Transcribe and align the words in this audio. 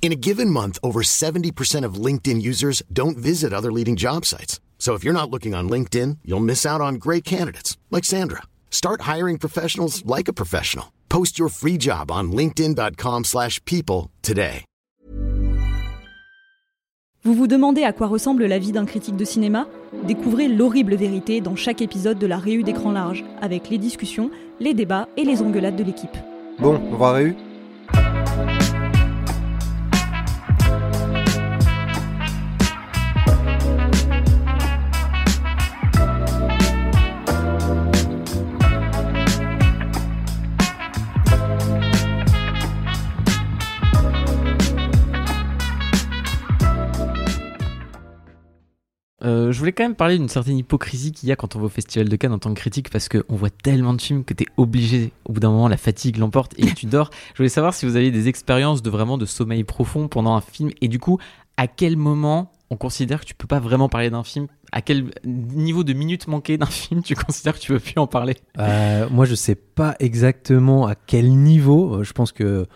In 0.00 0.10
a 0.10 0.16
given 0.16 0.48
month, 0.48 0.78
over 0.82 1.02
70% 1.02 1.84
of 1.84 2.02
LinkedIn 2.06 2.40
users 2.40 2.82
don't 2.90 3.18
visit 3.18 3.52
other 3.52 3.70
leading 3.70 3.94
job 3.94 4.24
sites. 4.24 4.58
So 4.78 4.94
if 4.94 5.04
you're 5.04 5.12
not 5.12 5.30
looking 5.30 5.54
on 5.54 5.68
LinkedIn, 5.68 6.18
you'll 6.24 6.40
miss 6.40 6.64
out 6.64 6.80
on 6.80 6.94
great 6.94 7.24
candidates 7.24 7.76
like 7.90 8.06
Sandra. 8.06 8.44
Start 8.70 9.02
hiring 9.02 9.38
professionals 9.38 10.02
like 10.06 10.28
a 10.28 10.32
professional. 10.32 10.94
Post 11.10 11.38
your 11.38 11.50
free 11.50 11.76
job 11.78 12.10
on 12.10 12.32
linkedin.com/people 12.32 13.24
slash 13.24 13.60
people 13.64 14.10
today. 14.22 14.64
Vous 17.24 17.34
vous 17.34 17.48
demandez 17.48 17.82
à 17.82 17.92
quoi 17.92 18.06
ressemble 18.06 18.46
la 18.46 18.58
vie 18.60 18.70
d'un 18.70 18.86
critique 18.86 19.16
de 19.16 19.24
cinéma? 19.24 19.66
Découvrez 20.06 20.46
l'horrible 20.46 20.94
vérité 20.94 21.40
dans 21.40 21.56
chaque 21.56 21.82
épisode 21.82 22.18
de 22.18 22.26
la 22.26 22.38
Réu 22.38 22.62
d'écran 22.62 22.92
large, 22.92 23.24
avec 23.42 23.68
les 23.68 23.78
discussions, 23.78 24.30
les 24.60 24.72
débats 24.72 25.08
et 25.16 25.24
les 25.24 25.42
engueulades 25.42 25.76
de 25.76 25.82
l'équipe. 25.82 26.16
Bon, 26.60 26.80
on 26.92 26.96
va 26.96 27.12
Réu 27.12 27.34
Euh, 49.28 49.52
je 49.52 49.58
voulais 49.58 49.72
quand 49.72 49.84
même 49.84 49.94
parler 49.94 50.16
d'une 50.16 50.28
certaine 50.28 50.56
hypocrisie 50.56 51.12
qu'il 51.12 51.28
y 51.28 51.32
a 51.32 51.36
quand 51.36 51.54
on 51.54 51.58
va 51.58 51.66
au 51.66 51.68
Festival 51.68 52.08
de 52.08 52.16
Cannes 52.16 52.32
en 52.32 52.38
tant 52.38 52.52
que 52.54 52.58
critique 52.58 52.90
parce 52.90 53.08
qu'on 53.08 53.36
voit 53.36 53.50
tellement 53.50 53.92
de 53.94 54.00
films 54.00 54.24
que 54.24 54.34
tu 54.34 54.44
es 54.44 54.46
obligé, 54.56 55.12
au 55.26 55.32
bout 55.32 55.40
d'un 55.40 55.50
moment, 55.50 55.68
la 55.68 55.76
fatigue 55.76 56.16
l'emporte 56.16 56.54
et 56.58 56.72
tu 56.72 56.86
dors. 56.86 57.10
Je 57.34 57.38
voulais 57.38 57.48
savoir 57.48 57.74
si 57.74 57.86
vous 57.86 57.96
avez 57.96 58.10
des 58.10 58.28
expériences 58.28 58.82
de 58.82 58.90
vraiment 58.90 59.18
de 59.18 59.26
sommeil 59.26 59.64
profond 59.64 60.08
pendant 60.08 60.34
un 60.34 60.40
film 60.40 60.70
et 60.80 60.88
du 60.88 60.98
coup, 60.98 61.18
à 61.56 61.66
quel 61.66 61.96
moment 61.96 62.52
on 62.70 62.76
considère 62.76 63.20
que 63.20 63.26
tu 63.26 63.34
peux 63.34 63.46
pas 63.46 63.60
vraiment 63.60 63.88
parler 63.88 64.10
d'un 64.10 64.24
film? 64.24 64.46
À 64.72 64.82
quel 64.82 65.06
niveau 65.24 65.84
de 65.84 65.92
minutes 65.92 66.28
manquées 66.28 66.58
d'un 66.58 66.66
film 66.84 67.02
tu 67.02 67.14
considères 67.14 67.54
que 67.54 67.60
tu 67.60 67.72
veux 67.72 67.80
plus 67.80 67.94
en 67.96 68.06
parler? 68.06 68.36
Euh, 68.58 69.08
moi, 69.10 69.24
je 69.24 69.34
sais 69.34 69.54
pas 69.54 69.96
exactement 70.00 70.86
à 70.86 70.94
quel 70.94 71.32
niveau. 71.32 71.96
Euh, 71.96 72.04
Je 72.04 72.12
pense 72.12 72.32
que 72.32 72.66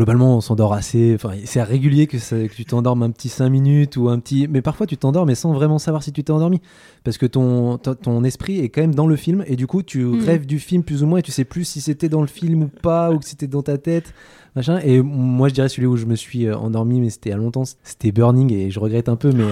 globalement, 0.00 0.38
on 0.38 0.40
s'endort 0.40 0.72
assez. 0.72 1.12
Enfin, 1.14 1.34
c'est 1.44 1.62
régulier 1.62 2.06
que, 2.06 2.18
ça- 2.18 2.48
que 2.48 2.54
tu 2.54 2.64
t'endormes 2.64 3.02
un 3.02 3.10
petit 3.10 3.28
5 3.28 3.50
minutes 3.50 3.98
ou 3.98 4.08
un 4.08 4.18
petit. 4.18 4.48
Mais 4.48 4.62
parfois, 4.62 4.86
tu 4.86 4.96
t'endors, 4.96 5.26
mais 5.26 5.34
sans 5.34 5.52
vraiment 5.52 5.78
savoir 5.78 6.02
si 6.02 6.10
tu 6.10 6.24
t'es 6.24 6.30
endormi. 6.32 6.58
Parce 7.04 7.18
que 7.18 7.26
ton, 7.26 7.78
esprit 8.24 8.60
est 8.60 8.70
quand 8.70 8.80
même 8.80 8.94
dans 8.94 9.06
le 9.06 9.16
film 9.16 9.44
et 9.46 9.56
du 9.56 9.66
coup, 9.66 9.82
tu 9.82 10.02
Mhm. 10.04 10.24
rêves 10.24 10.46
du 10.46 10.58
film 10.58 10.82
plus 10.84 11.02
ou 11.02 11.06
moins 11.06 11.18
et 11.18 11.22
tu 11.22 11.32
sais 11.32 11.44
plus 11.44 11.64
si 11.64 11.82
c'était 11.82 12.08
dans 12.08 12.22
le 12.22 12.26
film 12.28 12.62
ou 12.62 12.68
pas 12.68 13.10
ou 13.12 13.18
que 13.18 13.26
c'était 13.26 13.46
dans 13.46 13.62
ta 13.62 13.76
tête. 13.76 14.14
Machin. 14.56 14.80
Et 14.84 15.02
moi, 15.02 15.48
je 15.48 15.54
dirais 15.54 15.68
celui 15.68 15.86
où 15.86 15.96
je 15.98 16.06
me 16.06 16.16
suis 16.16 16.46
euh, 16.46 16.56
endormi, 16.56 17.00
mais 17.00 17.10
c'était 17.10 17.32
a 17.32 17.36
longtemps, 17.36 17.64
c'était 17.84 18.10
Burning 18.10 18.50
et 18.54 18.70
je 18.70 18.80
regrette 18.80 19.08
un 19.10 19.16
peu, 19.16 19.30
mais. 19.32 19.44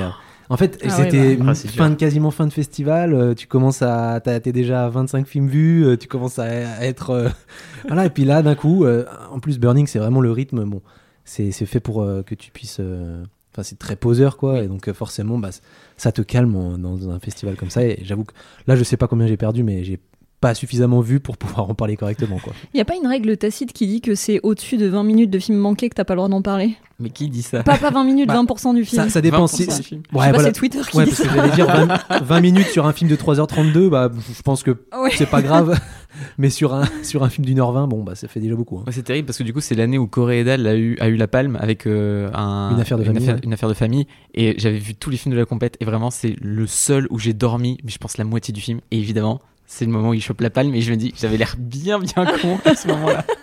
En 0.51 0.57
fait, 0.57 0.79
Ah 0.83 0.87
ouais, 0.87 0.91
c'était 1.11 1.37
bah. 1.37 1.45
Ah, 1.49 1.55
fin 1.55 1.91
de, 1.91 1.95
quasiment 1.97 2.31
fin 2.31 2.47
de 2.47 2.53
festival. 2.53 3.13
euh, 3.15 3.35
tu 3.35 3.47
commences 3.47 3.83
à, 3.83 4.21
t'as- 4.21 4.41
t'es 4.41 4.53
déjà 4.53 4.84
à 4.87 4.89
25 4.89 5.27
films 5.27 5.49
vus. 5.49 5.84
euh, 5.87 5.97
tu 5.97 6.09
commences 6.09 6.39
à, 6.39 6.49
être, 6.84 7.11
euh, 7.11 7.28
voilà. 7.87 8.06
Et 8.06 8.11
puis 8.11 8.25
là, 8.25 8.43
d'un 8.43 8.55
coup, 8.55 8.84
euh, 8.84 9.05
en 9.31 9.41
plus, 9.41 9.59
Burning, 9.59 9.87
c'est 9.87 9.99
vraiment 9.99 10.21
le 10.21 10.31
rythme. 10.33 10.65
Bon, 10.65 10.83
c'est 11.25 11.50
c'est 11.53 11.67
fait 11.67 11.81
pour 11.81 12.03
euh, 12.03 12.22
que 12.22 12.34
tu 12.34 12.50
puisses. 12.50 12.78
euh, 12.81 13.25
Enfin, 13.55 13.62
c'est 13.62 13.78
très 13.78 13.97
poseur, 13.97 14.37
quoi. 14.37 14.62
Et 14.62 14.69
donc, 14.69 14.93
forcément, 14.93 15.39
bah, 15.39 15.50
ça 15.97 16.12
te 16.12 16.22
calme 16.22 16.55
en- 16.55 16.78
dans 16.78 17.11
un 17.11 17.19
festival 17.19 17.56
comme 17.56 17.71
ça. 17.71 17.83
Et 17.84 17.99
j'avoue 18.05 18.25
que 18.25 18.33
là, 18.67 18.77
je 18.77 18.84
sais 18.84 18.97
pas 18.97 19.09
combien 19.09 19.27
j'ai 19.27 19.37
perdu, 19.39 19.62
mais 19.65 19.83
j'ai 19.84 19.99
pas 20.41 20.54
suffisamment 20.54 21.00
vu 21.00 21.19
pour 21.21 21.37
pouvoir 21.37 21.69
en 21.69 21.75
parler 21.75 21.97
correctement, 21.97 22.38
quoi. 22.38 22.53
Il 22.72 22.76
n'y 22.76 22.81
a 22.81 22.84
pas 22.84 22.94
une 22.94 23.06
règle 23.09 23.37
tacite 23.37 23.72
qui 23.72 23.87
dit 23.88 24.00
que 24.00 24.15
c'est 24.15 24.38
au-dessus 24.44 24.76
de 24.76 24.87
20 24.87 25.03
minutes 25.03 25.31
de 25.31 25.38
film 25.38 25.59
manqué 25.59 25.88
que 25.88 25.94
t'as 25.97 26.04
pas 26.04 26.15
le 26.15 26.19
droit 26.19 26.28
d'en 26.28 26.43
parler? 26.43 26.76
Mais 27.00 27.10
qui 27.10 27.28
dit 27.28 27.43
ça? 27.43 27.62
Pas, 27.62 27.76
pas 27.76 27.91
20 27.91 28.04
minutes, 28.04 28.28
Bah, 28.28 28.41
20% 28.43 28.75
du 28.75 28.84
film. 28.84 29.03
Ça, 29.03 29.09
ça 29.09 29.21
dépend 29.21 29.44
20% 29.47 29.82
si. 29.82 29.94
Ouais, 29.97 30.00
voilà. 30.12 30.41
c'est 30.44 30.53
Twitter 30.53 30.81
qui 30.91 30.97
Ouais, 30.97 31.04
dit 31.04 31.10
parce 31.10 31.22
ça. 31.22 31.28
que 31.28 31.34
j'allais 31.34 31.54
dire 31.54 31.66
20, 31.66 32.22
20 32.22 32.41
minutes 32.41 32.66
sur 32.69 32.87
un 32.87 32.93
film 32.93 33.10
de 33.10 33.16
3h32, 33.16 33.88
bah, 33.88 34.10
je 34.37 34.43
pense 34.43 34.62
que 34.62 34.71
Ouais. 35.00 35.10
c'est 35.16 35.27
pas 35.31 35.43
grave. 35.43 35.78
Mais 36.38 36.50
sur 36.50 36.75
un, 36.75 36.84
sur 37.03 37.22
un 37.22 37.28
film 37.28 37.44
d'une 37.44 37.60
heure 37.60 37.71
20, 37.72 37.87
bon, 37.87 38.03
bah, 38.03 38.15
ça 38.15 38.27
fait 38.28 38.41
déjà 38.41 38.54
beaucoup. 38.56 38.78
hein. 38.78 38.84
Ouais, 38.87 38.93
c'est 38.93 39.03
terrible 39.03 39.27
parce 39.27 39.38
que 39.38 39.44
du 39.44 39.53
coup, 39.53 39.60
c'est 39.60 39.75
l'année 39.75 39.98
où 39.98 40.06
Coréedal 40.09 40.66
a 40.66 40.75
eu, 40.77 40.97
a 41.00 41.09
eu 41.09 41.16
la 41.16 41.28
palme 41.28 41.56
avec 41.60 41.87
euh, 41.87 42.31
un, 42.34 42.71
Une 42.75 42.81
affaire 42.81 42.98
de 42.98 43.04
famille, 43.04 43.22
affaire, 43.22 43.38
une 43.44 43.53
affaire 43.53 43.69
de 43.69 43.75
famille. 43.75 44.06
Et 44.34 44.54
j'avais 44.59 44.78
vu 44.78 44.94
tous 44.94 45.10
les 45.10 45.16
films 45.16 45.34
de 45.34 45.38
la 45.41 45.47
compète 45.47 45.77
et 45.81 45.84
vraiment, 45.84 46.10
c'est 46.10 46.34
le 46.41 46.66
seul 46.66 47.06
où 47.10 47.19
j'ai 47.19 47.32
dormi, 47.32 47.78
mais 47.84 47.91
je 47.91 47.98
pense 47.98 48.19
la 48.19 48.25
moitié 48.25 48.53
du 48.53 48.60
film. 48.60 48.81
Et 48.91 48.98
évidemment, 48.98 49.41
c'est 49.69 49.84
le 49.84 49.93
moment 49.93 50.09
où 50.09 50.15
il 50.15 50.23
chope 50.23 50.41
la 50.41 50.51
palme 50.51 50.75
et 50.75 50.81
je 50.81 50.91
me 50.91 50.97
dis, 50.97 51.12
j'avais 51.17 51.37
l'air 51.37 51.55
bien, 51.59 52.01
bien 52.01 52.25
con 52.41 52.59
à 52.65 52.75
ce 52.75 52.89
moment-là. 52.89 53.25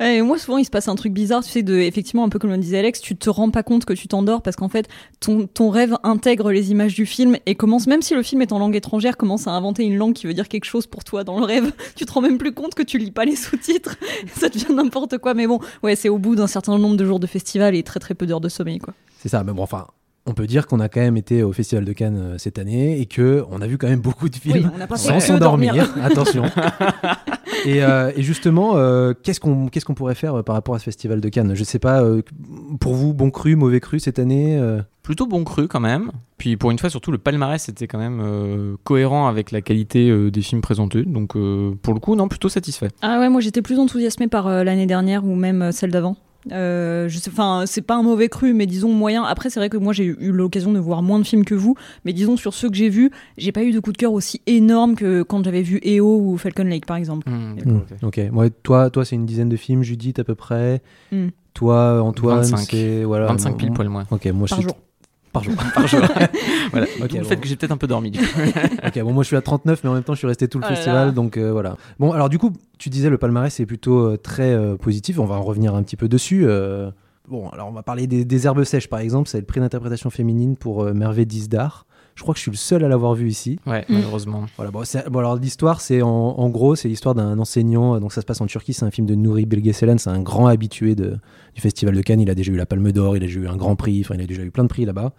Et 0.00 0.20
moi, 0.22 0.38
souvent, 0.38 0.58
il 0.58 0.64
se 0.64 0.70
passe 0.70 0.88
un 0.88 0.96
truc 0.96 1.12
bizarre, 1.12 1.42
tu 1.42 1.50
sais, 1.50 1.62
de, 1.62 1.76
effectivement, 1.76 2.24
un 2.24 2.28
peu 2.28 2.38
comme 2.38 2.50
le 2.50 2.58
disait 2.58 2.78
Alex, 2.78 3.00
tu 3.00 3.16
te 3.16 3.30
rends 3.30 3.50
pas 3.50 3.62
compte 3.62 3.84
que 3.84 3.92
tu 3.92 4.08
t'endors 4.08 4.42
parce 4.42 4.56
qu'en 4.56 4.68
fait, 4.68 4.88
ton, 5.20 5.46
ton 5.46 5.70
rêve 5.70 5.96
intègre 6.02 6.50
les 6.50 6.72
images 6.72 6.94
du 6.94 7.06
film 7.06 7.38
et 7.46 7.54
commence, 7.54 7.86
même 7.86 8.02
si 8.02 8.14
le 8.14 8.22
film 8.22 8.42
est 8.42 8.52
en 8.52 8.58
langue 8.58 8.74
étrangère, 8.74 9.16
commence 9.16 9.46
à 9.46 9.52
inventer 9.52 9.84
une 9.84 9.96
langue 9.96 10.12
qui 10.12 10.26
veut 10.26 10.34
dire 10.34 10.48
quelque 10.48 10.64
chose 10.64 10.86
pour 10.86 11.04
toi 11.04 11.24
dans 11.24 11.38
le 11.38 11.44
rêve. 11.44 11.72
Tu 11.96 12.04
te 12.04 12.12
rends 12.12 12.22
même 12.22 12.38
plus 12.38 12.52
compte 12.52 12.74
que 12.74 12.82
tu 12.82 12.98
lis 12.98 13.12
pas 13.12 13.24
les 13.24 13.36
sous-titres. 13.36 13.96
Ça 14.36 14.48
devient 14.48 14.74
n'importe 14.74 15.18
quoi. 15.18 15.32
Mais 15.32 15.46
bon, 15.46 15.60
ouais, 15.84 15.94
c'est 15.94 16.08
au 16.08 16.18
bout 16.18 16.34
d'un 16.34 16.48
certain 16.48 16.76
nombre 16.76 16.96
de 16.96 17.04
jours 17.04 17.20
de 17.20 17.28
festival 17.28 17.74
et 17.76 17.84
très 17.84 18.00
très 18.00 18.14
peu 18.14 18.26
d'heures 18.26 18.40
de 18.40 18.48
sommeil, 18.48 18.80
quoi. 18.80 18.94
C'est 19.20 19.28
ça, 19.28 19.44
mais 19.44 19.52
bon, 19.52 19.62
enfin. 19.62 19.86
On 20.26 20.32
peut 20.32 20.46
dire 20.46 20.66
qu'on 20.66 20.80
a 20.80 20.88
quand 20.88 21.00
même 21.00 21.18
été 21.18 21.42
au 21.42 21.52
Festival 21.52 21.84
de 21.84 21.92
Cannes 21.92 22.16
euh, 22.18 22.38
cette 22.38 22.58
année 22.58 22.98
et 22.98 23.04
que 23.06 23.44
on 23.50 23.60
a 23.60 23.66
vu 23.66 23.76
quand 23.76 23.88
même 23.88 24.00
beaucoup 24.00 24.30
de 24.30 24.36
films 24.36 24.70
Oui, 24.74 24.84
on 24.90 24.96
sans 24.96 25.20
s'endormir. 25.20 25.74
dormir. 25.74 25.92
Attention. 26.04 26.44
et, 27.66 27.82
euh, 27.84 28.10
et 28.16 28.22
justement, 28.22 28.76
euh, 28.76 29.12
qu'est-ce 29.22 29.38
qu'on 29.40 29.68
qu'est-ce 29.68 29.84
qu'on 29.84 29.94
pourrait 29.94 30.14
faire 30.14 30.42
par 30.42 30.54
rapport 30.54 30.74
à 30.74 30.78
ce 30.78 30.84
Festival 30.84 31.20
de 31.20 31.28
Cannes? 31.28 31.54
Je 31.54 31.62
sais 31.64 31.78
pas, 31.78 32.02
euh, 32.02 32.22
pour 32.80 32.94
vous, 32.94 33.12
bon 33.12 33.30
cru, 33.30 33.54
mauvais 33.56 33.80
cru 33.80 34.00
cette 34.00 34.18
année 34.18 34.56
euh, 34.58 34.80
Plutôt 35.02 35.26
bon 35.26 35.44
cru 35.44 35.68
quand 35.68 35.80
même. 35.80 36.10
Puis 36.38 36.56
pour 36.56 36.70
une 36.70 36.78
fois, 36.78 36.88
surtout, 36.88 37.12
le 37.12 37.18
palmarès 37.18 37.68
était 37.68 37.86
quand 37.86 37.98
même 37.98 38.20
euh, 38.24 38.76
cohérent 38.84 39.28
avec 39.28 39.50
la 39.50 39.60
qualité 39.60 40.08
euh, 40.08 40.30
des 40.30 40.40
films 40.40 40.62
présentés. 40.62 41.02
Donc 41.02 41.36
euh, 41.36 41.74
pour 41.82 41.92
le 41.92 42.00
coup, 42.00 42.16
non, 42.16 42.28
plutôt 42.28 42.48
satisfait. 42.48 42.88
Ah 43.02 43.20
ouais, 43.20 43.28
moi 43.28 43.42
j'étais 43.42 43.60
plus 43.60 43.78
enthousiasmée 43.78 44.28
par 44.28 44.46
euh, 44.46 44.64
l'année 44.64 44.86
dernière 44.86 45.22
ou 45.26 45.34
même 45.34 45.60
euh, 45.60 45.72
celle 45.72 45.90
d'avant. 45.90 46.16
Euh, 46.52 47.08
je 47.08 47.18
sais, 47.18 47.30
enfin, 47.30 47.64
c'est 47.66 47.82
pas 47.82 47.94
un 47.96 48.02
mauvais 48.02 48.28
cru, 48.28 48.52
mais 48.52 48.66
disons 48.66 48.92
moyen. 48.92 49.24
Après, 49.24 49.50
c'est 49.50 49.60
vrai 49.60 49.68
que 49.68 49.76
moi 49.76 49.92
j'ai 49.92 50.04
eu 50.04 50.30
l'occasion 50.32 50.72
de 50.72 50.78
voir 50.78 51.02
moins 51.02 51.18
de 51.18 51.24
films 51.24 51.44
que 51.44 51.54
vous, 51.54 51.74
mais 52.04 52.12
disons 52.12 52.36
sur 52.36 52.54
ceux 52.54 52.68
que 52.68 52.76
j'ai 52.76 52.88
vus, 52.88 53.10
j'ai 53.38 53.52
pas 53.52 53.62
eu 53.62 53.72
de 53.72 53.80
coup 53.80 53.92
de 53.92 53.96
cœur 53.96 54.12
aussi 54.12 54.40
énorme 54.46 54.94
que 54.94 55.22
quand 55.22 55.44
j'avais 55.44 55.62
vu 55.62 55.80
EO 55.84 56.20
ou 56.20 56.36
Falcon 56.36 56.64
Lake 56.64 56.86
par 56.86 56.96
exemple. 56.96 57.28
Hmm, 57.28 57.56
hmm, 57.64 57.80
ok. 58.02 58.20
Ouais, 58.32 58.50
toi, 58.62 58.90
toi, 58.90 59.04
c'est 59.04 59.16
une 59.16 59.26
dizaine 59.26 59.48
de 59.48 59.56
films. 59.56 59.82
Judith 59.82 60.18
à 60.18 60.24
peu 60.24 60.34
près. 60.34 60.82
Hmm. 61.12 61.28
Toi, 61.54 62.02
Antoine, 62.02 62.40
25. 62.40 62.68
c'est 62.70 63.04
voilà. 63.04 63.26
25 63.26 63.50
bon, 63.50 63.56
pile 63.56 63.72
poil 63.72 63.88
moins. 63.88 64.04
Ok, 64.10 64.26
moi 64.26 64.48
Par 64.48 64.58
je 64.58 64.62
suis 64.62 64.62
jour. 64.64 64.76
Par 65.34 65.44
jour. 65.44 65.52
Par 65.74 65.86
jour. 65.86 66.00
voilà. 66.70 66.86
Le 66.98 67.06
bon. 67.18 67.24
fait 67.24 67.36
que 67.36 67.46
j'ai 67.46 67.56
peut-être 67.56 67.72
un 67.72 67.76
peu 67.76 67.86
dormi. 67.86 68.10
Du 68.10 68.20
coup. 68.20 68.24
ok, 68.86 69.00
bon, 69.02 69.12
moi 69.12 69.22
je 69.22 69.26
suis 69.26 69.36
à 69.36 69.42
39, 69.42 69.84
mais 69.84 69.90
en 69.90 69.94
même 69.94 70.02
temps 70.02 70.14
je 70.14 70.18
suis 70.18 70.26
resté 70.26 70.48
tout 70.48 70.58
le 70.58 70.64
Oh 70.64 70.68
festival, 70.68 71.08
là. 71.08 71.12
donc 71.12 71.36
euh, 71.36 71.52
voilà. 71.52 71.76
Bon, 71.98 72.12
alors 72.12 72.28
du 72.30 72.38
coup, 72.38 72.52
tu 72.78 72.88
disais 72.88 73.10
le 73.10 73.18
palmarès 73.18 73.60
est 73.60 73.66
plutôt 73.66 73.98
euh, 73.98 74.16
très 74.16 74.54
euh, 74.54 74.76
positif. 74.76 75.18
On 75.18 75.26
va 75.26 75.34
en 75.34 75.42
revenir 75.42 75.74
un 75.74 75.82
petit 75.82 75.96
peu 75.96 76.08
dessus. 76.08 76.44
euh. 76.46 76.90
Bon, 77.28 77.48
alors 77.50 77.68
on 77.68 77.72
va 77.72 77.82
parler 77.82 78.06
des, 78.06 78.24
des 78.24 78.46
herbes 78.46 78.64
sèches 78.64 78.88
par 78.88 79.00
exemple. 79.00 79.28
C'est 79.28 79.38
le 79.38 79.44
prix 79.46 79.60
d'interprétation 79.60 80.08
féminine 80.10 80.56
pour 80.56 80.82
euh, 80.84 80.92
Merveille 80.94 81.26
Disdar. 81.26 81.86
Je 82.14 82.22
crois 82.22 82.32
que 82.34 82.38
je 82.38 82.42
suis 82.42 82.50
le 82.50 82.56
seul 82.56 82.84
à 82.84 82.88
l'avoir 82.88 83.14
vu 83.14 83.28
ici. 83.28 83.58
Ouais, 83.66 83.84
Mm. 83.88 83.94
malheureusement. 83.94 84.44
Voilà, 84.56 84.70
bon, 84.70 85.18
alors 85.18 85.36
l'histoire, 85.36 85.80
c'est 85.80 86.00
en, 86.02 86.08
en 86.08 86.48
gros, 86.48 86.76
c'est 86.76 86.88
l'histoire 86.88 87.14
d'un 87.14 87.38
enseignant. 87.38 87.96
euh, 87.96 88.00
Donc 88.00 88.12
ça 88.12 88.20
se 88.20 88.26
passe 88.26 88.40
en 88.40 88.46
Turquie. 88.46 88.72
C'est 88.72 88.84
un 88.84 88.90
film 88.90 89.06
de 89.06 89.14
Nouri 89.14 89.46
Bilgeselen. 89.46 89.98
C'est 89.98 90.10
un 90.10 90.20
grand 90.20 90.46
habitué 90.46 90.94
de, 90.94 91.16
du 91.54 91.60
festival 91.60 91.94
de 91.94 92.02
Cannes. 92.02 92.20
Il 92.20 92.30
a 92.30 92.34
déjà 92.34 92.52
eu 92.52 92.56
la 92.56 92.66
Palme 92.66 92.92
d'Or. 92.92 93.16
Il 93.16 93.22
a 93.24 93.26
déjà 93.26 93.40
eu 93.40 93.48
un 93.48 93.56
grand 93.56 93.74
prix. 93.76 94.00
Enfin, 94.04 94.14
il 94.14 94.20
a 94.22 94.26
déjà 94.26 94.42
eu 94.42 94.50
plein 94.50 94.64
de 94.64 94.68
prix 94.68 94.84
là-bas. 94.84 95.12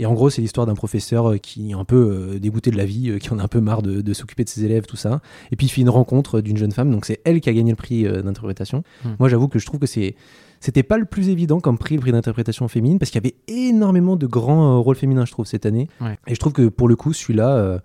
Et 0.00 0.06
en 0.06 0.12
gros, 0.12 0.28
c'est 0.28 0.42
l'histoire 0.42 0.66
d'un 0.66 0.74
professeur 0.74 1.30
euh, 1.30 1.36
qui 1.38 1.70
est 1.70 1.74
un 1.74 1.84
peu 1.84 1.96
euh, 2.34 2.38
dégoûté 2.40 2.72
de 2.72 2.76
la 2.76 2.84
vie, 2.84 3.10
euh, 3.10 3.18
qui 3.18 3.30
en 3.32 3.38
a 3.38 3.44
un 3.44 3.48
peu 3.48 3.60
marre 3.60 3.80
de, 3.80 4.00
de 4.00 4.12
s'occuper 4.12 4.42
de 4.42 4.48
ses 4.48 4.64
élèves, 4.64 4.86
tout 4.86 4.96
ça. 4.96 5.20
Et 5.52 5.56
puis 5.56 5.66
il 5.66 5.70
fait 5.70 5.82
une 5.82 5.88
rencontre 5.90 6.40
d'une 6.40 6.56
jeune 6.56 6.72
femme. 6.72 6.90
Donc 6.90 7.04
c'est 7.04 7.20
elle 7.24 7.40
qui 7.40 7.48
a 7.48 7.52
gagné 7.52 7.70
le 7.70 7.76
prix 7.76 8.04
euh, 8.04 8.20
d'interprétation. 8.20 8.82
Hmm. 9.04 9.10
Moi, 9.20 9.28
j'avoue 9.28 9.46
que 9.46 9.60
je 9.60 9.66
trouve 9.66 9.78
que 9.78 9.86
c'est 9.86 10.16
c'était 10.64 10.82
pas 10.82 10.96
le 10.96 11.04
plus 11.04 11.28
évident 11.28 11.60
comme 11.60 11.76
prix, 11.76 11.96
le 11.96 12.00
prix 12.00 12.10
d'interprétation 12.10 12.66
féminine, 12.68 12.98
parce 12.98 13.10
qu'il 13.10 13.22
y 13.22 13.26
avait 13.26 13.36
énormément 13.48 14.16
de 14.16 14.26
grands 14.26 14.76
euh, 14.76 14.78
rôles 14.78 14.96
féminins, 14.96 15.26
je 15.26 15.30
trouve, 15.30 15.44
cette 15.44 15.66
année. 15.66 15.88
Ouais. 16.00 16.16
Et 16.26 16.34
je 16.34 16.40
trouve 16.40 16.54
que 16.54 16.68
pour 16.68 16.88
le 16.88 16.96
coup, 16.96 17.12
celui-là, 17.12 17.50
euh, 17.50 17.78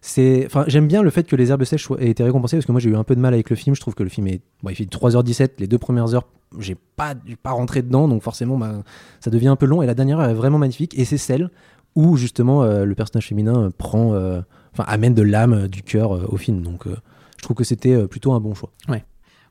c'est, 0.00 0.46
enfin, 0.46 0.64
j'aime 0.66 0.88
bien 0.88 1.02
le 1.02 1.10
fait 1.10 1.24
que 1.24 1.36
les 1.36 1.50
herbes 1.50 1.64
sèches 1.64 1.90
aient 1.98 2.08
été 2.08 2.24
récompensées 2.24 2.56
parce 2.56 2.64
que 2.64 2.72
moi 2.72 2.80
j'ai 2.80 2.88
eu 2.88 2.96
un 2.96 3.04
peu 3.04 3.14
de 3.14 3.20
mal 3.20 3.34
avec 3.34 3.50
le 3.50 3.56
film. 3.56 3.76
Je 3.76 3.82
trouve 3.82 3.94
que 3.94 4.02
le 4.02 4.08
film 4.08 4.28
est, 4.28 4.40
bon, 4.62 4.70
il 4.70 4.76
fait 4.76 4.84
3h17, 4.84 5.50
les 5.58 5.66
deux 5.66 5.76
premières 5.76 6.14
heures, 6.14 6.26
j'ai 6.58 6.74
pas, 6.96 7.14
pas 7.42 7.50
rentré 7.50 7.82
dedans, 7.82 8.08
donc 8.08 8.22
forcément, 8.22 8.56
bah, 8.56 8.82
ça 9.20 9.30
devient 9.30 9.48
un 9.48 9.56
peu 9.56 9.66
long. 9.66 9.82
Et 9.82 9.86
la 9.86 9.94
dernière 9.94 10.18
heure 10.18 10.30
est 10.30 10.34
vraiment 10.34 10.58
magnifique, 10.58 10.98
et 10.98 11.04
c'est 11.04 11.18
celle 11.18 11.50
où 11.94 12.16
justement 12.16 12.62
euh, 12.62 12.86
le 12.86 12.94
personnage 12.94 13.28
féminin 13.28 13.70
prend, 13.76 14.14
enfin, 14.72 14.84
amène 14.86 15.12
de 15.12 15.22
l'âme, 15.22 15.68
du 15.68 15.82
cœur 15.82 16.32
au 16.32 16.38
film. 16.38 16.62
Donc, 16.62 16.86
je 16.86 17.42
trouve 17.42 17.58
que 17.58 17.64
c'était 17.64 18.06
plutôt 18.08 18.32
un 18.32 18.40
bon 18.40 18.54
choix. 18.54 18.70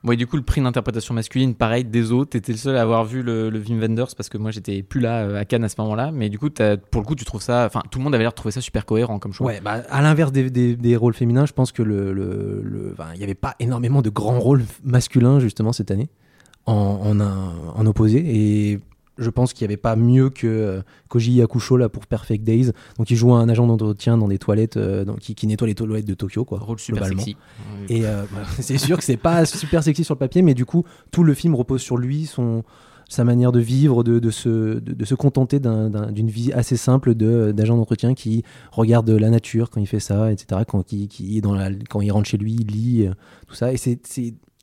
Bon, 0.04 0.16
du 0.18 0.26
coup, 0.26 0.36
le 0.36 0.42
prix 0.42 0.62
d'interprétation 0.62 1.14
masculine, 1.14 1.54
pareil, 1.54 1.86
des 1.86 2.12
autres. 2.12 2.32
T'étais 2.32 2.54
le 2.54 2.58
seul 2.58 2.76
à 2.76 2.82
avoir 2.82 3.06
vu 3.06 3.22
le, 3.22 3.52
le 3.52 3.60
Wim 3.60 3.80
Wenders 3.80 4.08
parce 4.18 4.30
que 4.30 4.38
moi, 4.40 4.50
j'étais 4.50 4.82
plus 4.82 5.00
là 5.00 5.20
euh, 5.26 5.40
à 5.40 5.46
Cannes 5.46 5.64
à 5.64 5.70
ce 5.70 5.76
moment-là. 5.80 6.12
Mais 6.12 6.30
du 6.30 6.40
coup, 6.40 6.50
pour 6.50 7.02
le 7.02 7.06
coup, 7.08 7.14
tu 7.16 7.24
trouves 7.24 7.42
ça. 7.44 7.66
Enfin, 7.68 7.84
tout 7.92 8.00
le 8.00 8.04
monde 8.04 8.16
avait 8.16 8.24
l'air 8.24 8.32
de 8.32 8.36
trouver 8.36 8.52
ça 8.52 8.62
super 8.62 8.86
cohérent 8.88 9.20
comme 9.20 9.32
choix. 9.32 9.46
Ouais, 9.48 9.62
bah, 9.64 9.84
à 9.90 10.02
l'inverse 10.02 10.32
des, 10.32 10.96
rôles 10.96 11.14
féminins, 11.14 11.46
je 11.46 11.54
pense 11.54 11.72
que 11.72 11.84
le, 11.84 12.14
le- 12.14 12.96
il 13.14 13.18
n'y 13.20 13.24
avait 13.24 13.36
pas 13.36 13.56
énormément 13.60 14.02
de 14.02 14.10
grands 14.10 14.40
rôles 14.40 14.64
masculins 14.84 15.40
justement 15.40 15.72
cette 15.72 15.92
année 15.92 16.10
en, 16.66 16.74
en, 16.74 17.20
en 17.20 17.86
opposé. 17.86 18.24
Et 18.26 18.80
je 19.18 19.30
pense 19.30 19.54
qu'il 19.54 19.66
n'y 19.68 19.74
avait 19.74 19.78
pas 19.82 19.96
mieux 19.96 20.30
que 20.30 20.48
euh, 20.48 20.82
Koji 21.10 21.34
Yakusho 21.34 21.78
là 21.78 21.90
pour 21.90 22.08
Perfect 22.08 22.44
Days. 22.44 22.72
Donc 22.98 23.12
il 23.12 23.16
joue 23.18 23.34
un 23.34 23.48
agent 23.50 23.68
d'entretien 23.68 24.18
dans 24.18 24.28
des 24.28 24.40
toilettes, 24.40 24.78
euh, 24.78 25.06
dans- 25.06 25.16
qui, 25.16 25.36
qui 25.36 25.48
nettoie 25.48 25.68
les 25.68 25.76
toilettes 25.76 26.06
de 26.08 26.14
Tokyo, 26.14 26.46
quoi. 26.46 26.60
Rôle 26.60 26.80
super 26.80 27.04
sexy. 27.24 27.38
Et 27.90 28.06
euh, 28.06 28.24
bah, 28.34 28.44
c'est 28.60 28.78
sûr 28.78 28.98
que 28.98 29.04
c'est 29.04 29.18
pas 29.18 29.46
super 29.46 29.84
sexy 29.84 30.04
sur 30.04 30.16
le 30.16 30.20
papier, 30.20 30.42
mais 30.42 30.54
du 30.54 30.66
coup, 30.66 30.86
tout 31.12 31.24
le 31.24 31.34
film 31.34 31.56
repose 31.56 31.82
sur 31.82 31.98
lui, 31.98 32.26
son, 32.26 32.64
sa 33.10 33.26
manière 33.26 33.52
de 33.52 33.60
vivre, 33.60 34.04
de, 34.06 34.20
de 34.20 34.30
se, 34.32 34.80
de, 34.80 34.94
de 34.94 35.06
se 35.06 35.14
contenter 35.16 35.60
d'un- 35.60 35.90
d'un- 35.90 36.12
d'une 36.12 36.30
vie 36.30 36.54
assez 36.54 36.78
simple 36.78 37.14
de- 37.14 37.52
d'agent 37.52 37.76
d'entretien 37.76 38.14
qui 38.14 38.44
regarde 38.72 39.10
la 39.10 39.30
nature 39.30 39.70
quand 39.70 39.82
il 39.82 39.88
fait 39.88 40.00
ça, 40.00 40.32
etc. 40.32 40.62
Quand 40.68 40.94
il, 40.94 41.10
qui 41.10 41.38
est 41.38 41.42
dans 41.42 41.54
la, 41.54 41.70
quand 41.90 42.00
il 42.02 42.12
rentre 42.12 42.30
chez 42.30 42.38
lui, 42.38 42.56
il 42.62 42.68
lit, 42.68 43.08
euh, 43.08 43.12
tout 43.48 43.56
ça. 43.56 43.74
Et 43.74 43.78
c'est 43.78 44.00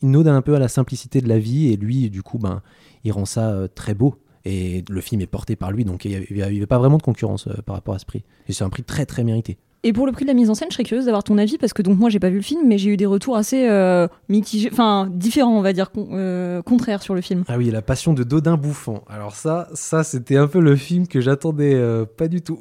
une 0.02 0.16
ode 0.16 0.28
un 0.28 0.40
peu 0.42 0.54
à 0.54 0.58
la 0.58 0.68
simplicité 0.68 1.20
de 1.20 1.28
la 1.28 1.38
vie, 1.38 1.70
et 1.72 1.76
lui, 1.76 2.08
du 2.08 2.22
coup, 2.22 2.38
ben, 2.38 2.62
il 3.04 3.12
rend 3.12 3.26
ça 3.26 3.68
très 3.74 3.92
beau. 3.94 4.14
Et 4.50 4.82
le 4.88 5.00
film 5.02 5.20
est 5.20 5.26
porté 5.26 5.56
par 5.56 5.70
lui, 5.70 5.84
donc 5.84 6.06
il 6.06 6.24
n'y 6.30 6.42
avait, 6.42 6.66
pas 6.66 6.78
vraiment 6.78 6.96
de 6.96 7.02
concurrence 7.02 7.48
euh, 7.48 7.60
par 7.66 7.76
rapport 7.76 7.94
à 7.94 7.98
ce 7.98 8.06
prix. 8.06 8.24
Et 8.48 8.54
c'est 8.54 8.64
un 8.64 8.70
prix 8.70 8.82
très 8.82 9.04
très 9.04 9.22
mérité. 9.22 9.58
Et 9.84 9.92
pour 9.92 10.06
le 10.06 10.12
prix 10.12 10.24
de 10.24 10.28
la 10.28 10.34
mise 10.34 10.48
en 10.48 10.54
scène, 10.54 10.68
je 10.70 10.74
serais 10.74 10.84
curieuse 10.84 11.04
d'avoir 11.04 11.22
ton 11.22 11.36
avis 11.36 11.58
parce 11.58 11.74
que 11.74 11.82
donc 11.82 11.98
moi 11.98 12.08
j'ai 12.08 12.18
pas 12.18 12.30
vu 12.30 12.36
le 12.36 12.42
film, 12.42 12.62
mais 12.66 12.78
j'ai 12.78 12.90
eu 12.90 12.96
des 12.96 13.04
retours 13.04 13.36
assez 13.36 13.68
euh, 13.68 14.08
mitigés, 14.30 14.70
enfin 14.72 15.06
différents, 15.12 15.56
on 15.56 15.60
va 15.60 15.74
dire, 15.74 15.90
con- 15.92 16.08
euh, 16.12 16.62
contraires 16.62 17.02
sur 17.02 17.14
le 17.14 17.20
film. 17.20 17.44
Ah 17.46 17.58
oui, 17.58 17.70
la 17.70 17.82
passion 17.82 18.14
de 18.14 18.24
Dodin 18.24 18.56
bouffant. 18.56 19.04
Alors 19.06 19.36
ça, 19.36 19.68
ça 19.74 20.02
c'était 20.02 20.38
un 20.38 20.48
peu 20.48 20.60
le 20.60 20.76
film 20.76 21.06
que 21.06 21.20
j'attendais 21.20 21.74
euh, 21.74 22.06
pas 22.06 22.26
du 22.26 22.40
tout. 22.40 22.60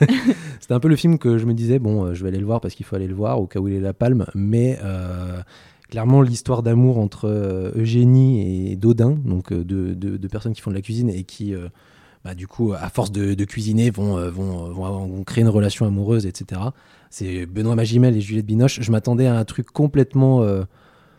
c'était 0.60 0.74
un 0.74 0.80
peu 0.80 0.88
le 0.88 0.96
film 0.96 1.18
que 1.18 1.38
je 1.38 1.46
me 1.46 1.54
disais 1.54 1.78
bon, 1.78 2.12
je 2.12 2.22
vais 2.22 2.28
aller 2.28 2.38
le 2.38 2.46
voir 2.46 2.60
parce 2.60 2.74
qu'il 2.74 2.84
faut 2.84 2.94
aller 2.94 3.08
le 3.08 3.14
voir 3.14 3.40
au 3.40 3.46
cas 3.46 3.58
où 3.58 3.68
il 3.68 3.74
est 3.74 3.80
la 3.80 3.94
palme, 3.94 4.26
mais 4.34 4.78
clairement 5.92 6.22
l'histoire 6.22 6.62
d'amour 6.62 6.96
entre 6.96 7.28
euh, 7.28 7.70
Eugénie 7.76 8.70
et 8.70 8.76
Dodin, 8.76 9.10
donc 9.10 9.52
euh, 9.52 9.62
deux, 9.62 10.28
personnes 10.30 10.54
qui 10.54 10.62
font 10.62 10.70
de 10.70 10.74
la 10.74 10.80
cuisine 10.80 11.10
et 11.10 11.24
qui 11.24 11.54
euh, 11.54 11.68
bah, 12.24 12.34
du 12.34 12.46
coup, 12.46 12.72
à 12.72 12.88
force 12.88 13.12
de, 13.12 13.44
cuisiner, 13.44 13.90
vont, 13.90 14.16
euh, 14.16 14.30
vont, 14.30 15.22
créer 15.24 15.42
une 15.42 15.50
relation 15.50 15.84
amoureuse, 15.84 16.24
etc. 16.24 16.62
C'est 17.10 17.44
Benoît 17.44 17.74
Magimel 17.74 18.16
et 18.16 18.22
Juliette 18.22 18.46
Binoche. 18.46 18.80
Je 18.80 18.90
m'attendais 18.90 19.26
à 19.26 19.36
un 19.36 19.44
truc 19.44 19.66
complètement. 19.70 20.38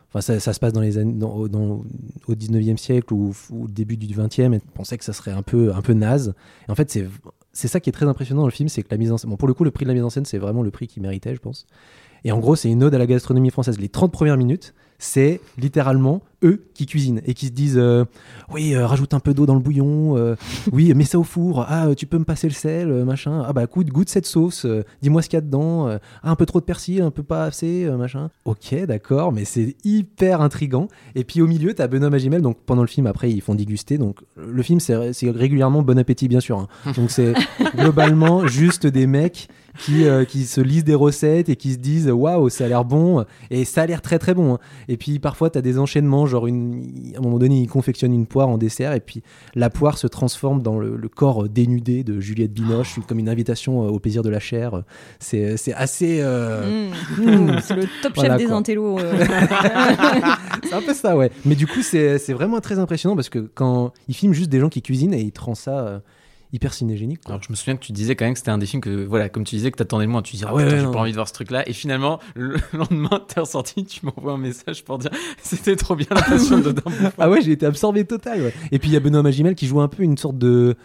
Enfin, 0.09 0.21
ça, 0.21 0.39
ça 0.39 0.53
se 0.53 0.59
passe 0.59 0.73
dans 0.73 0.81
les 0.81 0.97
années, 0.97 1.23
au- 1.23 1.47
dans- 1.47 1.83
au 2.27 2.33
19e 2.33 2.77
siècle 2.77 3.13
ou, 3.13 3.35
au 3.51 3.67
début 3.67 3.95
du 3.95 4.15
20e. 4.15 4.55
Et 4.55 4.61
on 4.69 4.71
pensait 4.71 4.97
que 4.97 5.05
ça 5.05 5.13
serait 5.13 5.31
un 5.31 5.43
peu, 5.43 5.71
un 5.75 5.81
peu 5.83 5.93
naze. 5.93 6.33
Et 6.67 6.71
en 6.71 6.75
fait, 6.75 6.89
c'est, 6.89 7.07
c'est 7.51 7.67
ça 7.67 7.79
qui 7.79 7.91
est 7.91 7.93
très 7.93 8.07
impressionnant 8.07 8.41
dans 8.41 8.47
le 8.47 8.53
film, 8.53 8.69
c'est 8.69 8.81
que 8.81 8.89
la 8.89 8.97
mise 8.97 9.11
en 9.11 9.19
scène. 9.19 9.29
Bon, 9.29 9.37
pour 9.37 9.47
le 9.47 9.53
coup, 9.53 9.65
le 9.65 9.71
prix 9.71 9.85
de 9.85 9.89
la 9.89 9.93
mise 9.93 10.03
en 10.03 10.09
scène, 10.09 10.25
c'est 10.25 10.39
vraiment 10.39 10.63
le 10.63 10.71
prix 10.71 10.87
qui 10.87 10.99
méritait, 10.99 11.35
je 11.35 11.41
pense. 11.41 11.67
Et 12.23 12.31
en 12.31 12.39
gros, 12.39 12.55
c'est 12.55 12.69
une 12.69 12.83
ode 12.83 12.95
à 12.95 12.97
la 12.97 13.05
gastronomie 13.05 13.49
française. 13.49 13.79
Les 13.79 13.89
30 13.89 14.11
premières 14.11 14.37
minutes, 14.37 14.73
c'est 15.03 15.41
littéralement 15.57 16.21
eux 16.45 16.63
qui 16.73 16.85
cuisinent 16.85 17.21
et 17.25 17.33
qui 17.33 17.47
se 17.47 17.51
disent 17.51 17.77
euh, 17.77 18.03
Oui, 18.53 18.73
euh, 18.75 18.85
rajoute 18.87 19.13
un 19.13 19.19
peu 19.19 19.33
d'eau 19.33 19.45
dans 19.45 19.53
le 19.53 19.59
bouillon. 19.61 20.17
euh, 20.17 20.35
oui, 20.71 20.93
mets 20.93 21.03
ça 21.05 21.17
au 21.19 21.23
four. 21.23 21.65
Ah, 21.67 21.87
tu 21.95 22.05
peux 22.05 22.17
me 22.17 22.23
passer 22.25 22.47
le 22.47 22.53
sel, 22.53 22.87
machin. 23.05 23.43
Ah, 23.47 23.53
bah, 23.53 23.65
goûte, 23.65 23.87
goûte 23.87 24.09
cette 24.09 24.25
sauce. 24.25 24.65
Dis-moi 25.01 25.21
ce 25.21 25.29
qu'il 25.29 25.37
y 25.37 25.39
a 25.39 25.41
dedans. 25.41 25.87
ah, 25.89 25.99
un 26.31 26.35
peu 26.35 26.45
trop 26.45 26.59
de 26.59 26.65
persil, 26.65 27.01
un 27.01 27.11
peu 27.11 27.23
pas 27.23 27.45
assez, 27.45 27.85
machin. 27.97 28.29
Ok, 28.45 28.75
d'accord, 28.87 29.31
mais 29.33 29.45
c'est 29.45 29.75
hyper 29.83 30.41
intrigant. 30.41 30.87
Et 31.15 31.23
puis 31.23 31.41
au 31.41 31.47
milieu, 31.47 31.73
t'as 31.73 31.87
Benoît 31.87 32.09
Magimel. 32.09 32.41
Donc 32.41 32.57
pendant 32.65 32.81
le 32.81 32.87
film, 32.87 33.07
après, 33.07 33.29
ils 33.31 33.41
font 33.41 33.55
déguster. 33.55 33.97
Donc 33.97 34.19
le 34.37 34.63
film, 34.63 34.79
c'est 34.79 35.11
c'est 35.13 35.29
régulièrement 35.31 35.81
bon 35.81 35.97
appétit, 35.99 36.27
bien 36.27 36.39
sûr. 36.41 36.59
hein. 36.59 36.67
Donc 36.97 37.09
c'est 37.11 37.33
globalement 37.75 38.47
juste 38.47 38.85
des 38.87 39.07
mecs 39.07 39.47
qui, 39.79 40.03
qui 40.29 40.45
se 40.45 40.61
lisent 40.61 40.83
des 40.83 40.93
recettes 40.93 41.49
et 41.49 41.55
qui 41.55 41.73
se 41.73 41.77
disent 41.79 42.09
waouh, 42.11 42.49
ça 42.49 42.65
a 42.65 42.67
l'air 42.67 42.85
bon. 42.85 43.25
Et 43.49 43.65
ça 43.65 43.81
a 43.81 43.85
l'air 43.87 44.01
très 44.01 44.19
très 44.19 44.33
bon. 44.33 44.55
hein. 44.55 44.59
Et 44.87 44.92
puis 44.97 45.19
parfois, 45.19 45.49
tu 45.49 45.57
as 45.57 45.61
des 45.61 45.79
enchaînements, 45.79 46.25
genre 46.25 46.47
une... 46.47 47.13
à 47.15 47.19
un 47.19 47.21
moment 47.21 47.37
donné, 47.39 47.59
ils 47.61 47.67
confectionnent 47.67 48.13
une 48.13 48.25
poire 48.27 48.49
en 48.49 48.57
dessert 48.57 48.93
et 48.93 48.99
puis 48.99 49.21
la 49.55 49.69
poire 49.69 49.97
se 49.97 50.07
transforme 50.07 50.61
dans 50.61 50.79
le, 50.79 50.95
le 50.95 51.09
corps 51.09 51.47
dénudé 51.49 52.03
de 52.03 52.19
Juliette 52.19 52.53
Binoche, 52.53 52.99
comme 53.07 53.19
une 53.19 53.29
invitation 53.29 53.83
euh, 53.85 53.89
au 53.89 53.99
plaisir 53.99 54.23
de 54.23 54.29
la 54.29 54.39
chair. 54.39 54.83
C'est 55.19 55.57
c'est 55.57 55.73
assez. 55.73 56.19
euh, 56.21 56.89
Mmh. 57.17 57.23
Mmh, 57.23 57.59
c'est 57.61 57.75
le 57.75 57.83
top 58.01 58.13
Voilà, 58.15 58.31
chef 58.33 58.37
des 58.41 58.45
quoi. 58.47 58.55
intellos. 58.57 58.99
euh. 58.99 59.13
c'est 60.63 60.73
un 60.73 60.81
peu 60.81 60.93
ça, 60.93 61.15
ouais. 61.17 61.31
Mais 61.45 61.55
du 61.55 61.67
coup, 61.67 61.81
c'est 61.81 62.17
c'est 62.19 62.33
vraiment 62.33 62.59
très 62.61 62.79
impressionnant 62.79 63.15
parce 63.15 63.29
que 63.29 63.39
quand 63.39 63.91
ils 64.07 64.13
filment 64.15 64.33
juste 64.33 64.49
des 64.49 64.59
gens 64.59 64.69
qui 64.69 64.81
cuisinent 64.81 65.13
et 65.13 65.21
ils 65.21 65.31
te 65.31 65.41
rendent 65.41 65.55
ça 65.55 65.79
euh, 65.79 65.99
hyper 66.53 66.73
cinégénique. 66.73 67.21
quoi. 67.23 67.33
Alors 67.33 67.43
je 67.43 67.51
me 67.51 67.55
souviens 67.55 67.75
que 67.75 67.83
tu 67.83 67.91
disais 67.91 68.15
quand 68.15 68.23
même 68.25 68.33
que 68.33 68.39
c'était 68.39 68.51
un 68.51 68.57
des 68.57 68.65
films 68.67 68.81
que, 68.81 69.03
voilà, 69.05 69.27
comme 69.27 69.43
tu 69.43 69.55
disais, 69.55 69.71
que 69.71 69.77
t'attendais 69.77 70.05
le 70.05 70.11
moins. 70.11 70.21
Tu 70.21 70.33
disais, 70.33 70.45
Ah 70.47 70.51
ah 70.51 70.55
ouais, 70.55 70.69
j'ai 70.69 70.83
pas 70.85 70.99
envie 70.99 71.11
de 71.11 71.15
voir 71.15 71.27
ce 71.27 71.33
truc-là. 71.33 71.67
Et 71.67 71.73
finalement, 71.73 72.19
le 72.35 72.55
lendemain, 72.73 73.21
t'es 73.27 73.39
ressorti, 73.39 73.83
tu 73.83 74.05
m'envoies 74.05 74.33
un 74.33 74.37
message 74.37 74.83
pour 74.85 74.99
dire, 74.99 75.11
c'était 75.41 75.75
trop 75.75 75.95
bien 75.95 76.07
la 76.11 76.21
passion 76.21 76.59
de. 76.59 76.73
Ah 77.17 77.29
ouais, 77.29 77.41
j'ai 77.41 77.51
été 77.51 77.65
absorbé 77.65 78.05
total. 78.05 78.41
ouais. 78.41 78.53
Et 78.71 78.79
puis 78.79 78.89
il 78.89 78.93
y 78.93 78.97
a 78.97 78.99
Benoît 78.99 79.23
Magimel 79.23 79.55
qui 79.55 79.67
joue 79.67 79.81
un 79.81 79.87
peu 79.87 80.03
une 80.03 80.17
sorte 80.17 80.37
de 80.37 80.75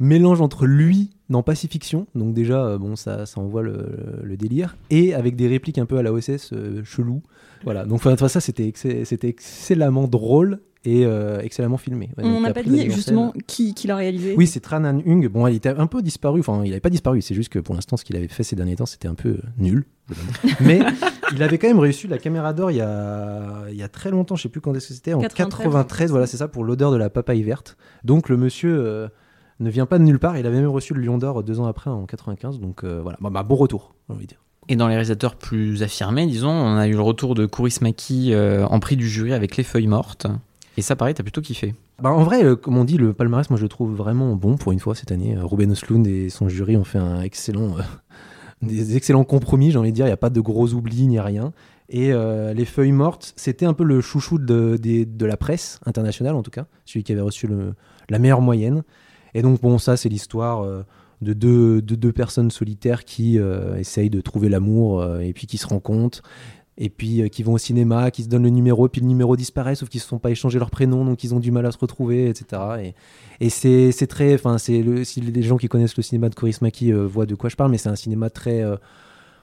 mélange 0.00 0.40
entre 0.40 0.64
lui 0.66 1.10
dans 1.28 1.42
Pacifiction, 1.42 2.06
donc 2.14 2.32
déjà 2.32 2.64
euh, 2.64 2.78
bon 2.78 2.96
ça, 2.96 3.26
ça 3.26 3.40
envoie 3.40 3.62
le, 3.62 4.20
le 4.22 4.36
délire, 4.36 4.76
et 4.90 5.12
avec 5.12 5.36
des 5.36 5.48
répliques 5.48 5.76
un 5.78 5.86
peu 5.86 5.98
à 5.98 6.02
la 6.02 6.12
OSS 6.12 6.52
euh, 6.52 6.82
chelou. 6.84 7.22
Voilà, 7.64 7.84
donc 7.84 8.04
enfin, 8.04 8.28
ça 8.28 8.40
c'était 8.40 8.72
c'était 8.74 9.28
excellemment 9.28 10.08
drôle 10.08 10.60
et 10.84 11.04
euh, 11.04 11.40
excellemment 11.40 11.76
filmé. 11.76 12.10
Ouais, 12.16 12.24
On 12.24 12.40
n'a 12.40 12.52
pas 12.52 12.62
dit 12.62 12.90
justement 12.90 13.32
qui, 13.46 13.74
qui 13.74 13.86
l'a 13.86 13.96
réalisé. 13.96 14.34
Oui, 14.36 14.46
c'est 14.46 14.60
Tran 14.60 14.84
Han 14.84 15.00
Hung. 15.06 15.28
Bon, 15.28 15.46
il 15.46 15.56
était 15.56 15.68
un 15.70 15.86
peu 15.86 16.02
disparu. 16.02 16.40
Enfin, 16.40 16.62
il 16.64 16.70
n'avait 16.70 16.80
pas 16.80 16.90
disparu. 16.90 17.20
C'est 17.20 17.34
juste 17.34 17.50
que 17.50 17.58
pour 17.58 17.74
l'instant, 17.74 17.96
ce 17.96 18.04
qu'il 18.04 18.16
avait 18.16 18.28
fait 18.28 18.42
ces 18.42 18.56
derniers 18.56 18.76
temps, 18.76 18.86
c'était 18.86 19.08
un 19.08 19.14
peu 19.14 19.30
euh, 19.30 19.42
nul. 19.58 19.86
Mais 20.60 20.80
il 21.34 21.42
avait 21.42 21.58
quand 21.58 21.68
même 21.68 21.80
reçu 21.80 22.06
la 22.06 22.18
caméra 22.18 22.52
d'or 22.52 22.70
il 22.70 22.78
y 22.78 22.80
a, 22.80 23.64
il 23.70 23.76
y 23.76 23.82
a 23.82 23.88
très 23.88 24.10
longtemps. 24.10 24.36
Je 24.36 24.42
sais 24.42 24.48
plus 24.48 24.60
quand 24.60 24.74
est-ce 24.74 24.88
que 24.88 24.94
c'était. 24.94 25.14
En 25.14 25.20
93, 25.20 25.64
93, 25.64 26.10
voilà, 26.10 26.26
c'est 26.26 26.36
ça, 26.38 26.48
pour 26.48 26.64
l'odeur 26.64 26.90
de 26.90 26.96
la 26.96 27.10
papaye 27.10 27.42
verte. 27.42 27.76
Donc 28.04 28.28
le 28.28 28.36
monsieur 28.36 28.78
euh, 28.78 29.08
ne 29.60 29.70
vient 29.70 29.86
pas 29.86 29.98
de 29.98 30.04
nulle 30.04 30.18
part. 30.18 30.38
Il 30.38 30.46
avait 30.46 30.60
même 30.60 30.70
reçu 30.70 30.94
le 30.94 31.02
Lion 31.02 31.18
d'or 31.18 31.42
deux 31.42 31.60
ans 31.60 31.66
après, 31.66 31.90
en 31.90 32.06
95. 32.06 32.60
Donc 32.60 32.84
euh, 32.84 33.00
voilà, 33.02 33.18
bah, 33.20 33.30
bah, 33.30 33.42
bon 33.42 33.56
retour, 33.56 33.94
j'ai 34.08 34.14
envie 34.14 34.24
de 34.26 34.30
dire. 34.30 34.40
Et 34.68 34.76
dans 34.76 34.86
les 34.86 34.94
réalisateurs 34.94 35.36
plus 35.36 35.82
affirmés, 35.82 36.26
disons, 36.26 36.50
on 36.50 36.76
a 36.76 36.86
eu 36.86 36.92
le 36.92 37.00
retour 37.00 37.34
de 37.34 37.46
Kaurismäki 37.46 38.34
euh, 38.34 38.66
en 38.66 38.80
prix 38.80 38.96
du 38.96 39.08
jury 39.08 39.32
avec 39.32 39.56
Les 39.56 39.64
Feuilles 39.64 39.86
Mortes. 39.86 40.26
Et 40.76 40.82
ça, 40.82 40.94
pareil, 40.94 41.14
t'as 41.14 41.24
plutôt 41.24 41.40
kiffé. 41.40 41.74
Bah, 42.00 42.12
en 42.12 42.22
vrai, 42.22 42.44
euh, 42.44 42.54
comme 42.54 42.76
on 42.76 42.84
dit, 42.84 42.96
le 42.96 43.12
palmarès, 43.12 43.50
moi 43.50 43.56
je 43.56 43.64
le 43.64 43.68
trouve 43.68 43.92
vraiment 43.92 44.36
bon 44.36 44.56
pour 44.56 44.70
une 44.70 44.78
fois 44.78 44.94
cette 44.94 45.10
année. 45.10 45.36
Euh, 45.36 45.44
Ruben 45.44 45.72
Östlund 45.72 46.06
et 46.06 46.30
son 46.30 46.48
jury 46.48 46.76
ont 46.76 46.84
fait 46.84 46.98
un 46.98 47.20
excellent, 47.22 47.76
euh, 47.76 47.82
des 48.62 48.96
excellents 48.96 49.24
compromis, 49.24 49.72
j'ai 49.72 49.78
envie 49.78 49.90
de 49.90 49.96
dire. 49.96 50.06
Il 50.06 50.10
n'y 50.10 50.14
a 50.14 50.18
pas 50.18 50.30
de 50.30 50.40
gros 50.40 50.72
oublis 50.72 51.08
ni 51.08 51.18
rien. 51.18 51.52
Et 51.88 52.12
Les 52.12 52.66
Feuilles 52.66 52.92
Mortes, 52.92 53.32
c'était 53.36 53.64
un 53.64 53.72
peu 53.72 53.82
le 53.82 54.02
chouchou 54.02 54.38
de, 54.38 54.78
la 55.24 55.36
presse 55.38 55.80
internationale, 55.86 56.34
en 56.34 56.42
tout 56.42 56.50
cas. 56.50 56.66
Celui 56.84 57.02
qui 57.02 57.12
avait 57.12 57.22
reçu 57.22 57.48
la 58.10 58.18
meilleure 58.18 58.42
moyenne. 58.42 58.82
Et 59.32 59.40
donc, 59.40 59.62
bon, 59.62 59.78
ça, 59.78 59.96
c'est 59.96 60.10
l'histoire 60.10 60.84
de, 61.22 61.32
deux, 61.32 61.82
de 61.82 61.94
deux 61.94 62.12
personnes 62.12 62.50
solitaires 62.50 63.04
qui 63.04 63.38
euh, 63.38 63.76
essayent 63.76 64.10
de 64.10 64.20
trouver 64.20 64.48
l'amour 64.48 65.00
euh, 65.00 65.20
et 65.20 65.32
puis 65.32 65.46
qui 65.46 65.58
se 65.58 65.66
rencontrent. 65.66 66.22
Et 66.80 66.90
puis 66.90 67.22
euh, 67.22 67.28
qui 67.28 67.42
vont 67.42 67.54
au 67.54 67.58
cinéma, 67.58 68.12
qui 68.12 68.22
se 68.22 68.28
donnent 68.28 68.44
le 68.44 68.50
numéro, 68.50 68.88
puis 68.88 69.00
le 69.00 69.08
numéro 69.08 69.36
disparaît, 69.36 69.74
sauf 69.74 69.88
qu'ils 69.88 69.98
ne 69.98 70.02
se 70.02 70.08
sont 70.08 70.20
pas 70.20 70.30
échangé 70.30 70.60
leur 70.60 70.70
prénom, 70.70 71.04
donc 71.04 71.24
ils 71.24 71.34
ont 71.34 71.40
du 71.40 71.50
mal 71.50 71.66
à 71.66 71.72
se 71.72 71.78
retrouver, 71.78 72.28
etc. 72.28 72.62
Et, 73.40 73.46
et 73.46 73.50
c'est 73.50 74.06
très. 74.06 74.34
Enfin, 74.34 74.58
c'est 74.58 74.80
le- 74.82 75.02
si 75.02 75.20
les 75.20 75.42
gens 75.42 75.56
qui 75.56 75.66
connaissent 75.66 75.96
le 75.96 76.04
cinéma 76.04 76.28
de 76.28 76.36
Kaurismäki 76.36 76.92
euh, 76.92 77.04
voient 77.04 77.26
de 77.26 77.34
quoi 77.34 77.50
je 77.50 77.56
parle, 77.56 77.72
mais 77.72 77.78
c'est 77.78 77.88
un 77.88 77.96
cinéma 77.96 78.30
très. 78.30 78.62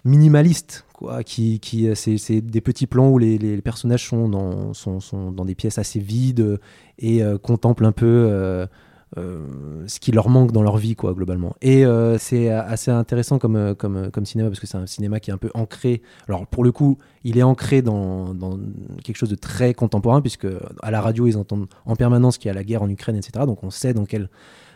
minimaliste 0.05 0.85
quoi 0.93 1.23
qui, 1.23 1.59
qui 1.59 1.89
c'est 1.95 2.39
des 2.39 2.61
petits 2.61 2.87
plans 2.87 3.09
où 3.09 3.17
les, 3.17 3.37
les 3.37 3.61
personnages 3.61 4.07
sont 4.07 4.29
dans 4.29 4.73
sont, 4.73 4.99
sont 4.99 5.31
dans 5.31 5.45
des 5.45 5.55
pièces 5.55 5.77
assez 5.77 5.99
vides 5.99 6.59
et 6.99 7.21
contemplent 7.41 7.85
un 7.85 7.91
peu 7.91 8.65
ce 9.15 9.99
qui 9.99 10.11
leur 10.11 10.29
manque 10.29 10.51
dans 10.51 10.61
leur 10.61 10.77
vie 10.77 10.95
quoi 10.95 11.13
globalement. 11.13 11.55
Et 11.61 11.85
euh, 11.85 12.17
c'est 12.17 12.49
assez 12.49 12.91
intéressant 12.91 13.39
comme 13.39 13.55
euh, 13.55 13.73
comme 13.73 13.97
euh, 13.97 14.09
comme 14.09 14.25
cinéma 14.25 14.49
parce 14.49 14.59
que 14.59 14.67
c'est 14.67 14.77
un 14.77 14.87
cinéma 14.87 15.19
qui 15.19 15.29
est 15.29 15.33
un 15.33 15.37
peu 15.37 15.51
ancré. 15.53 16.01
Alors 16.27 16.47
pour 16.47 16.63
le 16.63 16.71
coup 16.71 16.97
il 17.23 17.37
est 17.37 17.43
ancré 17.43 17.81
dans, 17.81 18.35
quelque 19.03 19.17
chose 19.17 19.29
de 19.29 19.35
très 19.35 19.73
contemporain 19.73 20.21
puisque 20.21 20.47
à 20.81 20.91
la 20.91 21.01
radio 21.01 21.27
ils 21.27 21.37
entendent 21.37 21.67
en 21.85 21.95
permanence 21.95 22.37
qu'il 22.37 22.49
y 22.49 22.51
a 22.51 22.53
la 22.53 22.63
guerre 22.63 22.83
en 22.83 22.89
Ukraine 22.89 23.15
etc 23.15 23.45
donc 23.47 23.63
on 23.63 23.71
sait 23.71 23.93
dans 23.93 24.05
quelle 24.05 24.29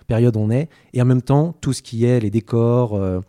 période 0.07 0.37
on 0.37 0.49
est. 0.49 0.69
Et 0.93 1.01
en 1.01 1.05
même 1.05 1.21
temps 1.21 1.53
tout 1.61 1.73
ce 1.73 1.81
qui 1.81 2.05
est 2.05 2.19
les 2.19 2.31
décors 2.31 2.95
euh, 2.95 3.19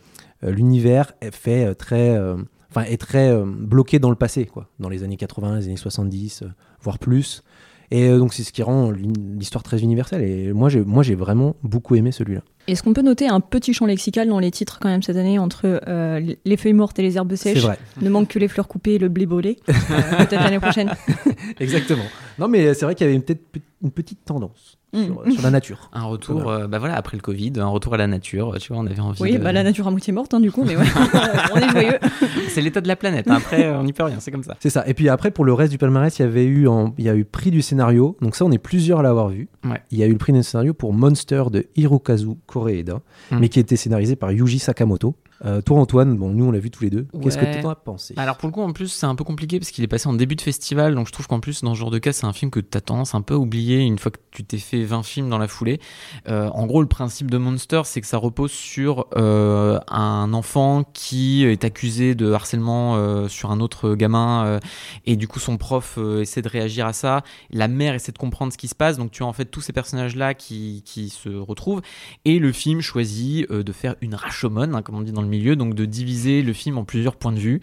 euh, 0.45 0.50
l'univers 0.52 1.12
est 1.21 1.35
fait 1.35 1.67
euh, 1.67 1.75
très 1.75 2.17
euh, 2.17 2.37
enfin 2.71 2.83
est 2.83 3.00
très 3.00 3.31
euh, 3.31 3.45
bloqué 3.45 3.99
dans 3.99 4.11
le 4.11 4.17
passé, 4.17 4.47
quoi, 4.47 4.69
dans 4.79 4.88
les 4.88 5.02
années 5.02 5.17
80, 5.17 5.59
les 5.59 5.64
années 5.67 5.76
70, 5.76 6.43
euh, 6.43 6.47
voire 6.81 6.99
plus. 6.99 7.43
Et 7.92 8.09
euh, 8.09 8.18
donc 8.18 8.32
c'est 8.35 8.42
ce 8.44 8.52
qui 8.52 8.62
rend 8.62 8.90
l'hi- 8.90 9.12
l'histoire 9.38 9.62
très 9.64 9.80
universelle. 9.80 10.23
Et 10.23 10.52
moi 10.52 10.68
j'ai 10.68 10.80
moi 10.85 11.02
j'ai 11.02 11.14
vraiment 11.14 11.56
beaucoup 11.62 11.94
aimé 11.97 12.12
celui-là. 12.12 12.42
Est-ce 12.68 12.82
qu'on 12.85 12.92
peut 12.92 13.02
noter 13.02 13.26
un 13.26 13.40
petit 13.40 13.73
champ 13.75 13.87
lexical 13.87 14.28
dans 14.28 14.38
les 14.38 14.50
titres 14.52 14.78
quand 14.80 14.88
même 14.88 15.02
cette 15.02 15.16
année 15.16 15.38
entre 15.40 15.80
euh, 15.88 16.20
les 16.44 16.56
feuilles 16.56 16.73
mortes 16.75 16.99
et 16.99 17.02
les 17.02 17.16
herbes 17.16 17.35
sèches? 17.35 17.59
Vrai, 17.62 17.78
Ne 18.00 18.11
manque 18.11 18.28
que 18.28 18.38
les 18.38 18.47
fleurs 18.49 18.68
coupées 18.68 18.94
et 18.94 18.99
le 18.99 19.09
blé 19.09 19.26
brûlé. 19.26 19.56
Euh, 19.68 19.73
Peut-être 20.18 20.42
l'année 20.44 20.61
prochaine. 20.61 20.92
exactement. 21.59 22.04
Non 22.38 22.49
mais 22.49 22.75
c'est 22.75 22.85
vrai 22.85 22.94
qu'il 22.94 23.06
y 23.06 23.11
avait 23.11 23.18
peut-être 23.18 23.44
pe- 23.50 23.61
une 23.82 23.90
petite 23.90 24.25
tendance 24.25 24.78
Mm. 24.92 25.04
sur, 25.04 25.32
sur 25.35 25.42
la 25.42 25.50
nature. 25.50 25.88
Un 25.92 26.02
retour, 26.04 26.49
euh, 26.50 26.66
bah 26.66 26.78
voilà, 26.80 26.97
après 26.97 27.16
le 27.16 27.23
Covid, 27.23 27.52
un 27.59 27.66
retour 27.68 27.94
à 27.94 27.97
la 27.97 28.06
nature. 28.09 28.56
Tu 28.59 28.73
vois, 28.73 28.82
on 28.82 28.87
avait 28.87 28.99
envie. 29.00 29.23
Oui, 29.23 29.32
de- 29.35 29.38
bah 29.38 29.52
la 29.52 29.62
nature 29.62 29.87
à 29.87 29.90
moitié 29.92 30.12
morte 30.12 30.35
hein, 30.35 30.40
du 30.40 30.50
coup, 30.50 30.64
mais 30.64 30.76
ouais, 30.76 30.85
on 31.54 31.56
est 31.59 31.68
joyeux. 31.70 31.99
C'est 32.49 32.61
l'état 32.61 32.80
de 32.80 32.88
la 32.88 32.97
planète. 32.97 33.28
hein. 33.28 33.35
Après, 33.37 33.70
on 33.70 33.85
n'y 33.85 33.92
peut 33.92 34.02
rien. 34.02 34.18
C'est 34.18 34.30
comme 34.32 34.42
ça. 34.42 34.56
C'est 34.59 34.70
ça. 34.70 34.82
Et 34.88 34.94
puis 34.94 35.09
après, 35.09 35.30
pour 35.30 35.44
le 35.44 35.52
reste 35.52 35.70
du 35.70 35.78
palmarès, 35.78 36.18
il 36.18 36.23
y 36.23 36.25
avait 36.25 36.44
eu, 36.44 36.66
en- 36.66 36.92
il 36.99 37.04
y 37.04 37.09
a 37.09 37.14
eu 37.14 37.25
prix 37.25 37.50
du 37.52 37.62
scénario. 37.62 38.16
Donc 38.20 38.35
ça, 38.35 38.44
on 38.44 38.50
est 38.50 38.59
plusieurs 38.59 38.99
à 38.99 39.02
l'avoir 39.02 39.28
vu. 39.28 39.49
Ouais. 39.64 39.80
Il 39.92 39.99
y 39.99 40.02
a 40.02 40.06
eu 40.06 40.12
le 40.12 40.18
prix 40.18 40.32
du 40.32 40.42
scénario 40.42 40.75
pour 40.75 40.92
Monster 40.92 41.44
de 41.52 41.66
Hirokazu 41.76 42.30
Koreeda, 42.47 43.00
Mm. 43.30 43.38
mais 43.38 43.49
qui 43.49 43.59
a 43.59 43.62
été 43.62 43.76
scénarisé 43.76 44.16
par 44.16 44.32
Yuji 44.32 44.59
Sakamoto. 44.59 45.14
Euh, 45.44 45.62
toi, 45.62 45.78
Antoine, 45.78 46.16
bon, 46.16 46.30
nous, 46.30 46.44
on 46.44 46.50
l'a 46.50 46.59
vu 46.59 46.70
tous 46.70 46.85
les 46.85 46.90
deux. 46.90 47.06
Qu'est-ce 47.23 47.38
que 47.38 47.61
tu 47.61 47.64
en 47.64 47.70
as 47.70 47.75
pensé? 47.75 48.14
Alors 48.16 48.37
pour 48.37 48.49
le 48.49 48.52
coup, 48.52 48.61
en 48.61 48.73
plus, 48.73 48.88
c'est 48.88 49.06
un 49.06 49.14
peu 49.14 49.25
compliqué 49.25 49.59
parce 49.59 49.70
qu'il 49.70 49.82
est 49.85 49.88
passé 49.88 50.09
en 50.09 50.12
début 50.12 50.37
de 50.37 50.40
festival, 50.40 50.94
donc 50.94 51.06
je 51.06 51.12
trouve 51.12 51.26
qu'en 51.26 51.40
plus, 51.40 51.62
dans 51.62 51.75
ce 51.75 51.78
genre 51.80 51.90
de 51.90 51.99
cas, 51.99 52.12
c'est 52.12 52.26
un 52.26 52.32
film 52.32 52.50
que 52.50 52.61
tu 52.61 52.76
as 52.76 52.80
tendance 52.80 53.14
un 53.14 53.23
peu 53.23 53.35
à 53.35 53.38
oublier 53.38 53.78
une 53.78 53.99
fois 53.99 54.11
que 54.11 54.18
tu 54.30 54.44
t'es 54.44 54.59
fait 54.59 54.85
20 54.85 55.02
films 55.02 55.30
dans 55.30 55.38
la 55.38 55.49
foulée. 55.49 55.80
Euh, 56.28 56.49
en 56.50 56.66
gros, 56.66 56.82
le 56.82 56.88
principe 56.88 57.30
de 57.30 57.38
Monster, 57.38 57.82
c'est 57.85 58.00
que 58.00 58.06
ça 58.06 58.18
repose 58.18 58.50
sur 58.50 59.06
euh, 59.16 59.78
un 59.88 60.32
enfant 60.35 60.85
qui 60.92 61.44
est 61.44 61.64
accusé 61.64 62.14
de 62.14 62.32
harcèlement 62.32 62.97
euh, 62.97 63.28
sur 63.28 63.50
un 63.50 63.61
autre 63.61 63.94
gamin, 63.94 64.44
euh, 64.44 64.61
et 65.06 65.16
du 65.16 65.26
coup, 65.26 65.38
son 65.40 65.56
prof 65.56 65.94
euh, 65.99 66.20
essaie 66.20 66.42
de 66.42 66.49
réagir 66.49 66.87
à 66.87 66.92
ça. 66.92 67.23
La 67.50 67.68
mère 67.68 67.94
essaie 67.94 68.12
de 68.12 68.18
comprendre 68.18 68.52
ce 68.52 68.59
qui 68.59 68.68
se 68.68 68.75
passe, 68.75 68.99
donc 68.99 69.11
tu 69.11 69.23
as 69.23 69.26
en 69.26 69.32
fait 69.32 69.47
tous 69.47 69.62
ces 69.62 69.73
personnages-là 69.73 70.35
qui, 70.35 70.82
qui 70.85 71.09
se 71.09 71.28
retrouvent, 71.30 71.80
et 72.25 72.38
le 72.38 72.52
film 72.52 72.80
choisit 72.80 73.50
euh, 73.50 73.62
de 73.62 73.73
faire 73.73 73.97
une 74.00 74.14
rashomon, 74.14 74.75
hein, 74.75 74.82
comme 74.82 74.97
on 74.97 75.00
dit 75.00 75.12
dans 75.12 75.23
le 75.23 75.30
milieu, 75.31 75.57
donc 75.57 75.75
de 75.75 75.87
diviser 75.87 76.43
le 76.43 76.53
film 76.53 76.77
en 76.77 76.85
plusieurs 76.85 77.17
points 77.17 77.33
de 77.33 77.39
vue, 77.39 77.61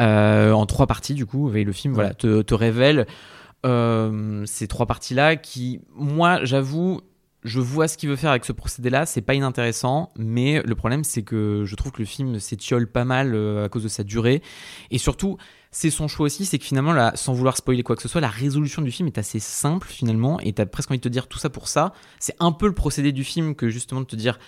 euh, 0.00 0.52
en 0.52 0.66
trois 0.66 0.86
parties 0.86 1.14
du 1.14 1.24
coup. 1.24 1.54
Et 1.54 1.64
le 1.64 1.72
film 1.72 1.94
voilà, 1.94 2.12
te, 2.12 2.42
te 2.42 2.54
révèle 2.54 3.06
euh, 3.64 4.42
ces 4.46 4.68
trois 4.68 4.86
parties-là 4.86 5.36
qui, 5.36 5.80
moi, 5.94 6.44
j'avoue, 6.44 7.00
je 7.42 7.60
vois 7.60 7.88
ce 7.88 7.96
qu'il 7.96 8.08
veut 8.08 8.16
faire 8.16 8.30
avec 8.30 8.44
ce 8.44 8.52
procédé-là, 8.52 9.06
c'est 9.06 9.22
pas 9.22 9.34
inintéressant, 9.34 10.12
mais 10.16 10.62
le 10.64 10.74
problème 10.74 11.04
c'est 11.04 11.22
que 11.22 11.62
je 11.64 11.74
trouve 11.74 11.92
que 11.92 12.02
le 12.02 12.06
film 12.06 12.38
s'étiole 12.38 12.86
pas 12.86 13.04
mal 13.04 13.34
euh, 13.34 13.64
à 13.64 13.68
cause 13.68 13.84
de 13.84 13.88
sa 13.88 14.04
durée, 14.04 14.42
et 14.90 14.98
surtout 14.98 15.38
c'est 15.72 15.90
son 15.90 16.08
choix 16.08 16.24
aussi, 16.24 16.46
c'est 16.46 16.58
que 16.58 16.64
finalement, 16.64 16.94
là, 16.94 17.12
sans 17.16 17.34
vouloir 17.34 17.56
spoiler 17.56 17.82
quoi 17.82 17.96
que 17.96 18.02
ce 18.02 18.08
soit, 18.08 18.22
la 18.22 18.30
résolution 18.30 18.80
du 18.80 18.90
film 18.90 19.08
est 19.08 19.18
assez 19.18 19.40
simple 19.40 19.86
finalement, 19.86 20.40
et 20.40 20.54
t'as 20.54 20.64
presque 20.64 20.90
envie 20.90 20.98
de 20.98 21.02
te 21.02 21.08
dire 21.08 21.28
tout 21.28 21.38
ça 21.38 21.50
pour 21.50 21.68
ça. 21.68 21.92
C'est 22.18 22.34
un 22.40 22.52
peu 22.52 22.66
le 22.66 22.72
procédé 22.72 23.12
du 23.12 23.24
film 23.24 23.54
que 23.54 23.68
justement 23.68 24.00
de 24.00 24.06
te 24.06 24.16
dire 24.16 24.38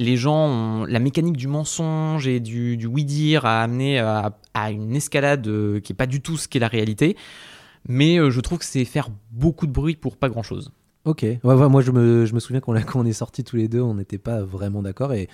les 0.00 0.16
gens 0.16 0.48
ont 0.48 0.84
la 0.86 0.98
mécanique 0.98 1.36
du 1.36 1.46
mensonge 1.46 2.26
et 2.26 2.40
du, 2.40 2.86
oui-dire 2.86 3.44
à 3.44 3.62
amener 3.62 3.98
à, 3.98 4.32
une 4.70 4.96
escalade 4.96 5.46
euh, 5.46 5.80
qui 5.80 5.92
est 5.92 5.94
pas 5.94 6.06
du 6.06 6.22
tout 6.22 6.38
ce 6.38 6.48
qu'est 6.48 6.58
la 6.58 6.68
réalité. 6.68 7.16
Mais 7.86 8.18
euh, 8.18 8.30
je 8.30 8.40
trouve 8.40 8.58
que 8.58 8.64
c'est 8.64 8.86
faire 8.86 9.10
beaucoup 9.30 9.66
de 9.66 9.72
bruit 9.72 9.96
pour 9.96 10.16
pas 10.16 10.30
grand-chose. 10.30 10.72
Ok. 11.04 11.26
Moi, 11.44 11.82
je 11.82 11.90
me, 11.90 12.40
souviens 12.40 12.60
qu'on 12.60 13.04
est 13.04 13.12
sortis 13.12 13.44
tous 13.44 13.56
les 13.56 13.68
deux, 13.68 13.82
on 13.82 13.94
n'était 13.94 14.18
pas 14.18 14.42
vraiment 14.42 14.80
d'accord. 14.80 15.12
Et 15.12 15.28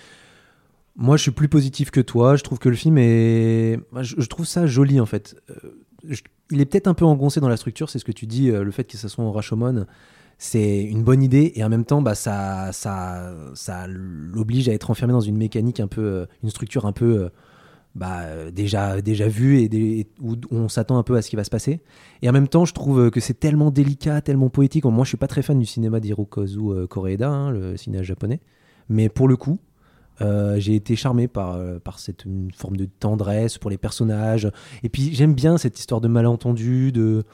moi, 0.96 1.16
je 1.16 1.22
suis 1.22 1.30
plus 1.30 1.48
positif 1.48 1.92
que 1.92 2.00
toi. 2.00 2.34
Je 2.34 2.42
trouve 2.42 2.58
que 2.58 2.68
le 2.68 2.76
film 2.76 2.98
est. 2.98 3.78
Je, 4.00 4.26
trouve 4.26 4.46
ça 4.46 4.66
joli, 4.66 4.98
en 4.98 5.06
fait. 5.06 5.36
Euh, 5.50 6.14
Il 6.50 6.60
est 6.60 6.66
peut-être 6.66 6.88
un 6.88 6.94
peu 6.94 7.04
engoncé 7.04 7.38
dans 7.38 7.48
la 7.48 7.56
structure, 7.56 7.88
c'est 7.88 8.00
ce 8.00 8.04
que 8.04 8.12
tu 8.12 8.26
dis, 8.26 8.50
le 8.50 8.70
fait 8.72 8.84
que 8.84 8.96
ça 8.96 9.08
soit 9.08 9.24
en 9.24 9.30
Rashomon. 9.30 9.86
C'est 10.38 10.82
une 10.82 11.02
bonne 11.02 11.22
idée 11.22 11.52
et 11.54 11.64
en 11.64 11.68
même 11.68 11.84
temps, 11.84 12.02
bah, 12.02 12.14
ça, 12.14 12.70
ça, 12.72 13.34
ça 13.54 13.86
l'oblige 13.88 14.68
à 14.68 14.72
être 14.72 14.90
enfermé 14.90 15.12
dans 15.12 15.20
une 15.20 15.36
mécanique 15.36 15.80
un 15.80 15.88
peu, 15.88 16.02
euh, 16.02 16.26
une 16.42 16.50
structure 16.50 16.84
un 16.84 16.92
peu 16.92 17.22
euh, 17.22 17.28
bah, 17.96 18.20
euh, 18.24 18.50
déjà, 18.50 19.00
déjà 19.00 19.26
vue 19.26 19.58
et 19.58 20.06
où 20.20 20.36
on 20.50 20.68
s'attend 20.68 20.98
un 20.98 21.02
peu 21.02 21.16
à 21.16 21.22
ce 21.22 21.30
qui 21.30 21.36
va 21.36 21.44
se 21.44 21.50
passer. 21.50 21.80
Et 22.20 22.28
en 22.28 22.32
même 22.32 22.48
temps, 22.48 22.66
je 22.66 22.74
trouve 22.74 23.10
que 23.10 23.20
c'est 23.20 23.40
tellement 23.40 23.70
délicat, 23.70 24.20
tellement 24.20 24.50
poétique. 24.50 24.84
Moi, 24.84 25.04
je 25.04 25.08
suis 25.08 25.16
pas 25.16 25.28
très 25.28 25.40
fan 25.40 25.58
du 25.58 25.64
cinéma 25.64 25.98
d'Hirokazu 25.98 26.58
euh, 26.60 26.86
Koreeda, 26.86 27.30
hein, 27.30 27.50
le 27.50 27.76
cinéaste 27.78 28.04
japonais. 28.04 28.40
Mais 28.90 29.08
pour 29.08 29.28
le 29.28 29.36
coup, 29.36 29.58
euh, 30.20 30.56
j'ai 30.58 30.74
été 30.74 30.96
charmé 30.96 31.28
par, 31.28 31.54
euh, 31.54 31.78
par 31.78 31.98
cette 31.98 32.24
forme 32.54 32.76
de 32.76 32.84
tendresse 32.84 33.58
pour 33.58 33.70
les 33.70 33.78
personnages. 33.78 34.50
Et 34.82 34.88
puis, 34.88 35.14
j'aime 35.14 35.34
bien 35.34 35.58
cette 35.58 35.78
histoire 35.78 36.00
de 36.00 36.08
malentendu, 36.08 36.92
de, 36.92 37.24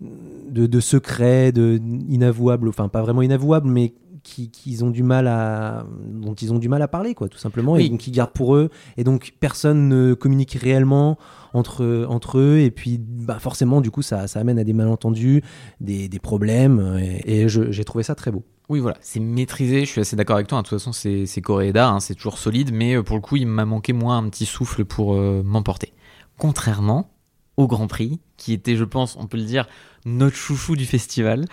de, 0.00 0.66
de 0.66 0.80
secrets, 0.80 1.52
de 1.52 1.80
inavouables, 2.08 2.68
enfin 2.68 2.88
pas 2.88 3.02
vraiment 3.02 3.22
inavouables, 3.22 3.68
mais 3.68 3.94
qui, 4.22 4.50
qui 4.50 4.82
ont 4.82 4.90
du 4.90 5.04
mal 5.04 5.28
à, 5.28 5.86
dont 6.10 6.34
ils 6.34 6.52
ont 6.52 6.58
du 6.58 6.68
mal 6.68 6.82
à 6.82 6.88
parler, 6.88 7.14
quoi, 7.14 7.28
tout 7.28 7.38
simplement, 7.38 7.76
et 7.76 7.88
donc 7.88 8.00
qui 8.00 8.10
gardent 8.10 8.32
pour 8.32 8.56
eux. 8.56 8.70
Et 8.96 9.04
donc, 9.04 9.34
personne 9.38 9.88
ne 9.88 10.14
communique 10.14 10.58
réellement 10.60 11.16
entre, 11.54 12.06
entre 12.08 12.38
eux, 12.38 12.58
et 12.58 12.72
puis 12.72 12.98
bah, 12.98 13.38
forcément, 13.38 13.80
du 13.80 13.92
coup, 13.92 14.02
ça, 14.02 14.26
ça 14.26 14.40
amène 14.40 14.58
à 14.58 14.64
des 14.64 14.72
malentendus, 14.72 15.42
des, 15.80 16.08
des 16.08 16.18
problèmes, 16.18 16.98
et, 17.24 17.48
j'ai 17.48 17.84
trouvé 17.84 18.02
ça 18.02 18.16
très 18.16 18.32
beau. 18.32 18.44
Oui, 18.68 18.80
voilà, 18.80 18.96
c'est 19.00 19.20
maîtrisé, 19.20 19.84
je 19.84 19.90
suis 19.92 20.00
assez 20.00 20.16
d'accord 20.16 20.34
avec 20.34 20.48
toi. 20.48 20.58
hein. 20.58 20.62
De 20.62 20.68
toute 20.68 20.80
façon, 20.80 20.92
c'est 20.92 21.40
Koreeda, 21.40 21.88
hein, 21.88 22.00
c'est 22.00 22.16
toujours 22.16 22.38
solide, 22.38 22.70
mais 22.72 22.96
euh, 22.96 23.04
pour 23.04 23.14
le 23.14 23.22
coup, 23.22 23.36
il 23.36 23.46
m'a 23.46 23.64
manqué, 23.64 23.92
moi, 23.92 24.16
un 24.16 24.28
petit 24.28 24.44
souffle 24.44 24.84
pour 24.84 25.14
euh, 25.14 25.42
m'emporter. 25.44 25.92
Contrairement 26.36 27.12
au 27.56 27.66
Grand 27.66 27.86
Prix, 27.86 28.20
qui 28.36 28.52
était, 28.52 28.76
je 28.76 28.84
pense, 28.84 29.16
on 29.18 29.26
peut 29.26 29.36
le 29.38 29.44
dire, 29.44 29.66
notre 30.04 30.36
chouchou 30.36 30.76
du 30.76 30.84
festival. 30.86 31.44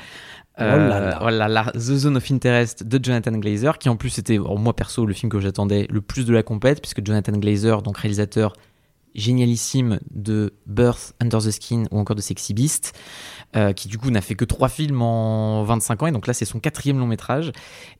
Oh 0.59 0.61
là 0.61 0.77
là. 0.99 1.17
voilà, 1.19 1.47
la- 1.47 1.71
The 1.73 1.79
Zone 1.79 2.17
of 2.17 2.29
Interest 2.31 2.83
de 2.83 3.03
Jonathan 3.03 3.31
Glazer, 3.31 3.79
qui 3.79 3.89
en 3.89 3.95
plus 3.95 4.19
était, 4.19 4.37
moi 4.37 4.75
perso, 4.75 5.05
le 5.05 5.13
film 5.13 5.31
que 5.31 5.39
j'attendais 5.39 5.87
le 5.89 6.01
plus 6.01 6.25
de 6.25 6.33
la 6.33 6.43
compète, 6.43 6.79
puisque 6.81 7.03
Jonathan 7.03 7.31
Glazer, 7.33 7.81
donc 7.81 7.97
réalisateur 7.97 8.53
génialissime 9.15 9.99
de 10.11 10.53
Birth, 10.65 11.13
Under 11.19 11.39
the 11.39 11.51
Skin 11.51 11.85
ou 11.91 11.99
encore 11.99 12.15
de 12.15 12.21
Sexy 12.21 12.53
Beast, 12.53 12.93
euh, 13.55 13.73
qui 13.73 13.87
du 13.87 13.97
coup 13.97 14.09
n'a 14.09 14.21
fait 14.21 14.35
que 14.35 14.45
trois 14.45 14.69
films 14.69 15.01
en 15.01 15.63
25 15.63 16.03
ans, 16.03 16.07
et 16.07 16.11
donc 16.11 16.27
là 16.27 16.33
c'est 16.33 16.45
son 16.45 16.59
quatrième 16.59 16.97
long 16.99 17.07
métrage, 17.07 17.51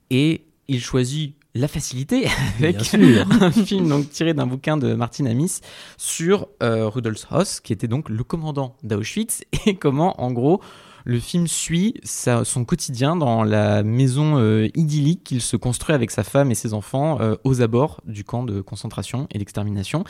et 0.10 0.46
il 0.68 0.80
choisit 0.82 1.36
la 1.56 1.68
facilité 1.68 2.28
avec 2.58 2.78
un 3.42 3.52
film 3.52 3.88
donc 3.88 4.10
tiré 4.10 4.34
d'un 4.34 4.48
bouquin 4.48 4.76
de 4.78 4.94
Martin 4.96 5.26
Amis 5.28 5.60
sur 5.98 6.48
euh, 6.64 6.88
Rudolf 6.90 7.26
Hoss, 7.32 7.60
qui 7.60 7.74
était 7.74 7.88
donc 7.88 8.10
le 8.10 8.24
commandant 8.24 8.76
d'Auschwitz, 8.84 9.44
et 9.68 9.76
comment 9.76 10.20
en 10.22 10.32
gros 10.32 10.62
le 11.06 11.20
film 11.20 11.48
suit 11.48 11.96
sa- 12.04 12.46
son 12.46 12.64
quotidien 12.64 13.16
dans 13.18 13.44
la 13.44 13.84
maison 13.84 14.38
euh, 14.38 14.70
idyllique 14.74 15.26
qu'il 15.26 15.42
se 15.42 15.58
construit 15.58 15.94
avec 15.94 16.12
sa 16.12 16.24
femme 16.24 16.50
et 16.50 16.56
ses 16.56 16.74
enfants 16.74 17.20
euh, 17.20 17.36
aux 17.44 17.62
abords 17.62 18.00
du 18.06 18.24
camp 18.24 18.44
de 18.44 18.62
concentration 18.62 19.28
et 19.32 19.38
d'extermination. 19.38 20.06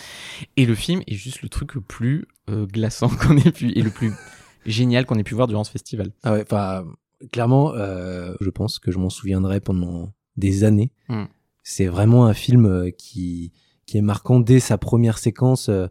Et 0.56 0.66
le 0.68 0.76
film 0.76 1.02
est 1.08 1.16
juste 1.16 1.42
le 1.42 1.50
truc 1.50 1.74
le 1.74 1.82
plus 1.82 2.28
glaçant 2.48 3.10
qu'on 3.22 3.36
ait 3.38 3.52
pu 3.52 3.72
et 3.78 3.82
le 3.82 3.90
plus 3.90 4.14
génial 4.68 5.06
qu'on 5.08 5.16
ait 5.16 5.24
pu 5.24 5.34
voir 5.34 5.48
durant 5.48 5.64
ce 5.64 5.72
festival. 5.72 6.12
Ah 6.24 6.34
ouais, 6.34 6.44
enfin, 6.44 6.86
clairement, 7.32 7.74
je 7.74 8.50
pense 8.52 8.78
que 8.80 8.92
je 8.92 9.00
m'en 9.00 9.10
souviendrai 9.10 9.62
pendant 9.62 10.12
des 10.38 10.63
années. 10.63 10.92
Mm. 11.10 11.24
C'est 11.63 11.88
vraiment 11.88 12.25
un 12.25 12.34
film 12.34 12.66
euh, 12.66 12.90
qui, 12.92 13.52
qui 13.86 13.98
est 13.98 14.02
marquant 14.02 14.40
dès 14.40 14.60
sa 14.60 14.78
première 14.78 15.18
séquence. 15.18 15.70
euh, 15.70 15.88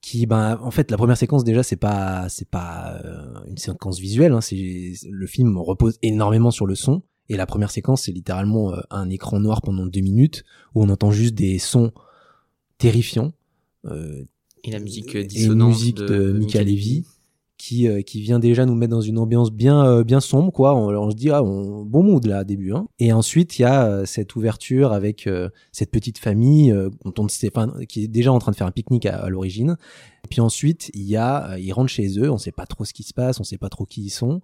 qui, 0.00 0.24
ben, 0.24 0.58
en 0.62 0.70
fait, 0.70 0.90
la 0.90 0.96
première 0.96 1.18
séquence 1.18 1.44
déjà, 1.44 1.62
c'est 1.62 1.76
pas, 1.76 2.26
c'est 2.30 2.48
pas 2.48 2.98
euh, 3.04 3.34
une 3.46 3.58
séquence 3.58 3.98
visuelle. 3.98 4.32
Hein, 4.32 4.40
c'est 4.40 4.94
le 5.10 5.26
film 5.26 5.58
repose 5.58 5.98
énormément 6.00 6.50
sur 6.50 6.66
le 6.66 6.74
son. 6.74 7.02
Et 7.28 7.36
la 7.36 7.44
première 7.44 7.70
séquence, 7.70 8.04
c'est 8.04 8.12
littéralement 8.12 8.72
un 8.90 9.10
écran 9.10 9.38
noir 9.40 9.60
pendant 9.60 9.86
deux 9.86 10.00
minutes 10.00 10.42
où 10.74 10.82
on 10.82 10.88
entend 10.88 11.12
juste 11.12 11.34
des 11.34 11.58
sons 11.58 11.92
terrifiants. 12.78 13.32
Euh, 13.84 14.24
Et 14.64 14.72
la 14.72 14.80
musique 14.80 15.14
et 15.14 15.24
dissonante 15.24 15.68
une 15.68 15.68
musique 15.68 15.96
de, 15.98 16.32
Mika 16.32 16.64
Levy 16.64 17.06
qui, 17.60 17.86
euh, 17.86 18.00
qui 18.00 18.22
vient 18.22 18.38
déjà 18.38 18.64
nous 18.64 18.74
mettre 18.74 18.92
dans 18.92 19.02
une 19.02 19.18
ambiance 19.18 19.52
bien, 19.52 19.84
euh, 19.84 20.02
bien 20.02 20.20
sombre, 20.20 20.50
quoi. 20.50 20.74
On, 20.74 20.88
on 20.88 21.10
se 21.10 21.14
dit, 21.14 21.28
ah, 21.28 21.42
on, 21.42 21.84
bon 21.84 22.02
mood 22.02 22.24
là, 22.24 22.42
début. 22.42 22.72
Hein. 22.72 22.88
Et 22.98 23.12
ensuite, 23.12 23.58
il 23.58 23.62
y 23.62 23.64
a 23.66 23.84
euh, 23.84 24.06
cette 24.06 24.34
ouverture 24.34 24.92
avec 24.92 25.26
euh, 25.26 25.50
cette 25.70 25.90
petite 25.90 26.16
famille 26.16 26.72
euh, 26.72 26.88
dont 27.14 27.24
ne 27.24 27.84
qui 27.84 28.04
est 28.04 28.08
déjà 28.08 28.32
en 28.32 28.38
train 28.38 28.50
de 28.52 28.56
faire 28.56 28.66
un 28.66 28.70
pique-nique 28.70 29.04
à, 29.04 29.18
à 29.18 29.28
l'origine. 29.28 29.76
Puis 30.30 30.40
ensuite, 30.40 30.90
il 30.94 31.02
y 31.02 31.16
a, 31.16 31.50
euh, 31.50 31.58
ils 31.58 31.72
rentrent 31.72 31.90
chez 31.90 32.18
eux, 32.18 32.30
on 32.30 32.38
sait 32.38 32.50
pas 32.50 32.64
trop 32.64 32.86
ce 32.86 32.94
qui 32.94 33.02
se 33.02 33.12
passe, 33.12 33.38
on 33.40 33.44
sait 33.44 33.58
pas 33.58 33.68
trop 33.68 33.84
qui 33.84 34.04
ils 34.04 34.10
sont. 34.10 34.40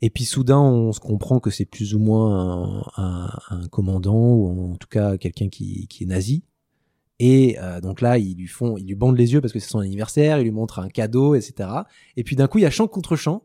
Et 0.00 0.08
puis 0.08 0.24
soudain, 0.24 0.60
on 0.60 0.92
se 0.92 1.00
comprend 1.00 1.40
que 1.40 1.50
c'est 1.50 1.66
plus 1.66 1.94
ou 1.94 1.98
moins 1.98 2.80
un, 2.96 3.02
un, 3.02 3.30
un 3.50 3.68
commandant 3.68 4.34
ou 4.34 4.72
en 4.72 4.76
tout 4.76 4.88
cas 4.88 5.18
quelqu'un 5.18 5.50
qui, 5.50 5.86
qui 5.88 6.04
est 6.04 6.06
nazi. 6.06 6.44
Et 7.18 7.56
euh, 7.58 7.80
donc 7.80 8.00
là, 8.00 8.18
ils 8.18 8.36
lui 8.36 8.46
font, 8.46 8.76
ils 8.76 8.86
lui 8.86 8.94
bandent 8.94 9.16
les 9.16 9.32
yeux 9.32 9.40
parce 9.40 9.52
que 9.52 9.58
c'est 9.58 9.70
son 9.70 9.80
anniversaire, 9.80 10.38
ils 10.38 10.44
lui 10.44 10.50
montrent 10.50 10.78
un 10.78 10.88
cadeau, 10.88 11.34
etc. 11.34 11.68
Et 12.16 12.24
puis 12.24 12.36
d'un 12.36 12.46
coup, 12.46 12.58
il 12.58 12.62
y 12.62 12.66
a 12.66 12.70
chant 12.70 12.86
contre 12.86 13.16
chant. 13.16 13.44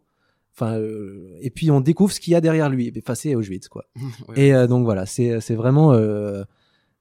Enfin, 0.55 0.77
euh, 0.77 1.35
et 1.41 1.49
puis 1.49 1.71
on 1.71 1.81
découvre 1.81 2.13
ce 2.13 2.19
qu'il 2.19 2.33
y 2.33 2.35
a 2.35 2.41
derrière 2.41 2.69
lui. 2.69 2.93
Enfin, 2.99 3.15
c'est 3.15 3.33
Auschwitz, 3.33 3.67
quoi. 3.69 3.85
Et 4.35 4.53
euh, 4.53 4.67
donc 4.67 4.85
voilà, 4.85 5.07
c'est 5.07 5.41
c'est 5.41 5.55
vraiment 5.55 5.93
euh, 5.93 6.43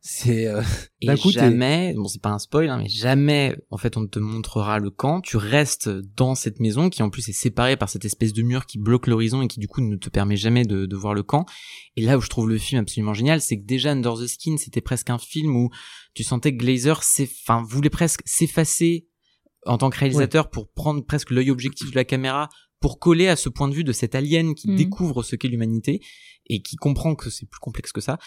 C'est 0.04 0.48
euh, 0.48 0.62
Et 1.00 1.06
d'un 1.06 1.16
coup, 1.16 1.30
jamais, 1.30 1.94
bon 1.94 2.08
c'est 2.08 2.20
pas 2.20 2.30
un 2.30 2.40
spoil, 2.40 2.68
hein, 2.68 2.78
mais 2.82 2.88
jamais 2.88 3.56
en 3.70 3.76
fait 3.76 3.96
on 3.96 4.00
ne 4.00 4.08
te 4.08 4.18
montrera 4.18 4.80
le 4.80 4.90
camp. 4.90 5.20
Tu 5.20 5.36
restes 5.36 5.88
dans 6.16 6.34
cette 6.34 6.58
maison 6.58 6.90
qui 6.90 7.04
en 7.04 7.08
plus 7.08 7.28
est 7.28 7.32
séparée 7.32 7.76
par 7.76 7.88
cette 7.88 8.04
espèce 8.04 8.32
de 8.32 8.42
mur 8.42 8.66
qui 8.66 8.78
bloque 8.78 9.06
l'horizon 9.06 9.42
et 9.42 9.46
qui 9.46 9.60
du 9.60 9.68
coup 9.68 9.80
ne 9.80 9.94
te 9.94 10.10
permet 10.10 10.36
jamais 10.36 10.64
de, 10.64 10.86
de 10.86 10.96
voir 10.96 11.14
le 11.14 11.22
camp. 11.22 11.46
Et 11.96 12.02
là 12.02 12.18
où 12.18 12.20
je 12.20 12.28
trouve 12.28 12.48
le 12.48 12.58
film 12.58 12.80
absolument 12.80 13.14
génial, 13.14 13.40
c'est 13.40 13.56
que 13.58 13.64
déjà 13.64 13.92
Under 13.92 14.14
the 14.14 14.26
Skin 14.26 14.56
c'était 14.56 14.80
presque 14.80 15.08
un 15.08 15.18
film 15.18 15.54
où 15.54 15.70
tu 16.14 16.22
sentais 16.24 16.52
que 16.52 16.58
Glazer 16.62 17.00
enfin, 17.20 17.62
voulait 17.66 17.90
presque 17.90 18.20
s'effacer 18.24 19.06
en 19.66 19.78
tant 19.78 19.90
que 19.90 19.98
réalisateur 19.98 20.50
pour 20.50 20.70
prendre 20.72 21.04
presque 21.04 21.30
l'œil 21.30 21.50
objectif 21.50 21.90
de 21.90 21.96
la 21.96 22.04
caméra 22.04 22.48
pour 22.80 22.98
coller 22.98 23.28
à 23.28 23.36
ce 23.36 23.48
point 23.48 23.68
de 23.68 23.74
vue 23.74 23.84
de 23.84 23.92
cet 23.92 24.14
alien 24.16 24.54
qui 24.54 24.68
Mhm. 24.68 24.76
découvre 24.76 25.22
ce 25.22 25.36
qu'est 25.36 25.46
l'humanité 25.48 26.00
et 26.46 26.62
qui 26.62 26.74
comprend 26.76 27.14
que 27.14 27.30
c'est 27.30 27.46
plus 27.48 27.60
complexe 27.60 27.92
que 27.92 28.00
ça. 28.00 28.18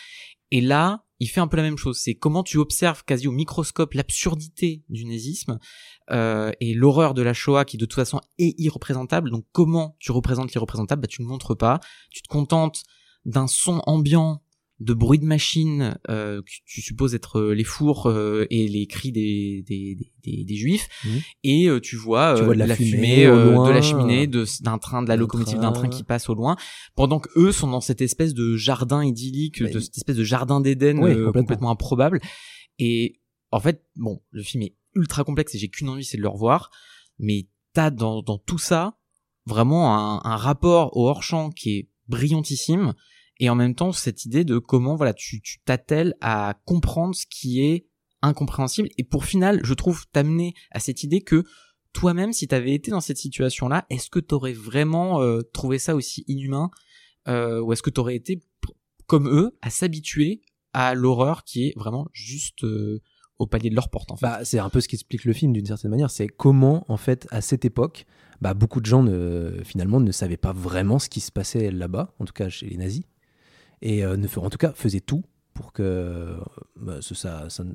Et 0.51 0.62
là, 0.62 1.04
il 1.20 1.27
fait 1.27 1.42
un 1.42 1.48
peu 1.48 1.58
la 1.58 1.63
même 1.63 1.77
chose. 1.77 1.98
C'est 2.01 2.15
comment 2.15 2.42
tu 2.44 2.58
observes 2.58 3.04
quasi 3.04 3.27
au 3.27 3.32
microscope 3.34 3.94
l'absurdité 3.96 4.84
du 4.88 5.04
nazisme 5.06 5.60
euh, 6.12 6.51
et 6.62 6.74
l'horreur 6.74 7.13
de 7.13 7.22
la 7.22 7.34
Shoah 7.34 7.65
qui 7.65 7.75
de 7.77 7.86
toute 7.86 7.96
façon 7.96 8.22
est 8.38 8.56
irreprésentable. 8.58 9.30
Donc 9.30 9.46
comment 9.51 9.98
tu 10.00 10.13
représentes 10.13 10.54
l'irreprésentable? 10.54 11.01
Bah 11.01 11.08
tu 11.10 11.22
ne 11.22 11.27
montres 11.27 11.58
pas. 11.58 11.82
Tu 12.12 12.22
te 12.22 12.27
contentes 12.30 12.84
d'un 13.25 13.48
son 13.48 13.82
ambiant 13.88 14.42
de 14.82 14.94
bruit 14.94 15.20
de 15.20 15.25
machine 15.25 15.98
euh, 16.10 16.41
que 16.41 16.51
tu 16.65 16.82
supposes 16.82 17.15
être 17.15 17.39
euh, 17.39 17.53
les 17.55 17.63
fours 17.63 18.08
euh, 18.08 18.46
et 18.50 18.67
les 18.67 18.88
cris 18.88 19.13
des, 19.13 19.63
des, 19.65 19.98
des, 20.24 20.44
des- 20.44 20.55
juifs. 20.58 20.89
Mhm. 21.05 21.22
et 21.44 21.70
euh, 21.70 21.79
tu 21.79 21.96
vois, 21.96 22.34
Tu 22.36 22.41
euh, 22.41 22.46
vois 22.46 22.53
de 22.55 22.60
la 22.60 22.67
la 22.67 22.75
fumée 22.75 23.25
euh, 23.25 23.53
loin, 23.53 23.67
de 23.70 23.74
la 23.74 23.82
cheminée 23.82 24.27
de 24.27 24.44
d'un 24.63 24.77
train 24.77 25.01
de 25.01 25.08
la 25.08 25.15
locomotive 25.15 25.60
d'un 25.60 25.72
train 25.72 25.88
qui 25.88 26.03
passe 26.03 26.27
au 26.29 26.34
loin. 26.36 26.58
Pendant 26.96 27.20
que 27.22 27.29
eux 27.38 27.53
sont 27.53 27.70
dans 27.70 27.79
cette 27.79 28.01
espèce 28.01 28.34
de 28.34 28.58
jardin 28.58 29.01
idyllique 29.05 29.63
Bah, 29.63 29.70
de 29.70 29.79
cette 29.79 29.96
espèce 29.98 30.17
de 30.17 30.24
jardin 30.25 30.60
d'Éden 30.60 30.98
euh, 30.98 31.01
complètement. 31.01 31.32
complètement 31.41 31.72
improbable. 31.72 32.20
Et 32.77 33.22
en 33.51 33.62
fait 33.62 33.82
bon 33.96 34.22
le 34.32 34.44
film 34.44 34.63
est 34.63 34.75
ultra 34.94 35.24
complexe 35.24 35.55
et 35.55 35.58
j'ai 35.58 35.70
qu'une 35.70 35.88
envie 35.88 36.03
c'est 36.03 36.17
de 36.17 36.22
le 36.22 36.27
revoir. 36.27 36.70
Mais 37.17 37.48
t'as 37.74 37.91
dans, 37.91 38.22
dans 38.22 38.38
tout 38.38 38.58
ça 38.58 38.98
vraiment 39.46 39.96
un, 39.96 40.22
un 40.29 40.36
rapport 40.36 40.98
au 40.98 41.08
hors-champ 41.08 41.50
qui 41.51 41.77
est 41.77 41.89
brillantissime 42.10 42.94
et 43.39 43.50
en 43.50 43.56
même 43.56 43.75
temps 43.75 43.92
cette 43.92 44.25
idée 44.25 44.44
de 44.44 44.58
comment 44.58 44.96
voilà 44.96 45.13
tu 45.13 45.42
t'attelles 45.65 46.15
à 46.22 46.60
comprendre 46.65 47.15
ce 47.15 47.25
qui 47.30 47.62
est 47.62 47.88
incompréhensible. 48.22 48.89
Et 48.98 49.04
pour 49.04 49.25
final 49.25 49.62
je 49.63 49.74
trouve 49.74 50.06
t'amener 50.12 50.54
à 50.72 50.80
cette 50.80 51.04
idée 51.04 51.22
que 51.22 51.44
toi-même 51.94 52.34
si 52.34 52.48
t'avais 52.48 52.74
été 52.74 52.92
dans 52.92 53.01
cette 53.01 53.18
situation 53.18 53.68
là 53.68 53.86
est-ce 53.89 54.10
que 54.10 54.20
t'aurais 54.20 54.54
vraiment 54.54 55.22
euh, 55.22 55.42
trouvé 55.54 55.80
ça 55.80 55.96
aussi 55.96 56.24
inhumain 56.27 56.70
euh, 57.27 57.62
ou 57.62 57.74
est-ce 57.74 57.82
que 57.82 57.89
t'aurais 57.89 58.15
été 58.15 58.42
comme 59.08 59.27
eux 59.27 59.58
à 59.62 59.70
s'habituer 59.70 60.42
à 60.74 60.94
l'horreur 60.94 61.44
qui 61.44 61.68
est 61.68 61.74
vraiment 61.77 62.08
juste 62.12 62.63
euh, 62.63 63.01
au 63.39 63.48
palier 63.48 63.70
de 63.70 63.75
leur 63.75 63.89
porte 63.89 64.12
en 64.12 64.18
fait? 64.18 64.25
Bah, 64.25 64.44
c'est 64.44 64.60
un 64.60 64.70
peu 64.70 64.82
ce 64.82 64.88
qui 64.88 64.96
explique 64.96 65.25
le 65.25 65.34
film 65.34 65.54
d'une 65.54 65.65
certaine 65.65 65.92
manière. 65.92 66.10
C'est 66.10 66.27
comment, 66.27 66.86
en 66.89 66.98
fait, 66.98 67.27
à 67.32 67.42
cette 67.42 67.65
époque, 67.65 68.06
bah, 68.42 68.54
beaucoup 68.54 68.82
de 68.82 68.86
gens 68.86 69.04
ne, 69.04 69.62
finalement 69.63 70.00
ne 70.00 70.12
savaient 70.12 70.38
pas 70.38 70.54
vraiment 70.54 71.00
ce 71.00 71.10
qui 71.10 71.22
se 71.22 71.32
passait 71.32 71.72
là-bas, 71.72 72.13
en 72.20 72.25
tout 72.25 72.34
cas 72.34 72.50
chez 72.50 72.68
les 72.68 72.77
nazis, 72.77 73.04
et 73.82 74.05
euh, 74.05 74.17
ne, 74.17 74.27
en 74.38 74.50
tout 74.50 74.58
cas 74.58 74.72
faisaient 74.75 75.00
tout 75.01 75.24
pour 75.53 75.72
que 75.72 75.84
euh, 75.84 76.36
bah, 76.75 76.98
ce- 77.00 77.15
ça, 77.15 77.46
ça, 77.50 77.63
ne- 77.63 77.72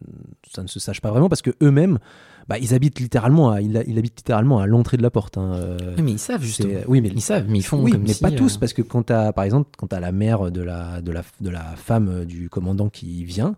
ça 0.53 0.63
ne 0.63 0.69
se 0.69 0.79
sache 0.79 1.01
pas 1.01 1.11
vraiment, 1.11 1.29
parce 1.31 1.41
que 1.41 1.51
eux-mêmes, 1.63 1.99
bah, 2.47 2.59
ils 2.59 2.75
habitent 2.75 3.01
littéralement, 3.01 3.51
à, 3.53 3.63
ils, 3.63 3.83
ils 3.87 3.99
habitent 3.99 4.19
littéralement 4.19 4.59
à 4.61 4.67
l'entrée 4.67 4.97
de 4.99 5.03
la 5.03 5.11
porte. 5.11 5.39
hein, 5.39 5.55
euh, 5.55 5.95
Oui, 5.97 6.03
mais 6.03 6.13
ils 6.13 6.19
savent 6.19 6.43
justement 6.43 6.75
oui, 6.89 7.01
mais 7.01 7.09
ils 7.09 7.21
savent 7.23 7.47
mais 7.49 7.59
ils 7.59 7.63
font 7.63 7.83
oui, 7.83 7.93
comme 7.93 8.03
mais 8.03 8.13
si, 8.13 8.23
pas 8.23 8.31
euh, 8.31 8.37
tous, 8.37 8.59
parce 8.59 8.75
que 8.75 8.83
quand 8.83 9.05
t'as, 9.05 9.33
par 9.33 9.45
exemple, 9.45 9.71
quand 9.79 9.87
t'as 9.87 10.01
la 10.01 10.13
mère 10.13 10.51
de 10.51 10.61
la, 10.61 11.01
de, 11.01 11.11
la, 11.11 11.23
de 11.41 11.49
la 11.51 11.63
femme 11.77 12.25
du 12.27 12.51
commandant 12.51 12.91
qui 12.91 13.25
vient, 13.25 13.57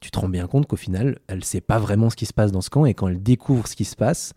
tu 0.00 0.10
te 0.10 0.18
rends 0.18 0.28
bien 0.28 0.48
compte 0.48 0.66
qu'au 0.66 0.74
final, 0.76 1.20
elle 1.28 1.44
sait 1.44 1.60
pas 1.60 1.78
vraiment 1.78 2.10
ce 2.10 2.16
qui 2.16 2.26
se 2.26 2.32
passe 2.32 2.50
dans 2.50 2.62
ce 2.62 2.70
camp, 2.70 2.84
et 2.86 2.94
quand 2.94 3.06
elle 3.06 3.22
découvre 3.22 3.68
ce 3.68 3.76
qui 3.76 3.84
se 3.84 3.94
passe, 3.94 4.32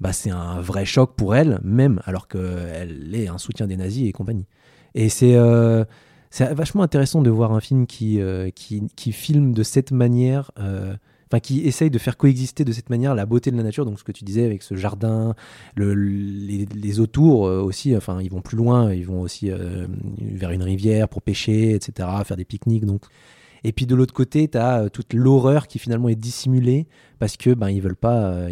bah, 0.00 0.14
c'est 0.14 0.30
un 0.30 0.58
vrai 0.62 0.86
choc 0.86 1.14
pour 1.16 1.34
elle, 1.36 1.60
même 1.62 2.00
alors 2.06 2.28
qu'elle 2.28 3.14
est 3.14 3.28
un 3.28 3.36
soutien 3.36 3.66
des 3.66 3.76
nazis 3.76 4.08
et 4.08 4.12
compagnie. 4.12 4.46
Et 4.94 5.10
c'est, 5.10 5.34
euh, 5.34 5.84
c'est 6.34 6.52
vachement 6.52 6.82
intéressant 6.82 7.22
de 7.22 7.30
voir 7.30 7.52
un 7.52 7.60
film 7.60 7.86
qui, 7.86 8.20
euh, 8.20 8.50
qui, 8.50 9.12
filme 9.12 9.52
de 9.52 9.62
cette 9.62 9.92
manière, 9.92 10.50
euh, 10.58 10.96
enfin 11.28 11.38
qui 11.38 11.60
essaye 11.60 11.90
de 11.90 11.98
faire 11.98 12.16
coexister 12.16 12.64
de 12.64 12.72
cette 12.72 12.90
manière 12.90 13.14
la 13.14 13.24
beauté 13.24 13.52
de 13.52 13.56
la 13.56 13.62
nature, 13.62 13.84
donc 13.84 14.00
ce 14.00 14.04
que 14.04 14.10
tu 14.10 14.24
disais 14.24 14.44
avec 14.44 14.64
ce 14.64 14.74
jardin, 14.74 15.36
le, 15.76 15.94
les, 15.94 16.66
les 16.74 16.98
autours 16.98 17.46
euh, 17.46 17.62
aussi, 17.62 17.96
enfin 17.96 18.20
ils 18.20 18.32
vont 18.32 18.40
plus 18.40 18.56
loin, 18.56 18.92
ils 18.92 19.06
vont 19.06 19.20
aussi 19.20 19.48
vers 20.20 20.50
une 20.50 20.64
rivière 20.64 21.08
pour 21.08 21.22
pêcher, 21.22 21.76
etc., 21.76 22.08
faire 22.24 22.36
des 22.36 22.44
pique-niques. 22.44 22.84
Donc. 22.84 23.02
Et 23.62 23.70
puis 23.70 23.86
de 23.86 23.94
l'autre 23.94 24.12
côté, 24.12 24.48
tu 24.48 24.58
as 24.58 24.90
toute 24.90 25.14
l'horreur 25.14 25.68
qui 25.68 25.78
finalement 25.78 26.08
est 26.08 26.16
dissimulée 26.16 26.88
parce 27.20 27.36
que 27.36 27.54
ben 27.54 27.70
ils 27.70 27.80
veulent 27.80 27.94
pas. 27.94 28.48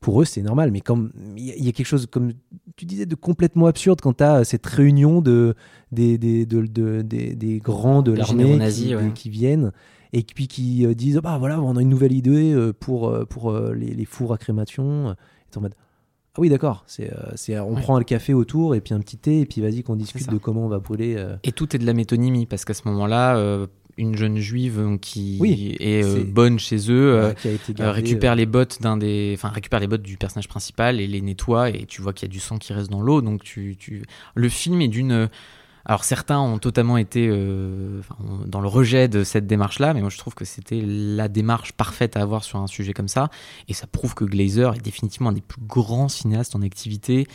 Pour 0.00 0.22
eux, 0.22 0.24
c'est 0.24 0.40
normal, 0.42 0.70
mais 0.70 0.80
comme 0.80 1.12
il 1.36 1.44
y, 1.44 1.68
a- 1.68 1.72
quelque 1.72 1.84
chose, 1.86 2.06
comme 2.06 2.32
tu 2.76 2.86
disais, 2.86 3.04
de 3.04 3.14
complètement 3.14 3.66
absurde 3.66 4.00
quand 4.00 4.14
tu 4.16 4.24
as 4.24 4.44
cette 4.44 4.64
réunion 4.66 5.20
de, 5.20 5.54
des, 5.92 6.16
des, 6.16 6.46
de- 6.46 6.66
de- 6.66 7.02
des, 7.02 7.34
des 7.34 7.58
grands 7.58 8.00
de 8.02 8.12
l'armée 8.12 8.52
qui, 8.52 8.56
nazis, 8.58 8.94
ouais. 8.94 9.10
qui 9.14 9.28
viennent 9.28 9.72
et 10.14 10.22
puis 10.22 10.48
qui 10.48 10.86
euh, 10.86 10.94
disent 10.94 11.20
bah 11.22 11.36
voilà 11.38 11.60
on 11.60 11.76
a 11.76 11.82
une 11.82 11.88
nouvelle 11.88 12.12
idée 12.12 12.52
euh, 12.52 12.72
pour 12.72 13.08
euh, 13.10 13.24
pour 13.26 13.52
les, 13.52 13.94
les 13.94 14.04
fours 14.06 14.32
à 14.32 14.38
crémation 14.38 15.12
et 15.12 15.56
en 15.58 15.60
mode 15.60 15.74
ah 16.34 16.40
oui 16.40 16.48
d'accord 16.48 16.82
c'est 16.88 17.12
c'est 17.36 17.56
on 17.60 17.74
Ouais. 17.74 17.80
prend 17.82 17.96
un 17.96 18.02
café 18.02 18.32
autour 18.34 18.74
et 18.74 18.80
puis 18.80 18.92
un 18.94 18.98
petit 19.00 19.18
thé 19.18 19.40
et 19.40 19.46
puis 19.46 19.60
vas-y 19.60 19.82
qu'on 19.84 19.94
discute 19.96 20.28
de 20.30 20.38
comment 20.38 20.64
on 20.64 20.68
va 20.68 20.78
brûler 20.80 21.14
euh. 21.16 21.36
Et 21.44 21.52
tout 21.52 21.76
est 21.76 21.78
de 21.78 21.86
la 21.86 21.92
métonymie, 21.92 22.46
parce 22.46 22.64
qu'à 22.64 22.74
ce 22.74 22.82
moment-là, 22.88 23.36
euh, 23.36 23.66
une 23.96 24.16
jeune 24.16 24.36
juive 24.38 24.98
qui 25.00 25.38
Oui, 25.40 25.76
est 25.80 26.04
euh, 26.04 26.24
bonne 26.24 26.58
chez 26.58 26.90
eux 26.90 27.14
euh, 27.14 27.28
Ouais, 27.28 27.34
qui 27.34 27.48
a 27.48 27.52
été 27.52 27.74
euh, 27.80 27.90
récupère 27.92 28.34
les 28.34 28.46
bottes 28.46 28.80
d'un 28.80 28.96
des, 28.96 29.32
enfin 29.36 29.48
récupère 29.48 29.80
les 29.80 29.86
bottes 29.86 30.02
du 30.02 30.16
personnage 30.16 30.48
principal 30.48 31.00
et 31.00 31.06
les 31.06 31.20
nettoie 31.20 31.70
et 31.70 31.86
tu 31.86 32.02
vois 32.02 32.12
qu'il 32.12 32.28
y 32.28 32.30
a 32.30 32.32
du 32.32 32.40
sang 32.40 32.58
qui 32.58 32.72
reste 32.72 32.90
dans 32.90 33.02
l'eau. 33.02 33.20
Donc 33.22 33.42
tu, 33.42 33.76
tu, 33.78 34.02
le 34.34 34.48
film 34.48 34.80
est 34.80 34.88
d'une, 34.88 35.28
alors 35.84 36.04
certains 36.04 36.38
ont 36.40 36.58
totalement 36.58 36.96
été 36.98 37.28
euh, 37.28 38.00
dans 38.46 38.60
le 38.60 38.68
rejet 38.68 39.08
de 39.08 39.24
cette 39.24 39.46
démarche-là, 39.46 39.94
mais 39.94 40.00
moi 40.00 40.10
je 40.10 40.18
trouve 40.18 40.34
que 40.34 40.44
c'était 40.44 40.82
la 40.84 41.28
démarche 41.28 41.72
parfaite 41.72 42.16
à 42.16 42.20
avoir 42.22 42.44
sur 42.44 42.58
un 42.58 42.66
sujet 42.66 42.92
comme 42.92 43.08
ça 43.08 43.30
et 43.68 43.72
ça 43.74 43.86
prouve 43.86 44.14
que 44.14 44.24
Glazer 44.24 44.74
est 44.74 44.82
définitivement 44.82 45.30
un 45.30 45.34
des 45.34 45.40
plus 45.40 45.62
grands 45.66 46.08
cinéastes 46.08 46.54
en 46.54 46.62
activité 46.62 47.26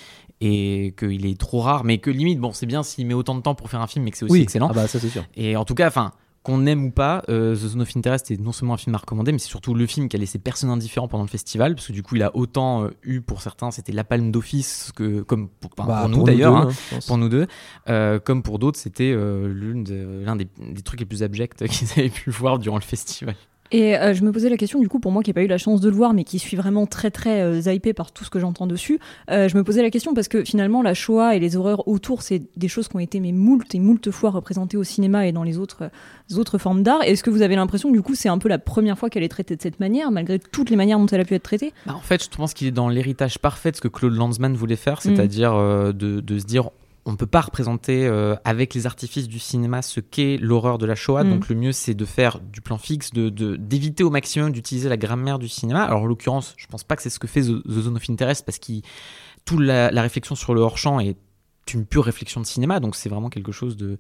et 0.42 0.94
qu'il 1.00 1.26
est 1.26 1.40
trop 1.40 1.62
rare, 1.62 1.86
mais 1.86 1.98
que 1.98 2.10
limite 2.10 2.40
bon 2.40 2.52
c'est 2.52 2.66
bien 2.66 2.84
s'il 2.84 3.08
met 3.08 3.14
autant 3.14 3.36
de 3.36 3.42
temps 3.42 3.56
pour 3.56 3.70
faire 3.70 3.80
un 3.82 3.88
film, 3.88 4.04
mais 4.04 4.12
que 4.12 4.18
c'est 4.18 4.26
aussi 4.26 4.34
oui 4.34 4.42
excellent. 4.42 4.68
ah 4.70 4.74
bah 4.74 4.88
ça 4.88 5.00
c'est 5.00 5.08
sûr 5.10 5.24
Et 5.38 5.56
en 5.56 5.64
tout 5.64 5.76
cas, 5.76 5.88
enfin, 5.88 6.12
qu'on 6.46 6.66
aime 6.68 6.86
ou 6.86 6.92
pas, 6.92 7.24
euh, 7.30 7.56
The 7.56 7.58
Zone 7.58 7.82
of 7.82 7.98
Interest 7.98 8.30
est 8.32 8.40
non 8.40 8.52
seulement 8.52 8.76
un 8.76 8.78
film 8.78 8.94
à 8.96 9.00
recommander, 9.00 9.32
mais 9.32 9.40
c'est 9.40 9.50
surtout 9.50 9.74
le 9.74 9.86
film 9.88 10.08
qui 10.08 10.16
a 10.16 10.20
laissé 10.20 10.38
personne 10.40 10.70
indifférent 10.70 11.08
pendant 11.08 11.24
le 11.24 11.30
festival, 11.30 11.76
parce 11.76 11.88
que 11.88 11.92
du 11.94 12.04
coup, 12.04 12.16
il 12.16 12.24
a 12.24 12.36
autant 12.36 12.84
euh, 12.84 12.90
eu 13.04 13.22
pour 13.22 13.42
certains, 13.42 13.72
c'était 13.72 13.92
la 13.92 14.04
palme 14.04 14.32
d'office 14.32 14.92
que 14.96 15.22
comme 15.24 15.50
pour, 15.50 15.72
Bah, 15.76 16.02
pour 16.02 16.10
nous 16.10 16.24
d'ailleurs, 16.24 16.56
hein, 16.56 16.70
hein, 16.94 17.00
pour 17.08 17.18
nous 17.18 17.30
deux, 17.30 17.48
euh, 17.90 18.20
comme 18.20 18.44
pour 18.44 18.60
d'autres, 18.60 18.80
c'était 18.80 19.12
de- 19.12 20.22
l'un 20.26 20.36
des, 20.36 20.48
des 20.60 20.82
trucs 20.82 21.00
les 21.00 21.06
plus 21.06 21.24
abjects 21.24 21.56
qu'ils 21.68 21.92
avaient 21.94 22.10
pu 22.10 22.30
voir 22.30 22.60
durant 22.60 22.78
le 22.78 22.82
festival. 22.84 23.36
Et 23.72 23.98
euh, 23.98 24.14
je 24.14 24.24
me 24.24 24.32
posais 24.32 24.50
la 24.50 24.58
question, 24.58 24.80
du 24.80 24.88
coup, 24.88 25.00
pour 25.00 25.12
moi 25.12 25.24
qui 25.24 25.30
n'ai 25.30 25.34
pas 25.34 25.44
eu 25.44 25.48
la 25.48 25.58
chance 25.58 25.82
de 25.82 25.90
le 25.90 25.96
voir, 25.96 26.14
mais 26.14 26.24
qui 26.24 26.40
suis 26.40 26.56
vraiment 26.56 26.86
très 26.86 27.12
très 27.12 27.42
euh, 27.42 27.62
zappé 27.62 27.94
par 27.94 28.12
tout 28.12 28.24
ce 28.24 28.30
que 28.30 28.40
j'entends 28.40 28.68
dessus, 28.68 29.00
euh, 29.32 29.50
je 29.50 29.58
me 29.58 29.64
posais 29.64 29.82
la 29.82 29.90
question 29.90 30.14
parce 30.14 30.28
que 30.28 30.44
finalement, 30.44 30.82
la 30.82 30.94
Shoah 30.94 31.36
et 31.36 31.40
les 31.40 31.56
horreurs 31.56 31.88
autour, 31.88 32.22
c'est 32.22 32.44
des 32.56 32.68
choses 32.68 32.88
qui 32.88 32.96
ont 32.96 33.00
été 33.00 33.20
mais 33.20 33.32
moult 33.32 33.74
et 33.74 33.80
moult 33.80 34.12
fois 34.12 34.30
représentées 34.30 34.78
au 34.78 34.84
cinéma 34.84 35.28
et 35.28 35.32
dans 35.32 35.44
les 35.44 35.58
autres, 35.58 35.84
euh, 35.84 36.38
autres 36.38 36.58
formes 36.58 36.84
d'art. 36.84 37.02
Est-ce 37.04 37.24
que 37.24 37.30
vous 37.30 37.42
avez 37.42 37.56
l'impression, 37.56 37.92
du 37.92 38.02
coup, 38.02 38.16
c'est 38.16 38.30
un 38.30 38.38
peu 38.38 38.50
la 38.50 38.60
première 38.60 38.98
fois 38.98 39.10
qu'elle 39.10 39.24
est 39.24 39.30
traitée 39.30 39.56
de 39.56 39.62
cette 39.62 39.80
manière, 39.80 40.12
malgré 40.12 40.38
toutes 40.40 40.70
les 40.70 40.76
manières 40.76 41.00
dont 41.00 41.08
elle 41.08 41.22
a 41.22 41.26
pu 41.26 41.34
être 41.34 41.44
traitée? 41.44 41.74
Bah, 41.86 41.96
en 41.96 42.02
fait, 42.02 42.24
je 42.24 42.30
pense 42.30 42.54
qu'il 42.54 42.68
est 42.68 42.72
dans 42.72 42.90
l'héritage 42.90 43.40
parfait 43.40 43.72
de 43.72 43.78
ce 43.78 43.82
que 43.82 43.88
Claude 43.88 44.14
Lanzmann 44.14 44.54
voulait 44.54 44.76
faire, 44.76 45.02
c'est-à-dire 45.02 45.54
euh, 45.56 45.92
de, 45.92 46.20
de 46.20 46.40
se 46.40 46.46
dire 46.46 46.70
on 47.08 47.12
ne 47.12 47.18
peut 47.18 47.28
pas 47.28 47.42
représenter 47.42 48.08
euh, 48.08 48.36
avec 48.44 48.74
les 48.74 48.88
artifices 48.88 49.28
du 49.28 49.38
cinéma 49.38 49.82
ce 49.84 50.00
qu'est 50.00 50.38
l'horreur 50.38 50.78
de 50.80 50.86
la 50.88 50.96
Shoah. 50.96 51.24
Mm. 51.24 51.30
Donc 51.30 51.50
le 51.50 51.56
mieux, 51.56 51.72
c'est 51.72 51.94
de 51.94 52.06
faire 52.06 52.40
du 52.40 52.62
plan 52.62 52.78
fixe, 52.80 53.12
de 53.12 53.30
de- 53.30 53.56
d'éviter 53.58 54.04
au 54.04 54.10
maximum 54.10 54.52
d'utiliser 54.52 54.90
la 54.90 54.98
grammaire 54.98 55.38
du 55.38 55.48
cinéma. 55.48 55.84
Alors 55.84 56.02
en 56.02 56.06
l'occurrence, 56.06 56.54
je 56.58 56.66
pense 56.68 56.84
pas 56.84 56.96
que 56.96 57.02
c'est 57.04 57.12
ce 57.12 57.20
que 57.20 57.28
fait 57.28 57.42
The, 57.42 57.64
The 57.64 57.70
Zone 57.82 57.98
of 57.98 58.10
Interest 58.10 58.44
parce 58.46 58.58
que 58.60 58.74
toute 59.46 59.60
la, 59.62 59.92
la 59.92 60.02
réflexion 60.02 60.34
sur 60.36 60.54
le 60.56 60.62
hors-champ 60.62 61.00
est 61.00 61.18
une 61.74 61.86
pure 61.86 62.06
réflexion 62.06 62.42
de 62.42 62.46
cinéma, 62.46 62.80
donc 62.80 62.96
c'est 62.96 63.10
vraiment 63.10 63.30
quelque 63.30 63.52
chose 63.52 63.76
de, 63.76 63.98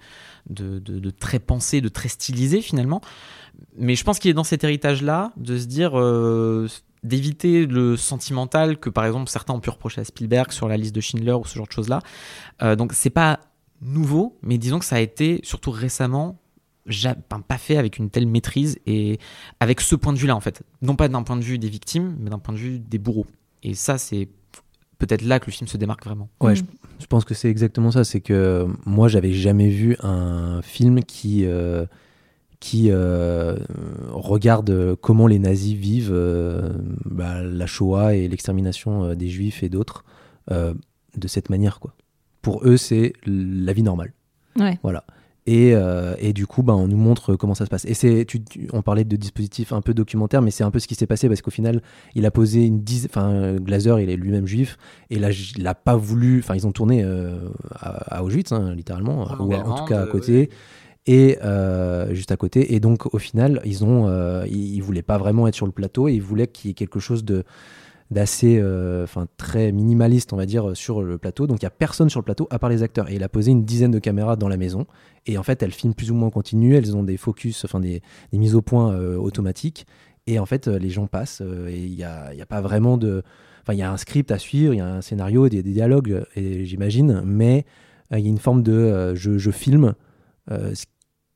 de, 0.49 0.77
de- 0.79 0.99
de 0.99 1.09
très 1.11 1.39
pensé, 1.39 1.81
de 1.81 1.89
très 1.89 2.09
stylisé 2.09 2.61
finalement. 2.61 3.01
Mais 3.77 3.95
je 3.95 4.03
pense 4.03 4.19
qu'il 4.19 4.29
est 4.31 4.35
dans 4.35 4.43
cet 4.43 4.63
héritage-là 4.63 5.31
de 5.37 5.57
se 5.57 5.65
dire 5.65 5.99
euh, 5.99 6.67
d'éviter 7.05 7.65
le 7.65 7.95
sentimental 7.97 8.77
que 8.77 8.89
par 8.89 9.05
exemple 9.05 9.29
certains 9.29 9.53
ont 9.53 9.59
pu 9.59 9.69
reprocher 9.69 10.01
à 10.01 10.03
Spielberg 10.03 10.51
sur 10.51 10.67
la 10.67 10.77
liste 10.77 10.95
de 10.95 11.01
Schindler 11.01 11.33
ou 11.33 11.45
ce 11.45 11.55
genre 11.55 11.67
de 11.67 11.71
choses-là. 11.71 11.99
Euh, 12.61 12.75
donc 12.75 12.93
c'est 12.93 13.09
pas 13.09 13.39
nouveau, 13.81 14.37
mais 14.41 14.57
disons 14.57 14.79
que 14.79 14.85
ça 14.85 14.95
a 14.97 14.99
été 14.99 15.39
surtout 15.43 15.71
récemment 15.71 16.39
pas 17.47 17.57
fait 17.57 17.77
avec 17.77 17.97
une 17.97 18.09
telle 18.11 18.27
maîtrise 18.27 18.77
et 18.85 19.17
avec 19.59 19.81
ce 19.81 19.95
point 19.95 20.13
de 20.13 20.19
vue-là 20.19 20.35
en 20.35 20.39
fait. 20.39 20.61
Non 20.81 20.95
pas 20.95 21.07
d'un 21.07 21.23
point 21.23 21.35
de 21.37 21.43
vue 21.43 21.57
des 21.57 21.69
victimes, 21.69 22.15
mais 22.19 22.29
d'un 22.29 22.37
point 22.39 22.53
de 22.53 22.59
vue 22.59 22.79
des 22.79 22.99
bourreaux. 22.99 23.25
Et 23.63 23.73
ça 23.73 23.97
c'est 23.97 24.27
peut-être 24.99 25.23
là 25.23 25.39
que 25.39 25.47
le 25.47 25.51
film 25.51 25.67
se 25.67 25.77
démarque 25.77 26.05
vraiment. 26.05 26.29
Ouais, 26.41 26.53
Mm. 26.53 26.55
je, 26.57 26.61
je 26.99 27.05
pense 27.07 27.25
que 27.25 27.33
c'est 27.33 27.49
exactement 27.49 27.91
ça. 27.91 28.03
C'est 28.03 28.21
que 28.21 28.67
moi, 28.85 29.07
j'avais 29.09 29.33
jamais 29.33 29.69
vu 29.69 29.97
un 30.01 30.61
film 30.61 31.03
qui, 31.03 31.45
euh, 31.45 31.85
qui 32.59 32.87
euh, 32.89 33.55
regarde 34.11 34.95
comment 35.01 35.27
les 35.27 35.39
nazis 35.39 35.73
vivent 35.73 36.11
euh, 36.13 36.69
bah, 37.05 37.41
la 37.43 37.65
Shoah 37.65 38.15
et 38.15 38.27
l'extermination 38.27 39.03
euh, 39.03 39.15
des 39.15 39.27
juifs 39.29 39.61
et 39.63 39.69
d'autres 39.69 40.03
euh, 40.51 40.73
de 41.17 41.27
cette 41.27 41.49
manière. 41.49 41.79
Quoi. 41.79 41.93
Pour 42.41 42.65
eux, 42.67 42.77
c'est 42.77 43.13
la 43.25 43.73
vie 43.73 43.83
normale. 43.83 44.13
Ouais. 44.59 44.79
Voilà. 44.83 45.03
Et, 45.47 45.75
euh, 45.75 46.15
et 46.17 46.33
du 46.33 46.47
coup, 46.47 46.63
bah, 46.63 46.73
on 46.73 46.87
nous 46.87 46.97
montre 46.97 47.35
comment 47.35 47.53
ça 47.53 47.65
se 47.65 47.69
passe. 47.69 47.85
Et 47.85 47.93
c'est, 47.93 48.25
tu, 48.25 48.43
tu- 48.43 48.67
on 48.73 48.81
parlait 48.81 49.03
de 49.03 49.15
dispositifs 49.15 49.73
un 49.73 49.81
peu 49.81 49.93
documentaires, 49.93 50.41
mais 50.41 50.49
c'est 50.49 50.63
un 50.63 50.71
peu 50.71 50.79
ce 50.79 50.87
qui 50.87 50.95
s'est 50.95 51.05
passé 51.05 51.27
parce 51.27 51.43
qu'au 51.43 51.51
final, 51.51 51.83
il 52.15 52.25
a 52.25 52.31
posé 52.31 52.65
une 52.65 52.81
dizaine. 52.81 53.09
Enfin, 53.11 53.55
Glazer, 53.57 53.99
il 53.99 54.09
est 54.09 54.15
lui-même 54.15 54.47
juif, 54.47 54.77
et 55.11 55.19
là, 55.19 55.29
il 55.29 55.61
n'a 55.63 55.75
pas 55.75 55.95
voulu. 55.97 56.39
Enfin, 56.39 56.55
ils 56.55 56.65
ont 56.65 56.71
tourné 56.71 57.03
euh, 57.03 57.35
à, 57.75 58.17
à 58.17 58.23
Auschwitz, 58.23 58.51
hein, 58.53 58.73
littéralement, 58.73 59.21
En 59.21 59.45
ou 59.45 59.53
à- 59.53 59.57
en 59.67 59.75
tout 59.75 59.85
cas 59.85 60.01
à 60.01 60.07
côté. 60.07 60.49
Et 61.07 61.37
euh, 61.43 62.13
juste 62.13 62.31
à 62.31 62.37
côté. 62.37 62.73
Et 62.73 62.79
donc, 62.79 63.13
au 63.13 63.19
final, 63.19 63.61
ils 63.63 63.83
ont, 63.83 64.07
euh, 64.07 64.45
ils, 64.47 64.81
voulaient 64.81 65.03
pas 65.03 65.17
vraiment 65.17 65.47
être 65.47 65.53
sur 65.53 65.67
le 65.67 65.71
plateau 65.71 66.07
ils 66.07 66.19
voulaient 66.19 66.47
qu'il 66.47 66.69
y 66.69 66.71
ait 66.71 66.73
quelque 66.73 66.99
chose 66.99 67.23
de 67.23 67.43
d'assez, 68.11 68.59
euh, 68.61 69.03
enfin 69.03 69.25
très 69.35 69.71
minimaliste, 69.71 70.31
on 70.31 70.37
va 70.37 70.45
dire, 70.45 70.75
sur 70.75 71.01
le 71.01 71.17
plateau. 71.17 71.47
Donc, 71.47 71.61
il 71.61 71.63
y 71.63 71.67
a 71.67 71.71
personne 71.71 72.09
sur 72.09 72.19
le 72.19 72.23
plateau 72.23 72.47
à 72.49 72.59
part 72.59 72.69
les 72.69 72.83
acteurs. 72.83 73.09
Et 73.09 73.15
il 73.15 73.23
a 73.23 73.29
posé 73.29 73.51
une 73.51 73.65
dizaine 73.65 73.91
de 73.91 73.99
caméras 73.99 74.35
dans 74.35 74.47
la 74.47 74.57
maison. 74.57 74.85
Et 75.25 75.37
en 75.37 75.43
fait, 75.43 75.61
elles 75.61 75.71
filment 75.71 75.93
plus 75.93 76.11
ou 76.11 76.15
moins 76.15 76.27
en 76.27 76.31
continu. 76.31 76.75
Elles 76.75 76.95
ont 76.95 77.03
des 77.03 77.17
focus, 77.17 77.65
enfin 77.65 77.79
des, 77.79 78.01
des 78.31 78.37
mises 78.37 78.55
au 78.55 78.61
point 78.61 78.95
automatiques. 79.15 79.85
Et 80.27 80.39
en 80.39 80.45
fait, 80.45 80.67
les 80.67 80.89
gens 80.89 81.07
passent. 81.07 81.41
et 81.41 81.77
il 81.77 81.95
n'y 81.95 82.03
a, 82.03 82.33
y 82.33 82.41
a 82.41 82.45
pas 82.47 82.61
vraiment 82.61 82.97
de. 82.97 83.23
Enfin, 83.61 83.73
il 83.73 83.79
y 83.79 83.83
a 83.83 83.91
un 83.91 83.97
script 83.97 84.31
à 84.31 84.37
suivre, 84.37 84.73
il 84.73 84.77
y 84.77 84.81
a 84.81 84.87
un 84.87 85.01
scénario, 85.01 85.49
des, 85.49 85.63
des 85.63 85.71
dialogues, 85.71 86.23
et 86.35 86.65
j'imagine. 86.65 87.21
Mais 87.25 87.65
il 88.11 88.19
y 88.19 88.27
a 88.27 88.29
une 88.29 88.37
forme 88.37 88.61
de. 88.61 89.13
je, 89.15 89.37
je 89.37 89.51
filme 89.51 89.95
euh, 90.51 90.73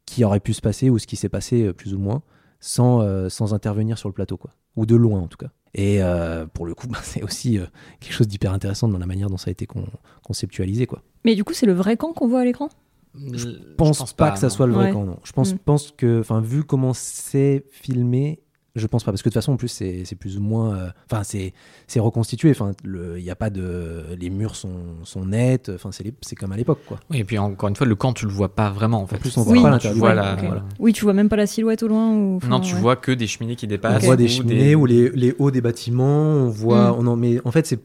qui 0.09 0.23
aurait 0.23 0.39
pu 0.39 0.53
se 0.53 0.61
passer 0.61 0.89
ou 0.89 0.97
ce 0.99 1.07
qui 1.07 1.15
s'est 1.15 1.29
passé, 1.29 1.63
euh, 1.63 1.73
plus 1.73 1.93
ou 1.93 1.99
moins, 1.99 2.21
sans, 2.59 3.01
euh, 3.01 3.29
sans 3.29 3.53
intervenir 3.53 3.97
sur 3.97 4.09
le 4.09 4.13
plateau, 4.13 4.37
quoi. 4.37 4.51
Ou 4.75 4.85
de 4.85 4.95
loin, 4.95 5.19
en 5.21 5.27
tout 5.27 5.37
cas. 5.37 5.49
Et 5.75 6.01
euh, 6.01 6.45
pour 6.47 6.65
le 6.65 6.73
coup, 6.73 6.87
bah, 6.89 6.99
c'est 7.03 7.23
aussi 7.23 7.57
euh, 7.59 7.65
quelque 7.99 8.13
chose 8.13 8.27
d'hyper 8.27 8.51
intéressant 8.53 8.87
dans 8.87 8.97
la 8.97 9.05
manière 9.05 9.29
dont 9.29 9.37
ça 9.37 9.49
a 9.49 9.51
été 9.51 9.65
con- 9.65 9.87
conceptualisé, 10.23 10.85
quoi. 10.87 11.01
Mais 11.25 11.35
du 11.35 11.43
coup, 11.43 11.53
c'est 11.53 11.65
le 11.65 11.73
vrai 11.73 11.97
camp 11.97 12.13
qu'on 12.13 12.27
voit 12.27 12.41
à 12.41 12.45
l'écran? 12.45 12.69
Je 13.33 13.49
pense, 13.75 14.13
pas, 14.13 14.31
que 14.31 14.39
ça 14.39 14.49
soit 14.49 14.67
le 14.67 14.73
vrai 14.73 14.85
Ouais. 14.85 14.91
camp, 14.91 15.03
non. 15.03 15.17
Je 15.23 15.31
pense, 15.31 15.53
Mm. 15.53 15.57
pense 15.59 15.91
que, 15.91 16.19
enfin, 16.19 16.41
vu 16.41 16.63
comment 16.63 16.93
c'est 16.93 17.65
filmé, 17.71 18.39
je 18.75 18.85
pense 18.87 19.03
pas. 19.03 19.11
Parce 19.11 19.21
que 19.21 19.29
de 19.29 19.33
toute 19.33 19.41
façon, 19.41 19.53
en 19.53 19.57
plus, 19.57 19.67
c'est 19.67 20.15
plus 20.19 20.37
ou 20.37 20.41
moins. 20.41 20.75
euh, 20.75 20.87
Enfin, 21.11 21.23
c'est 21.23 21.53
c'est 21.87 21.99
reconstitué. 21.99 22.51
Enfin, 22.51 22.71
le- 22.83 23.17
il 23.19 23.23
y 23.25 23.29
a 23.31 23.35
pas 23.35 23.49
de. 23.49 24.03
Les 24.19 24.29
murs 24.29 24.55
sont, 24.55 24.69
sont 25.03 25.25
nets. 25.25 25.69
Enfin, 25.73 25.91
c'est 25.91 26.03
les- 26.03 26.13
c'est 26.21 26.35
comme 26.35 26.51
à 26.51 26.57
l'époque, 26.57 26.79
quoi. 26.87 26.99
Oui, 27.09 27.17
et 27.19 27.23
puis 27.23 27.37
encore 27.37 27.69
une 27.69 27.75
fois, 27.75 27.87
le 27.87 27.95
camp, 27.95 28.13
tu 28.13 28.25
le 28.25 28.31
vois 28.31 28.55
pas 28.55 28.69
vraiment 28.69 29.01
en 29.01 29.07
fait. 29.07 29.17
plus, 29.17 29.35
on 29.37 29.43
voit 29.43 29.61
pas 29.61 29.69
l'intérieur. 29.69 30.03
Ouais, 30.03 30.15
la- 30.15 30.35
voilà. 30.35 30.63
Oui, 30.79 30.93
tu 30.93 31.03
vois 31.03 31.13
même 31.13 31.29
pas 31.29 31.35
la 31.35 31.47
silhouette 31.47 31.83
au 31.83 31.87
loin 31.87 32.11
ou... 32.13 32.37
enfin, 32.37 32.47
Non, 32.47 32.59
tu 32.59 32.75
ouais. 32.75 32.81
vois 32.81 32.95
que 32.95 33.11
des 33.11 33.27
cheminées 33.27 33.55
qui 33.55 33.65
On 33.65 33.69
dépassent. 33.69 34.03
voit 34.03 34.15
des 34.15 34.25
ou 34.25 34.27
cheminées 34.27 34.75
ou 34.75 34.85
les, 34.85 35.09
les 35.09 35.35
hauts 35.39 35.51
des 35.51 35.61
bâtiments. 35.61 36.05
On 36.33 36.49
voit. 36.49 36.91
Mm. 36.91 36.95
On 36.99 37.07
en, 37.07 37.15
mais 37.15 37.39
en 37.45 37.51
fait, 37.51 37.65
c'est 37.67 37.79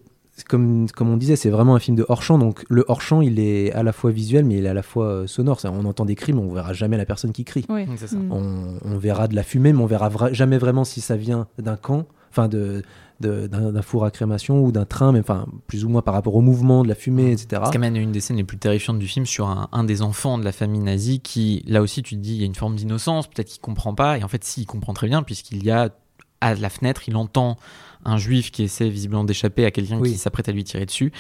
comme, 0.49 0.89
comme 0.91 1.09
on 1.11 1.17
disait, 1.17 1.37
c'est 1.37 1.51
vraiment 1.51 1.77
un 1.77 1.79
film 1.79 1.97
de 1.97 2.05
hors-champ. 2.09 2.39
Donc, 2.39 2.65
le 2.69 2.85
hors-champ, 2.89 3.21
il 3.23 3.39
est 3.39 3.73
à 3.73 3.83
la 3.85 3.93
fois 3.93 4.11
visuel, 4.11 4.45
mais 4.45 4.57
il 4.57 4.67
est 4.67 4.69
à 4.69 4.75
la 4.75 4.83
fois 4.83 5.07
euh, 5.07 5.27
sonore. 5.29 5.61
C'est- 5.61 5.69
On 5.69 5.85
entend 5.85 6.05
des 6.05 6.17
cris, 6.17 6.33
mais 6.33 6.41
on 6.41 6.53
verra 6.53 6.73
jamais 6.73 6.97
la 6.97 7.07
personne 7.07 7.33
qui 7.33 7.45
crie. 7.45 7.65
C'est 7.97 8.09
ça. 8.09 8.17
Mm. 8.17 8.33
on, 8.33 8.79
on 8.85 8.99
verra 8.99 9.29
de 9.29 9.37
la 9.37 9.45
fumée, 9.45 9.73
mais 9.73 9.83
on 9.83 9.87
verra 9.87 10.09
vra- 10.11 10.33
jamais 10.33 10.59
vraiment 10.59 10.83
si 10.85 11.01
ça 11.01 11.17
vient 11.17 11.47
d'un 11.59 11.77
camp, 11.77 12.07
enfin 12.31 12.49
de 12.49 12.83
de- 13.21 13.47
d'un 13.47 13.71
d'un 13.71 13.81
four 13.83 14.05
à 14.05 14.11
crémation 14.11 14.61
ou 14.65 14.73
d'un 14.73 14.85
train, 14.87 15.13
mais 15.13 15.21
enfin 15.21 15.47
plus 15.69 15.85
ou 15.85 15.89
moins 15.89 16.03
par 16.03 16.15
rapport 16.15 16.35
au 16.35 16.41
mouvement 16.41 16.83
de 16.83 16.89
la 16.89 16.97
fumée, 16.97 17.31
etc. 17.31 17.63
Ce 17.67 17.71
qui 17.71 17.77
amène 17.77 17.95
à 17.95 18.01
une 18.01 18.11
des 18.11 18.19
scènes 18.19 18.39
les 18.39 18.43
plus 18.45 18.59
terrifiantes 18.59 18.99
du 18.99 19.07
film 19.07 19.25
sur 19.25 19.47
un, 19.47 19.69
un 19.71 19.85
des 19.85 20.03
enfants 20.03 20.37
de 20.37 20.45
la 20.45 20.51
famille 20.51 20.81
nazie 20.81 21.21
qui, 21.21 21.63
là 21.69 21.81
aussi, 21.81 22.03
tu 22.03 22.17
te 22.17 22.21
dis, 22.21 22.33
il 22.35 22.41
y 22.41 22.43
a 22.43 22.47
une 22.47 22.57
forme 22.57 22.75
d'innocence, 22.75 23.29
peut-être 23.29 23.47
qu'il 23.47 23.61
comprend 23.61 23.95
pas, 23.95 24.19
et 24.19 24.25
en 24.25 24.29
fait, 24.29 24.43
si, 24.43 24.63
il 24.63 24.67
comprend 24.67 24.95
très 24.95 25.07
bien, 25.07 25.23
puisqu'il 25.23 25.63
y 25.65 25.71
a 25.71 25.91
à 26.41 26.55
la 26.55 26.69
fenêtre, 26.71 27.03
il 27.09 27.17
entend 27.17 27.57
un 28.05 28.19
juif 28.19 28.51
qui 28.51 28.63
essaie 28.65 28.89
visiblement 28.89 29.25
d'échapper 29.25 29.65
à 29.65 29.71
quelqu'un 29.71 29.99
Oui. 29.99 30.13
qui 30.13 30.19
s'apprête 30.19 30.49
à 30.49 30.53
lui 30.53 30.65
tirer 30.65 30.85
dessus, 30.87 31.13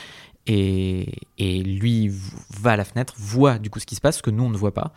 et, 0.46 1.06
et 1.38 1.62
lui 1.62 2.10
va 2.60 2.72
à 2.72 2.76
la 2.76 2.84
fenêtre, 2.84 3.14
voit 3.16 3.58
du 3.58 3.70
coup 3.70 3.80
ce 3.80 3.86
qui 3.86 3.94
se 3.94 4.00
passe, 4.02 4.18
ce 4.18 4.22
que 4.22 4.30
nous 4.30 4.44
on 4.44 4.50
ne 4.50 4.56
voit 4.56 4.74
pas. 4.74 4.92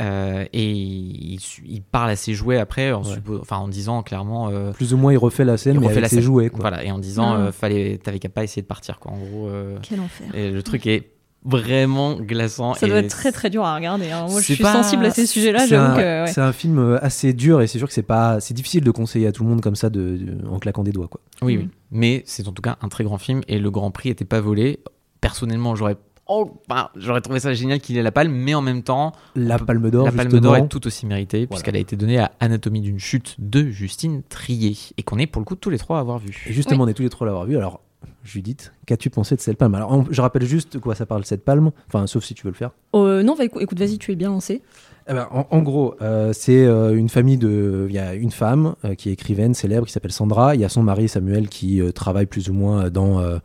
Euh, 0.00 0.46
et 0.54 0.70
il, 0.70 1.82
parle 1.82 2.10
à 2.10 2.16
ses 2.16 2.32
jouets 2.32 2.56
après 2.58 2.90
en, 2.92 3.02
Ouais. 3.02 3.16
suppo- 3.16 3.38
enfin, 3.40 3.58
en 3.58 3.68
disant 3.68 4.02
clairement 4.02 4.48
euh, 4.48 4.72
Plus 4.72 4.94
ou 4.94 4.96
moins, 4.96 5.12
il 5.12 5.18
refait 5.18 5.44
la 5.44 5.58
scène, 5.58 5.74
il 5.74 5.80
mais 5.80 5.86
refait 5.88 5.98
avec 5.98 6.02
la 6.04 6.08
ses 6.08 6.14
scène. 6.16 6.24
jouets. 6.24 6.48
Quoi. 6.48 6.60
voilà 6.60 6.84
et 6.84 6.90
en 6.90 6.98
disant 6.98 7.32
Ah. 7.34 7.38
euh, 7.40 7.52
fallait 7.52 7.98
t'avais 7.98 8.18
qu'à 8.18 8.30
pas 8.30 8.42
essayer 8.44 8.62
de 8.62 8.66
partir 8.66 8.98
quoi 8.98 9.12
en 9.12 9.18
gros 9.18 9.48
euh, 9.48 9.76
Quel 9.82 10.00
enfer. 10.00 10.34
et 10.34 10.50
le 10.50 10.62
truc 10.62 10.86
est 10.86 11.10
vraiment 11.44 12.14
glaçant. 12.16 12.74
Ça 12.74 12.86
et 12.86 12.90
doit 12.90 12.98
être 12.98 13.08
très 13.10 13.32
très 13.32 13.50
dur 13.50 13.64
à 13.64 13.74
regarder. 13.74 14.10
hein. 14.10 14.26
Moi, 14.28 14.40
je 14.40 14.52
suis 14.52 14.62
pas- 14.62 14.72
sensible 14.72 15.04
à 15.06 15.10
ces 15.10 15.26
sujets-là, 15.26 15.66
C'est 15.66 15.76
un, 15.76 15.94
que. 15.96 16.24
ouais. 16.24 16.32
c'est 16.32 16.40
un 16.40 16.52
film 16.52 16.78
euh, 16.78 16.98
assez 17.04 17.32
dur 17.32 17.62
et 17.62 17.66
c'est 17.66 17.78
sûr 17.78 17.88
que 17.88 17.94
c'est 17.94 18.02
pas, 18.02 18.40
c'est 18.40 18.54
difficile 18.54 18.84
de 18.84 18.90
conseiller 18.90 19.26
à 19.26 19.32
tout 19.32 19.42
le 19.42 19.48
monde 19.50 19.60
comme 19.60 19.76
ça 19.76 19.90
de, 19.90 20.16
de- 20.16 20.48
en 20.48 20.58
claquant 20.58 20.82
des 20.82 20.92
doigts. 20.92 21.08
Quoi. 21.08 21.20
Oui, 21.42 21.56
Mm. 21.56 21.60
oui. 21.60 21.68
Mais 21.92 22.22
c'est 22.26 22.46
en 22.46 22.52
tout 22.52 22.62
cas 22.62 22.76
un 22.82 22.88
très 22.88 23.04
grand 23.04 23.18
film 23.18 23.40
et 23.48 23.58
le 23.58 23.70
Grand 23.70 23.90
Prix 23.90 24.10
était 24.10 24.24
pas 24.24 24.40
volé. 24.40 24.80
Personnellement, 25.20 25.74
j'aurais 25.74 25.96
oh, 26.32 26.60
bah, 26.68 26.92
j'aurais 26.94 27.20
trouvé 27.20 27.40
ça 27.40 27.52
génial 27.54 27.80
qu'il 27.80 27.96
ait 27.98 28.02
la 28.02 28.12
palme, 28.12 28.32
mais 28.32 28.54
en 28.54 28.62
même 28.62 28.82
temps, 28.84 29.10
La 29.34 29.58
Palme 29.58 29.90
d'Or, 29.90 30.04
la 30.04 30.12
Palme 30.12 30.30
justement, 30.30 30.52
d'Or 30.52 30.56
est 30.64 30.68
tout 30.68 30.86
aussi 30.86 31.04
méritée 31.06 31.46
puisqu'elle 31.48 31.74
a 31.74 31.80
été 31.80 31.96
donnée 31.96 32.18
à 32.18 32.30
Anatomie 32.38 32.80
d'une 32.80 33.00
chute 33.00 33.34
de 33.40 33.68
Justine 33.70 34.22
Trier 34.28 34.76
et 34.96 35.02
qu'on 35.02 35.18
est 35.18 35.26
pour 35.26 35.40
le 35.40 35.44
coup 35.46 35.56
tous 35.56 35.70
les 35.70 35.78
trois 35.78 35.96
à 35.96 36.00
avoir 36.00 36.18
vu. 36.18 36.44
Et 36.48 36.52
justement, 36.52 36.84
on 36.84 36.88
est 36.88 36.94
tous 36.94 37.02
les 37.02 37.08
trois 37.10 37.26
à 37.26 37.30
l'avoir 37.30 37.46
vu. 37.46 37.56
Alors, 37.56 37.80
Judith, 38.24 38.72
qu'as-tu 38.86 39.10
pensé 39.10 39.34
de 39.36 39.40
cette 39.40 39.56
palme? 39.58 39.74
Alors, 39.74 39.92
on- 39.92 40.06
je 40.10 40.20
rappelle 40.20 40.44
juste 40.44 40.74
de 40.74 40.78
quoi 40.78 40.94
ça 40.94 41.06
parle 41.06 41.24
cette 41.24 41.44
palme. 41.44 41.70
Enfin, 41.88 42.06
sauf 42.06 42.24
si 42.24 42.34
tu 42.34 42.44
veux 42.44 42.50
le 42.50 42.56
faire. 42.56 42.70
Euh, 42.94 43.22
non, 43.22 43.34
bah, 43.36 43.44
écou- 43.44 43.60
écoute, 43.60 43.78
vas-y, 43.78 43.98
tu 43.98 44.12
es 44.12 44.16
bien 44.16 44.28
lancé. 44.30 44.62
Eh 45.08 45.14
ben, 45.14 45.26
en, 45.32 45.46
en 45.50 45.62
gros, 45.62 45.94
euh, 46.02 46.32
c'est 46.32 46.64
euh, 46.66 46.94
une 46.96 47.08
famille 47.08 47.38
de. 47.38 47.86
Il 47.88 47.94
y 47.94 47.98
a 47.98 48.14
une 48.14 48.30
femme 48.30 48.74
euh, 48.84 48.94
qui 48.94 49.08
est 49.08 49.12
écrivaine 49.12 49.54
célèbre 49.54 49.86
qui 49.86 49.92
s'appelle 49.92 50.12
Sandra. 50.12 50.54
Il 50.54 50.60
y 50.60 50.64
a 50.64 50.68
son 50.68 50.82
mari 50.82 51.08
Samuel 51.08 51.48
qui 51.48 51.80
euh, 51.80 51.90
travaille 51.92 52.26
plus 52.26 52.48
ou 52.50 52.52
moins 52.54 52.90
dans. 52.90 53.20
euh, 53.20 53.38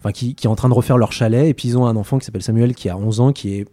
Enfin, 0.00 0.12
qui, 0.12 0.36
qui 0.36 0.46
est 0.46 0.50
en 0.50 0.54
train 0.54 0.68
de 0.68 0.74
refaire 0.74 0.96
leur 0.96 1.10
chalet. 1.10 1.48
Et 1.48 1.54
puis 1.54 1.66
ils 1.68 1.76
ont 1.78 1.86
un 1.86 1.96
enfant 1.96 2.18
qui 2.18 2.24
s'appelle 2.24 2.42
Samuel 2.42 2.72
qui 2.76 2.88
a 2.88 2.96
11 2.96 3.18
ans, 3.18 3.32
qui 3.32 3.54
est 3.56 3.66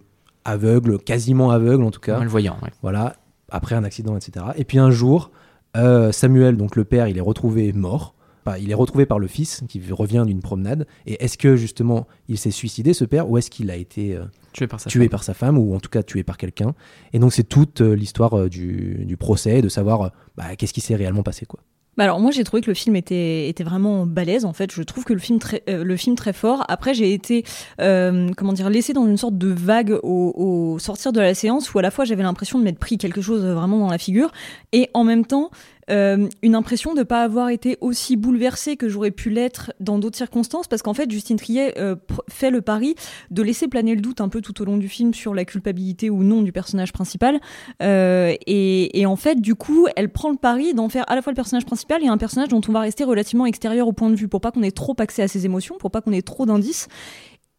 aveugle, 0.43 0.97
quasiment 0.97 1.51
aveugle 1.51 1.83
en 1.83 1.91
tout 1.91 1.99
cas. 1.99 2.17
Malvoyant, 2.17 2.57
ouais. 2.63 2.69
Voilà, 2.81 3.13
après 3.49 3.75
un 3.75 3.83
accident, 3.83 4.17
etc. 4.17 4.43
Et 4.55 4.63
puis 4.63 4.79
un 4.79 4.89
jour, 4.89 5.29
euh, 5.77 6.11
Samuel, 6.11 6.57
donc 6.57 6.75
le 6.75 6.83
père, 6.83 7.07
il 7.07 7.17
est 7.19 7.21
retrouvé 7.21 7.71
mort. 7.73 8.14
Il 8.59 8.71
est 8.71 8.75
retrouvé 8.75 9.05
par 9.05 9.19
le 9.19 9.27
fils 9.27 9.63
qui 9.67 9.81
revient 9.91 10.23
d'une 10.25 10.41
promenade. 10.41 10.87
Et 11.05 11.23
est-ce 11.23 11.37
que 11.37 11.55
justement 11.55 12.07
il 12.27 12.37
s'est 12.37 12.51
suicidé, 12.51 12.93
ce 12.93 13.05
père, 13.05 13.29
ou 13.29 13.37
est-ce 13.37 13.49
qu'il 13.49 13.71
a 13.71 13.75
été 13.75 14.15
euh, 14.15 14.25
Tué 14.53 14.67
par 14.67 14.79
sa 14.79 14.89
tué 14.89 15.01
femme. 15.01 15.09
par 15.09 15.23
sa 15.23 15.33
femme, 15.33 15.57
ou 15.57 15.75
en 15.75 15.79
tout 15.79 15.89
cas 15.89 16.03
tué 16.03 16.23
par 16.23 16.37
quelqu'un? 16.37 16.73
Et 17.13 17.19
donc 17.19 17.33
c'est 17.33 17.43
toute 17.43 17.81
euh, 17.81 17.93
l'histoire 17.95 18.33
euh, 18.37 18.49
du, 18.49 19.03
du 19.05 19.17
procès, 19.17 19.61
de 19.61 19.69
savoir 19.69 20.01
euh, 20.01 20.09
bah, 20.37 20.55
qu'est-ce 20.55 20.73
qui 20.73 20.81
s'est 20.81 20.95
réellement 20.95 21.23
passé. 21.23 21.45
quoi. 21.45 21.59
Bah 21.97 22.03
alors 22.03 22.19
moi 22.19 22.31
j'ai 22.31 22.43
trouvé 22.43 22.61
que 22.61 22.69
le 22.69 22.73
film 22.73 22.97
était, 22.97 23.47
était 23.47 23.63
vraiment 23.63 24.05
balèze 24.05 24.43
en 24.43 24.51
fait. 24.51 24.69
Je 24.73 24.83
trouve 24.83 25.05
que 25.05 25.13
le 25.13 25.19
film 25.19 25.39
très, 25.39 25.63
euh, 25.69 25.85
le 25.85 25.95
film 25.95 26.17
très 26.17 26.33
fort. 26.33 26.65
Après 26.67 26.93
j'ai 26.93 27.13
été 27.13 27.45
euh, 27.79 28.31
comment 28.35 28.51
dire 28.51 28.69
laissé 28.69 28.91
dans 28.91 29.07
une 29.07 29.15
sorte 29.15 29.37
de 29.37 29.47
vague 29.47 29.97
au, 30.03 30.33
au 30.35 30.77
sortir 30.79 31.13
de 31.13 31.21
la 31.21 31.33
séance 31.33 31.73
où 31.73 31.79
à 31.79 31.81
la 31.81 31.91
fois 31.91 32.03
j'avais 32.03 32.23
l'impression 32.23 32.59
de 32.59 32.65
m'être 32.65 32.79
pris 32.79 32.97
quelque 32.97 33.21
chose 33.21 33.45
vraiment 33.45 33.79
dans 33.79 33.89
la 33.89 33.97
figure 33.97 34.33
et 34.73 34.89
en 34.93 35.05
même 35.05 35.25
temps 35.25 35.51
euh, 35.89 36.27
une 36.41 36.55
impression 36.55 36.93
de 36.93 37.03
pas 37.03 37.23
avoir 37.23 37.49
été 37.49 37.77
aussi 37.81 38.15
bouleversée 38.15 38.75
que 38.77 38.89
j'aurais 38.89 39.11
pu 39.11 39.29
l'être 39.29 39.71
dans 39.79 39.99
d'autres 39.99 40.17
circonstances 40.17 40.67
parce 40.67 40.81
qu'en 40.81 40.93
fait 40.93 41.09
Justine 41.09 41.37
Triet 41.37 41.77
euh, 41.77 41.95
fait 42.29 42.49
le 42.49 42.61
pari 42.61 42.95
de 43.29 43.43
laisser 43.43 43.67
planer 43.67 43.93
le 43.95 44.01
doute 44.01 44.21
un 44.21 44.29
peu 44.29 44.41
tout 44.41 44.61
au 44.61 44.65
long 44.65 44.77
du 44.77 44.89
film 44.89 45.13
sur 45.13 45.33
la 45.33 45.45
culpabilité 45.45 46.09
ou 46.09 46.23
non 46.23 46.41
du 46.41 46.51
personnage 46.51 46.91
principal 46.91 47.39
euh, 47.81 48.33
et, 48.47 48.99
et 48.99 49.05
en 49.05 49.15
fait, 49.15 49.39
du 49.41 49.55
coup, 49.55 49.87
elle 49.95 50.09
prend 50.09 50.29
le 50.29 50.37
pari 50.37 50.73
d'en 50.73 50.89
faire 50.89 51.05
à 51.07 51.15
la 51.15 51.21
fois 51.21 51.31
le 51.31 51.35
personnage 51.35 51.65
principal 51.65 52.03
et 52.03 52.07
un 52.07 52.17
personnage 52.17 52.49
dont 52.49 52.61
on 52.67 52.71
va 52.71 52.79
rester 52.79 53.03
relativement 53.03 53.45
extérieur 53.45 53.87
au 53.87 53.93
point 53.93 54.09
de 54.09 54.15
vue, 54.15 54.27
pour 54.27 54.41
pas 54.41 54.51
qu'on 54.51 54.63
ait 54.63 54.71
trop 54.71 54.95
accès 54.99 55.21
à 55.21 55.27
ses 55.27 55.45
émotions, 55.45 55.75
pour 55.77 55.91
pas 55.91 56.01
qu'on 56.01 56.11
ait 56.11 56.21
trop 56.21 56.45
d'indices. 56.45 56.87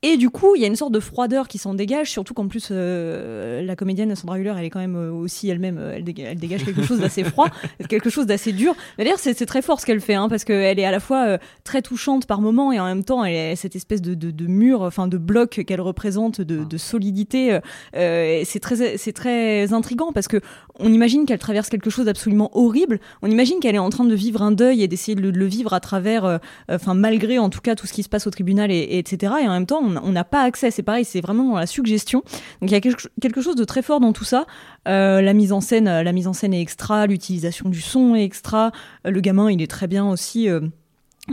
Et 0.03 0.19
du 0.19 0.29
coup, 0.29 0.55
il 0.55 0.61
y 0.61 0.65
a 0.65 0.69
une 0.69 0.77
sorte 0.77 0.93
de 0.93 1.01
froideur 1.01 1.49
qui 1.49 1.57
s'en 1.57 1.73
dégage, 1.73 2.11
surtout 2.11 2.35
qu'en 2.35 2.49
plus, 2.49 2.69
euh, 2.71 3.63
la 3.63 3.77
comédienne 3.77 4.15
Sandra 4.15 4.39
Hüller, 4.39 4.53
elle 4.59 4.65
est 4.67 4.71
quand 4.71 4.79
même 4.79 4.95
euh, 4.95 5.11
aussi 5.11 5.49
elle-même, 5.49 5.79
euh, 5.79 5.95
elle, 5.97 6.05
déga- 6.05 6.27
elle 6.27 6.39
dégage 6.39 6.65
quelque 6.67 6.83
chose 6.83 7.01
d'assez 7.01 7.25
froid, 7.25 7.49
quelque 7.89 8.11
chose 8.11 8.27
d'assez 8.27 8.53
dur. 8.53 8.75
D'ailleurs, 8.99 9.19
c'est 9.19 9.35
très 9.47 9.63
fort 9.63 9.81
ce 9.81 9.87
qu'elle 9.87 10.03
fait, 10.03 10.15
hein, 10.15 10.29
parce 10.29 10.45
qu'elle 10.45 10.79
est 10.79 10.85
à 10.85 10.91
la 10.91 11.01
fois 11.01 11.39
très 11.65 11.81
touchante 11.81 12.27
par 12.27 12.43
moment 12.43 12.73
et 12.73 12.79
en 12.79 12.85
même 12.85 13.05
temps, 13.05 13.25
cette 13.55 13.75
espèce 13.75 14.03
de, 14.03 14.47
mur, 14.47 14.83
enfin 14.83 15.09
de 15.09 15.17
bloc 15.17 15.63
qu'elle 15.67 15.81
représente, 15.81 16.43
de, 16.43 16.77
solidité. 16.77 17.59
c'est 17.95 18.61
très, 18.61 18.99
c'est 18.99 19.13
très 19.13 19.73
intrigant 19.73 20.13
parce 20.13 20.29
que 20.29 20.41
on 20.79 20.93
imagine 20.93 21.25
qu'elle 21.25 21.39
traverse 21.39 21.71
quelque 21.71 21.89
chose 21.89 22.05
d'absolument 22.05 22.51
horrible. 22.57 23.01
On 23.23 23.31
imagine 23.31 23.61
qu'elle 23.61 23.75
est 23.75 23.79
en 23.79 23.91
train 23.91 24.05
de 24.05 24.15
vivre 24.15 24.43
un 24.43 24.53
deuil 24.53 24.83
et 24.83 24.89
d'essayer 24.89 25.15
de 25.15 25.31
le, 25.31 25.47
vivre 25.47 25.73
à 25.73 25.81
travers, 25.81 26.39
enfin 26.69 26.95
malgré 26.95 27.39
en 27.39 27.49
tout 27.49 27.61
cas 27.61 27.75
tout 27.75 27.87
ce 27.87 27.93
qui 27.93 28.03
se 28.03 28.09
passe 28.09 28.27
au 28.27 28.31
tribunal 28.31 28.71
et, 28.71 28.77
et 28.77 28.99
etc. 28.99 29.33
Et 29.43 29.49
en 29.49 29.53
même 29.53 29.67
temps, 29.67 29.86
on 29.87 30.13
n'a 30.13 30.25
pas 30.25 30.43
accès. 30.43 30.71
C'est 30.71 30.83
pareil, 30.83 31.05
c'est 31.05 31.21
vraiment 31.21 31.51
dans 31.51 31.57
la 31.57 31.67
suggestion. 31.67 32.23
Donc 32.61 32.71
il 32.71 32.73
y 32.73 32.77
a 32.77 32.81
quelque, 32.81 33.41
chose 33.41 33.57
de 33.57 33.65
très 33.65 33.83
fort 33.83 34.01
dans 34.01 34.13
tout 34.13 34.25
ça. 34.25 34.47
Euh, 34.89 35.21
la 35.21 35.33
mise 35.33 35.53
en 35.53 35.61
scène, 35.61 35.89
euh, 35.89 36.03
la 36.03 36.13
mise 36.13 36.27
en 36.27 36.33
scène 36.33 36.55
est 36.55 36.61
extra, 36.61 37.07
l'utilisation 37.07 37.69
du 37.69 37.81
son 37.81 38.15
est 38.15 38.25
extra. 38.25 38.73
Euh, 39.07 39.11
le 39.11 39.21
gamin, 39.21 39.51
il 39.51 39.63
est 39.63 39.71
très 39.71 39.87
bien 39.87 40.09
aussi. 40.09 40.49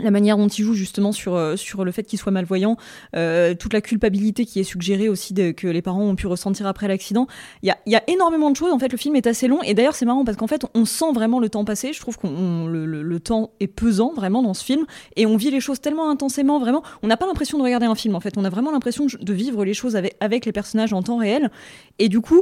La 0.01 0.11
manière 0.11 0.37
dont 0.37 0.47
il 0.47 0.63
joue 0.63 0.73
justement 0.73 1.11
sur, 1.11 1.35
euh, 1.35 1.55
sur 1.55 1.85
le 1.85 1.91
fait 1.91 2.03
qu'il 2.03 2.17
soit 2.17 2.31
malvoyant, 2.31 2.77
euh, 3.15 3.53
toute 3.53 3.73
la 3.73 3.81
culpabilité 3.81 4.45
qui 4.45 4.59
est 4.59 4.63
suggérée 4.63 5.07
aussi 5.07 5.33
de, 5.33 5.51
que 5.51 5.67
les 5.67 5.81
parents 5.81 6.03
ont 6.03 6.15
pu 6.15 6.25
ressentir 6.25 6.65
après 6.65 6.87
l'accident. 6.87 7.27
Il 7.61 7.67
y 7.67 7.71
a, 7.71 7.77
y 7.85 7.95
a, 7.95 8.03
énormément 8.07 8.49
de 8.49 8.55
choses. 8.55 8.73
En 8.73 8.79
fait, 8.79 8.91
le 8.91 8.97
film 8.97 9.15
est 9.15 9.27
assez 9.27 9.47
long. 9.47 9.61
Et 9.61 9.73
d'ailleurs, 9.73 9.95
c'est 9.95 10.05
marrant 10.05 10.25
parce 10.25 10.37
qu'en 10.37 10.47
fait, 10.47 10.65
on 10.73 10.85
sent 10.85 11.13
vraiment 11.13 11.39
le 11.39 11.49
temps 11.49 11.63
passer. 11.63 11.93
Je 11.93 11.99
trouve 11.99 12.17
que 12.17 12.27
le, 12.27 13.19
temps 13.19 13.51
est 13.59 13.67
pesant 13.67 14.11
vraiment 14.15 14.41
dans 14.41 14.53
ce 14.53 14.63
film. 14.63 14.85
Et 15.15 15.25
on 15.25 15.37
vit 15.37 15.51
les 15.51 15.59
choses 15.59 15.79
tellement 15.79 16.09
intensément, 16.09 16.59
vraiment. 16.59 16.83
On 17.03 17.07
n'a 17.07 17.17
pas 17.17 17.27
l'impression 17.27 17.57
de 17.57 17.63
regarder 17.63 17.85
un 17.85 17.95
film, 17.95 18.15
en 18.15 18.19
fait. 18.19 18.33
On 18.37 18.45
a 18.45 18.49
vraiment 18.49 18.71
l'impression 18.71 19.05
de 19.05 19.33
vivre 19.33 19.63
les 19.63 19.73
choses 19.73 19.95
avec, 19.95 20.15
avec 20.19 20.45
les 20.45 20.51
personnages 20.51 20.93
en 20.93 21.03
temps 21.03 21.17
réel. 21.17 21.51
Et 21.99 22.09
du 22.09 22.19
coup, 22.19 22.41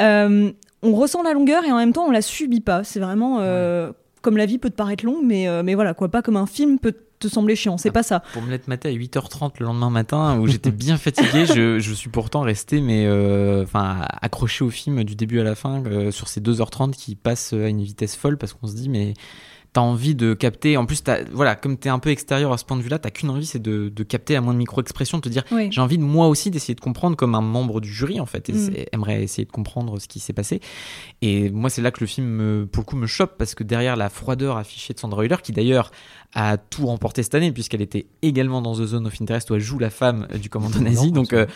euh, 0.00 0.52
on 0.82 0.92
ressent 0.94 1.22
la 1.22 1.32
longueur 1.32 1.64
et 1.64 1.72
en 1.72 1.76
même 1.76 1.92
temps, 1.92 2.04
on 2.06 2.10
la 2.10 2.22
subit 2.22 2.60
pas. 2.60 2.84
C'est 2.84 3.00
vraiment... 3.00 3.38
comme 4.22 4.36
la 4.36 4.46
vie 4.46 4.58
peut 4.58 4.70
te 4.70 4.74
paraître 4.74 5.04
longue, 5.04 5.24
mais, 5.24 5.48
euh, 5.48 5.62
mais 5.62 5.74
voilà, 5.74 5.94
quoi, 5.94 6.08
pas 6.08 6.22
comme 6.22 6.36
un 6.36 6.46
film 6.46 6.78
peut 6.78 6.94
te 7.18 7.28
sembler 7.28 7.54
chiant, 7.54 7.76
c'est 7.76 7.90
pas 7.90 8.02
ça. 8.02 8.20
Pour 8.32 8.42
me 8.42 8.50
l'être 8.50 8.66
maté 8.66 8.88
à 8.88 8.92
8h30 8.92 9.52
le 9.60 9.66
lendemain 9.66 9.90
matin, 9.90 10.38
où 10.38 10.46
j'étais 10.46 10.70
bien 10.70 10.96
fatigué, 10.98 11.44
je, 11.46 11.78
je, 11.78 11.94
suis 11.94 12.08
pourtant 12.08 12.40
resté 12.40 12.80
mais 12.80 13.06
euh, 13.06 13.62
enfin 13.62 14.06
accroché 14.22 14.64
au 14.64 14.70
film 14.70 15.04
du 15.04 15.16
début 15.16 15.38
à 15.38 15.44
la 15.44 15.54
fin 15.54 15.84
euh, 15.84 16.10
sur 16.10 16.28
ces 16.28 16.40
2h30 16.40 16.92
qui 16.92 17.16
passent 17.16 17.52
à 17.52 17.68
une 17.68 17.82
vitesse 17.82 18.16
folle 18.16 18.38
parce 18.38 18.54
qu'on 18.54 18.66
se 18.66 18.74
dit 18.74 18.88
mais 18.88 19.12
t'as 19.72 19.80
envie 19.80 20.14
de 20.14 20.34
capter. 20.34 20.76
En 20.76 20.86
plus, 20.86 21.02
as, 21.06 21.24
voilà, 21.32 21.54
comme 21.54 21.76
t'es 21.76 21.88
un 21.88 21.98
peu 21.98 22.10
extérieur 22.10 22.52
à 22.52 22.58
ce 22.58 22.64
point 22.64 22.76
de 22.76 22.82
vue-là, 22.82 22.98
t'as 22.98 23.10
qu'une 23.10 23.30
envie, 23.30 23.46
c'est 23.46 23.60
de, 23.60 23.88
de, 23.88 24.02
capter 24.02 24.34
à 24.34 24.40
moins 24.40 24.52
de 24.52 24.58
micro-expression, 24.58 25.18
de 25.18 25.22
te 25.22 25.28
dire 25.28 25.44
j'ai 25.70 25.80
envie 25.80 25.98
de 25.98 26.02
moi 26.02 26.28
aussi 26.28 26.50
d'essayer 26.50 26.74
de 26.74 26.80
comprendre 26.80 27.16
comme 27.16 27.34
un 27.34 27.40
membre 27.40 27.80
du 27.80 27.92
jury 27.92 28.20
en 28.20 28.26
fait, 28.26 28.48
et 28.48 28.52
mm. 28.52 28.74
aimerait 28.92 29.22
essayer 29.22 29.44
de 29.44 29.52
comprendre 29.52 29.98
ce 30.00 30.08
qui 30.08 30.18
s'est 30.18 30.32
passé. 30.32 30.60
Et 31.22 31.50
moi, 31.50 31.70
c'est 31.70 31.82
là 31.82 31.90
que 31.90 32.00
le 32.00 32.06
film, 32.06 32.26
me, 32.26 32.66
pour 32.66 32.82
le 32.82 32.86
coup, 32.86 32.96
me 32.96 33.06
chope 33.06 33.36
parce 33.38 33.54
que 33.54 33.62
derrière 33.62 33.96
la 33.96 34.08
froideur 34.08 34.56
affichée 34.56 34.92
de 34.92 34.98
Sandra 34.98 35.24
Hüller, 35.24 35.36
qui 35.42 35.52
d'ailleurs 35.52 35.92
a 36.34 36.56
tout 36.56 36.86
remporté 36.86 37.22
cette 37.22 37.34
année 37.34 37.52
puisqu'elle 37.52 37.82
était 37.82 38.06
également 38.22 38.62
dans 38.62 38.74
The 38.74 38.86
Zone 38.86 39.06
of 39.06 39.20
Interest 39.20 39.50
où 39.50 39.54
elle 39.54 39.60
joue 39.60 39.78
la 39.78 39.90
femme 39.90 40.26
du 40.40 40.48
commandant 40.48 40.80
nazi, 40.80 41.12
donc 41.12 41.32
euh, 41.32 41.46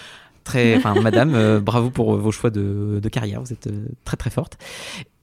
très, 0.45 0.77
enfin, 0.77 0.95
madame, 1.03 1.35
euh, 1.35 1.61
bravo 1.61 1.91
pour 1.91 2.17
vos 2.17 2.31
choix 2.31 2.51
de, 2.51 3.01
de 3.03 3.09
carrière, 3.09 3.41
vous 3.41 3.53
êtes 3.53 3.67
euh, 3.67 3.89
très 4.05 4.17
très 4.17 4.31
forte. 4.31 4.59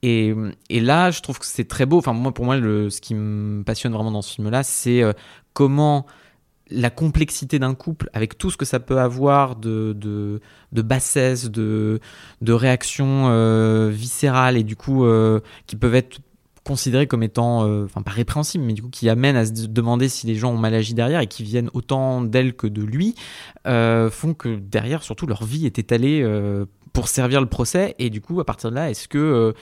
Et, 0.02 0.34
et, 0.68 0.80
là, 0.80 1.10
je 1.10 1.22
trouve 1.22 1.38
que 1.38 1.46
c'est 1.46 1.68
très 1.68 1.86
beau. 1.86 1.98
Enfin, 1.98 2.12
moi, 2.12 2.34
pour 2.34 2.44
moi, 2.44 2.56
le, 2.56 2.90
ce 2.90 3.00
qui 3.00 3.14
me 3.14 3.62
passionne 3.62 3.92
vraiment 3.92 4.10
dans 4.10 4.22
ce 4.22 4.34
film-là, 4.34 4.62
c'est 4.64 5.02
euh, 5.02 5.12
comment 5.52 6.06
la 6.70 6.90
complexité 6.90 7.58
d'un 7.58 7.74
couple, 7.74 8.08
avec 8.12 8.38
tout 8.38 8.50
ce 8.50 8.56
que 8.56 8.64
ça 8.64 8.80
peut 8.80 8.98
avoir 8.98 9.56
de, 9.56 9.92
de, 9.96 10.40
de 10.72 10.82
bassesse, 10.82 11.50
de, 11.50 12.00
de 12.40 12.52
réactions 12.52 13.90
viscérales 13.90 14.56
et 14.56 14.62
du 14.62 14.74
coup 14.74 15.04
qui 15.66 15.76
peuvent 15.76 15.94
être 15.94 16.20
considérés 16.64 17.06
comme 17.06 17.22
étant, 17.22 17.66
euh, 17.66 17.84
enfin 17.84 18.02
pas 18.02 18.10
répréhensibles, 18.10 18.64
mais 18.64 18.72
du 18.72 18.82
coup 18.82 18.90
qui 18.90 19.08
amènent 19.08 19.36
à 19.36 19.46
se 19.46 19.52
demander 19.66 20.08
si 20.08 20.26
les 20.26 20.34
gens 20.34 20.52
ont 20.52 20.58
mal 20.58 20.74
agi 20.74 20.94
derrière 20.94 21.20
et 21.20 21.26
qui 21.26 21.42
viennent 21.42 21.70
autant 21.74 22.22
d'elle 22.22 22.54
que 22.54 22.66
de 22.66 22.82
lui, 22.82 23.14
euh, 23.66 24.10
font 24.10 24.34
que 24.34 24.56
derrière, 24.56 25.02
surtout, 25.02 25.26
leur 25.26 25.44
vie 25.44 25.66
est 25.66 25.78
étalée 25.78 26.22
euh, 26.22 26.66
pour 26.92 27.08
servir 27.08 27.40
le 27.40 27.48
procès. 27.48 27.94
Et 27.98 28.10
du 28.10 28.20
coup, 28.20 28.40
à 28.40 28.44
partir 28.44 28.70
de 28.70 28.76
là, 28.76 28.90
est-ce 28.90 29.08
que 29.08 29.54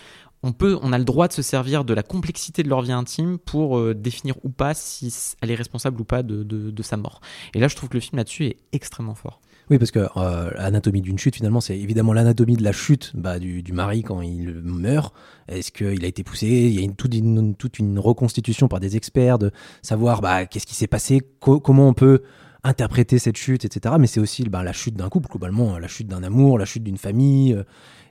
on 0.43 0.53
peut, 0.53 0.79
on 0.83 0.93
a 0.93 0.99
le 0.99 1.05
droit 1.05 1.29
de 1.29 1.35
se 1.35 1.43
servir 1.43 1.85
de 1.85 1.93
la 1.93 2.03
complexité 2.03 2.63
de 2.63 2.69
leur 2.69 2.81
vie 2.81 2.93
intime 2.93 3.39
pour 3.39 3.95
définir 3.95 4.37
ou 4.43 4.49
pas 4.49 4.73
si 4.73 5.15
elle 5.43 5.51
est 5.51 5.55
responsable 5.55 6.01
ou 6.01 6.05
pas 6.05 6.23
de 6.23 6.83
sa 6.83 6.97
mort? 6.97 7.21
Et 7.55 7.61
là, 7.61 7.69
je 7.69 7.77
trouve 7.77 7.91
que 7.91 7.97
le 7.97 8.01
film 8.01 8.17
là-dessus 8.17 8.47
est 8.47 8.57
extrêmement 8.73 9.15
fort. 9.15 9.41
Oui, 9.71 9.79
parce 9.79 9.93
que 9.93 10.01
euh, 10.17 10.51
l'anatomie 10.57 11.01
d'une 11.01 11.19
chute, 11.19 11.37
finalement, 11.37 11.61
c'est 11.61 11.79
évidemment 11.79 12.13
l'anatomie 12.13 12.57
de 12.57 12.65
la 12.65 12.73
chute 12.73 13.13
bah, 13.15 13.39
du, 13.39 13.63
mari 13.73 14.03
quand 14.03 14.21
il 14.21 14.53
meurt. 14.65 15.15
Est-ce 15.47 15.71
qu'il 15.71 16.05
a 16.05 16.09
été 16.09 16.25
poussé? 16.25 16.49
Il 16.49 16.81
y 16.81 16.85
a 16.85 16.93
toute, 16.93 17.15
une, 17.15 17.99
reconstitution 18.01 18.67
par 18.67 18.81
des 18.81 18.97
experts 18.97 19.39
de 19.39 19.53
savoir 19.81 20.23
bah, 20.23 20.45
qu'est-ce 20.47 20.67
qui 20.67 20.75
s'est 20.75 20.89
passé, 20.89 21.21
comment 21.39 21.89
on 21.89 21.95
peut 21.95 22.23
interpréter 22.65 23.21
cette 23.21 23.37
chute, 23.37 23.65
etc. 23.65 23.95
Mais 23.99 24.09
c'est 24.09 24.21
aussi 24.21 24.43
bah, 24.43 24.65
la 24.65 24.73
chute 24.73 24.97
d'un 24.97 25.09
couple, 25.09 25.29
globalement, 25.29 25.79
la 25.79 25.89
chute 25.89 26.09
d'un 26.09 26.25
amour, 26.25 26.59
la 26.59 26.65
chute 26.65 26.83
d'une 26.83 26.99
famille. 26.99 27.55
Euh, 27.55 27.63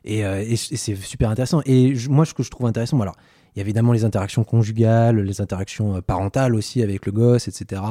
et, 0.05 0.25
euh, 0.25 0.41
et, 0.47 0.55
c'est 0.55 0.95
super 0.95 1.29
intéressant. 1.29 1.61
Et 1.65 1.93
moi, 2.09 2.25
ce 2.25 2.33
que 2.33 2.41
je 2.41 2.49
trouve 2.49 2.67
intéressant, 2.67 2.99
alors, 3.01 3.15
il 3.55 3.59
y 3.59 3.61
a 3.61 3.63
évidemment 3.63 3.93
les 3.93 4.05
interactions 4.05 4.43
conjugales, 4.43 5.19
les 5.19 5.41
interactions 5.41 5.97
euh, 5.97 6.01
parentales 6.01 6.55
aussi 6.55 6.83
avec 6.83 7.05
le 7.05 7.11
gosse, 7.11 7.47
etc. 7.47 7.81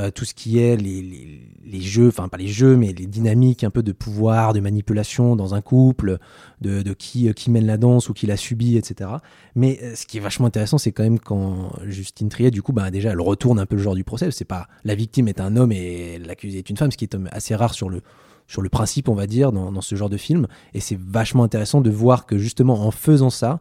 Euh, 0.00 0.10
tout 0.10 0.24
ce 0.24 0.34
qui 0.34 0.58
est 0.58 0.76
les, 0.76 1.80
jeux, 1.80 2.08
enfin 2.08 2.28
pas 2.28 2.36
les 2.36 2.48
jeux, 2.48 2.76
mais 2.76 2.92
les 2.92 3.06
dynamiques 3.06 3.62
un 3.62 3.70
peu 3.70 3.82
de 3.82 3.92
pouvoir, 3.92 4.52
de 4.52 4.58
manipulation 4.58 5.36
dans 5.36 5.54
un 5.54 5.60
couple, 5.60 6.18
de, 6.60 6.82
euh, 6.86 6.94
qui 7.32 7.50
mène 7.50 7.66
la 7.66 7.76
danse 7.76 8.08
ou 8.08 8.12
qui 8.12 8.26
la 8.26 8.36
subit, 8.36 8.76
etc. 8.76 9.10
Mais 9.54 9.94
ce 9.94 10.04
qui 10.06 10.18
est 10.18 10.20
vachement 10.20 10.46
intéressant, 10.46 10.78
c'est 10.78 10.90
quand 10.92 11.04
même 11.04 11.20
quand 11.20 11.70
Justine 11.86 12.28
Triet, 12.28 12.50
du 12.50 12.60
coup, 12.60 12.72
bah, 12.72 12.90
déjà, 12.90 13.10
elle 13.10 13.20
retourne 13.20 13.60
un 13.60 13.66
peu 13.66 13.76
le 13.76 13.82
genre 13.82 13.94
du 13.94 14.04
procès. 14.04 14.30
C'est 14.32 14.44
pas 14.44 14.66
la 14.84 14.96
victime 14.96 15.28
est 15.28 15.40
un 15.40 15.56
homme 15.56 15.70
et 15.70 16.18
l'accusé 16.18 16.58
est 16.58 16.70
une 16.70 16.76
femme, 16.76 16.90
ce 16.90 16.96
qui 16.96 17.04
est 17.04 17.16
assez 17.30 17.54
rare 17.54 17.74
sur 17.74 17.88
le 17.88 18.68
principe, 18.68 19.08
on 19.08 19.14
va 19.14 19.28
dire, 19.28 19.52
dans 19.52 19.80
ce 19.80 19.94
genre 19.94 20.10
de 20.10 20.16
film. 20.16 20.48
Et 20.74 20.80
c'est 20.80 20.98
vachement 20.98 21.44
intéressant 21.44 21.80
de 21.80 21.90
voir 21.90 22.26
que 22.26 22.36
justement, 22.36 22.84
en 22.84 22.90
faisant 22.90 23.30
ça, 23.30 23.60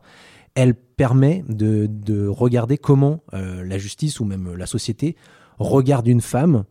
elle 0.56 0.76
permet 0.76 1.44
de, 1.50 1.88
de 1.88 2.28
regarder 2.28 2.78
comment 2.78 3.22
euh, 3.34 3.64
la 3.64 3.78
justice 3.78 4.20
ou 4.20 4.26
même 4.26 4.56
la 4.56 4.66
société 4.66 5.16
regarde 5.58 6.08
une 6.08 6.22
femme 6.22 6.66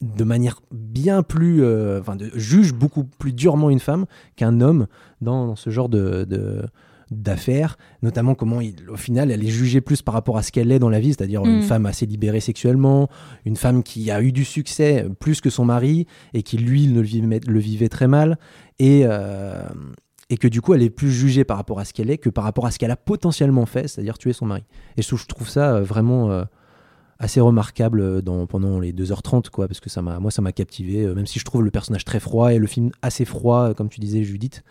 de 0.00 0.24
manière 0.24 0.60
bien 0.72 1.22
plus, 1.22 1.62
euh, 1.62 2.00
enfin, 2.00 2.16
de, 2.16 2.30
juge 2.34 2.72
beaucoup 2.72 3.04
plus 3.04 3.32
durement 3.32 3.70
une 3.70 3.80
femme 3.80 4.06
qu'un 4.36 4.60
homme 4.60 4.86
dans, 5.20 5.46
dans, 5.46 5.56
ce 5.56 5.70
genre 5.70 5.88
de, 5.88 6.24
de 6.24 6.62
d'affaires, 7.10 7.76
notamment 8.02 8.36
comment 8.36 8.60
il, 8.60 8.88
au 8.88 8.96
final 8.96 9.32
elle 9.32 9.44
est 9.44 9.50
jugée 9.50 9.80
plus 9.80 10.00
par 10.00 10.14
rapport 10.14 10.38
à 10.38 10.44
ce 10.44 10.52
qu'elle 10.52 10.70
est 10.70 10.78
dans 10.78 10.88
la 10.88 11.00
vie, 11.00 11.08
c'est-à-dire 11.08 11.44
une 11.44 11.58
mm. 11.58 11.62
femme 11.62 11.86
assez 11.86 12.06
libérée 12.06 12.38
sexuellement, 12.38 13.08
une 13.44 13.56
femme 13.56 13.82
qui 13.82 14.12
a 14.12 14.22
eu 14.22 14.30
du 14.30 14.44
succès 14.44 15.06
plus 15.18 15.40
que 15.40 15.50
son 15.50 15.64
mari 15.64 16.06
et 16.34 16.44
qui 16.44 16.56
lui 16.56 16.86
le 16.86 17.00
vivait, 17.00 17.40
le 17.44 17.58
vivait 17.58 17.88
très 17.88 18.06
mal 18.06 18.38
et, 18.78 19.02
euh, 19.06 19.64
et 20.30 20.38
que 20.38 20.48
du 20.48 20.62
coup 20.62 20.72
elle 20.72 20.82
est 20.82 20.90
plus 20.90 21.10
jugée 21.10 21.44
par 21.44 21.56
rapport 21.56 21.80
à 21.80 21.84
ce 21.84 21.92
qu'elle 21.92 22.08
est 22.08 22.16
que 22.16 22.30
par 22.30 22.44
rapport 22.44 22.64
à 22.64 22.70
ce 22.70 22.78
qu'elle 22.78 22.92
a 22.92 22.96
potentiellement 22.96 23.66
fait, 23.66 23.88
c'est-à-dire 23.88 24.16
tuer 24.16 24.32
son 24.32 24.46
mari. 24.46 24.62
Et 24.96 25.02
je 25.02 25.26
trouve 25.26 25.48
ça 25.48 25.74
euh, 25.74 25.82
vraiment 25.82 26.30
euh, 26.30 26.44
assez 27.18 27.40
remarquable 27.40 28.00
euh, 28.00 28.22
dans, 28.22 28.46
pendant 28.46 28.78
les 28.78 28.92
2h30, 28.92 29.50
quoi, 29.50 29.66
parce 29.66 29.80
que 29.80 29.90
ça 29.90 30.00
moi 30.00 30.30
ça 30.30 30.40
m'a 30.40 30.52
captivé, 30.52 31.06
même 31.14 31.26
si 31.26 31.38
je 31.40 31.44
trouve 31.44 31.62
le 31.62 31.70
personnage 31.70 32.04
très 32.04 32.20
froid 32.20 32.54
et 32.54 32.58
le 32.58 32.66
film 32.68 32.90
assez 33.02 33.24
froid, 33.24 33.74
comme 33.74 33.88
tu 33.88 34.00
disais 34.00 34.22
Judith, 34.22 34.62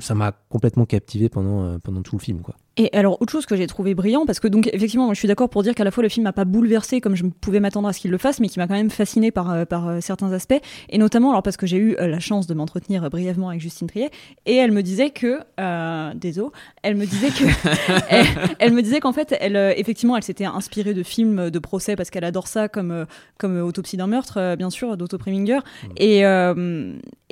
ça 0.00 0.14
m'a 0.14 0.32
complètement 0.48 0.86
captivé 0.86 1.28
pendant, 1.28 1.78
pendant 1.80 2.02
tout 2.02 2.16
le 2.16 2.20
film, 2.20 2.40
quoi. 2.40 2.56
Et 2.76 2.88
alors, 2.96 3.20
autre 3.20 3.30
chose 3.30 3.44
que 3.44 3.56
j'ai 3.56 3.66
trouvé 3.66 3.94
brillant, 3.94 4.24
parce 4.24 4.40
que 4.40 4.48
donc 4.48 4.70
effectivement, 4.72 5.04
moi, 5.04 5.12
je 5.12 5.18
suis 5.18 5.28
d'accord 5.28 5.50
pour 5.50 5.62
dire 5.62 5.74
qu'à 5.74 5.84
la 5.84 5.90
fois 5.90 6.02
le 6.02 6.08
film 6.08 6.24
m'a 6.24 6.32
pas 6.32 6.46
bouleversé 6.46 7.02
comme 7.02 7.14
je 7.14 7.26
pouvais 7.26 7.60
m'attendre 7.60 7.88
à 7.88 7.92
ce 7.92 8.00
qu'il 8.00 8.10
le 8.10 8.16
fasse, 8.16 8.40
mais 8.40 8.48
qui 8.48 8.58
m'a 8.58 8.68
quand 8.68 8.74
même 8.74 8.88
fasciné 8.90 9.30
par, 9.30 9.50
euh, 9.50 9.64
par 9.66 9.88
euh, 9.88 9.98
certains 10.00 10.32
aspects, 10.32 10.58
et 10.88 10.96
notamment 10.96 11.30
alors 11.30 11.42
parce 11.42 11.58
que 11.58 11.66
j'ai 11.66 11.76
eu 11.76 11.96
euh, 11.98 12.06
la 12.06 12.20
chance 12.20 12.46
de 12.46 12.54
m'entretenir 12.54 13.10
brièvement 13.10 13.50
avec 13.50 13.60
Justine 13.60 13.86
Triet, 13.86 14.10
et 14.46 14.54
elle 14.54 14.70
me 14.70 14.82
disait 14.82 15.10
que, 15.10 15.40
euh, 15.60 16.14
désolé, 16.14 16.48
elle 16.82 16.96
me 16.96 17.04
disait 17.04 17.28
que, 17.28 17.44
elle, 18.08 18.26
elle, 18.60 18.72
me 18.72 18.82
disait 18.82 19.00
qu'en 19.00 19.12
fait, 19.12 19.36
elle 19.40 19.56
effectivement, 19.76 20.16
elle 20.16 20.22
s'était 20.22 20.46
inspirée 20.46 20.94
de 20.94 21.02
films 21.02 21.50
de 21.50 21.58
procès 21.58 21.96
parce 21.96 22.08
qu'elle 22.08 22.24
adore 22.24 22.46
ça, 22.46 22.68
comme 22.68 23.04
comme 23.36 23.60
Autopsie 23.60 23.96
d'un 23.98 24.06
meurtre, 24.06 24.54
bien 24.56 24.70
sûr, 24.70 24.96
d'Otto 24.96 25.18
Preminger, 25.18 25.58
mmh. 25.58 25.86
et 25.96 26.20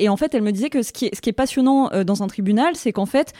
et 0.01 0.09
en 0.09 0.17
fait, 0.17 0.35
elle 0.35 0.43
me 0.43 0.53
disait 0.53 0.71
que 0.71 0.83
ce 0.83 0.93
qui 0.93 1.07
est, 1.07 1.14
ce 1.14 1.21
qui 1.21 1.31
est 1.31 1.33
passionnant 1.33 1.91
dans 2.05 2.17
un 2.22 2.26
tribunal, 2.26 2.76
c'est 2.76 2.92
qu'en 2.92 3.07
fait, 3.07 3.33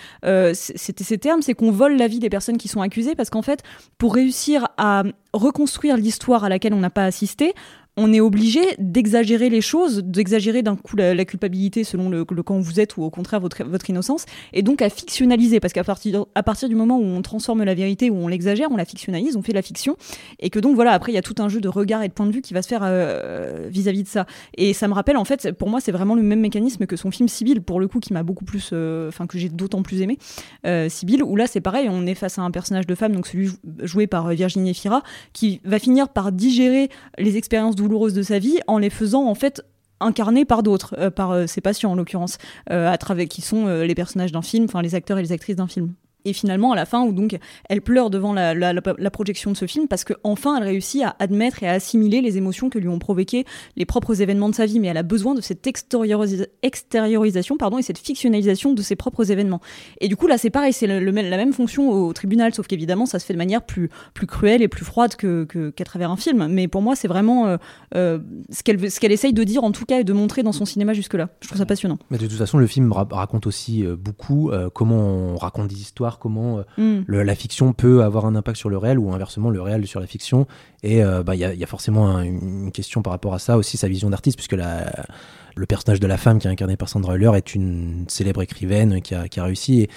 c'était 0.54 1.04
ces 1.04 1.18
termes, 1.18 1.42
c'est 1.42 1.54
qu'on 1.54 1.70
vole 1.70 1.96
la 1.96 2.08
vie 2.08 2.18
des 2.18 2.30
personnes 2.30 2.58
qui 2.58 2.68
sont 2.68 2.80
accusées 2.80 3.14
parce 3.14 3.30
qu'en 3.30 3.42
fait, 3.42 3.62
pour 3.98 4.14
réussir 4.14 4.68
à 4.76 5.02
reconstruire 5.32 5.96
l'histoire 5.96 6.44
à 6.44 6.48
laquelle 6.48 6.74
on 6.74 6.80
n'a 6.80 6.90
pas 6.90 7.04
assisté, 7.04 7.54
on 7.98 8.12
est 8.12 8.20
obligé 8.20 8.61
d'exagérer 8.78 9.50
les 9.50 9.61
choses, 9.61 10.04
d'exagérer 10.04 10.62
d'un 10.62 10.76
coup 10.76 10.96
la, 10.96 11.24
culpabilité 11.24 11.82
selon 11.82 12.08
le, 12.08 12.24
camp 12.24 12.56
où 12.56 12.62
vous 12.62 12.78
êtes 12.78 12.96
ou 12.96 13.02
au 13.02 13.11
contraire 13.11 13.40
votre, 13.40 13.64
votre 13.64 13.90
innocence, 13.90 14.24
et 14.52 14.62
donc 14.62 14.82
à 14.82 14.88
fictionnaliser, 14.88 15.58
parce 15.58 15.72
qu'à 15.72 15.82
partir, 15.82 16.24
à 16.37 16.42
partir 16.44 16.68
du 16.68 16.76
moment 16.76 16.96
où 16.96 17.04
on 17.04 17.20
transforme 17.22 17.64
la 17.64 17.74
vérité, 17.74 18.08
où 18.08 18.14
on 18.14 18.28
l'exagère, 18.28 18.68
on 18.70 18.76
la 18.76 18.84
fictionnalise, 18.84 19.37
on 19.37 19.42
fait 19.42 19.52
la 19.52 19.62
fiction, 19.62 19.96
et 20.38 20.48
que 20.48 20.61
donc 20.61 20.76
voilà, 20.76 20.92
après 20.92 21.11
il 21.11 21.16
y 21.16 21.18
a 21.18 21.22
tout 21.22 21.34
un 21.38 21.48
jeu 21.48 21.61
de 21.61 21.68
regard 21.68 22.04
et 22.04 22.08
de 22.08 22.12
point 22.12 22.26
de 22.26 22.32
vue 22.32 22.40
qui 22.40 22.54
va 22.54 22.62
se 22.62 22.68
faire 22.68 22.82
euh, 22.84 23.68
vis-à-vis 23.68 24.04
de 24.04 24.08
ça. 24.08 24.26
Et 24.56 24.72
ça 24.74 24.87
me 24.87 24.94
rappelle, 24.94 25.16
en 25.16 25.24
fait, 25.24 25.50
pour 25.52 25.68
moi, 25.68 25.80
c'est 25.80 25.92
vraiment 25.92 26.14
le 26.14 26.22
même 26.22 26.40
mécanisme 26.40 26.87
que 26.87 26.96
son 26.96 27.11
film 27.11 27.28
Sibyl, 27.28 27.62
pour 27.62 27.80
le 27.80 27.88
coup, 27.88 27.98
qui 27.98 28.12
m'a 28.12 28.22
beaucoup 28.22 28.44
plus, 28.44 28.70
euh, 28.72 29.08
enfin 29.08 29.26
que 29.26 29.38
j'ai 29.38 29.48
d'autant 29.48 29.82
plus 29.82 30.02
aimé, 30.02 30.18
euh, 30.66 30.88
où 31.24 31.37
là 31.37 31.48
c'est 31.48 31.61
pareil, 31.61 31.88
on 31.90 32.06
est 32.06 32.14
face 32.14 32.38
à 32.38 32.42
un 32.42 32.50
personnage 32.52 32.87
de 32.87 32.94
femme, 32.94 33.12
donc 33.12 33.26
celui 33.26 33.50
joué 33.82 34.06
par 34.06 34.28
Virginie 34.28 34.72
Fira, 34.72 35.02
qui 35.32 35.61
va 35.64 35.80
finir 35.80 36.08
par 36.11 36.30
digérer 36.30 36.90
les 37.18 37.37
expériences 37.37 37.74
douloureuses 37.74 37.88
de 37.88 38.22
sa 38.22 38.38
vie 38.38 38.59
en 38.66 38.79
les 38.79 38.90
faisant 38.90 39.27
en 39.27 39.35
fait 39.35 39.62
incarner 40.01 40.44
par 40.44 40.62
d'autres, 40.62 40.94
euh, 40.98 41.11
par 41.11 41.33
euh, 41.33 41.46
ses 41.46 41.61
patients 41.61 41.90
en 41.90 41.94
l'occurrence, 41.96 42.38
euh, 42.70 42.88
à 42.90 42.98
travers 42.98 43.27
qui 43.27 43.42
sont 43.42 43.66
les 43.66 43.94
personnages 43.94 44.33
d'un 44.33 44.42
film, 44.42 44.66
enfin 44.66 44.83
les 44.83 44.94
acteurs 44.94 45.18
et 45.18 45.22
les 45.22 45.33
actrices 45.33 45.57
d'un 45.57 45.66
film. 45.66 45.94
Et 46.24 46.33
finalement 46.33 46.72
à 46.72 46.76
la 46.76 46.85
fin 46.85 47.02
où 47.02 47.12
donc 47.12 47.38
elle 47.68 47.83
pleure 47.83 48.11
devant 48.11 48.33
la, 48.33 48.54
la, 48.54 48.72
la 48.72 49.11
projection 49.11 49.52
de 49.52 49.57
ce 49.57 49.66
film 49.66 49.88
parce 49.88 50.04
que 50.04 50.14
enfin 50.24 50.57
elle 50.57 50.64
réussit 50.64 51.02
à 51.02 51.16
admettre 51.18 51.62
et 51.62 51.68
à 51.68 51.72
assimiler 51.72 52.20
les 52.20 52.37
émotions 52.37 52.70
que 52.70 52.78
lui 52.78 52.88
ont 52.88 52.98
provoqué 52.98 53.44
les 53.76 53.87
propres 53.87 54.20
événements 54.20 54.48
de 54.48 54.54
sa 54.54 54.66
vie. 54.66 54.81
Mais 54.81 54.88
elle 54.88 54.96
a 54.96 55.02
besoin 55.02 55.35
de 55.35 55.40
cette 55.40 55.66
extériorisation 55.66 57.57
pardon 57.57 57.78
et 57.78 57.83
cette 57.83 57.98
fictionnalisation 57.98 58.72
de 58.72 58.83
ses 58.83 58.96
propres 58.96 59.31
événements. 59.31 59.61
Et 60.00 60.09
du 60.09 60.16
coup 60.16 60.26
là 60.26 60.38
c'est 60.38 60.50
pareil 60.50 60.72
c'est 60.72 60.87
la 60.87 61.37
même 61.37 61.52
fonction 61.52 61.90
au 61.90 62.12
tribunal 62.12 62.54
sauf 62.54 62.66
qu'évidemment 62.66 63.07
ça 63.07 63.18
se 63.18 63.26
fait 63.26 63.33
de 63.33 63.38
manière 63.38 63.62
plus 63.62 63.88
plus 64.14 64.26
cruelle 64.26 64.62
et 64.62 64.68
plus 64.68 64.85
froide 64.85 65.14
que 65.16 65.44
qu'à 65.44 65.85
travers 65.85 66.11
un 66.11 66.16
film. 66.16 66.48
Mais 66.48 66.68
pour 66.68 66.83
moi 66.83 66.96
c'est 66.96 67.09
vraiment 67.09 67.46
euh, 67.46 67.57
euh, 67.94 68.18
ce 68.50 68.62
qu'elle 68.62 69.12
essaye 69.12 69.33
de 69.33 69.44
dire 69.44 69.64
en 69.64 69.72
tout 69.72 69.85
cas 69.85 70.00
et 70.00 70.04
de 70.04 70.12
montrer 70.12 70.42
dans 70.42 70.52
son 70.52 70.64
cinéma 70.64 70.92
jusque 70.92 71.14
là 71.14 71.28
je 71.40 71.48
trouve 71.48 71.59
ça 71.59 71.66
passionnant. 71.66 71.98
Mais 72.11 72.18
de 72.18 72.26
toute 72.26 72.38
façon 72.38 72.59
le 72.59 72.66
film 72.66 72.92
raconte 72.92 73.46
aussi 73.46 73.85
euh, 73.85 73.96
beaucoup 73.96 74.50
comment 74.74 74.98
on 74.98 75.37
raconte 75.37 75.68
des 75.68 75.81
histoires 75.81 76.07
comment 76.16 76.60
euh, 76.78 77.02
mm. 77.06 77.20
la 77.22 77.34
fiction 77.34 77.74
peut 77.74 78.02
avoir 78.02 78.24
un 78.24 78.34
impact 78.34 78.56
sur 78.56 78.70
le 78.70 78.78
réel 78.78 78.98
ou 78.98 79.12
inversement 79.12 79.50
le 79.50 79.60
réel 79.60 79.86
sur 79.86 80.00
la 80.00 80.06
fiction. 80.06 80.46
Et 80.82 81.04
euh, 81.04 81.22
bah, 81.22 81.34
il 81.34 81.40
y, 81.40 81.64
a 81.64 81.66
forcément 81.66 82.20
une 82.20 82.72
question 82.72 83.02
par 83.02 83.12
rapport 83.12 83.34
à 83.34 83.38
ça 83.38 83.58
aussi, 83.58 83.76
sa 83.76 83.88
vision 83.88 84.08
d'artiste, 84.08 84.38
puisque 84.38 84.56
le 84.56 85.66
personnage 85.66 86.00
de 86.00 86.06
la 86.06 86.16
femme 86.16 86.38
qui 86.38 86.46
est 86.46 86.50
incarné 86.50 86.76
par 86.76 86.88
Sandra 86.88 87.16
Hüller 87.16 87.32
est 87.34 87.54
une 87.54 88.06
célèbre 88.08 88.40
écrivaine 88.42 89.02
qui 89.02 89.14
a, 89.14 89.28
qui 89.28 89.40
a 89.40 89.44
réussi. 89.44 89.82
Et, 89.82 89.88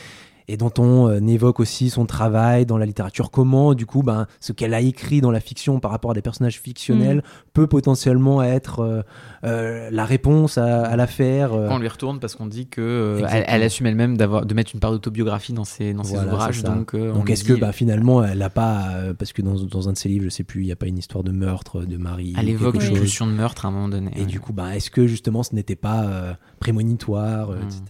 et 0.51 0.57
dont 0.57 0.73
on 0.79 1.07
euh, 1.07 1.27
évoque 1.27 1.61
aussi 1.61 1.89
son 1.89 2.05
travail 2.05 2.65
dans 2.65 2.77
la 2.77 2.85
littérature. 2.85 3.31
Comment, 3.31 3.73
du 3.73 3.85
coup, 3.85 4.03
ben, 4.03 4.27
ce 4.41 4.51
qu'elle 4.51 4.73
a 4.73 4.81
écrit 4.81 5.21
dans 5.21 5.31
la 5.31 5.39
fiction 5.39 5.79
par 5.79 5.91
rapport 5.91 6.11
à 6.11 6.13
des 6.13 6.21
personnages 6.21 6.59
fictionnels 6.59 7.19
mm. 7.19 7.21
peut 7.53 7.67
potentiellement 7.67 8.43
être 8.43 8.81
euh, 8.81 9.01
euh, 9.45 9.89
la 9.91 10.03
réponse 10.03 10.57
à, 10.57 10.93
l'affaire. 10.97 11.51
Quand 11.51 11.75
on 11.75 11.79
lui 11.79 11.87
retourne, 11.87 12.19
parce 12.19 12.35
qu'on 12.35 12.47
dit 12.47 12.67
que 12.67 13.21
elle, 13.29 13.63
assume 13.63 13.87
elle-même 13.87 14.17
d'avoir 14.17 14.45
de 14.45 14.53
mettre 14.53 14.71
une 14.73 14.81
part 14.81 14.91
d'autobiographie 14.91 15.53
dans 15.53 15.63
ses, 15.63 15.93
dans 15.93 16.03
ses 16.03 16.17
ouvrages. 16.17 16.63
Donc, 16.63 16.97
donc 16.97 17.29
est-ce 17.29 17.45
que 17.45 17.53
bah, 17.53 17.71
finalement, 17.71 18.21
elle 18.21 18.39
n'a 18.39 18.49
pas. 18.49 18.89
parce 19.17 19.31
que 19.31 19.41
dans, 19.41 19.55
dans, 19.55 19.87
un 19.87 19.93
de 19.93 19.97
ses 19.97 20.09
livres, 20.09 20.25
je 20.25 20.29
sais 20.29 20.43
plus, 20.43 20.63
il 20.63 20.65
n'y 20.65 20.73
a 20.73 20.75
pas 20.75 20.87
une 20.87 20.97
histoire 20.97 21.23
de 21.23 21.31
meurtre 21.31 21.85
de 21.85 21.95
Marie. 21.95 22.33
Elle 22.37 22.49
évoque 22.49 22.83
une 22.83 22.99
pulsion 22.99 23.25
de 23.25 23.31
meurtre 23.31 23.65
à 23.65 23.69
un 23.69 23.71
moment 23.71 23.87
donné. 23.87 24.11
Et 24.17 24.25
du 24.25 24.41
coup, 24.41 24.51
bah, 24.51 24.75
est-ce 24.75 24.91
que 24.91 25.07
justement 25.07 25.43
ce 25.43 25.55
n'était 25.55 25.77
pas 25.77 26.35
prémonitoire, 26.59 27.51
mm. 27.51 27.61
etc. 27.63 27.81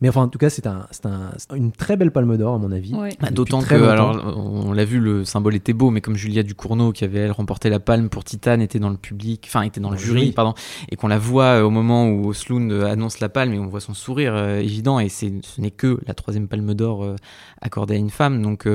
Mais 0.00 0.08
enfin, 0.08 0.22
en 0.22 0.28
tout 0.28 0.38
cas, 0.38 0.50
c'est 0.50 0.66
un, 0.66 0.86
un, 1.04 1.56
une 1.56 1.72
très 1.72 1.96
belle 1.96 2.10
palme 2.10 2.36
d'or, 2.36 2.54
à 2.54 2.58
mon 2.58 2.70
avis. 2.70 2.92
Bah, 2.92 3.30
d'autant 3.30 3.62
que, 3.62 3.74
alors, 3.74 4.36
on 4.36 4.72
l'a 4.72 4.84
vu, 4.84 5.00
le 5.00 5.24
symbole 5.24 5.54
était 5.54 5.72
beau, 5.72 5.90
mais 5.90 6.00
comme 6.00 6.16
Julia 6.16 6.42
Ducournau, 6.42 6.92
qui 6.92 7.04
avait 7.04 7.20
elle 7.20 7.32
remporté 7.32 7.70
la 7.70 7.80
palme 7.80 8.08
pour 8.08 8.24
Titane, 8.24 8.60
était 8.60 8.78
dans 8.78 8.90
le 8.90 8.98
public, 8.98 9.44
enfin, 9.46 9.62
était 9.62 9.80
dans 9.80 9.90
le 9.90 9.96
jury, 9.96 10.32
pardon, 10.32 10.54
et 10.90 10.96
qu'on 10.96 11.08
la 11.08 11.18
voit 11.18 11.44
euh, 11.44 11.62
au 11.62 11.70
moment 11.70 12.08
où 12.08 12.28
Osloon 12.28 12.70
euh, 12.70 12.84
annonce 12.86 13.20
la 13.20 13.28
palme, 13.28 13.54
et 13.54 13.58
on 13.58 13.66
voit 13.66 13.80
son 13.80 13.94
sourire 13.94 14.34
euh, 14.34 14.58
évident, 14.58 14.98
et 14.98 15.08
ce 15.08 15.26
n'est 15.58 15.70
que 15.70 15.98
la 16.06 16.14
troisième 16.14 16.48
palme 16.48 16.74
d'or 16.74 17.16
accordée 17.60 17.94
à 17.94 17.98
une 17.98 18.10
femme. 18.10 18.42
Donc, 18.42 18.68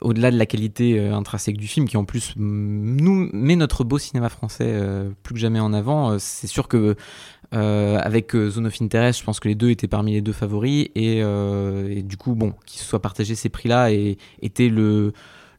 au-delà 0.00 0.30
de 0.30 0.38
la 0.38 0.46
qualité 0.46 0.98
intrinsèque 1.08 1.56
du 1.56 1.66
film, 1.66 1.88
qui 1.88 1.96
en 1.96 2.04
plus 2.04 2.34
nous 2.36 3.28
met 3.32 3.56
notre 3.56 3.84
beau 3.84 3.98
cinéma 3.98 4.28
français 4.28 4.74
plus 5.22 5.34
que 5.34 5.40
jamais 5.40 5.60
en 5.60 5.72
avant, 5.72 6.18
c'est 6.18 6.46
sûr 6.46 6.68
que 6.68 6.96
euh, 7.54 7.98
avec 8.00 8.34
euh, 8.34 8.50
Zone 8.50 8.66
of 8.66 8.80
Interest, 8.80 9.20
je 9.20 9.24
pense 9.24 9.40
que 9.40 9.48
les 9.48 9.54
deux 9.54 9.70
étaient 9.70 9.88
parmi 9.88 10.12
les 10.12 10.20
deux 10.20 10.32
favoris 10.32 10.88
et, 10.94 11.22
euh, 11.22 12.02
du 12.02 12.16
coup, 12.16 12.34
bon, 12.34 12.54
qu'ils 12.64 12.80
se 12.80 12.86
soient 12.86 13.02
partagés 13.02 13.34
ces 13.34 13.48
prix-là 13.48 13.90
était 14.42 14.68
le, 14.68 15.12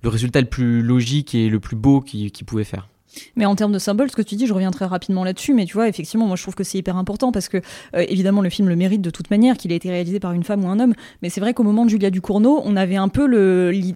résultat 0.03 0.41
le 0.41 0.47
plus 0.47 0.81
logique 0.81 1.35
et 1.35 1.49
le 1.49 1.59
plus 1.59 1.75
beau 1.75 2.01
qu'ils 2.01 2.31
pouvait 2.45 2.63
faire. 2.63 2.87
Mais 3.35 3.45
en 3.45 3.55
termes 3.55 3.71
de 3.71 3.79
symboles, 3.79 4.09
ce 4.09 4.15
que 4.15 4.21
tu 4.21 4.35
dis, 4.35 4.47
je 4.47 4.53
reviens 4.53 4.71
très 4.71 4.85
rapidement 4.85 5.23
là-dessus, 5.23 5.53
mais 5.53 5.65
tu 5.65 5.73
vois, 5.73 5.87
effectivement, 5.87 6.25
moi 6.25 6.35
je 6.35 6.43
trouve 6.43 6.55
que 6.55 6.63
c'est 6.63 6.77
hyper 6.77 6.97
important 6.97 7.31
parce 7.31 7.49
que, 7.49 7.57
euh, 7.95 8.05
évidemment, 8.07 8.41
le 8.41 8.49
film 8.49 8.69
le 8.69 8.75
mérite 8.75 9.01
de 9.01 9.09
toute 9.09 9.29
manière, 9.29 9.57
qu'il 9.57 9.71
ait 9.71 9.75
été 9.75 9.89
réalisé 9.89 10.19
par 10.19 10.33
une 10.33 10.43
femme 10.43 10.63
ou 10.65 10.67
un 10.67 10.79
homme, 10.79 10.93
mais 11.21 11.29
c'est 11.29 11.41
vrai 11.41 11.53
qu'au 11.53 11.63
moment 11.63 11.85
de 11.85 11.89
Julia 11.89 12.09
Ducournau, 12.09 12.61
on 12.63 12.75
avait 12.75 12.95
un 12.95 13.07
peu 13.07 13.25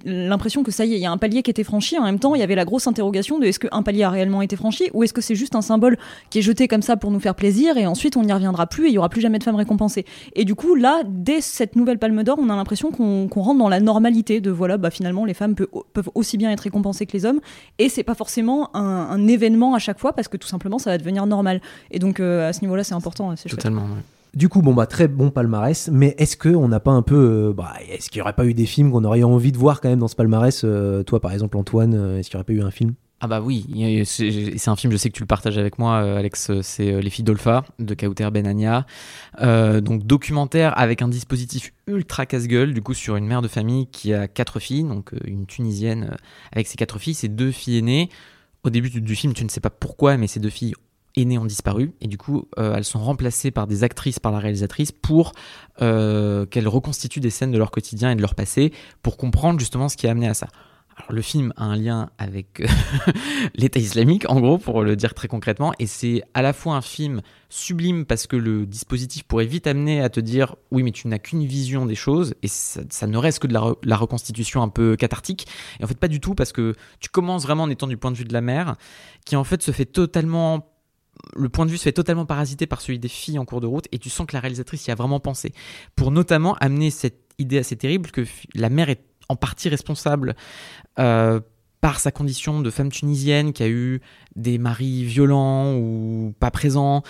l'impression 0.05 0.63
que 0.63 0.71
ça 0.71 0.85
y 0.85 0.93
est, 0.93 0.97
il 0.97 1.01
y 1.01 1.05
a 1.05 1.11
un 1.11 1.17
palier 1.17 1.43
qui 1.43 1.51
était 1.51 1.63
franchi, 1.63 1.97
en 1.97 2.03
même 2.03 2.19
temps, 2.19 2.35
il 2.35 2.39
y 2.39 2.43
avait 2.43 2.55
la 2.55 2.65
grosse 2.65 2.87
interrogation 2.87 3.39
de 3.39 3.45
est-ce 3.45 3.59
qu'un 3.59 3.83
palier 3.83 4.03
a 4.03 4.09
réellement 4.09 4.41
été 4.41 4.55
franchi 4.55 4.89
ou 4.93 5.03
est-ce 5.03 5.13
que 5.13 5.21
c'est 5.21 5.35
juste 5.35 5.55
un 5.55 5.61
symbole 5.61 5.97
qui 6.29 6.39
est 6.39 6.41
jeté 6.41 6.67
comme 6.67 6.81
ça 6.81 6.97
pour 6.97 7.11
nous 7.11 7.19
faire 7.19 7.35
plaisir 7.35 7.77
et 7.77 7.87
ensuite 7.87 8.17
on 8.17 8.23
n'y 8.23 8.33
reviendra 8.33 8.67
plus 8.67 8.85
et 8.85 8.89
il 8.89 8.93
y 8.93 8.97
aura 8.97 9.09
plus 9.09 9.21
jamais 9.21 9.39
de 9.39 9.43
femmes 9.43 9.55
récompensées. 9.55 10.05
Et 10.35 10.45
du 10.45 10.55
coup, 10.55 10.75
là, 10.75 11.03
dès 11.07 11.41
cette 11.41 11.75
nouvelle 11.75 11.99
palme 11.99 12.23
d'or, 12.23 12.37
on 12.41 12.49
a 12.49 12.55
l'impression 12.55 12.91
qu'on 12.91 13.27
rentre 13.35 13.59
dans 13.59 13.69
la 13.69 13.79
normalité 13.79 14.41
de 14.41 14.51
voilà, 14.51 14.77
bah 14.77 14.89
finalement, 14.89 15.25
les 15.25 15.33
femmes 15.33 15.55
peuvent 15.55 16.09
aussi 16.15 16.37
bien 16.37 16.51
être 16.51 16.61
récompensées 16.61 17.05
que 17.05 17.13
les 17.13 17.25
hommes 17.25 17.41
et 17.77 17.89
c'est 17.89 18.03
pas 18.03 18.15
forcément 18.15 18.75
un, 18.75 19.00
un 19.09 19.27
événement 19.27 19.75
à 19.75 19.79
chaque 19.79 19.99
fois 19.99 20.13
parce 20.13 20.27
que 20.27 20.37
tout 20.37 20.47
simplement 20.47 20.79
ça 20.79 20.89
va 20.91 20.97
devenir 20.97 21.25
normal. 21.25 21.61
Et 21.91 21.99
donc 21.99 22.19
euh, 22.19 22.49
à 22.49 22.53
ce 22.53 22.61
niveau-là, 22.61 22.83
c'est 22.83 22.93
important. 22.93 23.33
C'est 23.35 23.49
Totalement. 23.49 23.87
Du 24.33 24.47
coup, 24.47 24.61
bon 24.61 24.73
bah 24.73 24.85
très 24.85 25.09
bon 25.09 25.29
palmarès, 25.29 25.89
mais 25.91 26.15
est-ce 26.17 26.37
que 26.37 26.49
on 26.49 26.69
n'a 26.69 26.79
pas 26.79 26.91
un 26.91 27.01
peu, 27.01 27.49
euh, 27.49 27.53
bah, 27.53 27.73
est-ce 27.89 28.09
qu'il 28.09 28.19
n'y 28.19 28.21
aurait 28.21 28.33
pas 28.33 28.45
eu 28.45 28.53
des 28.53 28.65
films 28.65 28.91
qu'on 28.91 29.03
aurait 29.03 29.23
envie 29.23 29.51
de 29.51 29.57
voir 29.57 29.81
quand 29.81 29.89
même 29.89 29.99
dans 29.99 30.07
ce 30.07 30.15
palmarès 30.15 30.61
euh, 30.63 31.03
Toi, 31.03 31.19
par 31.19 31.33
exemple, 31.33 31.57
Antoine, 31.57 31.93
est-ce 32.17 32.29
qu'il 32.29 32.37
n'y 32.37 32.39
aurait 32.39 32.45
pas 32.45 32.53
eu 32.53 32.61
un 32.61 32.71
film? 32.71 32.93
Ah 33.23 33.27
bah 33.27 33.39
oui, 33.39 33.67
c'est 34.03 34.67
un 34.67 34.75
film, 34.75 34.91
je 34.91 34.97
sais 34.97 35.09
que 35.09 35.15
tu 35.15 35.21
le 35.21 35.27
partages 35.27 35.57
avec 35.59 35.77
moi, 35.77 35.97
Alex, 35.97 36.59
c'est 36.61 37.03
Les 37.03 37.09
filles 37.11 37.23
d'Olpha 37.23 37.63
de 37.77 37.93
Kauter 37.93 38.27
Benania. 38.31 38.87
donc 39.39 40.07
documentaire 40.07 40.75
avec 40.79 41.03
un 41.03 41.07
dispositif 41.07 41.71
ultra 41.85 42.25
casse-gueule, 42.25 42.73
du 42.73 42.81
coup 42.81 42.95
sur 42.95 43.17
une 43.17 43.27
mère 43.27 43.43
de 43.43 43.47
famille 43.47 43.85
qui 43.91 44.15
a 44.15 44.27
quatre 44.27 44.59
filles, 44.59 44.85
donc 44.85 45.11
une 45.23 45.45
Tunisienne 45.45 46.17
avec 46.51 46.65
ses 46.65 46.77
quatre 46.77 46.97
filles, 46.97 47.13
ses 47.13 47.27
deux 47.27 47.51
filles 47.51 47.77
aînées 47.77 48.09
au 48.63 48.69
début 48.69 48.89
du, 48.89 49.15
film, 49.15 49.33
tu 49.33 49.43
ne 49.43 49.49
sais 49.49 49.59
pas 49.59 49.69
pourquoi, 49.69 50.17
mais 50.17 50.27
ces 50.27 50.39
deux 50.39 50.49
filles 50.49 50.73
aînées 51.17 51.37
ont 51.37 51.45
disparu 51.45 51.91
et 51.99 52.07
du 52.07 52.17
coup 52.17 52.47
euh, 52.57 52.75
elles 52.75 52.85
sont 52.85 52.99
remplacées 52.99 53.51
par 53.51 53.67
des 53.67 53.83
actrices 53.83 54.17
par 54.17 54.31
la 54.31 54.39
réalisatrice 54.39 54.93
pour 54.93 55.33
euh, 55.81 56.45
qu'elles 56.45 56.69
reconstituent 56.69 57.19
des 57.19 57.29
scènes 57.29 57.51
de 57.51 57.57
leur 57.57 57.69
quotidien 57.69 58.11
et 58.11 58.15
de 58.15 58.21
leur 58.21 58.33
passé 58.33 58.71
pour 59.03 59.17
comprendre 59.17 59.59
justement 59.59 59.89
ce 59.89 59.97
qui 59.97 60.07
a 60.07 60.11
amené 60.11 60.29
à 60.29 60.33
ça. 60.33 60.47
Alors, 60.97 61.13
le 61.13 61.21
film 61.21 61.53
a 61.55 61.65
un 61.65 61.75
lien 61.75 62.09
avec 62.17 62.59
euh, 62.59 62.67
l'État 63.55 63.79
islamique, 63.79 64.29
en 64.29 64.39
gros, 64.41 64.57
pour 64.57 64.83
le 64.83 64.95
dire 64.95 65.13
très 65.13 65.27
concrètement, 65.27 65.73
et 65.79 65.87
c'est 65.87 66.21
à 66.33 66.41
la 66.41 66.53
fois 66.53 66.75
un 66.75 66.81
film 66.81 67.21
sublime 67.49 68.05
parce 68.05 68.27
que 68.27 68.35
le 68.35 68.65
dispositif 68.65 69.23
pourrait 69.23 69.45
vite 69.45 69.67
amener 69.67 70.01
à 70.01 70.09
te 70.09 70.19
dire 70.19 70.55
oui, 70.69 70.83
mais 70.83 70.91
tu 70.91 71.07
n'as 71.07 71.19
qu'une 71.19 71.45
vision 71.45 71.85
des 71.85 71.95
choses, 71.95 72.35
et 72.43 72.47
ça, 72.47 73.07
ne 73.07 73.17
reste 73.17 73.39
que 73.39 73.47
de 73.47 73.53
la, 73.53 73.95
reconstitution 73.95 74.61
un 74.61 74.69
peu 74.69 74.95
cathartique. 74.95 75.47
Et 75.79 75.83
en 75.83 75.87
fait, 75.87 75.97
pas 75.97 76.09
du 76.09 76.19
tout, 76.19 76.35
parce 76.35 76.51
que 76.51 76.75
tu 76.99 77.09
commences 77.09 77.43
vraiment 77.43 77.63
en 77.63 77.69
étant 77.69 77.87
du 77.87 77.97
point 77.97 78.11
de 78.11 78.17
vue 78.17 78.25
de 78.25 78.33
la 78.33 78.41
mère, 78.41 78.75
qui 79.25 79.35
en 79.35 79.43
fait 79.43 79.61
se 79.61 79.71
fait 79.71 79.85
totalement 79.85 80.67
le 81.35 81.49
point 81.49 81.65
de 81.65 81.71
vue 81.71 81.77
se 81.77 81.83
fait 81.83 81.91
totalement 81.91 82.25
parasiter 82.25 82.65
par 82.65 82.81
celui 82.81 82.97
des 82.97 83.09
filles 83.09 83.37
en 83.37 83.45
cours 83.45 83.61
de 83.61 83.67
route 83.67 83.85
et 83.91 83.99
tu 83.99 84.09
sens 84.09 84.25
que 84.25 84.33
la 84.33 84.39
réalisatrice 84.39 84.87
y 84.87 84.91
a 84.91 84.95
vraiment 84.95 85.19
pensé 85.19 85.53
pour 85.95 86.09
notamment 86.09 86.55
amener 86.55 86.89
cette 86.89 87.33
idée 87.37 87.57
assez 87.57 87.75
terrible 87.75 88.11
que 88.11 88.25
la 88.55 88.69
mère 88.69 88.89
est 88.89 89.10
en 89.31 89.35
partie 89.35 89.69
responsable 89.69 90.35
euh, 90.99 91.39
par 91.81 91.99
sa 91.99 92.11
condition 92.11 92.61
de 92.61 92.69
femme 92.69 92.91
tunisienne 92.91 93.53
qui 93.53 93.63
a 93.63 93.67
eu 93.67 94.01
des 94.35 94.59
maris 94.59 95.03
violents 95.03 95.73
ou 95.75 96.33
pas 96.39 96.51
présents, 96.51 97.01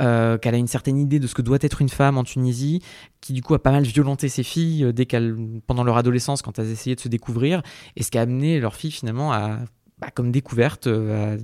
euh, 0.00 0.36
qu'elle 0.36 0.54
a 0.54 0.58
une 0.58 0.66
certaine 0.66 0.98
idée 0.98 1.18
de 1.18 1.26
ce 1.26 1.34
que 1.34 1.40
doit 1.40 1.58
être 1.62 1.80
une 1.80 1.88
femme 1.88 2.18
en 2.18 2.24
Tunisie, 2.24 2.82
qui 3.22 3.32
du 3.32 3.42
coup 3.42 3.54
a 3.54 3.62
pas 3.62 3.72
mal 3.72 3.84
violenté 3.84 4.28
ses 4.28 4.42
filles 4.42 4.84
euh, 4.84 5.58
pendant 5.66 5.82
leur 5.82 5.96
adolescence, 5.96 6.42
quand 6.42 6.58
elles 6.58 6.70
essayaient 6.70 6.96
de 6.96 7.00
se 7.00 7.08
découvrir, 7.08 7.62
et 7.96 8.02
ce 8.02 8.10
qui 8.10 8.18
a 8.18 8.20
amené 8.20 8.60
leurs 8.60 8.76
filles 8.76 8.92
finalement 8.92 9.32
à 9.32 9.60
bah, 10.00 10.08
comme 10.14 10.30
découverte, 10.30 10.86
à, 10.86 11.36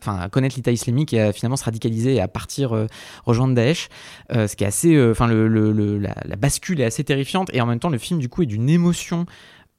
enfin, 0.00 0.28
connaître 0.28 0.56
l'État 0.56 0.72
islamique 0.72 1.12
et 1.12 1.20
à 1.20 1.32
finalement 1.32 1.56
se 1.56 1.64
radicaliser 1.64 2.14
et 2.14 2.20
à 2.20 2.28
partir 2.28 2.86
rejoindre 3.24 3.54
Daesh. 3.54 3.88
ce 4.30 4.54
qui 4.56 4.64
est 4.64 4.66
assez, 4.66 5.10
enfin, 5.10 5.26
le, 5.26 5.98
la, 5.98 6.36
bascule 6.36 6.80
est 6.80 6.84
assez 6.84 7.04
terrifiante 7.04 7.50
et 7.52 7.60
en 7.60 7.66
même 7.66 7.78
temps, 7.78 7.90
le 7.90 7.98
film 7.98 8.20
du 8.20 8.28
coup 8.28 8.42
est 8.42 8.46
d'une 8.46 8.68
émotion 8.68 9.26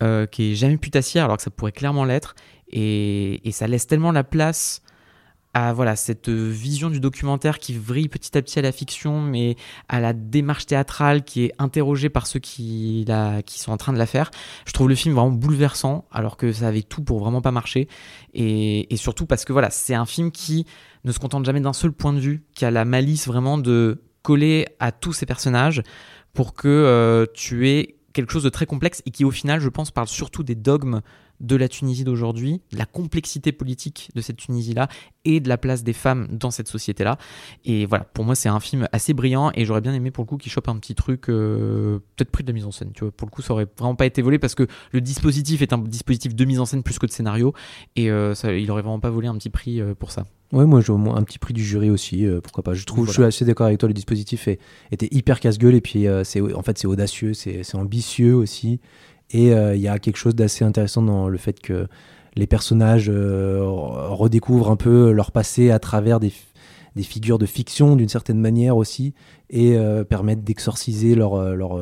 euh, 0.01 0.25
qui 0.25 0.53
est 0.53 0.55
jamais 0.55 0.77
putassière 0.77 1.25
alors 1.25 1.35
que 1.35 1.43
ça 1.43 1.49
pourrait 1.49 1.73
clairement 1.73 2.05
l'être 2.05 2.33
et, 2.71 3.41
ça 3.51 3.67
laisse 3.67 3.85
tellement 3.85 4.13
la 4.13 4.23
place 4.23 4.81
à 5.53 5.73
voilà 5.73 5.95
cette 5.95 6.29
vision 6.29 6.89
du 6.89 6.99
documentaire 6.99 7.59
qui 7.59 7.73
vrille 7.73 8.07
petit 8.07 8.37
à 8.37 8.41
petit 8.41 8.59
à 8.59 8.61
la 8.61 8.71
fiction 8.71 9.21
mais 9.21 9.55
à 9.87 9.99
la 9.99 10.13
démarche 10.13 10.67
théâtrale 10.67 11.23
qui 11.23 11.45
est 11.45 11.53
interrogée 11.57 12.09
par 12.09 12.27
ceux 12.27 12.39
qui, 12.39 13.05
la, 13.07 13.41
qui 13.41 13.59
sont 13.59 13.71
en 13.71 13.77
train 13.77 13.93
de 13.93 13.97
la 13.97 14.05
faire. 14.05 14.31
Je 14.65 14.73
trouve 14.73 14.89
le 14.89 14.95
film 14.95 15.15
vraiment 15.15 15.31
bouleversant 15.31 16.05
alors 16.11 16.37
que 16.37 16.51
ça 16.51 16.67
avait 16.67 16.83
tout 16.83 17.03
pour 17.03 17.19
vraiment 17.19 17.41
pas 17.41 17.51
marcher. 17.51 17.87
Et, 18.33 18.93
et 18.93 18.97
surtout 18.97 19.25
parce 19.25 19.45
que 19.45 19.53
voilà 19.53 19.69
c'est 19.69 19.95
un 19.95 20.05
film 20.05 20.31
qui 20.31 20.65
ne 21.03 21.11
se 21.11 21.19
contente 21.19 21.45
jamais 21.45 21.61
d'un 21.61 21.73
seul 21.73 21.91
point 21.91 22.13
de 22.13 22.19
vue 22.19 22.43
qui 22.53 22.65
a 22.65 22.71
la 22.71 22.85
malice 22.85 23.27
vraiment 23.27 23.57
de 23.57 24.03
coller 24.21 24.67
à 24.79 24.91
tous 24.91 25.13
ces 25.13 25.25
personnages 25.25 25.81
pour 26.33 26.53
que 26.53 26.67
euh, 26.67 27.25
tu 27.33 27.69
aies 27.69 27.95
quelque 28.13 28.31
chose 28.31 28.43
de 28.43 28.49
très 28.49 28.65
complexe 28.65 29.01
et 29.05 29.11
qui 29.11 29.25
au 29.25 29.31
final, 29.31 29.59
je 29.59 29.69
pense, 29.69 29.91
parle 29.91 30.07
surtout 30.07 30.43
des 30.43 30.55
dogmes 30.55 31.01
de 31.39 31.55
la 31.55 31.67
Tunisie 31.67 32.03
d'aujourd'hui, 32.03 32.61
de 32.71 32.77
la 32.77 32.85
complexité 32.85 33.51
politique 33.51 34.09
de 34.15 34.21
cette 34.21 34.37
Tunisie-là 34.37 34.87
et 35.25 35.39
de 35.39 35.47
la 35.49 35.57
place 35.57 35.83
des 35.83 35.93
femmes 35.93 36.27
dans 36.31 36.51
cette 36.51 36.67
société-là. 36.67 37.17
Et 37.65 37.85
voilà, 37.85 38.03
pour 38.03 38.25
moi, 38.25 38.35
c'est 38.35 38.49
un 38.49 38.59
film 38.59 38.87
assez 38.91 39.13
brillant 39.13 39.51
et 39.55 39.65
j'aurais 39.65 39.81
bien 39.81 39.93
aimé 39.93 40.11
pour 40.11 40.23
le 40.23 40.27
coup 40.27 40.37
qu'il 40.37 40.51
chope 40.51 40.67
un 40.69 40.77
petit 40.77 40.95
truc, 40.95 41.29
euh, 41.29 41.99
peut-être 42.15 42.31
pris 42.31 42.43
de 42.43 42.49
la 42.49 42.53
mise 42.53 42.65
en 42.65 42.71
scène. 42.71 42.91
Tu 42.93 43.03
vois, 43.03 43.11
pour 43.11 43.27
le 43.27 43.31
coup, 43.31 43.41
ça 43.41 43.53
aurait 43.53 43.67
vraiment 43.77 43.95
pas 43.95 44.05
été 44.05 44.21
volé 44.21 44.39
parce 44.39 44.55
que 44.55 44.67
le 44.91 45.01
dispositif 45.01 45.61
est 45.61 45.73
un 45.73 45.77
dispositif 45.77 46.35
de 46.35 46.45
mise 46.45 46.59
en 46.59 46.65
scène 46.65 46.83
plus 46.83 46.99
que 46.99 47.05
de 47.05 47.11
scénario 47.11 47.53
et 47.95 48.09
euh, 48.11 48.35
ça, 48.35 48.53
il 48.53 48.69
aurait 48.71 48.81
vraiment 48.81 48.99
pas 48.99 49.09
volé 49.09 49.27
un 49.27 49.35
petit 49.37 49.49
prix 49.49 49.79
euh, 49.81 49.93
pour 49.95 50.11
ça. 50.11 50.25
Ouais, 50.51 50.65
moi, 50.65 50.81
j'ai 50.81 50.91
au 50.91 50.97
moins 50.97 51.15
un 51.15 51.21
petit 51.23 51.37
prix 51.37 51.53
du 51.53 51.63
jury 51.63 51.91
aussi, 51.91 52.25
euh, 52.25 52.41
pourquoi 52.41 52.63
pas. 52.63 52.73
Je 52.73 52.83
trouve, 52.83 53.05
je 53.05 53.11
suis 53.11 53.23
assez 53.23 53.45
d'accord 53.45 53.67
avec 53.67 53.77
toi, 53.77 53.87
le 53.87 53.93
dispositif 53.93 54.47
est- 54.47 54.59
était 54.91 55.07
hyper 55.11 55.39
casse-gueule 55.39 55.75
et 55.75 55.81
puis 55.81 56.07
euh, 56.07 56.23
c'est 56.23 56.41
en 56.41 56.63
fait 56.63 56.77
c'est 56.79 56.87
audacieux, 56.87 57.35
c'est 57.35 57.61
c'est 57.61 57.75
ambitieux 57.77 58.33
aussi 58.35 58.79
et 59.31 59.53
euh, 59.53 59.75
il 59.75 59.81
y 59.81 59.87
a 59.87 59.99
quelque 59.99 60.17
chose 60.17 60.35
d'assez 60.35 60.63
intéressant 60.63 61.01
dans 61.01 61.29
le 61.29 61.37
fait 61.37 61.59
que 61.59 61.87
les 62.35 62.47
personnages 62.47 63.09
euh, 63.13 63.61
redécouvrent 63.63 64.71
un 64.71 64.75
peu 64.75 65.11
leur 65.11 65.31
passé 65.31 65.71
à 65.71 65.79
travers 65.79 66.19
des, 66.19 66.31
figures 67.01 67.37
de 67.37 67.45
fiction 67.45 67.95
d'une 67.95 68.09
certaine 68.09 68.39
manière 68.39 68.75
aussi 68.75 69.13
et 69.49 69.77
euh, 69.77 70.03
permettent 70.03 70.43
d'exorciser 70.43 71.15
leur, 71.15 71.55
leur, 71.55 71.79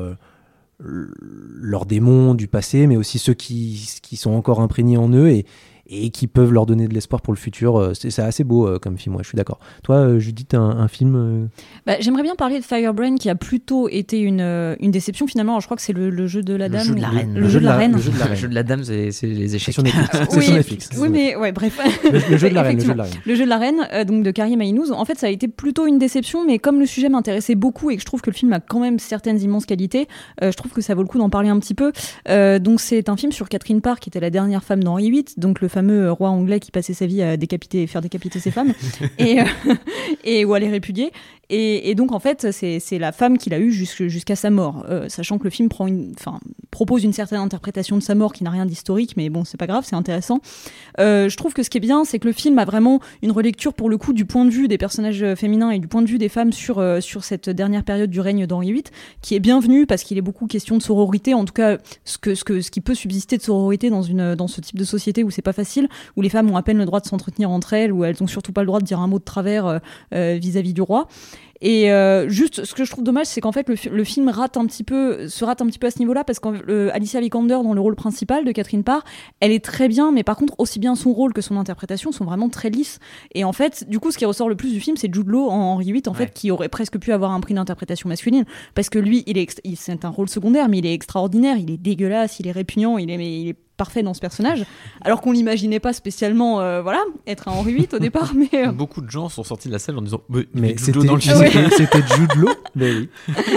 leurs 0.78 1.86
démons 1.86 2.34
du 2.34 2.46
passé, 2.46 2.86
mais 2.86 2.96
aussi 2.96 3.18
ceux 3.18 3.34
qui, 3.34 3.76
sont 4.16 4.30
encore 4.30 4.60
imprégnés 4.60 4.96
en 4.96 5.12
eux 5.12 5.42
et 5.88 6.10
qui 6.10 6.26
peuvent 6.26 6.52
leur 6.52 6.66
donner 6.66 6.86
de 6.88 6.94
l'espoir 6.94 7.22
pour 7.22 7.32
le 7.32 7.38
futur. 7.38 7.76
Euh, 7.78 7.92
C'est 7.94 8.18
assez 8.20 8.44
beau 8.44 8.66
euh, 8.68 8.78
comme 8.78 8.98
film, 8.98 9.14
ouais, 9.16 9.22
je 9.22 9.28
suis 9.28 9.36
d'accord. 9.36 9.58
Toi, 9.82 9.96
euh, 9.96 10.18
Judith, 10.18 10.54
un, 10.54 10.60
un 10.70 10.88
film 10.88 11.14
euh, 11.16 11.46
Bah, 11.86 11.94
J'aimerais 12.00 12.22
bien 12.22 12.34
parler 12.36 12.58
de 12.60 12.64
Firebrain 12.64 13.16
qui 13.16 13.30
a 13.30 13.34
plutôt 13.34 13.88
été 13.88 14.20
une, 14.20 14.40
une 14.80 14.90
déception 14.90 15.26
finalement. 15.26 15.52
Alors, 15.52 15.60
je 15.62 15.66
crois 15.66 15.76
que 15.76 15.82
c'est 15.82 15.92
le, 15.92 16.10
le 16.10 16.26
jeu 16.26 16.42
de 16.42 16.54
la 16.54 16.68
Le 16.68 16.72
dame. 16.74 16.84
jeu 16.86 16.94
de 16.94 17.00
la 17.00 17.08
reine. 17.08 17.34
Le, 17.34 17.48
jeu 17.48 17.60
de 17.60 17.64
la 17.64 17.76
reine. 17.76 17.92
Le 17.92 17.98
jeu 17.98 18.10
de 18.10 18.18
la 18.18 18.24
Le 18.24 18.30
reine. 18.30 18.38
jeu 18.40 18.48
de 18.48 18.54
la 18.54 18.62
dame, 18.62 18.84
c'est 18.84 19.10
les 19.22 19.54
échecs. 19.56 19.74
sur 19.74 19.82
Netflix. 19.82 20.10
C'est 20.30 20.36
Oui, 20.36 20.44
sur 20.44 20.54
Netflix. 20.54 20.90
oui, 20.98 21.08
mais 21.10 21.36
ouais, 21.36 21.52
bref. 21.52 21.78
Le, 22.04 22.18
le 22.32 22.36
jeu 22.36 22.50
de 22.50 22.54
la 22.54 22.62
reine, 22.62 22.76
le 22.78 22.84
jeu 22.84 22.92
de 22.92 22.98
la 22.98 23.04
reine. 23.04 23.14
Le 23.26 23.34
jeu 23.34 23.44
de 23.44 23.48
la 23.48 23.58
reine, 23.58 23.88
euh, 23.92 24.04
donc 24.04 24.22
de 24.24 24.30
Karim 24.30 24.60
Aïnouz, 24.60 24.92
en 24.92 25.04
fait, 25.04 25.18
ça 25.18 25.26
a 25.26 25.30
été 25.30 25.48
plutôt 25.48 25.86
une 25.86 25.98
déception, 25.98 26.44
mais 26.44 26.58
comme 26.58 26.78
le 26.80 26.86
sujet 26.86 27.08
m'intéressait 27.08 27.54
beaucoup 27.54 27.90
et 27.90 27.96
que 27.96 28.00
je 28.02 28.06
trouve 28.06 28.20
que 28.20 28.30
le 28.30 28.34
film 28.36 28.52
a 28.52 28.60
quand 28.60 28.80
même 28.80 28.98
certaines 28.98 29.40
immenses 29.40 29.66
qualités, 29.66 30.06
euh, 30.42 30.50
je 30.52 30.56
trouve 30.56 30.72
que 30.72 30.80
ça 30.82 30.94
vaut 30.94 31.02
le 31.02 31.08
coup 31.08 31.18
d'en 31.18 31.30
parler 31.30 31.48
un 31.48 31.58
petit 31.58 31.74
peu. 31.74 31.92
Euh, 32.28 32.58
donc, 32.58 32.80
c'est 32.80 33.08
un 33.08 33.16
film 33.16 33.32
sur 33.32 33.48
Catherine 33.48 33.80
Parr, 33.80 34.00
qui 34.00 34.10
était 34.10 34.20
la 34.20 34.30
dernière 34.30 34.62
femme 34.64 34.82
d'Henri 34.84 35.10
VIII, 35.10 35.24
donc 35.36 35.60
le 35.60 35.68
fameux 35.78 36.10
roi 36.10 36.30
anglais 36.30 36.58
qui 36.58 36.72
passait 36.72 36.92
sa 36.92 37.06
vie 37.06 37.22
à 37.22 37.36
décapiter, 37.36 37.86
faire 37.86 38.02
décapiter 38.02 38.40
ses 38.40 38.50
femmes, 38.50 38.72
et, 39.18 39.40
euh, 39.40 39.44
et 40.24 40.44
ou 40.44 40.52
à 40.52 40.58
les 40.58 40.68
répudier. 40.68 41.12
Et, 41.50 41.90
et 41.90 41.94
donc, 41.94 42.12
en 42.12 42.18
fait, 42.18 42.50
c'est 42.50 42.98
la 42.98 43.12
femme 43.12 43.38
qu'il 43.38 43.54
a 43.54 43.58
eue 43.58 43.72
jusqu'à 43.72 44.36
sa 44.36 44.50
mort, 44.50 44.84
euh, 44.88 45.08
sachant 45.08 45.38
que 45.38 45.44
le 45.44 45.50
film 45.50 45.68
prend 45.68 45.86
une, 45.86 46.12
enfin, 46.18 46.40
propose 46.70 47.04
une 47.04 47.14
certaine 47.14 47.40
interprétation 47.40 47.96
de 47.96 48.02
sa 48.02 48.14
mort 48.14 48.32
qui 48.32 48.44
n'a 48.44 48.50
rien 48.50 48.66
d'historique, 48.66 49.16
mais 49.16 49.30
bon, 49.30 49.44
c'est 49.44 49.56
pas 49.56 49.66
grave, 49.66 49.84
c'est 49.86 49.96
intéressant. 49.96 50.40
Euh, 51.00 51.28
je 51.28 51.36
trouve 51.36 51.54
que 51.54 51.62
ce 51.62 51.70
qui 51.70 51.78
est 51.78 51.80
bien, 51.80 52.04
c'est 52.04 52.18
que 52.18 52.26
le 52.26 52.34
film 52.34 52.58
a 52.58 52.66
vraiment 52.66 53.00
une 53.22 53.30
relecture 53.30 53.72
pour 53.72 53.88
le 53.88 53.96
coup 53.96 54.12
du 54.12 54.26
point 54.26 54.44
de 54.44 54.50
vue 54.50 54.68
des 54.68 54.76
personnages 54.76 55.24
féminins 55.36 55.70
et 55.70 55.78
du 55.78 55.88
point 55.88 56.02
de 56.02 56.08
vue 56.08 56.18
des 56.18 56.28
femmes 56.28 56.52
sur, 56.52 56.78
euh, 56.78 57.00
sur 57.00 57.24
cette 57.24 57.48
dernière 57.48 57.82
période 57.82 58.10
du 58.10 58.20
règne 58.20 58.46
d'Henri 58.46 58.72
VIII, 58.72 58.84
qui 59.22 59.34
est 59.34 59.40
bienvenue 59.40 59.86
parce 59.86 60.02
qu'il 60.02 60.18
est 60.18 60.22
beaucoup 60.22 60.46
question 60.46 60.76
de 60.76 60.82
sororité, 60.82 61.32
en 61.32 61.46
tout 61.46 61.54
cas 61.54 61.78
ce, 62.04 62.18
que, 62.18 62.34
ce, 62.34 62.44
que, 62.44 62.60
ce 62.60 62.70
qui 62.70 62.82
peut 62.82 62.94
subsister 62.94 63.38
de 63.38 63.42
sororité 63.42 63.88
dans, 63.88 64.02
une, 64.02 64.34
dans 64.34 64.48
ce 64.48 64.60
type 64.60 64.76
de 64.76 64.84
société 64.84 65.24
où 65.24 65.30
c'est 65.30 65.42
pas 65.42 65.54
facile, 65.54 65.67
où 66.16 66.22
les 66.22 66.28
femmes 66.28 66.50
ont 66.50 66.56
à 66.56 66.62
peine 66.62 66.78
le 66.78 66.84
droit 66.84 67.00
de 67.00 67.06
s'entretenir 67.06 67.50
entre 67.50 67.72
elles, 67.74 67.92
où 67.92 68.04
elles 68.04 68.22
ont 68.22 68.26
surtout 68.26 68.52
pas 68.52 68.62
le 68.62 68.66
droit 68.66 68.80
de 68.80 68.84
dire 68.86 69.00
un 69.00 69.06
mot 69.06 69.18
de 69.18 69.24
travers 69.24 69.66
euh, 69.66 69.78
euh, 70.14 70.38
vis-à-vis 70.40 70.72
du 70.72 70.82
roi. 70.82 71.06
Et 71.60 71.90
euh, 71.90 72.28
juste, 72.28 72.64
ce 72.64 72.72
que 72.72 72.84
je 72.84 72.90
trouve 72.92 73.02
dommage, 73.02 73.26
c'est 73.26 73.40
qu'en 73.40 73.50
fait, 73.50 73.68
le, 73.68 73.74
fi- 73.74 73.88
le 73.88 74.04
film 74.04 74.28
rate 74.28 74.56
un 74.56 74.64
petit 74.66 74.84
peu, 74.84 75.26
se 75.26 75.44
rate 75.44 75.60
un 75.60 75.66
petit 75.66 75.80
peu 75.80 75.88
à 75.88 75.90
ce 75.90 75.98
niveau-là, 75.98 76.22
parce 76.22 76.38
qu'Alicia 76.38 77.20
Vikander, 77.20 77.58
dans 77.64 77.72
le 77.74 77.80
rôle 77.80 77.96
principal 77.96 78.44
de 78.44 78.52
Catherine 78.52 78.84
Parr, 78.84 79.02
elle 79.40 79.50
est 79.50 79.64
très 79.64 79.88
bien, 79.88 80.12
mais 80.12 80.22
par 80.22 80.36
contre, 80.36 80.54
aussi 80.58 80.78
bien 80.78 80.94
son 80.94 81.12
rôle 81.12 81.32
que 81.32 81.40
son 81.40 81.56
interprétation 81.56 82.12
sont 82.12 82.24
vraiment 82.24 82.48
très 82.48 82.70
lisses. 82.70 83.00
Et 83.34 83.42
en 83.42 83.52
fait, 83.52 83.88
du 83.90 83.98
coup, 83.98 84.12
ce 84.12 84.18
qui 84.18 84.24
ressort 84.24 84.48
le 84.48 84.54
plus 84.54 84.72
du 84.72 84.78
film, 84.78 84.96
c'est 84.96 85.12
Jude 85.12 85.26
Law 85.26 85.48
en 85.50 85.56
Henri 85.72 85.86
VIII, 85.92 86.02
en 86.06 86.12
Ouais. 86.12 86.18
fait, 86.18 86.32
qui 86.32 86.52
aurait 86.52 86.68
presque 86.68 86.96
pu 86.98 87.10
avoir 87.12 87.32
un 87.32 87.40
prix 87.40 87.54
d'interprétation 87.54 88.08
masculine, 88.08 88.44
parce 88.76 88.88
que 88.88 89.00
lui, 89.00 89.24
il 89.26 89.36
est, 89.36 89.60
c'est 89.74 90.04
un 90.04 90.10
rôle 90.10 90.28
secondaire, 90.28 90.68
mais 90.68 90.78
il 90.78 90.86
est 90.86 90.94
extraordinaire, 90.94 91.56
il 91.58 91.72
est 91.72 91.76
dégueulasse, 91.76 92.38
il 92.38 92.46
est 92.46 92.52
répugnant, 92.52 92.98
il 92.98 93.10
est, 93.10 93.16
mais 93.16 93.40
il 93.40 93.48
est 93.48 93.56
parfait 93.78 94.02
dans 94.02 94.12
ce 94.12 94.20
personnage, 94.20 94.66
alors 95.00 95.22
qu'on 95.22 95.32
l'imaginait 95.32 95.80
pas 95.80 95.94
spécialement, 95.94 96.60
euh, 96.60 96.82
voilà, 96.82 97.00
être 97.26 97.48
un 97.48 97.52
Henri 97.52 97.72
VIII 97.74 97.88
au 97.94 97.98
départ, 97.98 98.32
mais 98.34 98.50
euh, 98.52 98.72
Beaucoup 98.72 99.00
de 99.00 99.10
gens 99.10 99.30
sont 99.30 99.44
sortis 99.44 99.68
de 99.68 99.72
la 99.72 99.78
salle 99.78 99.96
en 99.96 100.02
disant 100.02 100.20
Mais, 100.28 100.46
Mais 100.52 100.68
Jude 100.76 100.80
c'était 100.80 101.70
c'était 101.76 102.02
Jude 102.16 102.34
Law 102.36 102.48
oui, 102.76 103.08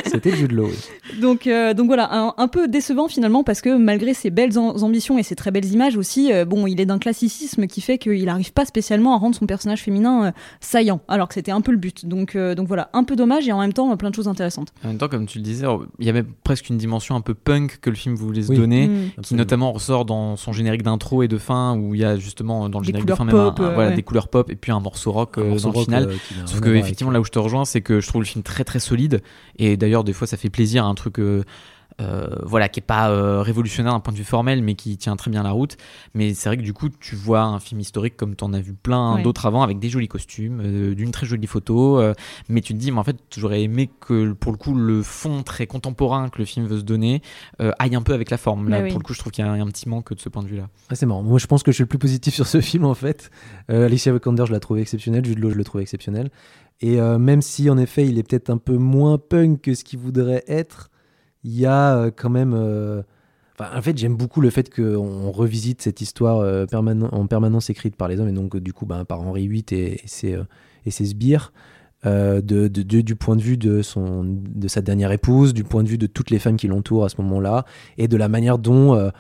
c'était 0.06 0.36
Jude 0.36 0.52
Law. 0.54 0.68
oui. 0.68 1.20
Donc, 1.20 1.48
euh, 1.48 1.74
donc 1.74 1.88
voilà, 1.88 2.08
un, 2.14 2.34
un 2.38 2.48
peu 2.48 2.68
décevant 2.68 3.08
finalement 3.08 3.44
parce 3.44 3.62
que 3.62 3.76
malgré 3.78 4.14
ses 4.14 4.30
belles 4.30 4.58
am- 4.58 4.82
ambitions 4.84 5.18
et 5.18 5.24
ses 5.24 5.36
très 5.36 5.52
belles 5.52 5.66
images 5.72 5.98
aussi, 5.98 6.32
euh, 6.32 6.46
bon, 6.46 6.68
il 6.68 6.80
est 6.80 6.86
d'un 6.86 7.00
classicisme 7.00 7.68
qui 7.68 7.82
fait 7.82 7.98
qu'il 7.98 8.24
n'arrive 8.26 8.54
pas 8.54 8.66
spécialement 8.66 9.14
à 9.16 9.18
rendre 9.18 9.36
son 9.36 9.46
personnage 9.46 9.82
féminin 9.82 10.26
euh, 10.26 10.32
saillant, 10.60 11.02
alors 11.08 11.28
que 11.28 11.34
c'était 11.34 11.52
un 11.52 11.62
peu 11.62 11.72
le 11.72 11.78
but. 11.78 12.06
Donc, 12.06 12.36
euh, 12.36 12.56
donc 12.56 12.68
voilà, 12.68 12.90
un 12.94 13.04
peu 13.04 13.16
dommage 13.16 13.48
et 13.48 13.52
en 13.52 13.60
même 13.60 13.74
temps 13.74 13.92
euh, 13.92 13.96
plein 13.96 14.10
de 14.12 14.16
choses 14.16 14.28
intéressantes. 14.28 14.74
En 14.84 14.90
même 14.90 14.98
temps, 14.98 15.08
comme 15.08 15.26
tu 15.26 15.40
le 15.40 15.44
disais, 15.44 15.66
il 16.00 16.06
y 16.06 16.10
avait 16.10 16.24
presque 16.44 16.70
une 16.70 16.78
dimension 16.78 17.16
un 17.16 17.22
peu 17.22 17.34
punk 17.34 17.80
que 17.82 17.90
le 17.90 17.96
film 17.96 18.16
voulait 18.16 18.44
se 18.44 18.50
Oui. 18.50 18.58
donner. 18.58 18.88
Mm. 18.88 19.22
qui 19.24 19.36
notamment 19.36 19.72
ressort 19.72 20.06
dans 20.06 20.11
son 20.38 20.52
générique 20.54 20.84
d'intro 20.84 21.24
et 21.24 21.28
de 21.28 21.38
fin 21.38 21.76
où 21.78 21.96
il 21.96 22.02
y 22.02 22.06
a 22.06 22.18
justement 22.18 22.70
dans 22.70 22.80
le 22.80 22.84
Des 22.86 22.88
générique 22.88 23.08
de 23.08 23.16
fin 23.16 23.26
même 23.26 23.36
un- 23.36 23.52
pop, 23.52 23.60
un- 23.60 23.64
euh, 23.70 23.74
voilà, 23.74 23.90
ouais. 23.90 23.96
des 23.96 24.04
couleurs 24.04 24.28
pop 24.28 24.50
et 24.50 24.56
puis 24.56 24.72
un 24.72 24.80
morceau 24.80 25.12
rock 25.12 25.38
Un 25.38 25.42
euh, 25.42 25.50
morceau 25.50 25.72
dans 25.72 25.80
le 25.80 25.86
final. 25.86 26.08
euh, 26.10 26.16
Sauf 26.46 26.60
que 26.62 26.70
effectivement 26.70 27.12
là 27.12 27.20
où 27.20 27.24
je 27.26 27.32
te 27.32 27.40
rejoins 27.40 27.66
c'est 27.66 27.82
que 27.82 28.00
je 28.02 28.08
trouve 28.08 28.22
le 28.22 28.28
film 28.28 28.44
très 28.44 28.64
très 28.64 28.80
solide 28.80 29.22
et 29.58 29.78
d'ailleurs 29.78 30.04
des 30.04 30.14
fois 30.14 30.28
ça 30.28 30.38
fait 30.38 30.50
plaisir 30.50 30.86
un 30.86 30.96
truc 30.96 31.20
euh, 32.02 32.28
voilà 32.44 32.68
qui 32.68 32.80
est 32.80 32.84
pas 32.86 33.10
euh, 33.10 33.42
révolutionnaire 33.42 33.94
d'un 33.94 34.00
point 34.00 34.12
de 34.12 34.18
vue 34.18 34.24
formel 34.24 34.62
mais 34.64 34.76
qui 34.76 34.98
tient 34.98 35.16
très 35.16 35.32
bien 35.32 35.44
la 35.44 35.52
route 35.52 35.78
mais 36.14 36.34
c'est 36.34 36.50
vrai 36.50 36.58
que 36.58 36.62
du 36.64 36.74
coup 36.74 36.90
tu 36.90 37.16
vois 37.16 37.42
un 37.44 37.60
film 37.60 37.80
historique 37.80 38.18
comme 38.18 38.36
tu 38.36 38.44
en 38.44 38.54
as 38.54 38.60
vu 38.60 38.74
plein 38.74 39.16
Ouais. 39.16 39.24
d'autres 39.24 39.46
avant 39.46 39.62
avec 39.64 39.80
des 39.80 39.90
jolis 39.90 40.08
costumes 40.08 40.62
euh, 40.64 40.96
d'une 40.96 41.12
très 41.12 41.26
jolie 41.26 41.48
photo 41.48 42.00
euh, 42.00 42.14
mais 42.50 42.62
tu 42.62 42.74
te 42.74 42.78
dis 42.80 42.92
mais 42.92 43.00
en 43.00 43.04
fait 43.04 43.18
j'aurais 43.38 43.62
aimé 43.64 43.90
que 44.00 44.34
pour 44.34 44.52
le 44.52 44.58
coup 44.58 44.74
le 44.74 45.02
fond 45.04 45.44
très 45.44 45.68
contemporain 45.68 46.30
que 46.30 46.40
le 46.40 46.46
film 46.46 46.66
veut 46.66 46.80
se 46.80 46.84
donner 46.84 47.22
euh, 47.62 47.72
aille 47.80 47.96
un 47.96 48.02
peu 48.02 48.14
avec 48.14 48.30
la 48.30 48.38
forme 48.38 48.68
là 48.70 48.82
oui. 48.82 48.90
pour 48.90 49.00
le 49.00 49.04
coup 49.04 49.14
je 49.14 49.20
trouve 49.20 49.32
qu'il 49.32 49.46
y 49.46 49.48
a 49.48 49.52
un, 49.52 49.62
un 49.62 49.68
petit 49.68 49.88
manque 49.88 50.14
de 50.14 50.20
ce 50.20 50.30
point 50.30 50.44
de 50.44 50.48
vue 50.48 50.58
là 50.58 50.68
Ah, 50.90 50.96
c'est 50.96 51.06
marrant. 51.06 51.22
Moi, 51.24 51.38
je 51.40 51.48
pense 51.48 51.64
que 51.64 51.72
je 51.72 51.76
suis 51.76 51.84
le 51.84 51.88
plus 51.88 52.00
positif 52.00 52.34
sur 52.34 52.48
ce 52.48 52.60
film, 52.62 52.86
en 52.86 52.94
fait. 52.96 53.30
Euh, 53.70 53.86
Alicia 53.86 54.12
Vikander, 54.12 54.46
je 54.48 54.52
la 54.52 54.60
trouve 54.60 54.80
exceptionnelle. 54.80 55.24
Jude 55.26 55.40
Law, 55.40 55.52
je 55.52 55.56
le 55.56 55.64
trouve 55.64 55.82
exceptionnel. 55.82 56.30
Et 56.82 57.00
euh, 57.00 57.18
même 57.20 57.42
si, 57.42 57.70
en 57.70 57.78
effet, 57.78 58.08
il 58.08 58.18
est 58.18 58.24
peut-être 58.24 58.50
un 58.50 58.58
peu 58.58 58.78
moins 58.78 59.18
punk 59.18 59.62
que 59.62 59.74
ce 59.76 59.84
qu'il 59.84 60.00
voudrait 60.00 60.44
être, 60.48 60.90
il 61.44 61.58
y 61.58 61.66
a 61.66 61.96
euh, 61.98 62.12
quand 62.16 62.30
même... 62.30 62.54
euh, 62.56 63.02
Enfin, 63.60 63.78
en 63.78 63.82
fait, 63.82 63.98
j'aime 63.98 64.16
beaucoup 64.16 64.42
le 64.42 64.50
fait 64.50 64.74
qu'on 64.74 65.30
revisite 65.30 65.82
cette 65.82 66.02
histoire 66.02 66.40
euh, 66.40 66.66
en 66.74 67.28
permanence 67.28 67.70
écrite 67.70 67.96
par 67.96 68.08
les 68.08 68.20
hommes, 68.20 68.30
et 68.30 68.34
donc, 68.34 68.58
du 68.58 68.74
coup, 68.74 68.86
ben, 68.86 69.06
par 69.06 69.22
Henri 69.22 69.48
VIII 69.48 69.66
et, 69.72 69.94
et 70.04 70.08
ses, 70.08 70.38
et 70.86 70.92
ses 70.92 71.06
sbires. 71.06 71.52
de, 72.06 72.68
du 72.68 73.16
point 73.16 73.36
de 73.36 73.42
vue 73.42 73.58
de, 73.58 73.82
son, 73.82 74.24
de 74.26 74.68
sa 74.68 74.82
dernière 74.82 75.12
épouse, 75.12 75.54
du 75.54 75.64
point 75.64 75.84
de 75.84 75.90
vue 75.90 76.00
de 76.00 76.08
toutes 76.08 76.32
les 76.32 76.40
femmes 76.40 76.58
qui 76.58 76.68
l'entourent 76.68 77.06
à 77.06 77.10
ce 77.10 77.22
moment-là, 77.22 77.66
et 77.98 78.08
de 78.08 78.18
la 78.18 78.30
manière 78.30 78.58
dont 78.58 79.12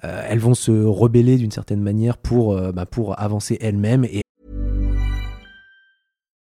elles 0.00 0.38
vont 0.38 0.54
se 0.54 0.70
rebeller 0.72 1.36
d'une 1.36 1.50
certaine 1.50 1.82
manière 1.82 2.16
pour, 2.16 2.56
bah, 2.72 2.86
pour 2.86 3.20
avancer 3.20 3.58
elles-mêmes 3.60 4.06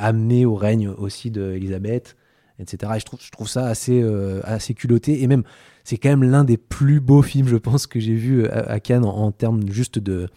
Amener 0.00 0.44
au 0.46 0.54
règne 0.54 0.88
aussi 0.88 1.30
d'Elisabeth, 1.30 2.16
etc. 2.58 2.92
Et 2.96 3.00
je 3.00 3.04
trouve, 3.04 3.20
je 3.22 3.30
trouve 3.30 3.48
ça 3.48 3.66
assez, 3.66 4.00
euh, 4.02 4.40
assez 4.44 4.74
culotté. 4.74 5.22
Et 5.22 5.26
même, 5.26 5.42
c'est 5.84 5.96
quand 5.98 6.08
même 6.10 6.22
l'un 6.24 6.44
des 6.44 6.56
plus 6.56 7.00
beaux 7.00 7.22
films, 7.22 7.48
je 7.48 7.56
pense, 7.56 7.86
que 7.86 8.00
j'ai 8.00 8.14
vu 8.14 8.46
à, 8.48 8.70
à 8.70 8.80
Cannes 8.80 9.04
en, 9.04 9.16
en 9.16 9.32
termes 9.32 9.68
juste 9.70 9.98
de, 9.98 10.28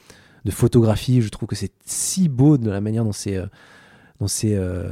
de 0.45 0.51
photographie. 0.51 1.22
Je 1.22 1.30
trouve 1.30 1.47
que 1.47 1.55
c'est 1.55 1.72
si 1.86 2.28
beau 2.30 2.58
de 2.58 2.70
la 2.70 2.82
manière 2.82 3.03
dont 3.03 3.12
c'est. 3.14 3.38
euh, 3.38 3.45
dont 4.20 4.28
c'est 4.28 4.55
euh, 4.55 4.89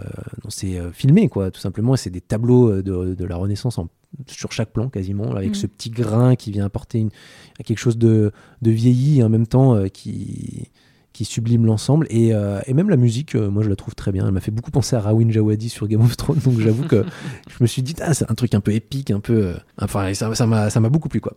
euh, 0.64 0.92
filmé 0.92 1.30
quoi 1.30 1.50
tout 1.50 1.60
simplement 1.60 1.96
c'est 1.96 2.12
des 2.12 2.22
tableaux 2.22 2.70
euh, 2.72 2.84
de, 2.84 3.16
de 3.16 3.26
la 3.26 3.36
Renaissance 3.38 3.80
en- 3.80 3.88
sur 4.28 4.52
chaque 4.52 4.70
plan 4.72 4.88
quasiment 4.88 5.32
avec 5.36 5.50
Mhm. 5.50 5.56
ce 5.56 5.66
petit 5.66 5.90
grain 5.90 6.36
qui 6.36 6.52
vient 6.52 6.64
apporter 6.66 7.00
une, 7.00 7.10
quelque 7.66 7.80
chose 7.80 7.98
de, 7.98 8.32
de 8.62 8.70
vieilli 8.72 9.20
et 9.22 9.24
en 9.24 9.30
même 9.30 9.48
temps 9.48 9.74
euh, 9.76 9.88
qui 9.88 10.70
qui 11.16 11.24
sublime 11.24 11.66
l'ensemble. 11.66 12.08
Et, 12.10 12.34
euh, 12.34 12.60
et 12.68 12.74
même 12.74 12.90
la 12.90 12.98
musique, 12.98 13.36
euh, 13.36 13.50
moi 13.50 13.64
je 13.64 13.70
la 13.70 13.78
trouve 13.78 13.96
très 13.96 14.12
bien. 14.12 14.26
Elle 14.28 14.34
m'a 14.34 14.42
fait 14.42 14.52
beaucoup 14.52 14.70
penser 14.70 14.98
à 14.98 15.00
Rawin 15.00 15.32
Jawadi 15.32 15.70
sur 15.70 15.88
Game 15.88 16.02
of 16.02 16.18
Thrones. 16.18 16.40
Donc 16.44 16.60
j'avoue 16.60 16.84
que 16.84 17.06
je 17.50 17.56
me 17.62 17.68
suis 17.68 17.82
dit, 17.82 17.96
ah, 18.02 18.14
c'est 18.14 18.30
un 18.30 18.36
truc 18.36 18.54
un 18.54 18.60
peu 18.60 18.74
épique, 18.74 19.12
un 19.12 19.22
peu. 19.22 19.34
euh, 19.34 19.54
enfin, 19.82 20.14
ça 20.14 20.36
ça 20.36 20.46
m'a 20.46 20.70
ça 20.70 20.82
m'a 20.82 20.90
beaucoup 20.90 21.08
plu 21.08 21.22
quoi. 21.22 21.34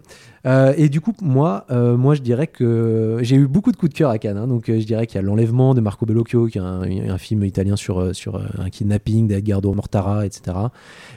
Et 0.77 0.89
du 0.89 1.01
coup, 1.03 1.13
moi, 1.21 1.67
moi 1.71 2.15
je 2.15 2.23
dirais 2.23 2.47
que 2.47 3.19
j'ai 3.21 3.37
eu 3.37 3.47
beaucoup 3.47 3.71
de 3.71 3.77
coups 3.77 3.93
de 3.93 3.99
cœur 3.99 4.09
à 4.11 4.19
Cannes. 4.19 4.39
hein. 4.39 4.47
donc 4.47 4.65
je 4.67 4.85
dirais 4.85 5.07
qu'il 5.07 5.17
y 5.17 5.19
a 5.19 5.23
L'Enlèvement 5.23 5.75
de 5.75 5.83
Marco 5.83 6.07
Bellocchio, 6.07 6.47
qui 6.47 6.57
est 6.57 6.63
un, 6.63 6.81
un 6.83 7.19
film 7.19 7.45
italien 7.45 7.77
sur, 7.77 8.15
sur 8.17 8.41
un 8.59 8.71
kidnapping 8.71 9.29
d'Edgardo 9.29 9.73
Mortara, 9.75 10.25
etc. 10.25 10.57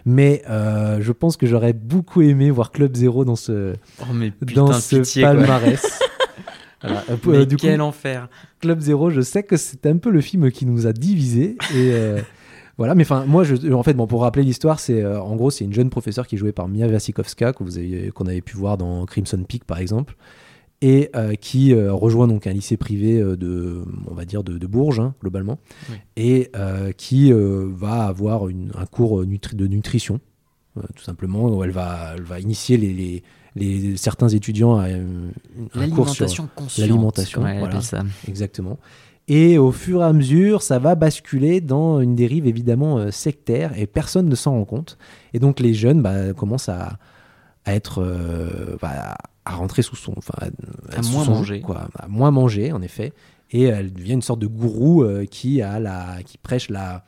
Mais 0.05 0.43
je 0.47 1.11
pense 1.13 1.37
que 1.37 1.47
j'aurais 1.47 1.71
beaucoup 1.73 2.21
aimé 2.21 2.51
voir 2.51 2.71
Club 2.71 2.95
Zero 2.95 3.23
dans 3.25 3.37
ce, 3.37 3.73
Oh, 4.01 4.13
mais 4.13 4.31
putain, 4.31 4.65
dans 4.65 4.73
ce 4.73 4.97
pitié, 4.97 5.23
palmarès. 5.23 5.81
Voilà. 6.81 7.03
Euh, 7.09 7.15
Mais 7.27 7.45
du 7.45 7.57
coup, 7.57 7.61
quel 7.67 7.81
enfer. 7.81 8.27
Club 8.59 8.79
Zero, 8.79 9.09
je 9.09 9.21
sais 9.21 9.43
que 9.43 9.57
c'est 9.57 9.85
un 9.85 9.97
peu 9.97 10.09
le 10.09 10.21
film 10.21 10.51
qui 10.51 10.65
nous 10.65 10.87
a 10.87 10.93
divisés. 10.93 11.55
Et 11.75 11.91
euh, 11.93 12.19
voilà, 12.77 12.95
mais 12.95 13.03
enfin, 13.03 13.25
moi, 13.25 13.43
je, 13.43 13.71
en 13.71 13.83
fait, 13.83 13.93
bon, 13.93 14.07
pour 14.07 14.21
rappeler 14.21 14.43
l'histoire, 14.43 14.79
c'est 14.79 15.01
euh, 15.03 15.19
en 15.21 15.35
gros, 15.35 15.51
c'est 15.51 15.63
une 15.65 15.73
jeune 15.73 15.89
professeure 15.89 16.25
qui 16.27 16.35
est 16.35 16.37
jouée 16.39 16.51
par 16.51 16.67
Mia 16.67 16.87
Wasikowska, 16.87 17.53
qu'on 17.53 18.25
avait 18.27 18.41
pu 18.41 18.57
voir 18.57 18.77
dans 18.77 19.05
Crimson 19.05 19.43
Peak, 19.47 19.63
par 19.65 19.77
exemple, 19.79 20.15
et 20.81 21.11
euh, 21.15 21.35
qui 21.35 21.73
euh, 21.73 21.93
rejoint 21.93 22.27
donc 22.27 22.47
un 22.47 22.53
lycée 22.53 22.77
privé 22.77 23.19
euh, 23.21 23.37
de, 23.37 23.83
on 24.09 24.15
va 24.15 24.25
dire, 24.25 24.43
de, 24.43 24.57
de 24.57 24.65
Bourges, 24.67 24.99
hein, 24.99 25.13
globalement, 25.21 25.59
Oui. 25.91 25.95
et 26.17 26.49
qui 26.97 27.31
va 27.33 28.05
avoir 28.05 28.47
une- 28.49 28.71
un 28.75 28.87
cours 28.87 29.23
nutri- 29.23 29.55
de 29.55 29.67
nutrition, 29.67 30.19
tout 30.95 31.03
simplement, 31.03 31.43
où 31.55 31.63
elle 31.63 31.69
va, 31.71 32.13
elle 32.15 32.23
va 32.23 32.39
initier 32.39 32.77
les, 32.77 32.93
les- 32.93 33.23
les- 33.55 33.97
certains 33.97 34.29
étudiants 34.29 34.77
à 34.77 34.87
euh, 34.87 35.29
un 35.75 35.79
cours 35.89 36.05
sur 36.09 36.25
L'alimentation 36.81 37.41
voilà. 37.59 37.59
Exactement. 38.27 38.77
Et 39.27 39.57
au 39.57 39.71
fur 39.71 40.01
et 40.01 40.05
à 40.05 40.13
mesure, 40.13 40.61
ça 40.61 40.79
va 40.79 40.95
basculer 40.95 41.61
dans 41.61 42.01
une 42.01 42.15
dérive 42.15 42.47
évidemment 42.47 42.97
euh, 42.97 43.11
sectaire 43.11 43.71
et 43.77 43.87
personne 43.87 44.27
ne 44.27 44.35
s'en 44.35 44.51
rend 44.51 44.65
compte. 44.65 44.97
Et 45.33 45.39
donc 45.39 45.59
les 45.59 45.73
jeunes 45.73 46.01
bah, 46.01 46.33
commencent 46.33 46.69
à, 46.69 46.97
à 47.65 47.73
être 47.75 48.01
euh, 48.01 48.77
bah, 48.81 49.15
à 49.45 49.55
rentrer 49.55 49.81
sous 49.83 49.95
son, 49.95 50.13
enfin, 50.17 50.33
à, 50.39 50.45
À 50.45 50.47
être 50.97 51.03
sous 51.05 51.11
moins 51.13 51.25
son 51.25 51.31
manger. 51.35 51.61
quoi, 51.61 51.87
à 51.97 52.07
moins 52.07 52.31
manger 52.31 52.71
en 52.71 52.81
effet. 52.81 53.13
Et 53.51 53.63
elle 53.63 53.91
devient 53.93 54.13
une 54.13 54.21
sorte 54.21 54.39
de 54.39 54.47
gourou 54.47 55.03
euh, 55.03 55.25
qui 55.25 55.61
a 55.61 55.79
la, 55.79 56.23
qui 56.25 56.37
prêche 56.37 56.69
la 56.69 57.03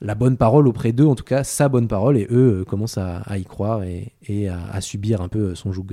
la 0.00 0.14
bonne 0.14 0.36
parole 0.36 0.66
auprès 0.66 0.92
d'eux, 0.92 1.06
en 1.06 1.14
tout 1.14 1.24
cas 1.24 1.44
sa 1.44 1.68
bonne 1.68 1.88
parole, 1.88 2.16
et 2.16 2.26
eux 2.30 2.60
euh, 2.60 2.64
commencent 2.64 2.98
à, 2.98 3.18
à 3.26 3.38
y 3.38 3.44
croire 3.44 3.82
et, 3.82 4.12
et 4.26 4.48
à, 4.48 4.58
à 4.72 4.80
subir 4.80 5.20
un 5.20 5.28
peu 5.28 5.54
son 5.54 5.72
joug. 5.72 5.88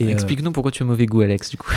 Euh, 0.00 0.08
Explique-nous 0.08 0.52
pourquoi 0.52 0.72
tu 0.72 0.82
as 0.82 0.86
mauvais 0.86 1.06
goût, 1.06 1.20
Alex, 1.20 1.50
du 1.50 1.56
coup. 1.56 1.70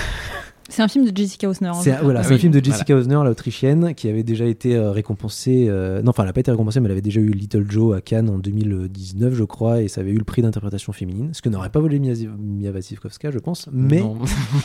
C'est 0.70 0.82
un 0.82 0.88
film 0.88 1.10
de 1.10 1.16
Jessica 1.16 1.50
Osner. 1.50 1.72
C'est 1.82 1.98
voilà, 2.02 2.24
c'est 2.24 2.34
un 2.36 2.38
film 2.38 2.54
de 2.54 2.64
Jessica 2.64 2.96
Osner, 2.96 3.20
l'Autrichienne, 3.24 3.94
qui 3.96 4.08
avait 4.08 4.24
déjà 4.24 4.46
été 4.46 4.76
euh, 4.76 4.92
récompensée. 4.92 5.66
euh, 5.68 6.02
non, 6.02 6.12
enfin, 6.12 6.24
elle 6.24 6.28
n'a 6.30 6.34
pas 6.34 6.40
été 6.42 6.52
récompensée, 6.52 6.80
mais 6.80 6.86
elle 6.86 6.92
avait 6.94 7.02
déjà 7.02 7.20
eu 7.20 7.32
Little 7.32 7.66
Joe 7.70 7.98
à 7.98 8.02
Cannes 8.02 8.30
en 8.30 8.38
2019, 8.38 9.34
je 9.34 9.44
crois, 9.44 9.82
et 9.82 9.88
ça 9.88 10.02
avait 10.02 10.12
eu 10.12 10.18
le 10.18 10.24
prix 10.24 10.42
d'interprétation 10.42 10.94
féminine, 10.94 11.30
ce 11.34 11.42
que 11.42 11.50
n'aurait 11.50 11.70
pas 11.70 11.80
volé 11.80 12.00
Mia, 12.00 12.14
Mia 12.40 12.72
Wasikowska, 12.72 13.32
je 13.32 13.40
pense. 13.40 13.68
Mais 13.72 14.00
Non. 14.00 14.18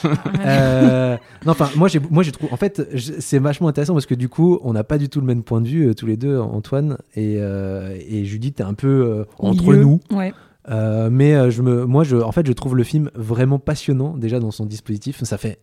euh, 0.44 1.16
non, 1.44 1.52
enfin, 1.52 1.70
moi 1.76 1.88
j'ai, 1.88 2.00
moi 2.10 2.22
j'ai 2.22 2.32
trouvé. 2.32 2.52
En 2.52 2.56
fait, 2.56 2.88
c'est 3.18 3.38
vachement 3.38 3.68
intéressant 3.68 3.92
parce 3.94 4.06
que 4.06 4.14
du 4.14 4.28
coup, 4.28 4.58
on 4.62 4.72
n'a 4.72 4.84
pas 4.84 4.98
du 4.98 5.08
tout 5.08 5.20
le 5.20 5.26
même 5.26 5.42
point 5.42 5.60
de 5.60 5.68
vue 5.68 5.88
euh, 5.88 5.94
tous 5.94 6.06
les 6.06 6.16
deux, 6.16 6.38
Antoine 6.38 6.98
et, 7.14 7.36
euh, 7.38 7.96
et 8.08 8.24
Judith, 8.24 8.56
t'es 8.56 8.62
un 8.62 8.74
peu 8.74 8.88
euh, 8.88 9.24
entre 9.38 9.64
milieu. 9.72 9.80
nous. 9.82 10.00
Ouais. 10.12 10.32
Euh, 10.70 11.10
mais 11.10 11.34
euh, 11.34 11.50
je 11.50 11.60
me, 11.62 11.84
moi, 11.84 12.04
je, 12.04 12.16
en 12.16 12.32
fait, 12.32 12.46
je 12.46 12.52
trouve 12.52 12.74
le 12.76 12.84
film 12.84 13.10
vraiment 13.14 13.58
passionnant 13.58 14.16
déjà 14.16 14.40
dans 14.40 14.50
son 14.50 14.64
dispositif. 14.64 15.22
Ça 15.24 15.36
fait, 15.36 15.58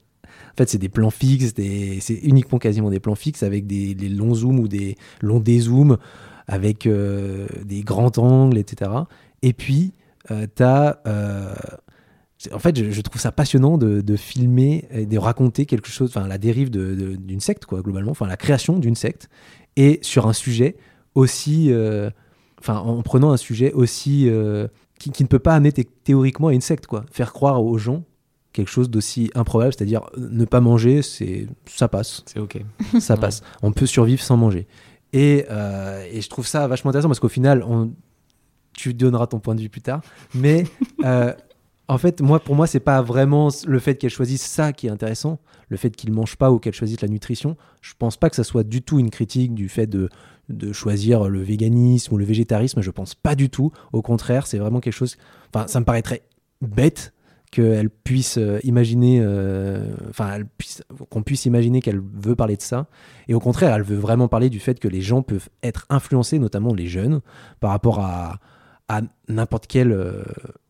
en 0.51 0.57
fait, 0.57 0.69
c'est 0.69 0.77
des 0.77 0.89
plans 0.89 1.09
fixes, 1.09 1.53
c'est 1.55 2.19
uniquement 2.23 2.59
quasiment 2.59 2.89
des 2.89 2.99
plans 2.99 3.15
fixes 3.15 3.43
avec 3.43 3.67
des, 3.67 3.93
longs 4.09 4.35
zooms 4.35 4.59
ou 4.59 4.67
des 4.67 4.97
longs 5.21 5.39
dézooms, 5.39 5.97
avec 6.47 6.85
euh, 6.85 7.47
des 7.65 7.81
grands 7.81 8.11
angles, 8.17 8.57
etc. 8.57 8.91
Et 9.41 9.53
puis, 9.53 9.93
euh, 10.29 10.47
t'as, 10.53 10.97
euh, 11.07 11.53
c'est- 12.37 12.53
en 12.53 12.59
fait, 12.59 12.91
je, 12.91 13.01
trouve 13.01 13.21
ça 13.21 13.31
passionnant 13.31 13.77
de, 13.77 14.15
filmer 14.17 14.85
de 14.93 15.17
raconter 15.17 15.65
quelque 15.65 15.89
chose, 15.89 16.09
enfin, 16.15 16.27
la 16.27 16.37
dérive 16.37 16.69
d'une 16.69 17.39
secte, 17.39 17.65
quoi, 17.65 17.81
globalement, 17.81 18.11
enfin, 18.11 18.27
la 18.27 18.37
création 18.37 18.77
d'une 18.77 18.95
secte, 18.95 19.29
et 19.77 19.99
sur 20.01 20.27
un 20.27 20.33
sujet 20.33 20.75
aussi, 21.15 21.71
euh, 21.71 22.09
en 22.67 23.01
prenant 23.01 23.31
un 23.31 23.37
sujet 23.37 23.71
aussi 23.71 24.27
euh, 24.29 24.67
qui, 24.99 25.23
ne 25.23 25.27
peut 25.27 25.39
pas 25.39 25.55
amener 25.55 25.71
thé- 25.71 25.87
théoriquement 26.03 26.49
à 26.49 26.53
une 26.53 26.61
secte, 26.61 26.87
quoi. 26.87 27.05
Faire 27.11 27.31
croire 27.33 27.63
aux 27.63 27.77
gens 27.77 28.03
quelque 28.53 28.69
chose 28.69 28.89
d'aussi 28.89 29.31
improbable, 29.35 29.73
c'est-à-dire 29.73 30.01
euh, 30.17 30.29
ne 30.31 30.45
pas 30.45 30.61
manger, 30.61 31.01
c'est 31.01 31.47
ça 31.65 31.87
passe, 31.87 32.23
C'est 32.25 32.39
ok. 32.39 32.61
ça 32.99 33.17
passe. 33.17 33.41
On 33.61 33.71
peut 33.71 33.85
survivre 33.85 34.21
sans 34.21 34.37
manger. 34.37 34.67
Et, 35.13 35.45
euh, 35.49 36.05
et 36.11 36.21
je 36.21 36.29
trouve 36.29 36.47
ça 36.47 36.67
vachement 36.67 36.89
intéressant 36.89 37.09
parce 37.09 37.19
qu'au 37.19 37.29
final, 37.29 37.63
on, 37.63 37.93
tu 38.73 38.93
donneras 38.93 39.27
ton 39.27 39.39
point 39.39 39.55
de 39.55 39.61
vue 39.61 39.69
plus 39.69 39.81
tard, 39.81 40.01
mais 40.33 40.65
euh, 41.05 41.33
en 41.87 41.97
fait, 41.97 42.21
moi, 42.21 42.39
pour 42.39 42.55
moi, 42.55 42.67
c'est 42.67 42.79
pas 42.79 43.01
vraiment 43.01 43.49
le 43.65 43.79
fait 43.79 43.95
qu'elle 43.95 44.11
choisisse 44.11 44.43
ça 44.43 44.71
qui 44.71 44.87
est 44.87 44.91
intéressant, 44.91 45.39
le 45.67 45.77
fait 45.77 45.95
qu'il 45.95 46.13
mange 46.13 46.37
pas 46.37 46.51
ou 46.51 46.59
qu'elle 46.59 46.73
choisisse 46.73 47.01
la 47.01 47.09
nutrition. 47.09 47.57
Je 47.81 47.93
pense 47.97 48.15
pas 48.15 48.29
que 48.29 48.35
ça 48.35 48.45
soit 48.45 48.63
du 48.63 48.81
tout 48.81 48.99
une 48.99 49.09
critique 49.09 49.53
du 49.53 49.69
fait 49.69 49.87
de 49.87 50.09
de 50.49 50.73
choisir 50.73 51.29
le 51.29 51.41
véganisme 51.41 52.13
ou 52.13 52.17
le 52.17 52.25
végétarisme. 52.25 52.81
Je 52.81 52.91
pense 52.91 53.15
pas 53.15 53.35
du 53.35 53.49
tout. 53.49 53.71
Au 53.93 54.01
contraire, 54.01 54.47
c'est 54.47 54.57
vraiment 54.57 54.81
quelque 54.81 54.93
chose. 54.93 55.15
Enfin, 55.53 55.67
ça 55.67 55.79
me 55.79 55.85
paraîtrait 55.85 56.23
bête 56.61 57.13
qu'elle 57.51 57.89
puisse 57.89 58.37
euh, 58.37 58.59
imaginer, 58.63 59.19
euh, 59.21 59.93
enfin, 60.09 60.39
qu'on 61.09 61.21
puisse 61.21 61.45
imaginer 61.45 61.81
qu'elle 61.81 61.99
veut 61.99 62.35
parler 62.35 62.55
de 62.55 62.61
ça. 62.61 62.87
Et 63.27 63.33
au 63.33 63.39
contraire, 63.39 63.75
elle 63.75 63.83
veut 63.83 63.97
vraiment 63.97 64.29
parler 64.29 64.49
du 64.49 64.59
fait 64.59 64.79
que 64.79 64.87
les 64.87 65.01
gens 65.01 65.21
peuvent 65.21 65.49
être 65.61 65.85
influencés, 65.89 66.39
notamment 66.39 66.73
les 66.73 66.87
jeunes, 66.87 67.19
par 67.59 67.71
rapport 67.71 67.99
à, 67.99 68.39
n'importe 69.29 69.67
quelle, 69.67 69.91
euh, 69.91 70.23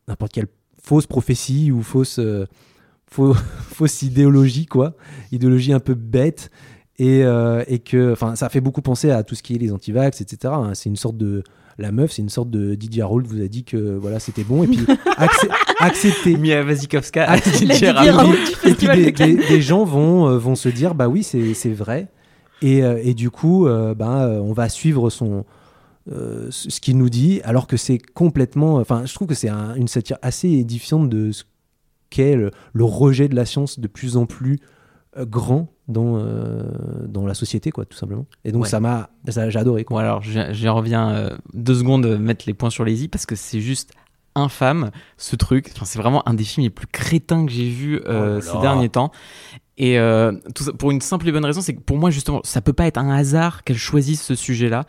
n'importe 0.08 0.32
quelle 0.32 0.48
fausse 0.82 1.08
prophétie 1.08 1.72
ou 1.72 1.84
fausse, 1.84 2.20
idéologie, 4.02 4.66
quoi. 4.66 4.96
Idéologie 5.32 5.74
un 5.74 5.80
peu 5.80 5.94
bête. 5.94 6.50
Et, 6.98 7.22
et 7.22 7.80
que, 7.80 8.12
enfin, 8.12 8.36
ça 8.36 8.50
fait 8.50 8.62
beaucoup 8.62 8.84
penser 8.84 9.10
à 9.10 9.24
tout 9.24 9.34
ce 9.34 9.42
qui 9.42 9.56
est 9.56 9.58
les 9.58 9.72
antivax, 9.72 10.22
etc. 10.22 10.54
hein. 10.56 10.74
C'est 10.76 10.90
une 10.90 10.96
sorte 10.96 11.18
de. 11.18 11.44
La 11.78 11.92
meuf, 11.92 12.12
c'est 12.12 12.22
une 12.22 12.30
sorte 12.30 12.50
de 12.50 12.76
Didier 12.76 13.04
Raoult 13.04 13.24
vous 13.26 13.42
a 13.42 13.48
dit 13.48 13.64
que 13.64 13.96
voilà, 13.96 14.20
c'était 14.20 14.44
bon. 14.44 14.64
Et 14.64 14.68
puis, 14.68 14.78
accé- 15.18 15.50
accepter. 15.80 16.38
Mia 16.38 16.64
Wasikowska 16.64 17.26
Ah, 17.28 17.38
dit 17.40 18.10
Raoult. 18.10 18.36
Et 18.66 18.74
puis 18.74 18.88
des, 19.14 19.62
gens 19.62 19.84
vont, 19.84 20.28
euh, 20.28 20.38
vont 20.38 20.56
se 20.56 20.70
dire 20.70 20.96
bah 20.96 21.08
oui 21.08 21.24
c'est 21.24 21.54
c'est 21.54 21.72
vrai 21.74 22.08
et, 22.62 22.84
euh, 22.84 23.00
et 23.04 23.14
du 23.14 23.30
coup 23.30 23.66
euh, 23.68 23.94
ben, 23.96 24.20
euh, 24.20 24.40
on 24.40 24.54
va 24.54 24.70
suivre 24.70 25.10
son 25.10 25.46
euh, 26.12 26.48
ce 26.52 26.70
ce 26.70 26.80
qu'il 26.80 26.98
nous 26.98 27.10
dit 27.10 27.42
alors 27.44 27.68
que 27.68 27.78
c'est 27.78 27.98
complètement 28.00 28.76
enfin 28.76 29.04
je 29.06 29.14
trouve 29.14 29.28
que 29.28 29.34
c'est 29.36 29.50
un- 29.50 29.76
une 29.76 29.88
satire 29.88 30.18
assez 30.22 30.50
édifiante 30.50 31.10
de 31.10 31.32
ce 31.32 31.44
qu'est 32.10 32.36
le, 32.36 32.52
le 32.74 32.84
rejet 32.84 33.28
de 33.28 33.36
la 33.36 33.46
science 33.46 33.80
de 33.80 33.88
plus 33.88 34.18
en 34.18 34.26
plus 34.26 34.60
euh, 35.18 35.26
grand 35.26 35.70
dans 35.92 36.18
euh, 36.18 36.64
dans 37.08 37.26
la 37.26 37.34
société 37.34 37.72
quoi 37.72 37.86
tout 37.86 37.98
simplement 37.98 38.26
et 38.46 38.52
donc 38.52 38.64
Ouais. 38.64 38.70
ça 38.70 38.80
m'a 38.80 39.10
j'ai 39.28 39.60
adoré 39.60 39.84
Bon 39.84 39.96
quoi 39.96 40.02
alors, 40.02 40.22
je- 40.24 40.52
j'y 40.54 40.68
reviens 40.70 41.10
euh, 41.12 41.38
deux 41.54 41.76
secondes 41.76 42.06
euh, 42.06 42.18
mettre 42.18 42.46
les 42.48 42.54
points 42.54 42.70
sur 42.70 42.84
les 42.86 43.04
i 43.04 43.08
parce 43.08 43.26
que 43.26 43.36
c'est 43.36 43.60
juste 43.62 43.92
infâme 44.34 44.92
ce 45.18 45.36
truc. 45.36 45.70
Enfin, 45.76 45.84
c'est 45.86 46.00
vraiment 46.00 46.28
un 46.28 46.34
des 46.34 46.46
films 46.46 46.64
les 46.64 46.70
plus 46.70 46.88
crétins 46.88 47.46
que 47.46 47.52
j'ai 47.52 47.68
vu 47.70 48.00
euh, 48.08 48.38
Oh 48.38 48.42
ces 48.42 48.58
derniers 48.60 48.88
temps. 48.88 49.12
Et 49.78 50.00
euh, 50.00 50.32
tout 50.56 50.64
ça, 50.64 50.72
pour 50.74 50.92
une 50.92 51.02
simple 51.02 51.28
et 51.28 51.32
bonne 51.34 51.44
raison, 51.44 51.60
c'est 51.60 51.76
que 51.76 51.82
pour 51.82 51.98
moi 51.98 52.12
justement, 52.12 52.40
ça 52.46 52.62
peut 52.62 52.72
pas 52.74 52.88
être 52.88 52.98
un 52.98 53.10
hasard 53.10 53.64
qu'elle 53.66 53.78
choisisse 53.78 54.22
ce 54.22 54.36
sujet-là. 54.36 54.86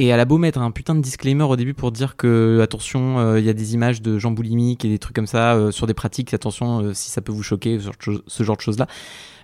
Et 0.00 0.06
elle 0.06 0.20
a 0.20 0.24
beau 0.24 0.38
mettre 0.38 0.60
un 0.60 0.70
putain 0.70 0.94
de 0.94 1.00
disclaimer 1.00 1.42
au 1.42 1.56
début 1.56 1.74
pour 1.74 1.90
dire 1.90 2.16
que 2.16 2.60
attention, 2.62 3.18
euh, 3.18 3.40
il 3.40 3.44
y 3.44 3.48
a 3.48 3.52
des 3.52 3.74
images 3.74 4.00
de 4.00 4.16
gens 4.16 4.30
boulimiques 4.30 4.84
et 4.84 4.88
des 4.88 5.00
trucs 5.00 5.14
comme 5.14 5.26
ça 5.26 5.54
euh, 5.54 5.72
sur 5.72 5.88
des 5.88 5.94
pratiques. 5.94 6.32
Attention 6.32 6.80
euh, 6.80 6.94
si 6.94 7.10
ça 7.10 7.20
peut 7.20 7.32
vous 7.32 7.42
choquer, 7.42 7.80
ce 7.80 8.42
genre 8.44 8.56
de 8.56 8.62
choses-là. 8.62 8.86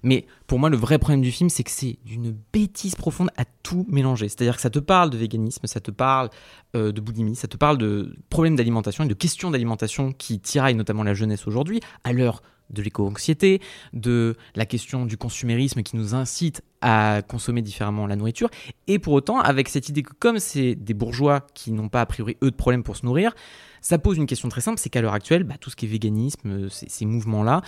Mais 0.04 0.26
pour 0.46 0.58
moi, 0.58 0.68
le 0.68 0.76
vrai 0.76 0.98
problème 0.98 1.22
du 1.22 1.32
film, 1.32 1.48
c'est 1.48 1.64
que 1.64 1.70
c'est 1.70 1.96
d'une 2.04 2.36
bêtise 2.52 2.94
profonde 2.94 3.30
à 3.38 3.44
tout 3.62 3.86
mélanger. 3.88 4.28
C'est-à-dire 4.28 4.56
que 4.56 4.60
ça 4.60 4.68
te 4.68 4.78
parle 4.78 5.08
de 5.08 5.16
véganisme, 5.16 5.66
ça 5.66 5.80
te 5.80 5.90
parle 5.90 6.28
euh, 6.76 6.92
de 6.92 7.00
boulimie, 7.00 7.34
ça 7.34 7.48
te 7.48 7.56
parle 7.56 7.78
de 7.78 8.14
problèmes 8.28 8.54
d'alimentation 8.54 9.04
et 9.04 9.08
de 9.08 9.14
questions 9.14 9.50
d'alimentation 9.50 10.12
qui 10.12 10.40
tiraillent 10.40 10.74
notamment 10.74 11.04
la 11.04 11.14
jeunesse 11.14 11.46
aujourd'hui, 11.46 11.80
à 12.04 12.12
l'heure 12.12 12.42
de 12.70 12.82
l'éco-anxiété, 12.82 13.60
de 13.92 14.36
la 14.54 14.66
question 14.66 15.06
du 15.06 15.16
consumérisme 15.16 15.82
qui 15.82 15.96
nous 15.96 16.14
incite 16.14 16.62
à 16.80 17.22
consommer 17.26 17.62
différemment 17.62 18.06
la 18.06 18.16
nourriture. 18.16 18.50
Et 18.86 18.98
pour 18.98 19.12
autant, 19.12 19.40
avec 19.40 19.68
cette 19.68 19.88
idée 19.88 20.02
que 20.02 20.12
comme 20.18 20.38
c'est 20.38 20.74
des 20.74 20.94
bourgeois 20.94 21.46
qui 21.54 21.72
n'ont 21.72 21.88
pas 21.88 22.00
a 22.00 22.06
priori 22.06 22.36
eux 22.42 22.50
de 22.50 22.56
problème 22.56 22.82
pour 22.82 22.96
se 22.96 23.06
nourrir, 23.06 23.34
ça 23.80 23.98
pose 23.98 24.16
une 24.16 24.26
question 24.26 24.48
très 24.48 24.60
simple, 24.60 24.78
c'est 24.78 24.88
qu'à 24.88 25.02
l'heure 25.02 25.14
actuelle, 25.14 25.44
bah, 25.44 25.56
tout 25.60 25.70
ce 25.70 25.76
qui 25.76 25.86
est 25.86 25.88
véganisme, 25.88 26.68
ces, 26.70 26.88
ces 26.88 27.06
mouvements-là, 27.06 27.62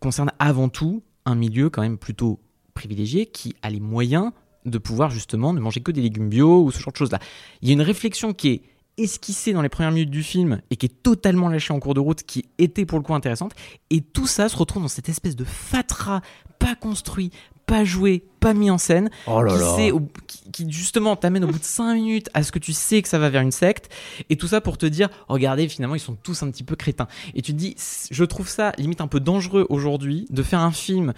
concernent 0.00 0.32
avant 0.38 0.68
tout 0.68 1.02
un 1.24 1.34
milieu 1.34 1.70
quand 1.70 1.82
même 1.82 1.98
plutôt 1.98 2.40
privilégié 2.74 3.26
qui 3.26 3.54
a 3.62 3.70
les 3.70 3.80
moyens 3.80 4.32
de 4.64 4.78
pouvoir 4.78 5.10
justement 5.10 5.52
ne 5.52 5.60
manger 5.60 5.80
que 5.80 5.92
des 5.92 6.02
légumes 6.02 6.28
bio 6.28 6.62
ou 6.62 6.70
ce 6.70 6.80
genre 6.80 6.92
de 6.92 6.98
choses-là. 6.98 7.20
Il 7.62 7.68
y 7.68 7.70
a 7.70 7.74
une 7.74 7.82
réflexion 7.82 8.32
qui 8.32 8.48
est 8.48 8.62
esquissée 8.98 9.52
dans 9.52 9.62
les 9.62 9.68
premières 9.68 9.92
minutes 9.92 10.10
du 10.10 10.22
film 10.22 10.60
et 10.70 10.76
qui 10.76 10.86
est 10.86 11.02
totalement 11.02 11.48
lâchée 11.48 11.72
en 11.72 11.80
cours 11.80 11.94
de 11.94 12.00
route, 12.00 12.22
qui 12.22 12.46
était 12.58 12.86
pour 12.86 12.98
le 12.98 13.04
coup 13.04 13.14
intéressante. 13.14 13.54
Et 13.90 14.00
tout 14.00 14.26
ça 14.26 14.48
se 14.48 14.56
retrouve 14.56 14.82
dans 14.82 14.88
cette 14.88 15.08
espèce 15.08 15.36
de 15.36 15.44
fatras 15.44 16.20
pas 16.58 16.74
construit, 16.74 17.30
pas 17.66 17.84
joué, 17.84 18.24
pas 18.40 18.54
mis 18.54 18.70
en 18.70 18.78
scène, 18.78 19.10
Oh 19.26 19.42
là 19.42 19.52
qui, 19.52 19.58
là. 19.58 19.76
sait 19.76 19.92
qui, 20.26 20.50
qui, 20.52 20.72
justement 20.72 21.16
t'amène 21.16 21.44
au 21.44 21.48
bout 21.48 21.58
de 21.58 21.64
5 21.64 21.94
minutes 21.94 22.30
à 22.32 22.42
ce 22.42 22.52
que 22.52 22.58
tu 22.60 22.72
sais 22.72 23.02
que 23.02 23.08
ça 23.08 23.18
va 23.18 23.28
vers 23.28 23.42
une 23.42 23.50
secte, 23.50 23.90
et 24.30 24.36
tout 24.36 24.46
ça 24.46 24.60
pour 24.60 24.78
te 24.78 24.86
dire, 24.86 25.08
regardez, 25.28 25.68
finalement, 25.68 25.96
ils 25.96 26.00
sont 26.00 26.14
tous 26.14 26.42
un 26.42 26.50
petit 26.50 26.62
peu 26.62 26.76
crétins. 26.76 27.08
Et 27.34 27.42
tu 27.42 27.52
te 27.52 27.58
dis, 27.58 27.74
je 28.10 28.24
trouve 28.24 28.48
ça 28.48 28.72
limite 28.78 29.00
un 29.00 29.08
peu 29.08 29.20
dangereux 29.20 29.66
aujourd'hui 29.68 30.26
de 30.30 30.42
faire 30.42 30.60
un 30.60 30.70
film, 30.70 31.12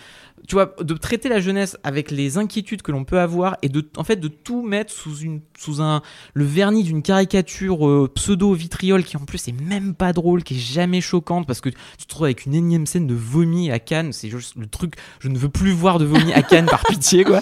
tu 0.47 0.55
vois, 0.55 0.75
de 0.81 0.95
traiter 0.95 1.29
la 1.29 1.41
jeunesse 1.41 1.77
avec 1.83 2.11
les 2.11 2.39
inquiétudes 2.39 2.81
que 2.81 2.93
l'on 2.93 3.05
peut 3.05 3.21
avoir 3.21 3.59
et 3.61 3.69
de, 3.69 3.87
en 3.97 4.05
fait, 4.05 4.17
de 4.17 4.29
tout 4.29 4.63
mettre 4.63 4.93
sous 4.93 5.19
une, 5.19 5.41
sous 5.59 5.83
un, 5.83 6.03
le 6.33 6.45
vernis 6.45 6.85
d'une 6.85 7.03
caricature 7.03 7.87
euh, 7.87 8.11
pseudo-vitriol 8.15 9.05
qui 9.05 9.17
en 9.17 9.25
plus 9.25 9.49
est 9.49 9.61
même 9.61 9.95
pas 9.95 10.13
drôle, 10.15 10.45
qui 10.45 10.55
est 10.55 10.59
jamais 10.59 11.01
choquante 11.01 11.47
parce 11.47 11.61
que 11.61 11.69
tu 11.69 11.77
te 12.05 12.09
trouves 12.09 12.25
avec 12.25 12.47
une 12.47 12.55
énième 12.55 12.87
scène 12.87 13.07
de 13.07 13.15
vomi 13.15 13.71
à 13.71 13.79
Cannes, 13.79 14.13
c'est 14.13 14.31
juste 14.31 14.55
le 14.57 14.67
truc, 14.67 14.95
je 15.21 15.29
ne 15.29 15.37
veux 15.37 15.51
plus 15.51 15.73
voir 15.73 15.99
de 15.99 16.07
vomi 16.07 16.33
à 16.39 16.43
Cannes 16.43 16.67
par 16.67 16.83
pitié, 16.85 17.25
quoi. 17.25 17.41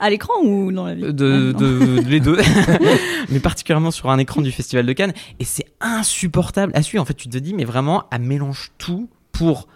À 0.00 0.10
l'écran 0.10 0.34
ou 0.42 0.72
dans 0.72 0.86
la 0.86 0.94
vie 0.94 1.02
De, 1.12 1.52
non. 1.52 1.58
de- 1.58 1.78
de- 2.02 2.08
les 2.08 2.20
deux, 2.20 2.38
mais 3.28 3.40
particulièrement 3.40 3.90
sur 3.90 4.10
un 4.10 4.18
écran 4.18 4.40
du 4.42 4.52
Festival 4.52 4.86
de 4.86 4.92
Cannes. 4.92 5.12
Et 5.38 5.44
c'est 5.44 5.66
insupportable 5.80 6.72
à 6.74 6.82
suivre. 6.82 7.02
En 7.02 7.06
fait, 7.06 7.14
tu 7.14 7.28
te 7.28 7.38
dis, 7.38 7.54
mais 7.54 7.64
vraiment, 7.64 8.04
elle 8.10 8.22
mélange 8.22 8.72
tout 8.78 9.08
pour, 9.32 9.68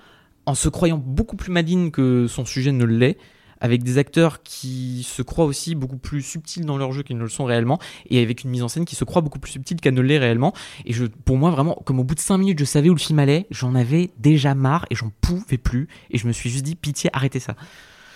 en 0.46 0.54
se 0.54 0.68
croyant 0.68 0.98
beaucoup 1.04 1.36
plus 1.36 1.52
maligne 1.52 1.90
que 1.90 2.26
son 2.28 2.44
sujet 2.44 2.72
ne 2.72 2.84
l'est, 2.84 3.16
avec 3.60 3.84
des 3.84 3.96
acteurs 3.98 4.42
qui 4.42 5.06
se 5.08 5.22
croient 5.22 5.44
aussi 5.44 5.76
beaucoup 5.76 5.96
plus 5.96 6.20
subtils 6.20 6.64
dans 6.66 6.76
leur 6.76 6.90
jeu 6.90 7.04
qu'ils 7.04 7.16
ne 7.16 7.22
le 7.22 7.28
sont 7.28 7.44
réellement, 7.44 7.78
et 8.10 8.20
avec 8.20 8.42
une 8.42 8.50
mise 8.50 8.64
en 8.64 8.68
scène 8.68 8.84
qui 8.84 8.96
se 8.96 9.04
croit 9.04 9.22
beaucoup 9.22 9.38
plus 9.38 9.52
subtile 9.52 9.80
qu'elle 9.80 9.94
ne 9.94 10.00
l'est 10.00 10.18
réellement. 10.18 10.52
Et 10.84 10.92
je, 10.92 11.04
pour 11.04 11.36
moi, 11.38 11.50
vraiment, 11.52 11.80
comme 11.84 12.00
au 12.00 12.04
bout 12.04 12.16
de 12.16 12.20
5 12.20 12.38
minutes, 12.38 12.58
je 12.58 12.64
savais 12.64 12.88
où 12.88 12.94
le 12.94 12.98
film 12.98 13.20
allait, 13.20 13.46
j'en 13.52 13.76
avais 13.76 14.10
déjà 14.18 14.56
marre 14.56 14.86
et 14.90 14.96
j'en 14.96 15.12
pouvais 15.20 15.58
plus. 15.58 15.86
Et 16.10 16.18
je 16.18 16.26
me 16.26 16.32
suis 16.32 16.50
juste 16.50 16.64
dit, 16.64 16.74
pitié, 16.74 17.08
arrêtez 17.12 17.38
ça. 17.38 17.54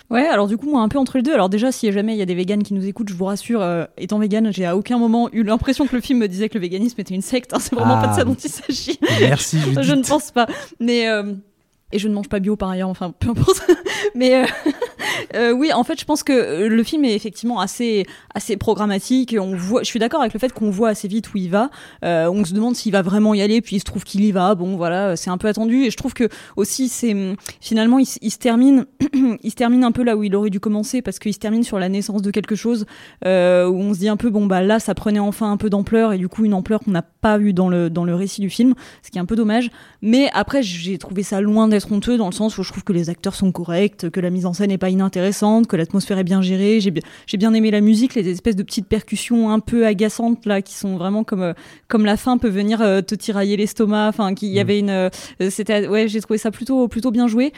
Ouais, 0.09 0.25
alors 0.25 0.47
du 0.47 0.55
coup, 0.57 0.69
moi, 0.69 0.81
un 0.81 0.87
peu 0.87 0.97
entre 0.99 1.17
les 1.17 1.23
deux. 1.23 1.33
Alors 1.33 1.49
déjà, 1.49 1.71
si 1.71 1.91
jamais 1.91 2.13
il 2.15 2.17
y 2.17 2.21
a 2.21 2.25
des 2.25 2.35
véganes 2.35 2.63
qui 2.63 2.73
nous 2.73 2.85
écoutent, 2.87 3.09
je 3.09 3.13
vous 3.13 3.25
rassure, 3.25 3.61
euh, 3.61 3.83
étant 3.97 4.19
végane, 4.19 4.53
j'ai 4.53 4.65
à 4.65 4.77
aucun 4.77 4.97
moment 4.97 5.27
eu 5.33 5.43
l'impression 5.43 5.85
que 5.85 5.93
le 5.95 6.01
film 6.01 6.19
me 6.19 6.27
disait 6.27 6.47
que 6.47 6.53
le 6.53 6.61
véganisme 6.61 6.99
était 7.01 7.13
une 7.13 7.21
secte. 7.21 7.53
hein. 7.53 7.57
C'est 7.59 7.75
vraiment 7.75 7.95
Ah. 7.97 8.03
pas 8.05 8.07
de 8.07 8.15
ça 8.15 8.23
dont 8.23 8.35
il 8.35 8.49
s'agit. 8.49 8.99
Merci 9.19 9.59
Judith. 9.59 9.79
je 9.81 9.93
ne 9.93 10.03
pense 10.03 10.31
pas. 10.31 10.47
Mais 10.79 11.09
euh, 11.09 11.33
et 11.91 11.99
je 11.99 12.07
ne 12.07 12.13
mange 12.13 12.29
pas 12.29 12.39
bio 12.39 12.55
par 12.55 12.69
ailleurs. 12.69 12.89
Enfin, 12.89 13.11
peu 13.19 13.29
importe. 13.31 13.61
Mais 14.15 14.43
euh, 14.43 14.45
euh, 15.35 15.51
oui, 15.51 15.71
en 15.73 15.83
fait, 15.83 15.99
je 15.99 16.05
pense 16.05 16.23
que 16.23 16.33
euh, 16.33 16.69
le 16.69 16.83
film 16.83 17.05
est 17.05 17.15
effectivement 17.15 17.59
assez 17.59 18.05
assez 18.33 18.57
programmatique. 18.57 19.35
On 19.39 19.55
voit, 19.55 19.83
je 19.83 19.87
suis 19.87 19.99
d'accord 19.99 20.21
avec 20.21 20.33
le 20.33 20.39
fait 20.39 20.53
qu'on 20.53 20.69
voit 20.69 20.89
assez 20.89 21.07
vite 21.07 21.33
où 21.33 21.37
il 21.37 21.49
va. 21.49 21.69
Euh, 22.03 22.29
on 22.29 22.45
se 22.45 22.53
demande 22.53 22.75
s'il 22.75 22.91
va 22.91 23.01
vraiment 23.01 23.33
y 23.33 23.41
aller, 23.41 23.61
puis 23.61 23.77
il 23.77 23.79
se 23.79 23.85
trouve 23.85 24.03
qu'il 24.03 24.23
y 24.23 24.31
va. 24.31 24.55
Bon, 24.55 24.75
voilà, 24.75 25.15
c'est 25.15 25.29
un 25.29 25.37
peu 25.37 25.47
attendu. 25.47 25.83
Et 25.83 25.91
je 25.91 25.97
trouve 25.97 26.13
que 26.13 26.29
aussi, 26.55 26.89
c'est 26.89 27.13
hum, 27.13 27.35
finalement, 27.61 27.99
il, 27.99 28.05
se 28.05 28.37
termine, 28.37 28.85
il 29.43 29.51
se 29.51 29.55
termine 29.55 29.83
un 29.83 29.91
peu 29.91 30.03
là 30.03 30.15
où 30.15 30.23
il 30.23 30.35
aurait 30.35 30.49
dû 30.49 30.59
commencer, 30.59 31.01
parce 31.01 31.19
qu'il 31.19 31.33
se 31.33 31.39
termine 31.39 31.63
sur 31.63 31.79
la 31.79 31.89
naissance 31.89 32.21
de 32.21 32.31
quelque 32.31 32.55
chose 32.55 32.85
où 33.23 33.27
on 33.27 33.93
se 33.93 33.99
dit 33.99 34.09
un 34.09 34.17
peu, 34.17 34.29
bon 34.29 34.45
bah 34.45 34.61
là, 34.61 34.79
ça 34.79 34.93
prenait 34.93 35.19
enfin 35.19 35.51
un 35.51 35.57
peu 35.57 35.69
d'ampleur 35.69 36.13
et 36.13 36.17
du 36.17 36.27
coup 36.27 36.45
une 36.45 36.53
ampleur 36.53 36.79
qu'on 36.79 36.91
n'a 36.91 37.01
pas 37.01 37.39
eu 37.39 37.53
dans 37.53 37.69
le 37.69 37.89
dans 37.89 38.05
le 38.05 38.15
récit 38.15 38.41
du 38.41 38.49
film, 38.49 38.73
ce 39.03 39.11
qui 39.11 39.17
est 39.17 39.21
un 39.21 39.25
peu 39.25 39.35
dommage. 39.35 39.69
Mais 40.01 40.29
après, 40.33 40.63
j'ai 40.63 40.97
trouvé 40.97 41.23
ça 41.23 41.41
loin 41.41 41.67
d'être 41.67 41.91
honteux 41.91 42.17
dans 42.17 42.27
le 42.27 42.33
sens 42.33 42.57
où 42.57 42.63
je 42.63 42.71
trouve 42.71 42.83
que 42.83 42.93
les 42.93 43.09
acteurs 43.09 43.35
sont 43.35 43.51
corrects, 43.51 44.09
que 44.09 44.19
la 44.19 44.29
mise 44.29 44.45
en 44.45 44.53
scène 44.53 44.71
est 44.71 44.77
pas 44.77 44.89
inintéressante, 44.89 45.06
que 45.09 45.75
l'atmosphère 45.75 46.17
est 46.17 46.23
bien 46.23 46.41
gérée. 46.41 46.79
J'ai 46.79 46.91
bien, 46.91 47.03
j'ai 47.25 47.37
bien 47.37 47.53
aimé 47.53 47.71
la 47.71 47.81
musique, 47.81 48.15
les 48.15 48.27
espèces 48.29 48.55
de 48.55 48.63
petites 48.63 48.87
percussions 48.87 49.51
un 49.51 49.59
peu 49.59 49.85
agaçantes 49.85 50.45
là, 50.45 50.61
qui 50.61 50.73
sont 50.73 50.97
vraiment 50.97 51.23
comme 51.23 51.41
euh, 51.41 51.53
comme 51.87 52.05
la 52.05 52.17
fin 52.17 52.37
peut 52.37 52.49
venir 52.49 52.81
euh, 52.81 53.01
te 53.01 53.15
tirailler 53.15 53.57
l'estomac. 53.57 54.09
Enfin, 54.09 54.33
qu'il 54.33 54.49
y 54.49 54.57
Mm. 54.57 54.59
avait 54.59 54.79
une, 54.79 54.89
euh, 54.89 55.09
c'était, 55.49 55.87
ouais, 55.87 56.07
j'ai 56.07 56.21
trouvé 56.21 56.37
ça 56.37 56.51
plutôt 56.51 56.87
plutôt 56.87 57.11
bien 57.11 57.27
joué. 57.27 57.53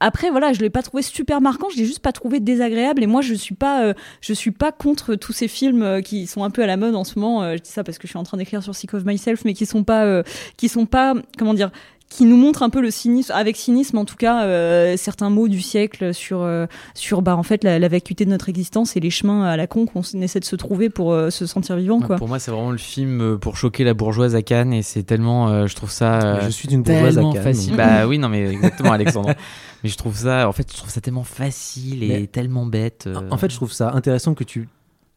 Après, 0.00 0.30
voilà, 0.30 0.52
je 0.52 0.60
l'ai 0.60 0.70
pas 0.70 0.82
trouvé 0.82 1.02
super 1.02 1.40
marquant, 1.40 1.68
je 1.72 1.78
l'ai 1.78 1.84
juste 1.84 2.00
pas 2.00 2.12
trouvé 2.12 2.40
désagréable. 2.40 3.02
Et 3.02 3.06
moi, 3.06 3.22
je 3.22 3.34
suis 3.34 3.54
pas, 3.54 3.94
je 4.20 4.32
suis 4.32 4.50
pas 4.50 4.72
contre 4.72 5.14
tous 5.14 5.32
ces 5.32 5.48
films 5.48 6.02
qui 6.02 6.26
sont 6.26 6.44
un 6.44 6.50
peu 6.50 6.62
à 6.62 6.66
la 6.66 6.76
mode 6.76 6.94
en 6.94 7.04
ce 7.04 7.18
moment. 7.18 7.52
Je 7.56 7.62
dis 7.62 7.70
ça 7.70 7.84
parce 7.84 7.98
que 7.98 8.06
je 8.06 8.12
suis 8.12 8.18
en 8.18 8.22
train 8.24 8.36
d'écrire 8.36 8.62
sur 8.62 8.74
Sick 8.74 8.94
of 8.94 9.04
Myself, 9.04 9.44
mais 9.44 9.54
qui 9.54 9.66
sont 9.66 9.84
pas, 9.84 10.22
qui 10.56 10.68
sont 10.68 10.86
pas, 10.86 11.14
comment 11.38 11.54
dire, 11.54 11.70
qui 12.08 12.24
nous 12.24 12.36
montrent 12.36 12.62
un 12.62 12.70
peu 12.70 12.80
le 12.80 12.90
cynisme, 12.92 13.32
avec 13.34 13.56
cynisme 13.56 13.98
en 13.98 14.04
tout 14.04 14.14
cas, 14.16 14.44
euh, 14.44 14.96
certains 14.96 15.28
mots 15.28 15.48
du 15.48 15.60
siècle 15.60 16.14
sur, 16.14 16.42
euh, 16.42 16.66
sur 16.94 17.20
bah, 17.20 17.36
en 17.36 17.42
fait 17.42 17.64
la, 17.64 17.78
la 17.80 17.88
vacuité 17.88 18.24
de 18.24 18.30
notre 18.30 18.48
existence 18.48 18.96
et 18.96 19.00
les 19.00 19.10
chemins 19.10 19.44
à 19.44 19.56
la 19.56 19.66
con 19.66 19.86
qu'on 19.86 20.02
essaie 20.22 20.38
de 20.40 20.44
se 20.44 20.54
trouver 20.56 20.88
pour 20.88 21.12
euh, 21.12 21.30
se 21.30 21.46
sentir 21.46 21.76
vivant, 21.76 21.98
Ouais, 21.98 22.06
quoi. 22.06 22.16
Pour 22.16 22.28
moi, 22.28 22.38
c'est 22.38 22.52
vraiment 22.52 22.70
le 22.70 22.78
film 22.78 23.38
pour 23.40 23.56
choquer 23.56 23.82
la 23.82 23.92
bourgeoise 23.94 24.36
à 24.36 24.42
Cannes 24.42 24.72
et 24.72 24.82
c'est 24.82 25.02
tellement, 25.02 25.48
euh, 25.48 25.66
je 25.66 25.74
trouve 25.74 25.90
ça 25.90 26.20
euh, 26.22 26.40
je 26.42 26.50
suis 26.50 26.68
une 26.68 26.82
bourgeoise 26.82 27.18
à 27.18 27.22
Cannes. 27.22 27.42
facile. 27.42 27.70
donc. 27.70 27.76
Bah 27.86 28.06
oui, 28.06 28.18
non 28.18 28.28
mais 28.28 28.50
exactement, 28.50 28.92
Alexandre. 28.92 29.34
mais 29.82 29.90
je 29.90 29.96
trouve 29.96 30.16
ça, 30.16 30.48
en 30.48 30.52
fait, 30.52 30.70
je 30.70 30.76
trouve 30.76 30.90
ça 30.90 31.00
tellement 31.00 31.24
facile 31.24 32.04
et 32.04 32.08
Mais- 32.20 32.26
tellement 32.28 32.66
bête. 32.66 33.04
euh. 33.08 33.20
En 33.30 33.36
fait, 33.36 33.50
je 33.50 33.56
trouve 33.56 33.72
ça 33.72 33.90
intéressant 33.92 34.34
que 34.34 34.44
tu 34.44 34.68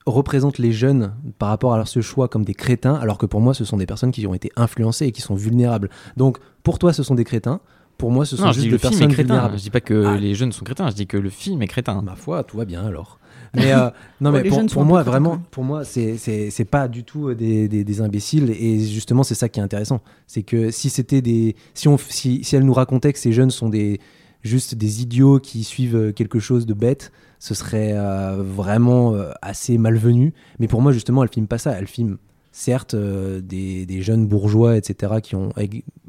représentes 0.09 0.57
les 0.57 0.71
jeunes 0.71 1.13
par 1.37 1.49
rapport 1.49 1.73
à 1.73 1.77
leur 1.77 1.87
ce 1.87 2.01
choix 2.01 2.27
comme 2.27 2.43
des 2.43 2.53
crétins, 2.53 2.95
alors 2.95 3.17
que 3.17 3.25
pour 3.25 3.41
moi, 3.41 3.53
ce 3.53 3.63
sont 3.65 3.77
des 3.77 3.85
personnes 3.85 4.11
qui 4.11 4.25
ont 4.27 4.33
été 4.33 4.51
influencées 4.55 5.05
et 5.05 5.11
qui 5.11 5.21
sont 5.21 5.35
vulnérables. 5.35 5.89
Donc, 6.17 6.37
pour 6.63 6.79
toi, 6.79 6.93
ce 6.93 7.03
sont 7.03 7.15
des 7.15 7.23
crétins. 7.23 7.59
Pour 7.97 8.11
moi, 8.11 8.25
ce 8.25 8.37
sont 8.37 8.45
non, 8.45 8.51
juste 8.53 8.65
des 8.65 8.71
le 8.71 8.77
film 8.77 8.93
est 8.93 8.97
personnes 8.97 9.13
vulnérables. 9.13 9.57
Je 9.57 9.63
dis 9.63 9.69
pas 9.69 9.81
que 9.81 10.05
Ah. 10.05 10.15
les 10.17 10.33
jeunes 10.33 10.53
sont 10.53 10.63
crétins. 10.63 10.89
Je 10.89 10.95
dis 10.95 11.05
que 11.05 11.17
le 11.17 11.29
film 11.29 11.61
est 11.61 11.67
crétin. 11.67 12.01
Ma 12.01 12.15
foi, 12.15 12.43
tout 12.43 12.55
va 12.57 12.63
bien 12.63 12.85
alors. 12.85 13.19
Mais 13.55 13.73
euh, 13.73 13.89
non, 14.21 14.31
Ouais, 14.31 14.41
mais 14.43 14.49
pour, 14.49 14.85
moi, 14.85 14.99
crétins, 14.99 15.11
vraiment, 15.11 15.31
même. 15.31 15.41
pour 15.51 15.63
moi, 15.65 15.83
c'est 15.83 16.17
c'est 16.17 16.49
c'est 16.49 16.63
pas 16.65 16.87
du 16.87 17.03
tout 17.03 17.33
des, 17.33 17.67
des, 17.67 17.83
des 17.83 18.01
imbéciles. 18.01 18.51
Et 18.51 18.79
justement, 18.79 19.23
c'est 19.23 19.35
ça 19.35 19.49
qui 19.49 19.59
est 19.59 19.63
intéressant. 19.63 19.99
C'est 20.27 20.43
que 20.43 20.71
si 20.71 20.89
c'était 20.89 21.21
des, 21.21 21.57
si 21.73 21.89
on, 21.89 21.97
si, 21.97 22.41
si 22.45 22.55
elle 22.55 22.63
nous 22.63 22.73
racontait 22.73 23.11
que 23.11 23.19
ces 23.19 23.33
jeunes 23.33 23.51
sont 23.51 23.67
des 23.67 23.99
juste 24.43 24.75
des 24.75 25.01
idiots 25.01 25.39
qui 25.39 25.63
suivent 25.63 25.95
euh, 25.95 26.11
quelque 26.11 26.39
chose 26.39 26.65
de 26.65 26.73
bête, 26.73 27.11
ce 27.39 27.53
serait 27.53 27.93
euh, 27.93 28.41
vraiment 28.41 29.13
euh, 29.13 29.31
assez 29.41 29.77
malvenu. 29.77 30.33
Mais 30.59 30.67
pour 30.67 30.81
moi, 30.81 30.91
justement, 30.91 31.23
elle 31.23 31.29
filme 31.29 31.47
pas 31.47 31.57
ça. 31.57 31.71
Elle 31.71 31.87
filme 31.87 32.17
certes 32.51 32.95
des, 32.95 33.85
des 33.85 34.01
jeunes 34.01 34.27
bourgeois, 34.27 34.75
etc., 34.75 35.13
qui 35.21 35.35
ont 35.35 35.49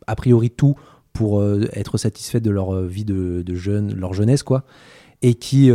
a 0.06 0.16
priori 0.16 0.50
tout 0.50 0.74
pour 1.12 1.44
être 1.74 1.98
satisfaits 1.98 2.38
de 2.38 2.50
leur 2.50 2.80
vie 2.80 3.04
de, 3.04 3.42
de 3.42 3.54
jeune, 3.54 3.94
leur 3.94 4.14
jeunesse, 4.14 4.42
quoi 4.42 4.64
et 5.22 5.34
qui 5.34 5.70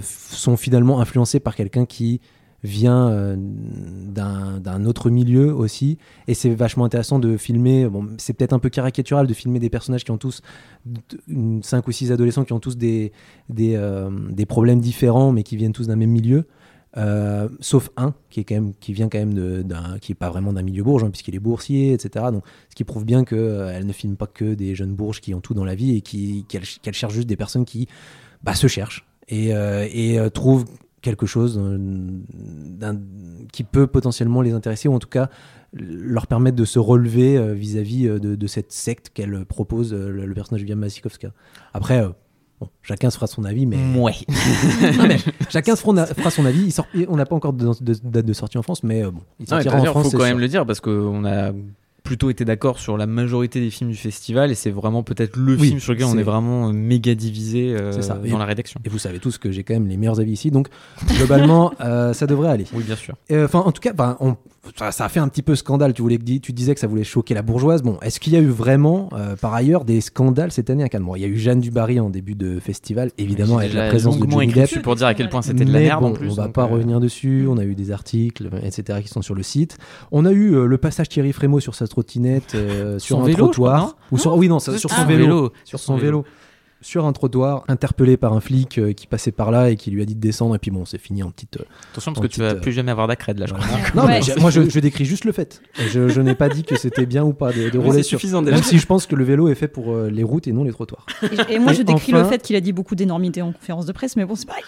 sont 0.00 0.56
finalement 0.56 1.00
influencés 1.00 1.38
par 1.38 1.54
quelqu'un 1.54 1.84
qui 1.84 2.22
vient 2.62 3.08
euh, 3.10 3.36
d'un 3.36 4.84
autre 4.84 5.10
milieu 5.10 5.54
aussi. 5.54 5.98
Et 6.26 6.34
c'est 6.34 6.54
vachement 6.54 6.84
intéressant 6.84 7.18
de 7.18 7.36
filmer, 7.36 7.86
bon, 7.86 8.08
c'est 8.18 8.32
peut-être 8.32 8.52
un 8.52 8.58
peu 8.58 8.68
caricatural 8.68 9.26
de 9.26 9.34
filmer 9.34 9.58
des 9.58 9.70
personnages 9.70 10.04
qui 10.04 10.10
ont 10.10 10.18
tous, 10.18 10.42
5 11.62 11.86
ou 11.86 11.92
6 11.92 12.12
adolescents 12.12 12.44
qui 12.44 12.52
ont 12.52 12.60
tous 12.60 12.76
des, 12.76 13.12
des, 13.48 13.74
euh, 13.76 14.10
des 14.30 14.46
problèmes 14.46 14.80
différents, 14.80 15.32
mais 15.32 15.42
qui 15.42 15.56
viennent 15.56 15.72
tous 15.72 15.88
d'un 15.88 15.96
même 15.96 16.10
milieu. 16.10 16.46
Euh, 16.98 17.50
sauf 17.60 17.90
un 17.98 18.14
qui 18.30 18.40
est 18.40 18.44
quand 18.44 18.54
même 18.54 18.72
qui 18.80 18.94
vient 18.94 19.10
quand 19.10 19.18
même 19.18 19.34
d'un 19.64 19.98
qui 19.98 20.12
est 20.12 20.14
pas 20.14 20.30
vraiment 20.30 20.54
d'un 20.54 20.62
milieu 20.62 20.82
bourge 20.82 21.04
hein, 21.04 21.10
puisqu'il 21.10 21.34
est 21.34 21.40
boursier 21.40 21.92
etc 21.92 22.24
donc 22.32 22.42
ce 22.70 22.74
qui 22.74 22.84
prouve 22.84 23.04
bien 23.04 23.24
que 23.24 23.68
elle 23.70 23.84
ne 23.84 23.92
filme 23.92 24.16
pas 24.16 24.26
que 24.26 24.54
des 24.54 24.74
jeunes 24.74 24.94
bourges 24.94 25.20
qui 25.20 25.34
ont 25.34 25.42
tout 25.42 25.52
dans 25.52 25.66
la 25.66 25.74
vie 25.74 25.94
et 25.94 26.00
qui 26.00 26.46
qu'elle 26.48 26.62
qu'elle 26.62 26.94
cherche 26.94 27.12
juste 27.12 27.26
des 27.26 27.36
personnes 27.36 27.66
qui 27.66 27.86
bah, 28.42 28.54
se 28.54 28.66
cherchent 28.66 29.04
et, 29.28 29.52
euh, 29.52 29.86
et 29.92 30.18
trouvent 30.30 30.64
quelque 31.06 31.26
chose 31.26 31.58
euh, 31.62 32.92
qui 33.52 33.64
peut 33.64 33.86
potentiellement 33.86 34.42
les 34.42 34.52
intéresser 34.52 34.88
ou 34.88 34.94
en 34.94 34.98
tout 34.98 35.08
cas 35.08 35.28
leur 35.72 36.26
permettre 36.26 36.56
de 36.56 36.64
se 36.64 36.78
relever 36.78 37.36
euh, 37.36 37.52
vis-à-vis 37.52 38.06
euh, 38.08 38.18
de, 38.18 38.34
de 38.34 38.46
cette 38.46 38.72
secte 38.72 39.10
qu'elle 39.14 39.44
propose 39.44 39.92
euh, 39.92 40.08
le, 40.10 40.26
le 40.26 40.34
personnage 40.34 40.62
de 40.62 40.66
Via 40.66 40.76
Masikowska. 40.76 41.28
Après, 41.74 42.02
euh, 42.02 42.08
bon, 42.60 42.68
chacun 42.82 43.10
se 43.10 43.16
fera 43.16 43.26
son 43.26 43.44
avis, 43.44 43.66
mais 43.66 43.76
Ouais. 43.98 44.12
Non, 44.98 45.06
mais 45.06 45.18
chacun 45.50 45.76
se 45.76 45.82
fera, 45.82 46.06
fera 46.06 46.30
son 46.30 46.44
avis. 46.46 46.64
Il 46.64 46.72
sort- 46.72 46.86
on 47.08 47.16
n'a 47.16 47.26
pas 47.26 47.36
encore 47.36 47.52
de, 47.52 47.66
de- 47.80 47.94
date 48.04 48.26
de 48.26 48.32
sortie 48.32 48.58
en 48.58 48.62
France, 48.62 48.82
mais 48.82 49.04
euh, 49.04 49.10
bon, 49.10 49.20
il 49.40 49.48
sortira 49.48 49.76
en 49.78 49.84
France. 49.84 50.04
faut 50.04 50.10
c'est 50.10 50.16
quand 50.16 50.22
sûr. 50.24 50.32
même 50.34 50.40
le 50.40 50.48
dire 50.48 50.64
parce 50.66 50.80
qu'on 50.80 51.24
a 51.24 51.52
plutôt 52.06 52.30
été 52.30 52.44
d'accord 52.44 52.78
sur 52.78 52.96
la 52.96 53.06
majorité 53.06 53.60
des 53.60 53.70
films 53.70 53.90
du 53.90 53.96
festival 53.96 54.50
et 54.50 54.54
c'est 54.54 54.70
vraiment 54.70 55.02
peut-être 55.02 55.36
le 55.36 55.56
Oui, 55.56 55.68
film 55.68 55.80
sur 55.80 55.92
lequel 55.92 56.06
on 56.06 56.16
est 56.16 56.22
vraiment 56.22 56.68
euh, 56.68 56.72
méga 56.72 57.14
divisé 57.14 57.74
euh, 57.78 57.92
dans 57.92 58.24
Et- 58.24 58.30
la 58.38 58.44
rédaction. 58.44 58.80
Et 58.84 58.88
vous 58.88 58.98
savez 58.98 59.18
tous 59.18 59.36
que 59.38 59.50
j'ai 59.50 59.64
quand 59.64 59.74
même 59.74 59.88
les 59.88 59.96
meilleurs 59.96 60.20
avis 60.20 60.32
ici, 60.32 60.50
donc 60.50 60.68
globalement, 61.18 61.72
euh, 61.80 62.12
ça 62.12 62.26
devrait 62.26 62.48
aller. 62.48 62.64
Oui, 62.72 62.84
bien 62.84 62.96
sûr. 62.96 63.14
Enfin, 63.32 63.58
en 63.60 63.72
tout 63.72 63.80
cas, 63.80 63.92
on- 64.20 64.36
ça, 64.76 64.90
ça 64.90 65.04
a 65.04 65.08
fait 65.08 65.20
un 65.20 65.28
petit 65.28 65.42
peu 65.42 65.54
scandale. 65.54 65.92
Tu, 65.94 66.02
voulais, 66.02 66.18
tu 66.18 66.52
disais 66.52 66.74
que 66.74 66.80
ça 66.80 66.88
voulait 66.88 67.04
choquer 67.04 67.34
la 67.34 67.42
bourgeoise. 67.42 67.82
Bon, 67.82 67.98
est-ce 68.02 68.18
qu'il 68.18 68.32
y 68.32 68.36
a 68.36 68.40
eu 68.40 68.48
vraiment, 68.48 69.08
euh, 69.12 69.36
par 69.36 69.54
ailleurs, 69.54 69.84
des 69.84 70.00
scandales 70.00 70.50
cette 70.50 70.70
année 70.70 70.82
à 70.82 70.88
Cannes? 70.88 71.04
Bon, 71.04 71.14
Il 71.14 71.22
y 71.22 71.24
a 71.24 71.28
eu 71.28 71.36
Jeanne 71.36 71.60
Dubarry 71.60 72.00
en 72.00 72.10
début 72.10 72.34
de 72.34 72.58
festival, 72.58 73.12
évidemment, 73.16 73.58
avec 73.58 73.72
la 73.74 73.88
présence 73.88 74.18
de 74.18 74.28
Johnny 74.28 74.52
Depp. 74.52 74.82
pour 74.82 74.96
dire 74.96 75.06
à 75.06 75.14
quel 75.14 75.28
point 75.28 75.42
c'était 75.42 75.64
de 75.64 75.72
la 75.72 75.78
merde 75.78 76.00
bon, 76.02 76.08
en 76.10 76.12
plus. 76.14 76.30
on 76.30 76.34
va 76.34 76.48
pas 76.48 76.62
euh, 76.62 76.66
revenir 76.66 76.98
dessus. 76.98 77.46
On 77.48 77.58
a 77.58 77.64
eu 77.64 77.76
des 77.76 77.92
articles, 77.92 78.50
etc., 78.62 78.98
qui 79.02 79.08
sont 79.08 79.22
sur 79.22 79.36
le 79.36 79.44
site. 79.44 79.78
On 80.10 80.24
a 80.24 80.32
eu 80.32 80.54
euh, 80.56 80.66
le 80.66 80.78
passage 80.78 81.08
Thierry 81.10 81.32
Frémaux 81.32 81.60
sur 81.60 81.76
sa 81.76 81.86
trottinette, 81.96 82.54
euh, 82.54 82.98
sur 82.98 83.16
Son 83.16 83.22
un 83.22 83.26
vélo, 83.26 83.38
trottoir. 83.46 83.96
ou 84.12 84.18
sur, 84.18 84.34
oui, 84.36 84.48
non, 84.48 84.58
ça- 84.58 84.76
sur 84.76 84.90
Ah, 84.92 84.96
son 85.00 85.06
vélo. 85.06 85.52
Sur 85.64 85.78
son 85.78 85.96
vélo. 85.96 86.24
sur 86.82 87.06
un 87.06 87.12
trottoir, 87.12 87.64
interpellé 87.68 88.16
par 88.18 88.32
un 88.34 88.40
flic 88.40 88.78
euh, 88.78 88.92
qui 88.92 89.06
passait 89.06 89.32
par 89.32 89.50
là 89.50 89.70
et 89.70 89.76
qui 89.76 89.90
lui 89.90 90.02
a 90.02 90.04
dit 90.04 90.14
de 90.14 90.20
descendre. 90.20 90.54
Et 90.54 90.58
puis 90.58 90.70
bon, 90.70 90.84
c'est 90.84 90.98
fini 90.98 91.22
en 91.22 91.30
petite. 91.30 91.56
euh, 91.56 91.64
Attention 91.92 92.12
parce 92.12 92.26
que 92.26 92.32
tu 92.32 92.38
vas 92.40 92.54
plus 92.54 92.70
jamais 92.72 92.90
avoir 92.92 93.08
d'acred 93.08 93.36
là, 93.38 93.46
je 93.46 93.54
crois. 93.54 93.66
Non, 93.94 94.04
Ouais. 94.04 94.20
mais 94.28 94.34
moi 94.40 94.50
je, 94.50 94.68
je 94.68 94.78
décris 94.78 95.04
juste 95.06 95.24
le 95.24 95.32
fait. 95.32 95.62
Je, 95.90 96.08
je 96.08 96.20
n'ai 96.20 96.34
pas 96.34 96.48
dit 96.50 96.62
que 96.64 96.76
c'était 96.76 97.06
bien 97.06 97.24
ou 97.24 97.32
pas 97.32 97.50
de, 97.50 97.76
rouler 97.78 97.98
c'est 97.98 98.02
sur. 98.10 98.20
suffisant 98.20 98.42
déjà. 98.42 98.56
Même 98.56 98.62
si 98.62 98.78
je 98.78 98.86
pense 98.86 99.06
que 99.06 99.16
le 99.16 99.24
vélo 99.24 99.48
est 99.48 99.54
fait 99.56 99.68
pour 99.68 99.90
euh, 99.94 100.10
les 100.10 100.22
routes 100.22 100.46
et 100.46 100.52
non 100.52 100.62
les 100.64 100.70
trottoirs. 100.72 101.06
Et, 101.48 101.54
et 101.54 101.58
moi, 101.58 101.72
Et 101.72 101.76
je 101.76 101.82
décris 101.82 102.12
enfin- 102.12 102.22
le 102.22 102.28
fait 102.28 102.42
qu'il 102.42 102.54
a 102.56 102.60
dit 102.60 102.72
beaucoup 102.72 102.94
d'énormités 102.94 103.40
en 103.42 103.52
conférence 103.52 103.86
de 103.86 103.92
presse, 103.92 104.14
mais 104.14 104.26
bon, 104.26 104.34
c'est 104.36 104.46
pareil. 104.46 104.62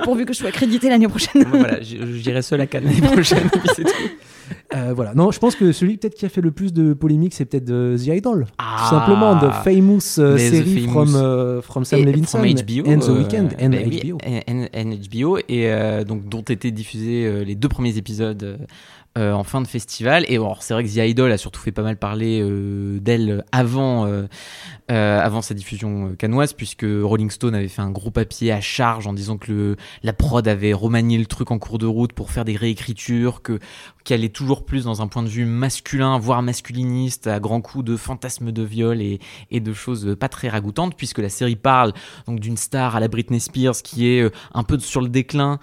Pourvu 0.04 0.24
que 0.24 0.32
je 0.32 0.38
sois 0.38 0.50
crédité 0.52 0.88
l'année 0.88 1.06
prochaine. 1.06 1.44
Voilà, 1.50 1.80
j'irai 1.82 2.40
seul 2.42 2.62
à 2.62 2.66
Cannes 2.66 2.84
l'année 2.86 3.02
prochaine. 3.02 3.48
Euh, 4.74 4.92
voilà. 4.94 5.14
Non, 5.14 5.30
je 5.30 5.38
pense 5.38 5.54
que 5.54 5.72
celui 5.72 5.96
peut-être 5.98 6.14
qui 6.14 6.24
a 6.26 6.28
fait 6.28 6.40
le 6.40 6.50
plus 6.50 6.72
de 6.72 6.92
polémique, 6.94 7.34
c'est 7.34 7.44
peut-être 7.44 7.70
euh, 7.70 7.96
The 7.98 8.06
Idol. 8.08 8.46
Ah. 8.58 8.76
Tout 8.88 8.94
simplement, 8.94 9.38
famous 9.64 10.18
euh, 10.18 10.36
The 10.36 10.38
série 10.40 10.80
Famous. 10.86 10.90
from, 10.92 11.14
euh, 11.16 11.62
from 11.62 11.84
Sam 11.84 12.00
Et 12.00 12.04
Levinson 12.04 12.38
from 12.38 12.46
HBO, 12.48 12.90
and 12.90 12.98
The 13.00 13.08
Weeknd 13.08 13.48
and 13.60 13.68
bah 13.70 13.76
HBO. 13.78 14.18
et- 14.26 14.50
and- 14.50 14.68
and 14.74 14.90
HBO, 15.10 15.38
et 15.48 16.04
donc 16.04 16.28
dont 16.28 16.42
étaient 16.42 16.70
diffusés 16.70 17.44
les 17.44 17.54
deux 17.54 17.68
premiers 17.68 17.96
épisodes 17.96 18.58
euh, 19.18 19.32
en 19.32 19.44
fin 19.44 19.60
de 19.60 19.66
festival. 19.66 20.24
Et 20.28 20.36
alors, 20.36 20.62
c'est 20.62 20.72
vrai 20.72 20.84
que 20.84 20.88
The 20.88 21.06
Idol 21.06 21.30
a 21.32 21.36
surtout 21.36 21.60
fait 21.60 21.70
pas 21.70 21.82
mal 21.82 21.98
parler 21.98 22.40
euh, 22.42 22.98
d'elle 22.98 23.44
avant, 23.52 24.06
euh, 24.06 24.26
avant 24.88 25.42
sa 25.42 25.52
diffusion 25.52 26.14
cannoise, 26.18 26.54
puisque 26.54 26.86
Rolling 26.88 27.30
Stone 27.30 27.54
avait 27.54 27.68
fait 27.68 27.82
un 27.82 27.90
gros 27.90 28.10
papier 28.10 28.52
à 28.52 28.62
charge 28.62 29.06
en 29.06 29.12
disant 29.12 29.36
que 29.36 29.52
le, 29.52 29.76
la 30.02 30.14
prod 30.14 30.48
avait 30.48 30.72
remanié 30.72 31.18
le 31.18 31.26
truc 31.26 31.50
en 31.50 31.58
cours 31.58 31.76
de 31.76 31.84
route 31.84 32.14
pour 32.14 32.30
faire 32.30 32.46
des 32.46 32.56
réécritures, 32.56 33.42
que 33.42 33.58
qu'elle 34.04 34.24
est 34.24 34.34
toujours 34.34 34.61
plus 34.62 34.84
dans 34.84 35.02
un 35.02 35.06
point 35.06 35.22
de 35.22 35.28
vue 35.28 35.44
masculin, 35.44 36.18
voire 36.18 36.42
masculiniste, 36.42 37.26
à 37.26 37.40
grands 37.40 37.60
coups 37.60 37.84
de 37.84 37.96
fantasmes 37.96 38.52
de 38.52 38.62
viol 38.62 39.00
et, 39.00 39.20
et 39.50 39.60
de 39.60 39.72
choses 39.72 40.16
pas 40.18 40.28
très 40.28 40.48
ragoûtantes, 40.48 40.96
puisque 40.96 41.18
la 41.18 41.28
série 41.28 41.56
parle 41.56 41.92
donc 42.26 42.40
d'une 42.40 42.56
star 42.56 42.96
à 42.96 43.00
la 43.00 43.08
Britney 43.08 43.40
Spears 43.40 43.82
qui 43.82 44.08
est 44.08 44.22
euh, 44.22 44.30
un 44.54 44.62
peu 44.62 44.78
sur 44.78 45.00
le 45.00 45.08
déclin 45.08 45.58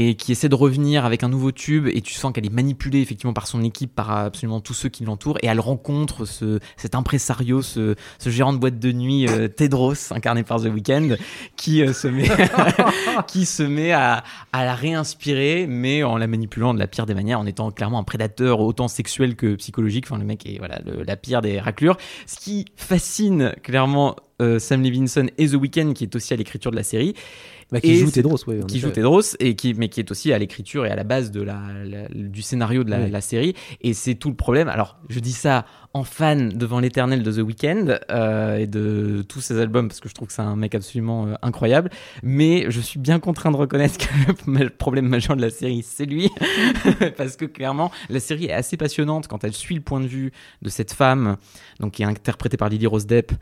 et 0.00 0.14
qui 0.14 0.30
essaie 0.30 0.48
de 0.48 0.54
revenir 0.54 1.04
avec 1.04 1.24
un 1.24 1.28
nouveau 1.28 1.50
tube 1.50 1.88
et 1.88 2.00
tu 2.02 2.14
sens 2.14 2.32
qu'elle 2.32 2.46
est 2.46 2.52
manipulée 2.54 3.00
effectivement 3.00 3.32
par 3.32 3.48
son 3.48 3.64
équipe, 3.64 3.92
par 3.92 4.12
absolument 4.12 4.60
tous 4.60 4.72
ceux 4.74 4.88
qui 4.88 5.04
l'entourent 5.04 5.38
et 5.42 5.46
elle 5.48 5.58
rencontre 5.58 6.24
ce, 6.24 6.60
cet 6.76 6.94
impresario, 6.94 7.62
ce, 7.62 7.96
ce 8.20 8.30
gérant 8.30 8.52
de 8.52 8.58
boîte 8.58 8.78
de 8.78 8.92
nuit 8.92 9.26
euh, 9.28 9.48
Tedros 9.48 10.12
incarné 10.12 10.44
par 10.44 10.60
The 10.62 10.66
Weeknd 10.66 11.16
qui 11.56 11.82
euh, 11.82 11.92
se 11.92 12.06
met 12.06 12.28
qui 13.26 13.44
se 13.44 13.64
met 13.64 13.90
à, 13.90 14.22
à 14.52 14.64
la 14.64 14.76
réinspirer 14.76 15.66
mais 15.68 16.04
en 16.04 16.16
la 16.16 16.28
manipulant 16.28 16.74
de 16.74 16.78
la 16.78 16.86
pire 16.86 17.04
des 17.04 17.14
manières 17.14 17.40
en 17.40 17.46
étant 17.46 17.72
clairement 17.72 17.98
un 17.98 18.04
prédateur 18.04 18.60
autant 18.60 18.86
sexuel 18.86 19.34
que 19.34 19.56
psychologique. 19.56 20.04
Enfin 20.06 20.18
le 20.18 20.24
mec 20.24 20.46
est 20.46 20.58
voilà 20.58 20.80
le- 20.86 21.02
la 21.02 21.16
pire 21.16 21.42
des 21.42 21.58
raclures. 21.58 21.96
Ce 22.26 22.36
qui 22.36 22.66
fascine 22.76 23.52
clairement 23.64 24.14
euh, 24.40 24.60
Sam 24.60 24.82
Levinson 24.84 25.26
et 25.38 25.48
The 25.48 25.54
Weeknd 25.54 25.92
qui 25.94 26.04
est 26.04 26.14
aussi 26.14 26.32
à 26.32 26.36
l'écriture 26.36 26.70
de 26.70 26.76
la 26.76 26.84
série 26.84 27.14
Bah, 27.70 27.80
qui 27.82 27.90
Et 27.90 27.96
joue 27.96 28.10
Tedros, 28.10 28.38
en 28.48 28.66
qui 28.66 28.78
joue 28.78 28.88
Tedros 28.90 29.20
et 29.40 29.54
qui 29.54 29.74
mais 29.74 29.88
qui 29.90 30.00
est 30.00 30.10
aussi 30.10 30.32
à 30.32 30.38
l'écriture 30.38 30.86
et 30.86 30.90
à 30.90 30.96
la 30.96 31.04
base 31.04 31.30
de 31.30 31.42
la, 31.42 31.60
la- 31.84 32.08
du 32.08 32.40
scénario 32.40 32.82
de 32.82 32.90
la, 32.90 33.00
Oui. 33.00 33.10
la 33.10 33.20
série. 33.20 33.54
Et 33.82 33.92
c'est 33.92 34.14
tout 34.14 34.30
le 34.30 34.36
problème. 34.36 34.68
Alors 34.68 34.96
je 35.10 35.20
dis 35.20 35.32
ça 35.32 35.66
fan 36.04 36.50
devant 36.50 36.80
l'éternel 36.80 37.22
de 37.22 37.32
The 37.32 37.38
Weeknd 37.38 37.98
euh, 38.10 38.56
et 38.56 38.66
de 38.66 39.24
tous 39.28 39.40
ses 39.40 39.60
albums 39.60 39.88
parce 39.88 40.00
que 40.00 40.08
je 40.08 40.14
trouve 40.14 40.28
que 40.28 40.34
c'est 40.34 40.42
un 40.42 40.56
mec 40.56 40.74
absolument 40.74 41.26
euh, 41.26 41.34
incroyable. 41.42 41.90
Mais 42.22 42.70
je 42.70 42.80
suis 42.80 42.98
bien 42.98 43.20
contraint 43.20 43.50
de 43.50 43.56
reconnaître 43.56 43.98
que 43.98 44.50
le, 44.50 44.70
problème 44.70 45.08
majeur 45.08 45.36
de 45.36 45.42
la 45.42 45.50
série 45.50 45.82
c'est 45.82 46.06
lui. 46.06 46.30
Parce 47.16 47.36
que 47.36 47.44
clairement 47.44 47.90
la 48.08 48.20
série 48.20 48.46
est 48.46 48.52
assez 48.52 48.76
passionnante 48.76 49.28
quand 49.28 49.44
elle 49.44 49.52
suit 49.54 49.74
le 49.74 49.80
point 49.80 50.00
de 50.00 50.06
vue 50.06 50.32
de 50.62 50.68
cette 50.68 50.92
femme 50.92 51.36
donc 51.80 51.92
qui 51.92 52.02
est 52.02 52.06
interprétée 52.06 52.56
par 52.56 52.68
Lily 52.68 52.86
Rose 52.86 53.06
Depp 53.06 53.32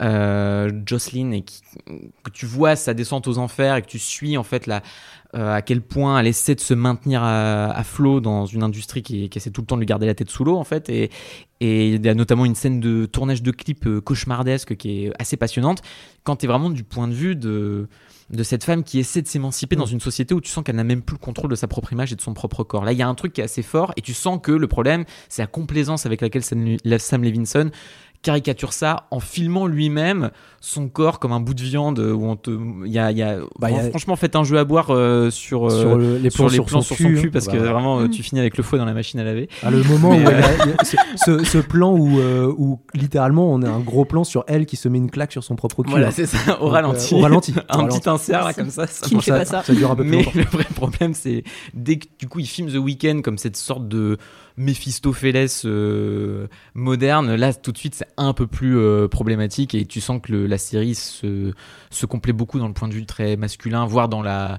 euh, 0.00 0.70
Jocelyn 0.86 1.32
et 1.32 1.42
que 1.42 2.30
tu 2.32 2.46
vois 2.46 2.76
sa 2.76 2.94
descente 2.94 3.26
aux 3.28 3.38
enfers 3.38 3.76
et 3.76 3.82
que 3.82 3.86
tu 3.88 3.98
suis 3.98 4.36
en 4.36 4.42
fait 4.42 4.66
la 4.66 4.82
euh, 5.34 5.54
à 5.54 5.62
quel 5.62 5.80
point 5.80 6.18
elle 6.18 6.26
essaie 6.26 6.54
de 6.54 6.60
se 6.60 6.74
maintenir 6.74 7.22
à, 7.22 7.70
à 7.70 7.84
flot 7.84 8.20
dans 8.20 8.44
une 8.46 8.62
industrie 8.62 9.02
qui, 9.02 9.28
qui 9.28 9.38
essaie 9.38 9.50
tout 9.50 9.62
le 9.62 9.66
temps 9.66 9.76
de 9.76 9.80
lui 9.80 9.86
garder 9.86 10.06
la 10.06 10.14
tête 10.14 10.30
sous 10.30 10.44
l'eau 10.44 10.56
en 10.56 10.64
fait. 10.64 10.88
Et, 10.88 11.10
et 11.60 11.90
il 11.94 12.04
y 12.04 12.08
a 12.08 12.14
notamment 12.14 12.44
une 12.44 12.54
scène 12.54 12.80
de 12.80 13.06
tournage 13.06 13.42
de 13.42 13.50
clip 13.50 13.86
euh, 13.86 14.00
cauchemardesque 14.00 14.76
qui 14.76 15.04
est 15.04 15.12
assez 15.18 15.36
passionnante. 15.36 15.80
Quand 16.24 16.36
tu 16.36 16.46
es 16.46 16.48
vraiment 16.48 16.70
du 16.70 16.84
point 16.84 17.08
de 17.08 17.14
vue 17.14 17.36
de 17.36 17.88
de 18.30 18.44
cette 18.44 18.64
femme 18.64 18.82
qui 18.82 18.98
essaie 18.98 19.20
de 19.20 19.26
s'émanciper 19.28 19.76
dans 19.76 19.84
une 19.84 20.00
société 20.00 20.32
où 20.32 20.40
tu 20.40 20.50
sens 20.50 20.64
qu'elle 20.64 20.76
n'a 20.76 20.84
même 20.84 21.02
plus 21.02 21.16
le 21.16 21.18
contrôle 21.18 21.50
de 21.50 21.54
sa 21.54 21.68
propre 21.68 21.92
image 21.92 22.14
et 22.14 22.16
de 22.16 22.20
son 22.22 22.32
propre 22.32 22.64
corps. 22.64 22.82
Là, 22.82 22.92
il 22.92 22.98
y 22.98 23.02
a 23.02 23.08
un 23.08 23.14
truc 23.14 23.34
qui 23.34 23.42
est 23.42 23.44
assez 23.44 23.60
fort 23.60 23.92
et 23.98 24.00
tu 24.00 24.14
sens 24.14 24.38
que 24.42 24.52
le 24.52 24.66
problème, 24.68 25.04
c'est 25.28 25.42
la 25.42 25.46
complaisance 25.46 26.06
avec 26.06 26.22
laquelle 26.22 26.42
Sam, 26.42 26.76
la- 26.82 26.98
Sam 26.98 27.24
Levinson 27.24 27.70
caricature 28.22 28.72
ça 28.72 29.06
en 29.10 29.18
filmant 29.20 29.66
lui-même 29.66 30.30
son 30.60 30.88
corps 30.88 31.18
comme 31.18 31.32
un 31.32 31.40
bout 31.40 31.54
de 31.54 31.62
viande 31.62 31.98
où 31.98 32.24
on 32.24 32.36
te 32.36 32.50
il 32.86 32.92
y 32.92 32.98
a, 32.98 33.10
il 33.10 33.18
y 33.18 33.22
a- 33.22 33.38
Bah, 33.58 33.70
y 33.72 33.74
a- 33.76 33.88
franchement 33.90 34.14
faites 34.14 34.36
un 34.36 34.44
jeu 34.44 34.58
à 34.58 34.64
boire 34.64 34.90
euh, 34.90 35.28
sur, 35.30 35.66
euh, 35.66 35.80
sur 35.80 35.96
le- 35.98 36.18
les 36.18 36.30
sur 36.30 36.44
plans 36.44 36.46
les 36.48 36.54
sur 36.54 36.64
plans 36.66 36.80
son 36.82 36.94
sur 36.94 36.96
son 36.98 37.02
cul, 37.04 37.20
cul 37.20 37.26
hein. 37.26 37.30
parce 37.32 37.48
que 37.48 37.56
Bah, 37.56 37.72
vraiment 37.72 37.98
euh, 37.98 38.04
Mm. 38.06 38.10
tu 38.10 38.22
finis 38.22 38.40
avec 38.40 38.56
le 38.56 38.62
fouet 38.62 38.78
dans 38.78 38.84
la 38.84 38.94
machine 38.94 39.18
à 39.18 39.24
laver 39.24 39.48
Ah, 39.64 39.70
le 39.72 39.82
moment 39.82 40.12
Mais, 40.12 40.24
où 40.24 40.28
euh, 40.28 40.30
elle 40.30 40.44
a- 40.44 40.64
il 40.66 40.70
y 40.70 40.72
a- 40.72 40.84
ce, 40.84 40.96
ce- 41.16 41.44
ce 41.44 41.58
plan 41.58 41.92
où, 41.96 42.20
euh, 42.20 42.46
où 42.56 42.78
littéralement 42.94 43.52
on 43.52 43.60
a 43.62 43.68
un 43.68 43.80
gros 43.80 44.04
plan 44.04 44.22
sur 44.22 44.44
elle 44.46 44.66
qui 44.66 44.76
se 44.76 44.88
met 44.88 44.98
une 44.98 45.10
claque 45.10 45.32
sur 45.32 45.42
son 45.42 45.56
propre 45.56 45.82
cul. 45.82 45.90
voilà 45.90 46.12
c'est 46.12 46.26
ça 46.26 46.36
au 46.60 46.66
Donc, 46.66 46.72
ralenti 46.74 47.14
euh, 47.14 47.18
au 47.18 47.20
ralenti. 47.22 47.52
Au 47.56 47.60
un 47.68 47.76
ralenti. 47.78 47.98
petit 47.98 48.08
insert 48.08 48.44
là 48.44 48.52
comme 48.54 48.70
ça, 48.70 48.86
ça 48.86 49.04
Qui 49.06 49.16
ne 49.16 49.20
pas 49.20 49.44
ça. 49.44 49.64
Ça 49.64 49.74
dure 49.74 49.90
un 49.90 49.96
peu 49.96 50.02
plus 50.04 50.10
Mais 50.12 50.16
longtemps. 50.18 50.30
le 50.36 50.44
vrai 50.44 50.64
problème, 50.76 51.12
c'est 51.14 51.42
dès 51.74 51.96
que 51.96 52.06
du 52.20 52.28
coup 52.28 52.38
il 52.38 52.46
filme 52.46 52.68
The 52.70 52.76
Weeknd 52.76 53.22
comme 53.22 53.36
cette 53.38 53.56
sorte 53.56 53.88
de 53.88 54.16
Mephistopheles 54.56 55.48
euh, 55.64 56.46
moderne, 56.74 57.34
là 57.34 57.54
tout 57.54 57.72
de 57.72 57.78
suite 57.78 57.94
c'est 57.94 58.08
un 58.16 58.32
peu 58.32 58.46
plus 58.46 58.78
euh, 58.78 59.08
problématique 59.08 59.74
et 59.74 59.84
tu 59.86 60.00
sens 60.00 60.20
que 60.22 60.32
la 60.32 60.58
série 60.58 60.94
se, 60.94 61.52
se 61.90 62.06
complaît 62.06 62.32
beaucoup 62.32 62.58
dans 62.58 62.68
le 62.68 62.74
point 62.74 62.88
de 62.88 62.94
vue 62.94 63.06
très 63.06 63.36
masculin, 63.36 63.86
voire 63.86 64.08
dans 64.08 64.22
la 64.22 64.58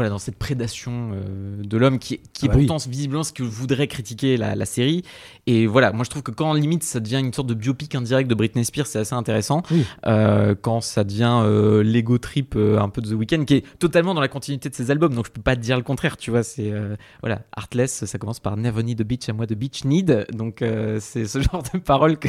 voilà 0.00 0.08
dans 0.08 0.18
cette 0.18 0.36
prédation 0.38 1.10
euh, 1.12 1.62
de 1.62 1.76
l'homme 1.76 1.98
qui, 1.98 2.18
qui 2.32 2.42
Ah 2.42 2.46
est 2.46 2.48
bah 2.48 2.54
oui. 2.56 2.66
pourtant 2.66 2.88
visiblement 2.88 3.22
ce 3.22 3.34
que 3.34 3.42
voudrait 3.42 3.86
critiquer 3.86 4.38
la, 4.38 4.54
la 4.54 4.64
série. 4.64 5.02
Et 5.46 5.66
voilà 5.66 5.92
moi 5.92 6.04
je 6.04 6.10
trouve 6.10 6.22
que 6.22 6.30
quand 6.30 6.54
limite 6.54 6.82
ça 6.84 7.00
devient 7.00 7.18
une 7.22 7.34
sorte 7.34 7.48
de 7.48 7.52
biopic 7.54 7.94
indirect 7.94 8.30
de 8.30 8.34
Britney 8.34 8.64
Spears 8.64 8.86
c'est 8.86 8.98
assez 8.98 9.14
intéressant. 9.14 9.62
Oui. 9.70 9.84
euh, 10.06 10.54
quand 10.58 10.80
ça 10.80 11.04
devient 11.04 11.42
euh, 11.44 11.82
l'ego 11.82 12.16
trip 12.16 12.56
un 12.56 12.88
peu 12.88 13.02
de 13.02 13.10
The 13.10 13.12
Weeknd 13.12 13.44
qui 13.44 13.56
est 13.56 13.64
totalement 13.78 14.14
dans 14.14 14.22
la 14.22 14.28
continuité 14.28 14.70
de 14.70 14.74
ses 14.74 14.90
albums. 14.90 15.14
Donc 15.14 15.26
je 15.26 15.30
peux 15.32 15.42
pas 15.42 15.54
te 15.54 15.60
dire 15.60 15.76
le 15.76 15.82
contraire 15.82 16.16
tu 16.16 16.30
vois 16.30 16.42
c'est 16.42 16.72
voilà 17.20 17.42
Heartless 17.58 18.06
ça 18.06 18.18
commence 18.18 18.40
par 18.40 18.56
Never 18.56 18.82
Need 18.82 19.02
a 19.02 19.04
Beach 19.04 19.28
à 19.28 19.34
moi 19.34 19.44
de 19.44 19.54
Beach 19.54 19.84
Need. 19.84 20.28
Donc 20.32 20.64
c'est 21.00 21.26
ce 21.26 21.40
genre 21.42 21.62
de 21.74 21.78
paroles 21.78 22.16
que 22.18 22.28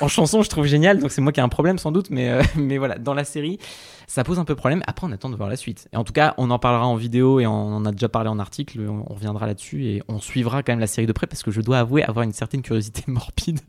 en 0.00 0.08
chanson 0.08 0.42
je 0.42 0.48
trouve 0.48 0.66
génial. 0.66 0.98
Donc 0.98 1.12
c'est 1.12 1.20
moi 1.20 1.30
qui 1.32 1.38
ai 1.38 1.44
un 1.44 1.48
problème 1.48 1.78
sans 1.78 1.92
doute 1.92 2.10
mais 2.10 2.40
mais 2.56 2.78
voilà 2.78 2.98
dans 2.98 3.14
la 3.14 3.24
série 3.24 3.58
ça 4.08 4.24
pose 4.24 4.40
un 4.40 4.44
peu 4.44 4.56
problème 4.56 4.82
après 4.88 5.06
on 5.06 5.12
attend 5.12 5.30
de 5.30 5.36
voir 5.36 5.48
la 5.48 5.54
suite 5.56 5.86
et 5.92 5.96
en 5.96 6.02
tout 6.02 6.12
cas 6.12 6.34
on 6.38 6.50
en 6.50 6.58
parlera 6.58 6.86
en 6.86 6.96
vidéo 6.96 7.38
et 7.38 7.46
on 7.46 7.52
en 7.76 7.84
a 7.86 7.92
déjà 7.92 8.08
parlé 8.08 8.28
en 8.28 8.38
article 8.40 8.80
on, 8.88 9.04
on 9.08 9.14
reviendra 9.14 9.46
là-dessus 9.46 9.84
et 9.84 10.02
on 10.08 10.18
suivra 10.18 10.62
quand 10.64 10.72
même 10.72 10.80
la 10.80 10.86
série 10.88 11.06
de 11.06 11.12
près 11.12 11.26
parce 11.26 11.42
que 11.44 11.50
je 11.52 11.60
dois 11.60 11.78
avouer 11.78 12.02
avoir 12.02 12.24
une 12.24 12.32
certaine 12.32 12.62
curiosité 12.62 13.04
morbide 13.06 13.60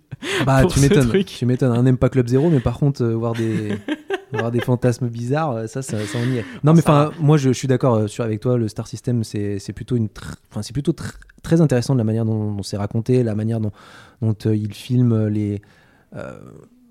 Bah, 0.46 0.62
pour 0.64 0.74
tu 0.74 0.80
m'étonnes. 0.80 1.12
Tu 1.24 1.46
m'étonnes. 1.46 1.78
On 1.78 1.84
n'aime 1.84 1.98
pas 1.98 2.10
Club 2.10 2.28
Zero, 2.28 2.50
mais 2.50 2.60
par 2.60 2.78
contre, 2.78 3.04
euh, 3.04 3.14
voir 3.14 3.34
des. 3.34 3.78
voir 4.34 4.52
des 4.52 4.60
fantasmes 4.60 5.08
bizarres, 5.08 5.52
euh, 5.52 5.68
ça, 5.68 5.82
ça, 5.82 5.98
ça 6.06 6.18
on 6.22 6.30
y 6.32 6.38
est. 6.40 6.46
Non, 6.64 6.74
mais 6.74 6.80
enfin, 6.80 7.12
moi, 7.20 7.38
je, 7.38 7.50
je 7.54 7.58
suis 7.58 7.68
d'accord 7.68 7.96
euh, 7.96 8.08
sur 8.08 8.24
avec 8.24 8.40
toi. 8.42 8.58
Le 8.58 8.68
Star 8.68 8.86
System, 8.88 9.24
c'est 9.24 9.60
c'est 9.60 9.72
plutôt 9.74 9.96
une, 9.96 10.10
enfin, 10.52 10.62
c'est 10.62 10.74
plutôt 10.74 10.92
tr- 10.92 11.16
très 11.42 11.62
intéressant 11.62 11.94
de 11.94 12.00
la 12.00 12.04
manière 12.04 12.26
dont, 12.26 12.52
dont 12.54 12.64
c'est 12.64 12.78
raconté, 12.78 13.24
la 13.24 13.34
manière 13.34 13.60
dont, 13.62 13.72
dont 14.22 14.36
euh, 14.46 14.56
il 14.56 14.74
filme 14.74 15.28
les, 15.28 15.62
euh, 16.16 16.38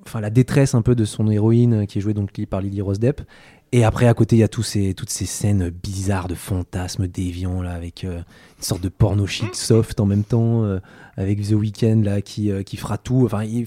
enfin, 0.09 0.21
la 0.21 0.31
détresse 0.31 0.75
un 0.75 0.83
peu 0.83 0.95
de 0.95 1.05
son 1.05 1.31
héroïne 1.31 1.83
euh, 1.83 1.85
qui 1.85 1.99
est 1.99 2.01
jouée 2.01 2.15
donc 2.15 2.31
par 2.49 2.61
Lily 2.61 2.81
Rose 2.81 2.99
Depp. 2.99 3.23
Et 3.71 3.85
après, 3.85 4.07
à 4.07 4.15
côté, 4.15 4.37
il 4.37 4.39
y 4.39 4.45
a 4.45 4.49
tous 4.49 4.63
ces, 4.63 4.95
toutes 4.95 5.11
ces 5.11 5.27
scènes 5.27 5.71
bizarres 5.71 6.29
de 6.29 6.35
fantasmes 6.35 7.07
déviants, 7.07 7.61
là, 7.61 7.73
avec 7.73 8.05
euh, 8.05 8.17
une 8.17 8.63
sorte 8.63 8.83
de 8.83 8.89
porno 8.89 9.27
chic 9.27 9.55
soft 9.55 10.01
en 10.01 10.07
même 10.07 10.25
temps, 10.25 10.65
euh, 10.65 10.79
avec 11.17 11.43
The 11.43 11.53
Weeknd, 11.53 12.03
là, 12.03 12.23
qui, 12.23 12.51
euh, 12.51 12.63
qui 12.63 12.79
fera 12.79 12.97
tout. 12.97 13.25
Enfin, 13.27 13.45
il, 13.45 13.67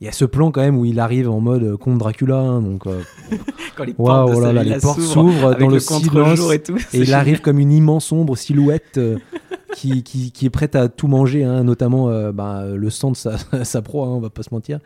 il 0.00 0.06
y 0.06 0.08
a 0.08 0.12
ce 0.12 0.24
plan 0.24 0.50
quand 0.50 0.62
même 0.62 0.78
où 0.78 0.86
il 0.86 0.98
arrive 0.98 1.28
en 1.28 1.40
mode 1.40 1.76
comte 1.76 1.98
Dracula, 1.98 2.38
hein, 2.38 2.62
donc 2.62 2.84
quand 3.76 3.84
les 3.84 3.92
portes 3.92 4.40
là 4.40 4.52
là, 4.52 4.64
les 4.64 4.78
portes 4.78 5.00
s'ouvrent 5.00 5.54
dans 5.54 5.68
le, 5.68 5.74
le 5.74 5.80
silence 5.80 6.50
et 6.52 6.58
tout 6.58 6.76
et 6.92 6.98
il 6.98 7.14
arrive 7.14 7.40
comme 7.40 7.60
une 7.60 7.70
immense 7.70 8.10
ombre 8.10 8.36
silhouette 8.36 8.98
qui, 9.72 10.02
qui, 10.02 10.32
qui 10.32 10.46
est 10.46 10.50
prête 10.50 10.76
à 10.76 10.88
tout 10.88 11.08
manger, 11.08 11.44
hein, 11.44 11.64
notamment 11.64 12.08
euh, 12.08 12.32
bah, 12.32 12.64
le 12.66 12.90
sang 12.90 13.10
de 13.10 13.16
sa, 13.16 13.36
sa 13.64 13.82
proie, 13.82 14.06
hein, 14.06 14.10
on 14.10 14.20
va 14.20 14.30
pas 14.30 14.42
se 14.42 14.52
mentir. 14.52 14.78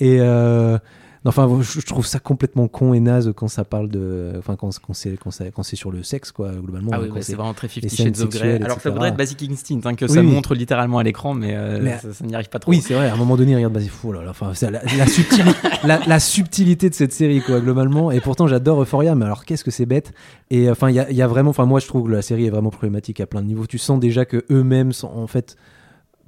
Et 0.00 0.18
euh, 0.20 0.78
enfin, 1.24 1.48
je, 1.60 1.80
trouve 1.80 2.06
ça 2.06 2.20
complètement 2.20 2.68
con 2.68 2.94
et 2.94 3.00
naze 3.00 3.32
quand 3.36 3.48
ça 3.48 3.64
parle 3.64 3.88
de, 3.88 4.32
enfin, 4.38 4.56
quand, 4.56 4.70
quand 4.78 4.94
c'est 4.94 5.16
quand, 5.22 5.30
quand 5.54 5.62
c'est 5.62 5.76
sur 5.76 5.90
le 5.90 6.02
sexe, 6.02 6.30
quoi, 6.32 6.52
globalement. 6.52 6.90
Ah 6.94 7.00
oui, 7.00 7.08
quand 7.08 7.16
bah, 7.16 7.22
c'est- 7.22 7.34
vraiment 7.34 7.52
très 7.52 7.68
Fifty 7.68 7.88
les 7.88 7.88
scènes 7.94 8.06
Shades 8.14 8.20
of 8.24 8.28
Grey. 8.30 8.38
sexuelles, 8.38 8.62
Alors 8.64 8.76
que 8.76 8.82
ça 8.82 8.90
voudrait 8.90 9.08
être 9.08 9.16
Basic 9.16 9.42
Instinct, 9.50 9.80
hein, 9.84 9.94
que 9.94 10.04
Oui, 10.06 10.10
ça 10.14 10.20
oui. 10.20 10.26
montre 10.26 10.54
littéralement 10.54 10.98
à 10.98 11.02
l'écran, 11.02 11.34
mais, 11.34 11.54
euh, 11.56 11.80
Mais- 11.82 11.98
ça, 11.98 12.12
ça 12.14 12.24
n'y 12.24 12.34
arrive 12.34 12.48
pas 12.48 12.58
trop. 12.60 12.70
Oui, 12.70 12.80
c'est 12.80 12.94
vrai. 12.94 13.08
À 13.08 13.14
un 13.14 13.16
moment 13.16 13.36
donné, 13.36 13.54
regarde, 13.56 13.76
c'est 13.80 13.88
fou. 13.88 14.12
Là, 14.12 14.22
là. 14.22 14.30
Enfin, 14.30 14.52
la, 14.62 14.70
la, 14.70 15.06
subtili- 15.06 15.54
la, 15.84 15.98
la 16.06 16.20
subtilité 16.20 16.88
de 16.88 16.94
cette 16.94 17.12
série, 17.12 17.42
quoi, 17.42 17.60
globalement. 17.60 18.10
Et 18.12 18.20
pourtant, 18.20 18.46
j'adore 18.46 18.80
Euphoria, 18.80 19.14
mais 19.16 19.24
alors 19.24 19.44
qu'est-ce 19.44 19.64
que 19.64 19.70
c'est 19.72 19.86
bête? 19.86 20.12
Et 20.50 20.70
enfin, 20.70 20.88
il 20.90 20.94
y 20.94 21.14
y 21.14 21.22
a 21.22 21.26
vraiment. 21.26 21.50
Enfin, 21.50 21.66
moi, 21.66 21.80
je 21.80 21.86
trouve 21.88 22.06
que 22.06 22.12
la 22.12 22.22
série 22.22 22.46
est 22.46 22.50
vraiment 22.50 22.70
problématique 22.70 23.20
à 23.20 23.26
plein 23.26 23.42
de 23.42 23.46
niveaux. 23.48 23.66
Tu 23.66 23.78
sens 23.78 23.98
déjà 23.98 24.24
que 24.24 24.44
eux-mêmes 24.50 24.92
sont 24.92 25.08
en 25.08 25.26
fait 25.26 25.56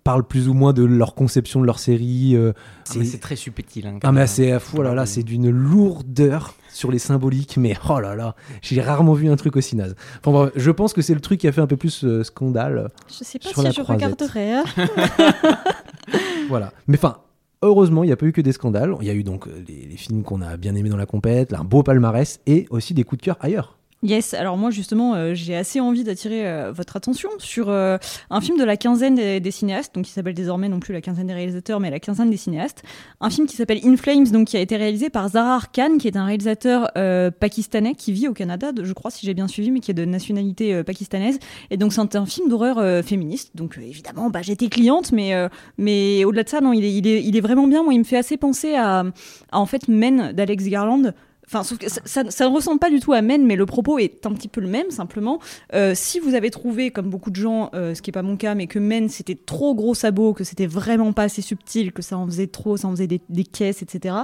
parlent 0.02 0.26
plus 0.26 0.48
ou 0.48 0.54
moins 0.54 0.72
de 0.72 0.82
leur 0.84 1.14
conception 1.14 1.60
de 1.60 1.66
leur 1.66 1.78
série. 1.78 2.34
euh, 2.34 2.52
Ah, 2.90 3.04
C'est 3.04 3.20
très 3.20 3.36
subtil. 3.36 3.86
hein, 3.86 3.98
ah 4.02 4.12
mais 4.12 4.26
c'est 4.26 4.58
fou, 4.60 4.76
oh 4.78 4.82
là 4.82 4.94
là, 4.94 5.06
c'est 5.06 5.22
d'une 5.22 5.50
lourdeur 5.50 6.54
sur 6.72 6.90
les 6.92 6.98
symboliques, 6.98 7.56
mais 7.56 7.76
oh 7.88 7.98
là 8.00 8.14
là, 8.14 8.34
j'ai 8.62 8.80
rarement 8.80 9.12
vu 9.14 9.28
un 9.28 9.36
truc 9.36 9.56
aussi 9.56 9.74
naze. 9.76 9.94
Enfin 10.20 10.30
bref, 10.30 10.52
je 10.56 10.70
pense 10.70 10.92
que 10.92 11.02
c'est 11.02 11.14
le 11.14 11.20
truc 11.20 11.40
qui 11.40 11.48
a 11.48 11.52
fait 11.52 11.60
un 11.60 11.66
peu 11.66 11.76
plus 11.76 12.04
euh, 12.04 12.22
scandale. 12.24 12.90
Je 13.08 13.24
sais 13.24 13.38
pas 13.38 13.48
Sur 13.48 13.62
la 13.62 13.70
si 13.70 13.76
je 13.76 13.82
croisette. 13.82 14.04
regarderai. 14.20 14.52
hein. 14.54 14.64
Voilà. 16.48 16.72
Mais 16.88 16.96
enfin, 16.96 17.18
heureusement, 17.62 18.02
il 18.04 18.08
n'y 18.08 18.12
a 18.12 18.16
pas 18.16 18.26
eu 18.26 18.32
que 18.32 18.40
des 18.40 18.52
scandales. 18.52 18.94
Il 19.00 19.06
y 19.06 19.10
a 19.10 19.14
eu 19.14 19.22
donc 19.22 19.46
euh, 19.46 19.50
les, 19.68 19.86
les 19.86 19.96
films 19.96 20.22
qu'on 20.22 20.40
a 20.42 20.56
bien 20.56 20.74
aimés 20.74 20.88
dans 20.88 20.96
la 20.96 21.06
compète, 21.06 21.52
là, 21.52 21.60
un 21.60 21.64
beau 21.64 21.82
palmarès 21.82 22.40
et 22.46 22.66
aussi 22.70 22.94
des 22.94 23.04
coups 23.04 23.20
de 23.20 23.24
cœur 23.26 23.36
ailleurs. 23.40 23.78
Yes, 24.02 24.32
alors 24.32 24.56
moi 24.56 24.70
justement, 24.70 25.14
euh, 25.14 25.34
j'ai 25.34 25.54
assez 25.54 25.78
envie 25.78 26.04
d'attirer 26.04 26.48
euh, 26.48 26.72
votre 26.72 26.96
attention 26.96 27.28
sur 27.36 27.68
euh, 27.68 27.98
un 28.30 28.40
film 28.40 28.56
de 28.56 28.64
la 28.64 28.78
quinzaine 28.78 29.14
des, 29.14 29.50
cinéastes, 29.50 29.94
donc 29.94 30.06
qui 30.06 30.10
s'appelle 30.10 30.32
désormais 30.32 30.70
non 30.70 30.80
plus 30.80 30.94
la 30.94 31.02
quinzaine 31.02 31.26
des 31.26 31.34
réalisateurs, 31.34 31.80
mais 31.80 31.90
la 31.90 32.00
quinzaine 32.00 32.30
des 32.30 32.38
cinéastes. 32.38 32.82
Un 33.20 33.28
film 33.28 33.46
qui 33.46 33.56
s'appelle 33.56 33.80
In 33.84 33.98
Flames, 33.98 34.28
donc 34.28 34.48
qui 34.48 34.56
a 34.56 34.60
été 34.60 34.78
réalisé 34.78 35.10
par 35.10 35.28
Zahar 35.28 35.70
Khan, 35.70 35.98
qui 35.98 36.08
est 36.08 36.16
un 36.16 36.24
réalisateur 36.24 36.90
pakistanais 37.40 37.94
qui 37.94 38.12
vit 38.12 38.26
au 38.26 38.32
Canada, 38.32 38.70
je 38.82 38.92
crois 38.94 39.10
si 39.10 39.26
j'ai 39.26 39.34
bien 39.34 39.48
suivi, 39.48 39.70
mais 39.70 39.80
qui 39.80 39.90
est 39.90 39.94
de 39.94 40.06
nationalité 40.06 40.82
pakistanaise. 40.82 41.38
Et 41.70 41.76
donc 41.76 41.92
c'est 41.92 42.16
un, 42.16 42.26
film 42.26 42.48
d'horreur 42.48 43.04
féministe. 43.04 43.50
Donc 43.54 43.78
évidemment, 43.78 44.30
bah, 44.30 44.40
j'étais 44.40 44.68
cliente, 44.68 45.12
mais 45.12 45.34
mais 45.76 46.24
au-delà 46.24 46.44
de 46.44 46.48
ça, 46.48 46.60
non, 46.60 46.72
il 46.72 46.84
est, 46.84 46.94
il 46.94 47.06
est, 47.06 47.22
il 47.22 47.36
est 47.36 47.40
vraiment 47.40 47.66
bien. 47.66 47.82
Moi, 47.82 47.92
il 47.92 47.98
me 47.98 48.04
fait 48.04 48.16
assez 48.16 48.36
penser 48.36 48.74
à, 48.74 49.00
à 49.52 49.58
en 49.58 49.66
fait 49.66 49.88
Men 49.88 50.32
d'Alex 50.32 50.64
Garland. 50.64 51.12
Enfin, 51.52 51.64
sauf 51.64 51.78
que 51.78 51.88
ça, 51.88 52.00
ça- 52.04 52.48
ne 52.48 52.54
ressemble 52.54 52.78
pas 52.78 52.90
du 52.90 53.00
tout 53.00 53.12
à 53.12 53.22
Men, 53.22 53.44
mais 53.44 53.56
le 53.56 53.66
propos 53.66 53.98
est 53.98 54.24
un 54.24 54.32
petit 54.34 54.46
peu 54.46 54.60
le 54.60 54.68
même, 54.68 54.90
simplement. 54.92 55.40
Euh, 55.74 55.94
si 55.96 56.20
vous 56.20 56.34
avez 56.34 56.48
trouvé, 56.50 56.92
comme 56.92 57.10
beaucoup 57.10 57.30
de 57.30 57.36
gens, 57.36 57.70
euh, 57.74 57.92
ce 57.92 58.02
qui 58.02 58.10
n'est 58.10 58.12
pas 58.12 58.22
mon 58.22 58.36
cas, 58.36 58.54
mais 58.54 58.68
que 58.68 58.78
Men 58.78 59.08
c'était 59.08 59.34
trop 59.34 59.74
gros 59.74 59.94
sabot, 59.94 60.32
que 60.32 60.44
c'était 60.44 60.68
vraiment 60.68 61.12
pas 61.12 61.24
assez 61.24 61.42
subtil, 61.42 61.90
que 61.92 62.02
ça 62.02 62.16
en 62.16 62.26
faisait 62.26 62.46
trop, 62.46 62.76
ça 62.76 62.86
en 62.86 62.92
faisait 62.92 63.08
des, 63.08 63.20
caisses, 63.44 63.82
etc. 63.82 64.14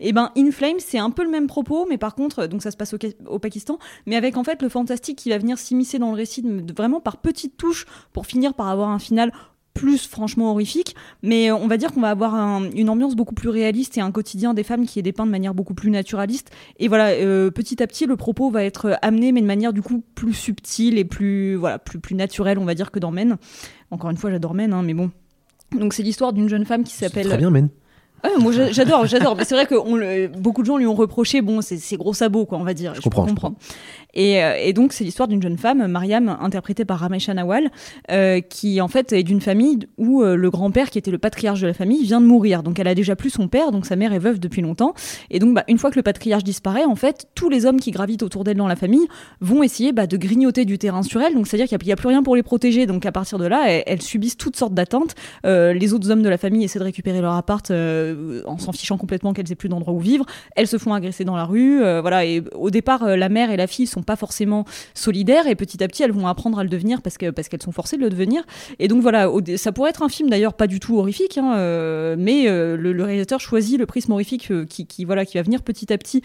Et 0.00 0.12
ben, 0.12 0.32
In 0.36 0.50
Flames, 0.50 0.80
c'est 0.80 0.98
un 0.98 1.10
peu 1.10 1.22
le 1.22 1.30
même 1.30 1.46
propos, 1.46 1.86
mais 1.88 1.98
par 1.98 2.16
contre, 2.16 2.46
donc 2.48 2.62
ça 2.62 2.72
se 2.72 2.76
passe 2.76 2.94
au, 2.94 2.98
au 3.26 3.38
Pakistan, 3.38 3.78
mais 4.06 4.16
avec 4.16 4.36
en 4.36 4.42
fait 4.42 4.60
le 4.60 4.68
fantastique 4.68 5.18
qui 5.18 5.30
va 5.30 5.38
venir 5.38 5.58
s'immiscer 5.58 6.00
dans 6.00 6.10
le 6.10 6.16
récit 6.16 6.42
de- 6.42 6.72
vraiment 6.76 7.00
par 7.00 7.18
petites 7.18 7.56
touches 7.56 7.86
pour 8.12 8.26
finir 8.26 8.54
par 8.54 8.66
avoir 8.68 8.88
un 8.90 8.98
final 8.98 9.32
plus 9.74 10.06
franchement 10.06 10.50
horrifique, 10.50 10.94
mais 11.22 11.50
on 11.50 11.66
va 11.66 11.76
dire 11.78 11.92
qu'on 11.92 12.00
va 12.02 12.10
avoir 12.10 12.34
un- 12.34 12.70
une 12.74 12.90
ambiance 12.90 13.16
beaucoup 13.16 13.34
plus 13.34 13.48
réaliste 13.48 13.96
et 13.96 14.00
un 14.00 14.10
quotidien 14.10 14.52
des 14.54 14.62
femmes 14.64 14.84
qui 14.86 14.98
est 14.98 15.02
dépeint 15.02 15.24
de 15.26 15.30
manière 15.30 15.54
beaucoup 15.54 15.74
plus 15.74 15.90
naturaliste. 15.90 16.50
Et 16.78 16.88
voilà, 16.88 17.08
euh, 17.10 17.50
petit 17.50 17.82
à 17.82 17.86
petit, 17.86 18.04
le 18.06 18.16
propos 18.16 18.50
va 18.50 18.64
être 18.64 18.98
amené, 19.02 19.32
mais 19.32 19.40
de 19.40 19.46
manière 19.46 19.72
du 19.72 19.80
coup 19.82 20.02
plus 20.14 20.34
subtile 20.34 20.98
et 20.98 21.04
plus 21.04 21.54
voilà 21.56 21.78
plus 21.78 21.98
plus 21.98 22.14
naturelle, 22.14 22.58
on 22.58 22.64
va 22.64 22.74
dire 22.74 22.90
que 22.90 22.98
dans 22.98 23.10
Men. 23.10 23.36
Encore 23.90 24.10
une 24.10 24.16
fois, 24.18 24.30
j'adore 24.30 24.54
Men, 24.54 24.72
hein, 24.72 24.82
mais 24.82 24.94
bon. 24.94 25.10
Donc 25.78 25.94
c'est 25.94 26.02
l'histoire 26.02 26.32
d'une 26.34 26.48
jeune 26.50 26.66
femme 26.66 26.84
qui 26.84 26.92
s'appelle 26.92 27.26
Très 27.28 27.38
bien, 27.38 27.50
men. 27.50 27.70
Ouais, 28.24 28.30
moi 28.38 28.52
j'a- 28.52 28.70
j'adore, 28.70 29.04
j'adore. 29.06 29.34
Mais 29.36 29.44
c'est 29.44 29.54
vrai 29.56 29.66
que 29.66 29.74
on 29.74 30.30
beaucoup 30.38 30.60
de 30.62 30.66
gens 30.66 30.76
lui 30.76 30.86
ont 30.86 30.94
reproché, 30.94 31.40
bon, 31.42 31.60
c'est 31.60 31.76
c'est 31.78 31.96
gros 31.96 32.14
sabots, 32.14 32.46
quoi, 32.46 32.56
on 32.58 32.62
va 32.62 32.72
dire. 32.74 32.94
Je 32.94 33.00
comprends, 33.00 33.26
je 33.26 33.34
et 34.14 34.72
donc 34.72 34.92
c'est 34.92 35.04
l'histoire 35.04 35.28
d'une 35.28 35.42
jeune 35.42 35.58
femme, 35.58 35.86
Mariam, 35.86 36.36
interprétée 36.40 36.84
par 36.84 36.98
Ramesha 36.98 37.34
Nawal, 37.34 37.70
euh, 38.10 38.40
qui 38.40 38.80
en 38.80 38.88
fait 38.88 39.12
est 39.12 39.22
d'une 39.22 39.40
famille 39.40 39.80
où 39.98 40.22
euh, 40.22 40.36
le 40.36 40.50
grand-père, 40.50 40.90
qui 40.90 40.98
était 40.98 41.10
le 41.10 41.18
patriarche 41.18 41.60
de 41.60 41.66
la 41.66 41.74
famille, 41.74 42.02
vient 42.04 42.20
de 42.20 42.26
mourir. 42.26 42.62
Donc 42.62 42.78
elle 42.78 42.88
a 42.88 42.94
déjà 42.94 43.16
plus 43.16 43.30
son 43.30 43.48
père, 43.48 43.70
donc 43.70 43.86
sa 43.86 43.96
mère 43.96 44.12
est 44.12 44.18
veuve 44.18 44.38
depuis 44.38 44.62
longtemps. 44.62 44.94
Et 45.30 45.38
donc 45.38 45.54
bah, 45.54 45.64
une 45.68 45.78
fois 45.78 45.90
que 45.90 45.96
le 45.96 46.02
patriarche 46.02 46.44
disparaît, 46.44 46.84
en 46.84 46.96
fait, 46.96 47.26
tous 47.34 47.48
les 47.48 47.66
hommes 47.66 47.80
qui 47.80 47.90
gravitent 47.90 48.22
autour 48.22 48.44
d'elle 48.44 48.56
dans 48.56 48.68
la 48.68 48.76
famille 48.76 49.06
vont 49.40 49.62
essayer 49.62 49.92
bah, 49.92 50.06
de 50.06 50.16
grignoter 50.16 50.64
du 50.64 50.78
terrain 50.78 51.02
sur 51.02 51.20
elle. 51.20 51.34
Donc 51.34 51.46
c'est-à-dire 51.46 51.68
qu'il 51.68 51.78
n'y 51.86 51.92
a, 51.92 51.96
plus 51.96 52.08
rien 52.08 52.22
pour 52.22 52.36
les 52.36 52.42
protéger. 52.42 52.86
Donc 52.86 53.06
à 53.06 53.12
partir 53.12 53.38
de 53.38 53.46
là, 53.46 53.64
elles, 53.68 53.82
elles 53.86 54.02
subissent 54.02 54.36
toutes 54.36 54.56
sortes 54.56 54.74
d'attentes. 54.74 55.14
Euh, 55.46 55.72
les 55.72 55.92
autres 55.92 56.10
hommes 56.10 56.22
de 56.22 56.28
la 56.28 56.38
famille 56.38 56.64
essaient 56.64 56.78
de 56.78 56.84
récupérer 56.84 57.20
leur 57.20 57.34
appart 57.34 57.70
euh, 57.70 58.42
en 58.46 58.58
s'en 58.58 58.72
fichant 58.72 58.98
complètement 58.98 59.32
qu'elles 59.32 59.50
aient 59.50 59.56
plus 59.56 59.68
d'endroit 59.68 59.94
où 59.94 60.00
vivre. 60.00 60.24
Elles 60.56 60.66
se 60.66 60.78
font 60.78 60.94
agresser 60.94 61.24
dans 61.24 61.36
la 61.36 61.44
rue. 61.44 61.82
euh, 61.82 62.00
voilà. 62.00 62.24
Et 62.24 62.42
au 62.54 62.70
départ, 62.70 63.02
euh, 63.04 63.16
la 63.16 63.28
mère 63.28 63.50
et 63.50 63.56
la 63.56 63.66
fille 63.66 63.86
sont 63.86 64.01
pas 64.02 64.16
forcément 64.16 64.64
solidaires 64.94 65.46
et 65.46 65.54
petit 65.54 65.82
à 65.82 65.88
petit, 65.88 66.02
elles 66.02 66.12
vont 66.12 66.26
apprendre 66.26 66.58
à 66.58 66.62
le 66.62 66.68
devenir 66.68 67.02
parce 67.02 67.18
que 67.18 67.30
parce 67.30 67.48
qu'elles 67.48 67.62
sont 67.62 67.72
forcées 67.72 67.96
de 67.96 68.02
le 68.02 68.10
devenir. 68.10 68.42
Et 68.78 68.88
donc 68.88 69.02
voilà, 69.02 69.28
ça 69.56 69.72
pourrait 69.72 69.90
être 69.90 70.02
un 70.02 70.08
film 70.08 70.30
d'ailleurs 70.30 70.54
pas 70.54 70.66
du 70.66 70.80
tout 70.80 70.98
horrifique, 70.98 71.38
hein, 71.38 71.54
euh, 71.56 72.16
mais 72.18 72.48
euh, 72.48 72.76
le, 72.76 73.02
réalisateur 73.02 73.40
choisit 73.40 73.78
le 73.78 73.86
prisme 73.86 74.12
horrifique 74.12 74.50
euh, 74.50 74.64
qui, 74.64 74.86
qui 74.86 75.04
voilà 75.04 75.24
qui 75.24 75.36
va 75.36 75.42
venir 75.42 75.62
petit 75.62 75.92
à 75.92 75.98
petit 75.98 76.22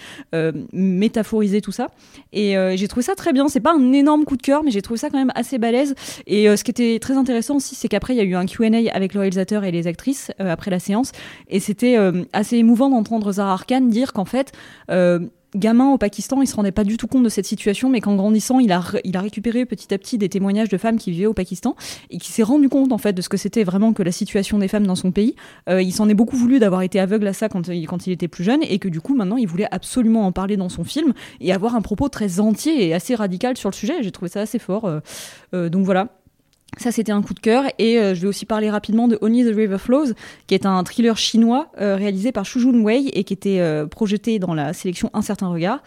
métaphoriser 0.73 1.61
tout 1.61 1.71
ça. 1.71 1.87
Et 2.33 2.55
j'ai 2.75 2.87
trouvé 2.87 3.03
ça 3.03 3.15
très 3.15 3.33
bien. 3.33 3.47
C'est 3.47 3.59
pas 3.59 3.73
un 3.73 3.93
énorme 3.93 4.25
coup 4.25 4.37
de 4.37 4.41
cœur, 4.41 4.63
mais 4.63 4.71
j'ai 4.71 4.81
trouvé 4.81 4.97
ça 4.97 5.09
quand 5.09 5.17
même 5.17 5.31
assez 5.35 5.57
balèze. 5.57 5.95
Et 6.25 6.45
ce 6.55 6.63
qui 6.63 6.71
était 6.71 6.99
très 6.99 7.15
intéressant 7.15 7.55
aussi, 7.55 7.75
c'est 7.75 7.87
qu'après 7.87 8.13
il 8.13 8.17
y 8.17 8.21
a 8.21 8.23
eu 8.23 8.35
un 8.35 8.45
Q&A 8.45 8.67
avec 8.93 9.13
le 9.13 9.21
réalisateur 9.21 9.63
et 9.63 9.71
les 9.71 9.87
actrices 9.87 10.31
après 10.39 10.71
la 10.71 10.79
séance, 10.79 11.11
et 11.49 11.59
c'était 11.59 11.97
assez 12.33 12.57
émouvant 12.57 12.89
d'entendre 12.89 13.31
Zahar 13.31 13.65
Khan 13.65 13.81
dire 13.81 14.13
qu'en 14.13 14.25
fait 14.25 14.51
gamin 15.55 15.91
au 15.91 15.97
Pakistan, 15.97 16.41
il 16.41 16.47
se 16.47 16.55
rendait 16.55 16.71
pas 16.71 16.83
du 16.83 16.97
tout 16.97 17.07
compte 17.07 17.23
de 17.23 17.29
cette 17.29 17.45
situation, 17.45 17.89
mais 17.89 18.01
qu'en 18.01 18.15
grandissant, 18.15 18.59
il 18.59 18.71
a, 18.71 18.81
il 19.03 19.15
a 19.15 19.21
récupéré 19.21 19.65
petit 19.65 19.93
à 19.93 19.97
petit 19.97 20.17
des 20.17 20.29
témoignages 20.29 20.69
de 20.69 20.77
femmes 20.77 20.97
qui 20.97 21.11
vivaient 21.11 21.25
au 21.25 21.33
Pakistan 21.33 21.75
et 22.09 22.17
qui 22.17 22.31
s'est 22.31 22.43
rendu 22.43 22.69
compte 22.69 22.91
en 22.91 22.97
fait 22.97 23.13
de 23.13 23.21
ce 23.21 23.29
que 23.29 23.37
c'était 23.37 23.63
vraiment 23.63 23.93
que 23.93 24.03
la 24.03 24.11
situation 24.11 24.59
des 24.59 24.67
femmes 24.67 24.87
dans 24.87 24.95
son 24.95 25.11
pays. 25.11 25.35
Euh, 25.69 25.81
il 25.81 25.91
s'en 25.91 26.09
est 26.09 26.13
beaucoup 26.13 26.35
voulu 26.35 26.59
d'avoir 26.59 26.81
été 26.81 26.99
aveugle 26.99 27.27
à 27.27 27.33
ça 27.33 27.49
quand 27.49 27.67
il, 27.67 27.87
quand 27.87 28.07
il 28.07 28.13
était 28.13 28.27
plus 28.27 28.43
jeune 28.43 28.61
et 28.63 28.79
que 28.79 28.89
du 28.89 29.01
coup 29.01 29.15
maintenant 29.15 29.37
il 29.37 29.47
voulait 29.47 29.67
absolument 29.71 30.25
en 30.25 30.31
parler 30.31 30.57
dans 30.57 30.69
son 30.69 30.83
film 30.83 31.13
et 31.39 31.53
avoir 31.53 31.75
un 31.75 31.81
propos 31.81 32.09
très 32.09 32.39
entier 32.39 32.87
et 32.87 32.93
assez 32.93 33.15
radical 33.15 33.57
sur 33.57 33.69
le 33.69 33.75
sujet. 33.75 34.01
J'ai 34.01 34.11
trouvé 34.11 34.29
ça 34.29 34.41
assez 34.41 34.59
fort. 34.59 34.85
euh, 34.85 34.99
euh, 35.53 35.69
donc 35.69 35.85
voilà. 35.85 36.16
Ça, 36.77 36.91
c'était 36.91 37.11
un 37.11 37.21
coup 37.21 37.33
de 37.33 37.39
cœur. 37.39 37.63
Et 37.79 37.97
euh, 37.97 38.15
je 38.15 38.21
vais 38.21 38.27
aussi 38.27 38.45
parler 38.45 38.69
rapidement 38.69 39.07
de 39.07 39.17
Only 39.21 39.43
the 39.43 39.55
River 39.55 39.77
Flows, 39.77 40.13
qui 40.47 40.53
est 40.53 40.65
un 40.65 40.83
thriller 40.83 41.17
chinois 41.17 41.67
euh, 41.81 41.95
réalisé 41.95 42.31
par 42.31 42.45
Shu 42.45 42.59
Jun-wei 42.59 43.09
et 43.13 43.23
qui 43.23 43.33
était 43.33 43.59
euh, 43.59 43.85
projeté 43.85 44.39
dans 44.39 44.53
la 44.53 44.73
sélection 44.73 45.09
Un 45.13 45.21
certain 45.21 45.47
regard. 45.47 45.81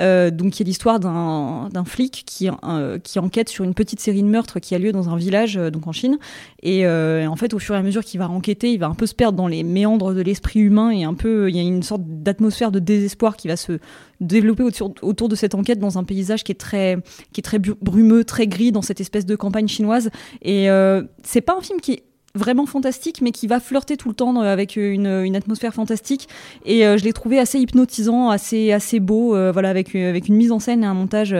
Euh, 0.00 0.30
donc, 0.30 0.52
qui 0.52 0.62
est 0.62 0.66
l'histoire 0.66 1.00
d'un 1.00 1.84
flic 1.84 2.24
qui, 2.26 2.48
euh, 2.48 2.98
qui 2.98 3.18
enquête 3.18 3.48
sur 3.48 3.64
une 3.64 3.74
petite 3.74 4.00
série 4.00 4.22
de 4.22 4.28
meurtres 4.28 4.60
qui 4.60 4.74
a 4.74 4.78
lieu 4.78 4.92
dans 4.92 5.08
un 5.08 5.16
village, 5.16 5.56
euh, 5.56 5.70
donc 5.70 5.86
en 5.86 5.92
Chine. 5.92 6.18
Et 6.62 6.86
en 6.86 7.36
fait, 7.36 7.52
au 7.52 7.58
fur 7.58 7.74
et 7.74 7.78
à 7.78 7.82
mesure 7.82 8.04
qu'il 8.04 8.20
va 8.20 8.28
enquêter, 8.28 8.72
il 8.72 8.78
va 8.78 8.86
un 8.86 8.94
peu 8.94 9.06
se 9.06 9.14
perdre 9.14 9.36
dans 9.36 9.48
les 9.48 9.62
méandres 9.62 10.14
de 10.14 10.22
l'esprit 10.22 10.60
humain 10.60 10.90
et 10.90 11.04
un 11.04 11.14
peu, 11.14 11.50
il 11.50 11.56
y 11.56 11.58
a 11.58 11.62
une 11.62 11.82
sorte 11.82 12.02
d'atmosphère 12.04 12.70
de 12.70 12.78
désespoir 12.78 13.36
qui 13.36 13.48
va 13.48 13.56
se 13.56 13.78
développer 14.20 14.62
autour, 14.62 14.94
autour 15.02 15.28
de 15.28 15.36
cette 15.36 15.54
enquête 15.54 15.78
dans 15.78 15.98
un 15.98 16.04
paysage 16.04 16.44
qui 16.44 16.52
est 16.52 16.56
très, 16.56 16.98
qui 17.32 17.40
est 17.40 17.42
très 17.42 17.58
brumeux, 17.58 18.24
très 18.24 18.46
gris 18.46 18.72
dans 18.72 18.82
cette 18.82 19.00
espèce 19.00 19.26
de 19.26 19.36
campagne 19.36 19.68
chinoise. 19.68 20.10
Et 20.42 20.70
euh, 20.70 21.02
c'est 21.22 21.40
pas 21.40 21.56
un 21.56 21.60
film 21.60 21.80
qui 21.80 21.92
est 21.92 22.04
vraiment 22.34 22.66
fantastique, 22.66 23.20
mais 23.20 23.30
qui 23.30 23.46
va 23.46 23.60
flirter 23.60 23.96
tout 23.96 24.08
le 24.08 24.14
temps 24.14 24.42
euh, 24.42 24.52
avec 24.52 24.76
une, 24.76 25.06
une 25.06 25.36
atmosphère 25.36 25.74
fantastique. 25.74 26.28
Et 26.64 26.86
euh, 26.86 26.98
je 26.98 27.04
l'ai 27.04 27.12
trouvé 27.12 27.38
assez 27.38 27.58
hypnotisant, 27.60 28.30
assez, 28.30 28.72
assez 28.72 29.00
beau, 29.00 29.30
voilà, 29.52 29.70
avec, 29.70 29.94
avec 29.94 30.28
une 30.28 30.36
mise 30.36 30.52
en 30.52 30.58
scène 30.58 30.82
et 30.82 30.86
un 30.86 30.94
montage 30.94 31.34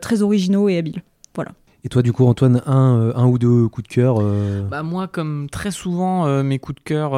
très 0.00 0.22
originaux 0.22 0.68
et 0.68 0.78
habiles. 0.78 1.02
Et 1.84 1.88
toi, 1.88 2.02
du 2.02 2.12
coup, 2.12 2.26
Antoine, 2.26 2.60
un, 2.66 2.98
euh, 2.98 3.12
un 3.14 3.26
ou 3.26 3.38
deux 3.38 3.68
coups 3.68 3.88
de 3.88 3.92
cœur 3.94 4.16
euh, 4.20 4.62
Bah 4.62 4.82
moi, 4.82 5.06
comme 5.06 5.48
très 5.48 5.70
souvent, 5.70 6.26
euh, 6.26 6.42
mes 6.42 6.58
coups 6.58 6.76
de 6.76 6.82
cœur 6.82 7.12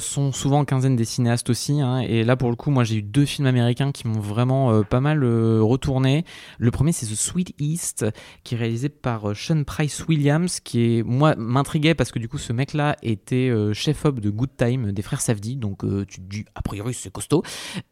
sont 0.00 0.30
souvent 0.30 0.60
en 0.60 0.64
quinzaine 0.64 0.94
des 0.94 1.04
cinéastes 1.04 1.50
aussi. 1.50 1.80
hein. 1.80 1.98
et 1.98 2.22
là, 2.22 2.36
pour 2.36 2.50
le 2.50 2.56
coup, 2.56 2.70
moi, 2.70 2.84
j'ai 2.84 2.96
eu 2.96 3.02
deux 3.02 3.24
films 3.24 3.48
américains 3.48 3.90
qui 3.90 4.06
m'ont 4.06 4.20
vraiment 4.20 4.82
pas 4.84 5.00
mal 5.00 5.24
retourné. 5.24 6.24
Le 6.58 6.70
premier, 6.70 6.92
c'est 6.92 7.06
The 7.06 7.16
Sweet 7.16 7.54
East, 7.58 8.06
qui 8.44 8.54
est 8.54 8.58
réalisé 8.58 8.88
par 8.88 9.34
Sean 9.34 9.64
Price 9.64 10.06
Williams, 10.06 10.60
qui 10.60 10.98
est 10.98 11.02
moi 11.02 11.34
m'intriguait 11.36 11.94
parce 11.94 12.12
que 12.12 12.18
du 12.18 12.28
coup, 12.28 12.38
ce 12.38 12.52
mec-là 12.52 12.96
était 13.02 13.52
chef-op 13.72 14.20
de 14.20 14.30
Good 14.30 14.56
Time 14.56 14.92
des 14.92 15.02
frères 15.02 15.20
Safdie, 15.20 15.56
donc 15.56 15.84
tu 16.06 16.20
te 16.20 16.28
dis 16.28 16.44
a 16.54 16.62
priori 16.62 16.94
c'est 16.94 17.12
costaud. 17.12 17.42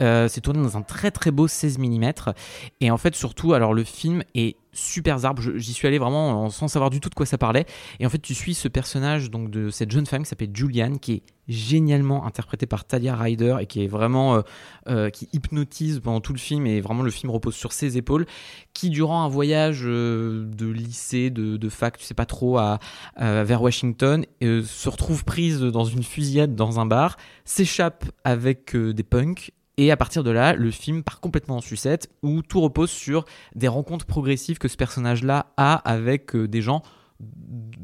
C'est 0.01 0.41
tourné 0.41 0.63
dans 0.63 0.77
un 0.77 0.83
très 0.83 1.11
très 1.11 1.31
beau 1.31 1.49
16 1.49 1.79
mm. 1.79 2.13
Et 2.81 2.91
en 2.91 2.97
fait, 2.97 3.15
surtout, 3.15 3.55
alors 3.55 3.75
le 3.75 3.85
film 3.85 4.23
est 4.35 4.57
super. 4.73 5.19
Je- 5.41 5.57
J'y 5.59 5.73
suis 5.73 5.87
allé 5.89 5.99
vraiment 5.99 6.49
sans 6.51 6.69
savoir 6.69 6.91
du 6.91 7.01
tout 7.01 7.09
de 7.09 7.15
quoi 7.15 7.27
ça 7.27 7.39
parlait. 7.39 7.67
Et 8.01 8.07
en 8.07 8.09
fait, 8.09 8.19
tu 8.21 8.35
suis 8.35 8.55
ce 8.55 8.69
personnage 8.69 9.31
donc 9.31 9.51
de 9.51 9.71
cette 9.71 9.91
jeune 9.91 10.07
femme 10.07 10.23
qui 10.23 10.29
s'appelle 10.29 10.51
Julianne, 10.55 10.99
qui 10.99 11.13
est 11.13 11.23
génialement 11.49 12.25
interprétée 12.25 12.67
par 12.67 12.85
Talia 12.85 13.17
Ryder 13.17 13.57
et 13.61 13.67
qui 13.67 13.83
est 13.83 13.87
vraiment 13.89 14.37
euh, 14.37 14.41
euh, 14.89 15.11
qui 15.11 15.29
hypnotise 15.33 16.01
pendant 16.01 16.21
tout 16.21 16.33
le 16.33 16.39
film 16.39 16.67
et 16.67 16.81
vraiment 16.81 17.03
le 17.03 17.11
film 17.11 17.31
repose 17.31 17.55
sur 17.55 17.73
ses 17.73 17.97
épaules. 17.99 18.27
Qui 18.73 18.91
durant 18.91 19.23
un 19.25 19.29
voyage 19.29 19.83
euh, 19.85 20.47
de 20.47 20.67
lycée, 20.67 21.31
de, 21.31 21.69
fac, 21.69 21.99
tu 21.99 22.05
sais 22.05 22.15
pas 22.15 22.27
trop, 22.27 22.59
vers 23.19 23.63
Washington, 23.63 24.25
euh, 24.43 24.63
se 24.63 24.89
retrouve 24.89 25.25
prise 25.25 25.61
dans 25.61 25.85
une 25.85 26.03
fusillade 26.03 26.55
dans 26.55 26.81
un 26.81 26.87
bar, 26.87 27.17
s'échappe 27.45 28.05
avec 28.25 28.77
des 28.77 29.03
punks. 29.03 29.53
Et 29.83 29.91
à 29.91 29.97
partir 29.97 30.23
de 30.23 30.31
là, 30.31 30.55
le 30.55 30.71
film 30.71 31.03
part 31.03 31.19
complètement 31.19 31.57
en 31.57 31.61
sucette, 31.61 32.09
où 32.23 32.41
tout 32.43 32.61
repose 32.61 32.89
sur 32.89 33.25
des 33.57 33.67
rencontres 33.67 34.07
progressives 34.07 34.59
que 34.59 34.69
ce 34.69 34.77
personnage-là 34.77 35.47
a 35.57 35.75
avec 35.75 36.37
euh, 36.37 36.47
des 36.47 36.63
gens 36.63 36.83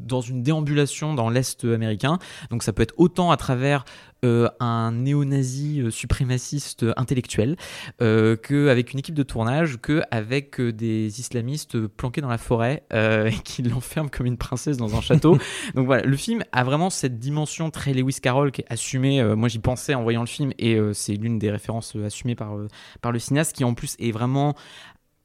dans 0.09 0.21
une 0.21 0.43
déambulation 0.43 1.15
dans 1.15 1.29
l'Est 1.29 1.65
américain. 1.65 2.19
Donc 2.51 2.63
ça 2.63 2.73
peut 2.73 2.83
être 2.83 2.95
autant 2.97 3.31
à 3.31 3.37
travers 3.37 3.85
euh, 4.25 4.49
un 4.59 4.91
néo-nazi 4.93 5.85
suprémaciste 5.91 6.87
intellectuel, 6.97 7.57
euh, 8.01 8.35
qu'avec 8.37 8.93
une 8.93 8.99
équipe 8.99 9.15
de 9.15 9.23
tournage, 9.23 9.79
qu'avec 9.81 10.61
des 10.61 11.21
islamistes 11.21 11.87
planqués 11.87 12.21
dans 12.21 12.29
la 12.29 12.39
forêt 12.39 12.85
et 12.93 13.39
qui 13.45 13.63
l'enferment 13.63 14.09
comme 14.09 14.27
une 14.27 14.39
princesse 14.39 14.77
dans 14.77 14.97
un 14.97 15.01
château. 15.01 15.39
Donc 15.75 15.87
voilà, 15.87 16.03
le 16.03 16.17
film 16.17 16.43
a 16.53 16.65
vraiment 16.65 16.91
cette 16.91 17.19
dimension 17.19 17.71
très 17.71 17.93
Lewis 17.93 18.19
Carroll 18.21 18.51
qui 18.51 18.63
est 18.63 18.73
assumée. 18.73 19.23
moi 19.37 19.49
j'y 19.49 19.59
pensais 19.59 19.95
en 19.95 20.03
voyant 20.03 20.23
le 20.23 20.27
film 20.27 20.53
et 20.59 20.79
c'est 20.95 21.15
l'une 21.15 21.39
des 21.39 21.51
références 21.51 21.95
assumées 21.97 22.35
par, 22.35 22.57
par 23.03 23.13
le 23.13 23.19
cinéaste 23.19 23.55
qui 23.55 23.65
en 23.65 23.75
plus 23.75 23.95
est 23.99 24.11
vraiment 24.11 24.55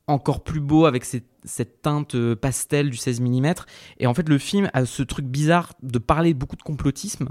encore 0.07 0.43
plus 0.43 0.59
beau 0.59 0.85
avec 0.85 1.05
cette, 1.05 1.32
teinte 1.81 2.15
euh, 2.15 2.35
pastel 2.35 2.89
du 2.89 2.97
16 2.97 3.21
mm. 3.21 3.53
Et 3.99 4.07
en 4.07 4.13
fait, 4.13 4.27
le 4.27 4.37
film 4.37 4.69
a 4.73 4.85
ce 4.85 5.03
truc 5.03 5.25
bizarre 5.25 5.73
de 5.81 5.99
parler 5.99 6.33
beaucoup 6.33 6.55
de 6.55 6.63
complotisme 6.63 7.29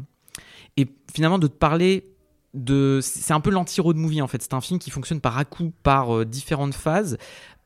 et 0.77 0.87
finalement 1.13 1.39
de 1.39 1.49
parler 1.49 2.13
de. 2.55 3.01
C'est 3.03 3.33
un 3.33 3.41
peu 3.41 3.51
l'anti-road 3.51 3.97
movie 3.97 4.23
en 4.23 4.27
fait. 4.27 4.43
C'est 4.43 4.55
un 4.55 4.61
film 4.61 4.79
qui 4.79 4.91
fonctionne 4.91 5.21
par 5.21 5.39
à-coup, 5.39 5.73
par 5.83 6.17
euh, 6.17 6.25
différentes 6.25 6.75
phases 6.75 7.19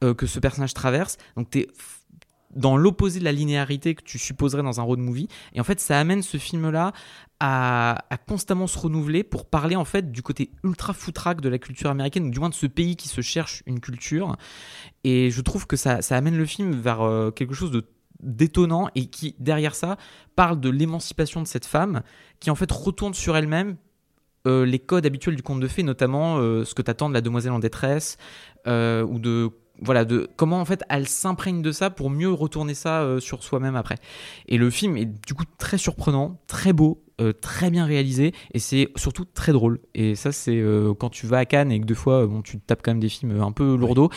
euh, 0.05 0.15
que 0.15 0.27
ce 0.27 0.39
personnage 0.41 0.75
traverse. 0.75 1.17
Donc, 1.37 1.51
tu 1.51 1.61
es 1.61 1.69
dans 2.55 2.77
l'opposé 2.77 3.21
de 3.21 3.25
la 3.25 3.33
linéarité 3.33 3.95
que 3.95 4.03
tu 4.03 4.19
supposerais 4.19 4.63
dans 4.63 4.81
un 4.81 4.83
road 4.83 4.99
movie. 4.99 5.29
Et 5.53 5.61
en 5.61 5.65
fait, 5.65 5.79
ça 5.79 6.01
amène 6.01 6.23
ce 6.23 6.39
film-là 6.39 6.93
à, 7.41 7.99
constamment 8.27 8.67
se 8.67 8.79
renouveler 8.79 9.23
pour 9.23 9.47
parler 9.47 9.77
en 9.77 9.85
fait 9.85 10.11
du 10.11 10.23
côté 10.23 10.51
ultra 10.65 10.93
foutraque 10.93 11.41
de 11.41 11.49
la 11.49 11.59
culture 11.59 11.91
américaine, 11.91 12.27
ou 12.27 12.31
du 12.31 12.39
moins 12.39 12.49
de 12.49 12.55
ce 12.55 12.67
pays 12.67 12.97
qui 12.97 13.09
se 13.09 13.21
cherche 13.21 13.63
une 13.67 13.81
culture. 13.81 14.37
Et 15.05 15.31
je 15.31 15.41
trouve 15.43 15.67
que 15.67 15.77
ça, 15.77 16.01
amène 16.11 16.37
le 16.37 16.47
film 16.47 16.73
vers 16.73 17.03
euh, 17.03 17.31
quelque 17.31 17.55
chose 17.55 17.71
de 17.71 17.85
détonnant 18.23 18.89
et 18.95 19.07
qui, 19.07 19.35
derrière 19.39 19.75
ça, 19.75 19.99
parle 20.35 20.59
de 20.59 20.71
l'émancipation 20.71 21.43
de 21.43 21.47
cette 21.47 21.67
femme 21.67 22.03
qui 22.41 22.51
en 22.51 22.55
fait 22.55 22.71
retourne 22.73 23.13
sur 23.13 23.37
elle-même 23.37 23.77
euh, 24.47 24.65
les 24.65 24.79
codes 24.79 25.05
habituels 25.05 25.37
du 25.37 25.43
conte 25.43 25.61
de 25.61 25.69
fées, 25.69 25.83
notamment 25.83 26.39
euh, 26.39 26.65
ce 26.65 26.75
que 26.75 26.81
t'attends 26.81 27.11
de 27.11 27.15
la 27.15 27.21
demoiselle 27.21 27.53
en 27.53 27.59
détresse 27.59 28.17
ou 28.67 29.19
de 29.19 29.51
voilà, 29.83 30.07
de 30.07 30.29
comment 30.37 30.59
en 30.59 30.65
fait 30.65 30.83
elle 30.89 31.07
s'imprègne 31.07 31.61
de 31.61 31.71
ça 31.71 31.91
pour 31.91 32.09
mieux 32.09 32.33
retourner 32.33 32.73
ça 32.73 33.21
sur 33.21 33.45
soi-même 33.45 33.77
après. 33.77 33.97
Et 34.49 34.57
le 34.57 34.71
film 34.71 34.97
est 34.97 35.05
du 35.05 35.35
coup 35.35 35.45
très 35.59 35.77
surprenant, 35.77 36.41
très 36.47 36.73
beau, 36.73 37.06
euh, 37.21 37.33
très 37.33 37.71
bien 37.71 37.87
réalisé 37.87 38.33
et 38.53 38.59
c'est 38.59 38.89
surtout 38.97 39.25
très 39.25 39.53
drôle. 39.53 39.81
Et 39.95 40.15
ça, 40.15 40.33
c'est 40.33 40.57
euh, 40.57 40.93
quand 40.95 41.09
tu 41.09 41.27
vas 41.27 41.39
à 41.39 41.45
Cannes 41.45 41.73
et 41.73 41.81
que 41.81 41.87
deux 41.87 41.95
fois 41.95 42.27
bon, 42.27 42.43
tu 42.43 42.59
tapes 42.59 42.81
quand 42.83 42.91
même 42.91 43.01
des 43.01 43.09
films 43.09 43.41
un 43.41 43.53
peu 43.53 43.77
lourdeaux 43.77 44.11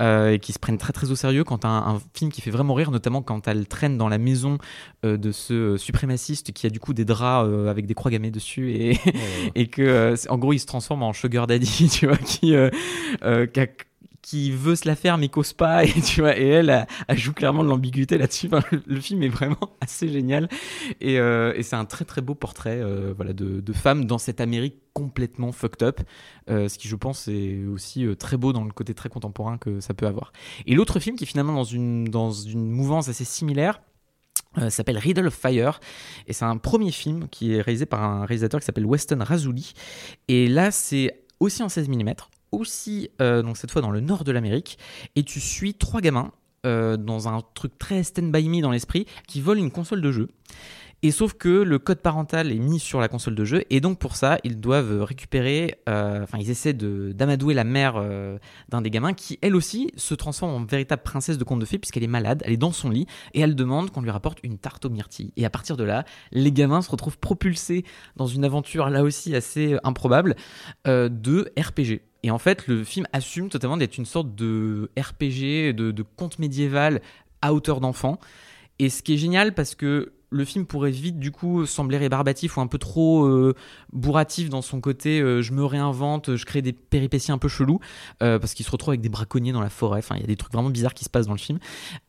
et 0.00 0.38
qui 0.40 0.52
se 0.52 0.58
prennent 0.58 0.78
très 0.78 0.92
très 0.92 1.10
au 1.10 1.16
sérieux. 1.16 1.44
Quand 1.44 1.58
tu 1.58 1.66
as 1.66 1.70
un, 1.70 2.00
film 2.14 2.30
qui 2.30 2.40
fait 2.40 2.50
vraiment 2.50 2.74
rire, 2.74 2.90
notamment 2.90 3.22
quand 3.22 3.48
elle 3.48 3.66
traîne 3.66 3.98
dans 3.98 4.08
la 4.08 4.18
maison 4.18 4.58
de 5.02 5.32
ce 5.32 5.76
suprémaciste 5.76 6.52
qui 6.52 6.66
a 6.66 6.70
du 6.70 6.80
coup 6.80 6.94
des 6.94 7.04
draps 7.04 7.50
avec 7.68 7.86
des 7.86 7.94
croix 7.94 8.10
gammées 8.10 8.30
dessus 8.30 8.72
et, 8.72 8.98
et 9.54 9.66
que 9.66 10.14
en 10.28 10.38
gros 10.38 10.52
il 10.52 10.58
se 10.58 10.66
transforme 10.66 11.02
en 11.02 11.12
sugar 11.12 11.46
daddy, 11.46 11.88
tu 11.92 12.06
vois, 12.06 12.16
qui, 12.16 12.54
qui 13.52 13.60
a 13.60 13.66
qui 14.24 14.50
veut 14.50 14.74
se 14.74 14.88
la 14.88 14.96
faire 14.96 15.18
mais 15.18 15.28
cause 15.28 15.52
pas 15.52 15.84
et 15.84 16.00
tu 16.00 16.22
vois 16.22 16.36
et 16.36 16.46
elle, 16.46 16.86
elle, 17.08 17.18
joue 17.18 17.32
clairement 17.32 17.62
de 17.62 17.68
l'ambiguïté 17.68 18.18
là-dessus. 18.18 18.48
Le, 18.86 19.00
film 19.00 19.22
est 19.22 19.28
vraiment 19.28 19.76
assez 19.80 20.08
génial. 20.08 20.48
Et, 21.00 21.18
euh, 21.18 21.52
et 21.54 21.62
c'est 21.62 21.76
un 21.76 21.84
très 21.84 22.04
très 22.04 22.22
beau 22.22 22.34
portrait 22.34 22.80
euh, 22.80 23.12
voilà 23.14 23.32
de, 23.32 23.60
de 23.60 23.72
femme 23.72 24.06
dans 24.06 24.18
cette 24.18 24.40
Amérique 24.40 24.76
complètement 24.94 25.52
fucked 25.52 25.82
up 25.82 26.00
euh, 26.48 26.68
ce 26.68 26.78
qui 26.78 26.88
je 26.88 26.96
pense 26.96 27.28
est 27.28 27.64
aussi 27.66 28.06
très 28.18 28.36
beau 28.36 28.52
dans 28.52 28.64
le 28.64 28.70
côté 28.70 28.94
très 28.94 29.08
contemporain 29.08 29.58
que 29.58 29.80
ça 29.80 29.92
peut 29.92 30.06
avoir. 30.06 30.32
Et 30.66 30.74
l'autre 30.74 30.98
film 31.00 31.16
qui 31.16 31.24
est 31.24 31.26
finalement 31.28 31.54
dans 31.54 31.64
une 31.64 32.04
dans 32.04 32.32
une 32.32 32.70
mouvance 32.70 33.08
assez 33.08 33.24
similaire 33.24 33.80
s'appelle 34.68 34.98
Riddle 34.98 35.26
of 35.26 35.34
Fire. 35.34 35.80
Et 36.28 36.32
c'est 36.32 36.44
un 36.44 36.56
premier 36.56 36.92
film 36.92 37.28
qui 37.28 37.54
est 37.54 37.60
réalisé 37.60 37.86
par 37.86 38.04
un 38.04 38.24
réalisateur 38.24 38.60
qui 38.60 38.66
s'appelle 38.66 38.86
Weston 38.86 39.18
Razuli. 39.20 39.74
Et 40.28 40.48
là 40.48 40.70
c'est 40.70 41.24
aussi 41.40 41.62
en 41.62 41.68
16 41.68 41.88
mm 41.88 42.14
aussi, 42.58 43.10
euh, 43.20 43.42
donc 43.42 43.56
cette 43.56 43.70
fois 43.70 43.82
dans 43.82 43.90
le 43.90 44.00
nord 44.00 44.24
de 44.24 44.32
l'Amérique, 44.32 44.78
et 45.16 45.22
tu 45.22 45.40
suis 45.40 45.74
trois 45.74 46.00
gamins 46.00 46.32
euh, 46.66 46.96
dans 46.96 47.28
un 47.28 47.42
truc 47.54 47.78
très 47.78 48.02
stand 48.02 48.32
by 48.32 48.48
me 48.48 48.62
dans 48.62 48.70
l'esprit 48.70 49.06
qui 49.28 49.40
volent 49.40 49.60
une 49.60 49.70
console 49.70 50.00
de 50.00 50.12
jeu. 50.12 50.28
Et 51.02 51.10
sauf 51.10 51.34
que 51.34 51.50
le 51.50 51.78
code 51.78 51.98
parental 51.98 52.50
est 52.50 52.58
mis 52.58 52.78
sur 52.78 52.98
la 52.98 53.08
console 53.08 53.34
de 53.34 53.44
jeu, 53.44 53.64
et 53.68 53.82
donc 53.82 53.98
pour 53.98 54.16
ça, 54.16 54.38
ils 54.42 54.58
doivent 54.58 55.02
récupérer, 55.02 55.78
euh, 55.86 56.22
enfin, 56.22 56.38
ils 56.38 56.48
essaient 56.48 56.72
d'amadouer 56.72 57.52
la 57.52 57.64
mère 57.64 58.02
d'un 58.70 58.80
des 58.80 58.88
gamins 58.88 59.12
qui, 59.12 59.38
elle 59.42 59.54
aussi, 59.54 59.90
se 59.96 60.14
transforme 60.14 60.52
en 60.52 60.64
véritable 60.64 61.02
princesse 61.02 61.36
de 61.36 61.44
conte 61.44 61.60
de 61.60 61.66
fées, 61.66 61.76
puisqu'elle 61.76 62.04
est 62.04 62.06
malade, 62.06 62.42
elle 62.46 62.54
est 62.54 62.56
dans 62.56 62.72
son 62.72 62.88
lit, 62.88 63.06
et 63.34 63.40
elle 63.40 63.54
demande 63.54 63.90
qu'on 63.90 64.00
lui 64.00 64.08
rapporte 64.08 64.38
une 64.44 64.56
tarte 64.56 64.86
aux 64.86 64.90
myrtilles. 64.90 65.32
Et 65.36 65.44
à 65.44 65.50
partir 65.50 65.76
de 65.76 65.84
là, 65.84 66.06
les 66.32 66.52
gamins 66.52 66.80
se 66.80 66.90
retrouvent 66.90 67.18
propulsés 67.18 67.84
dans 68.16 68.26
une 68.26 68.46
aventure 68.46 68.88
là 68.88 69.02
aussi 69.02 69.36
assez 69.36 69.76
improbable 69.84 70.36
de 70.86 71.52
RPG. 71.58 72.00
Et 72.24 72.30
en 72.30 72.38
fait, 72.38 72.66
le 72.68 72.84
film 72.84 73.06
assume 73.12 73.50
totalement 73.50 73.76
d'être 73.76 73.98
une 73.98 74.06
sorte 74.06 74.34
de 74.34 74.90
RPG, 74.98 75.74
de, 75.74 76.02
conte 76.16 76.38
médiéval 76.38 77.02
à 77.42 77.52
hauteur 77.52 77.80
d'enfant. 77.80 78.18
Et 78.78 78.88
ce 78.88 79.02
qui 79.02 79.12
est 79.12 79.18
génial 79.18 79.52
parce 79.52 79.74
que 79.74 80.14
le 80.34 80.44
film 80.44 80.66
pourrait 80.66 80.90
vite 80.90 81.18
du 81.20 81.30
coup 81.30 81.64
sembler 81.64 81.96
rébarbatif 81.96 82.56
ou 82.56 82.60
un 82.60 82.66
peu 82.66 82.78
trop 82.78 83.24
euh, 83.24 83.54
bourratif 83.92 84.50
dans 84.50 84.62
son 84.62 84.80
côté 84.80 85.20
euh, 85.20 85.42
je 85.42 85.52
me 85.52 85.64
réinvente, 85.64 86.34
je 86.34 86.44
crée 86.44 86.60
des 86.60 86.72
péripéties 86.72 87.30
un 87.30 87.38
peu 87.38 87.46
chelous 87.46 87.78
euh, 88.22 88.40
parce 88.40 88.52
qu'il 88.52 88.66
se 88.66 88.70
retrouve 88.70 88.90
avec 88.90 89.00
des 89.00 89.08
braconniers 89.08 89.52
dans 89.52 89.60
la 89.60 89.70
forêt, 89.70 90.00
enfin 90.00 90.16
il 90.16 90.22
y 90.22 90.24
a 90.24 90.26
des 90.26 90.36
trucs 90.36 90.52
vraiment 90.52 90.70
bizarres 90.70 90.94
qui 90.94 91.04
se 91.04 91.10
passent 91.10 91.28
dans 91.28 91.34
le 91.34 91.38
film. 91.38 91.58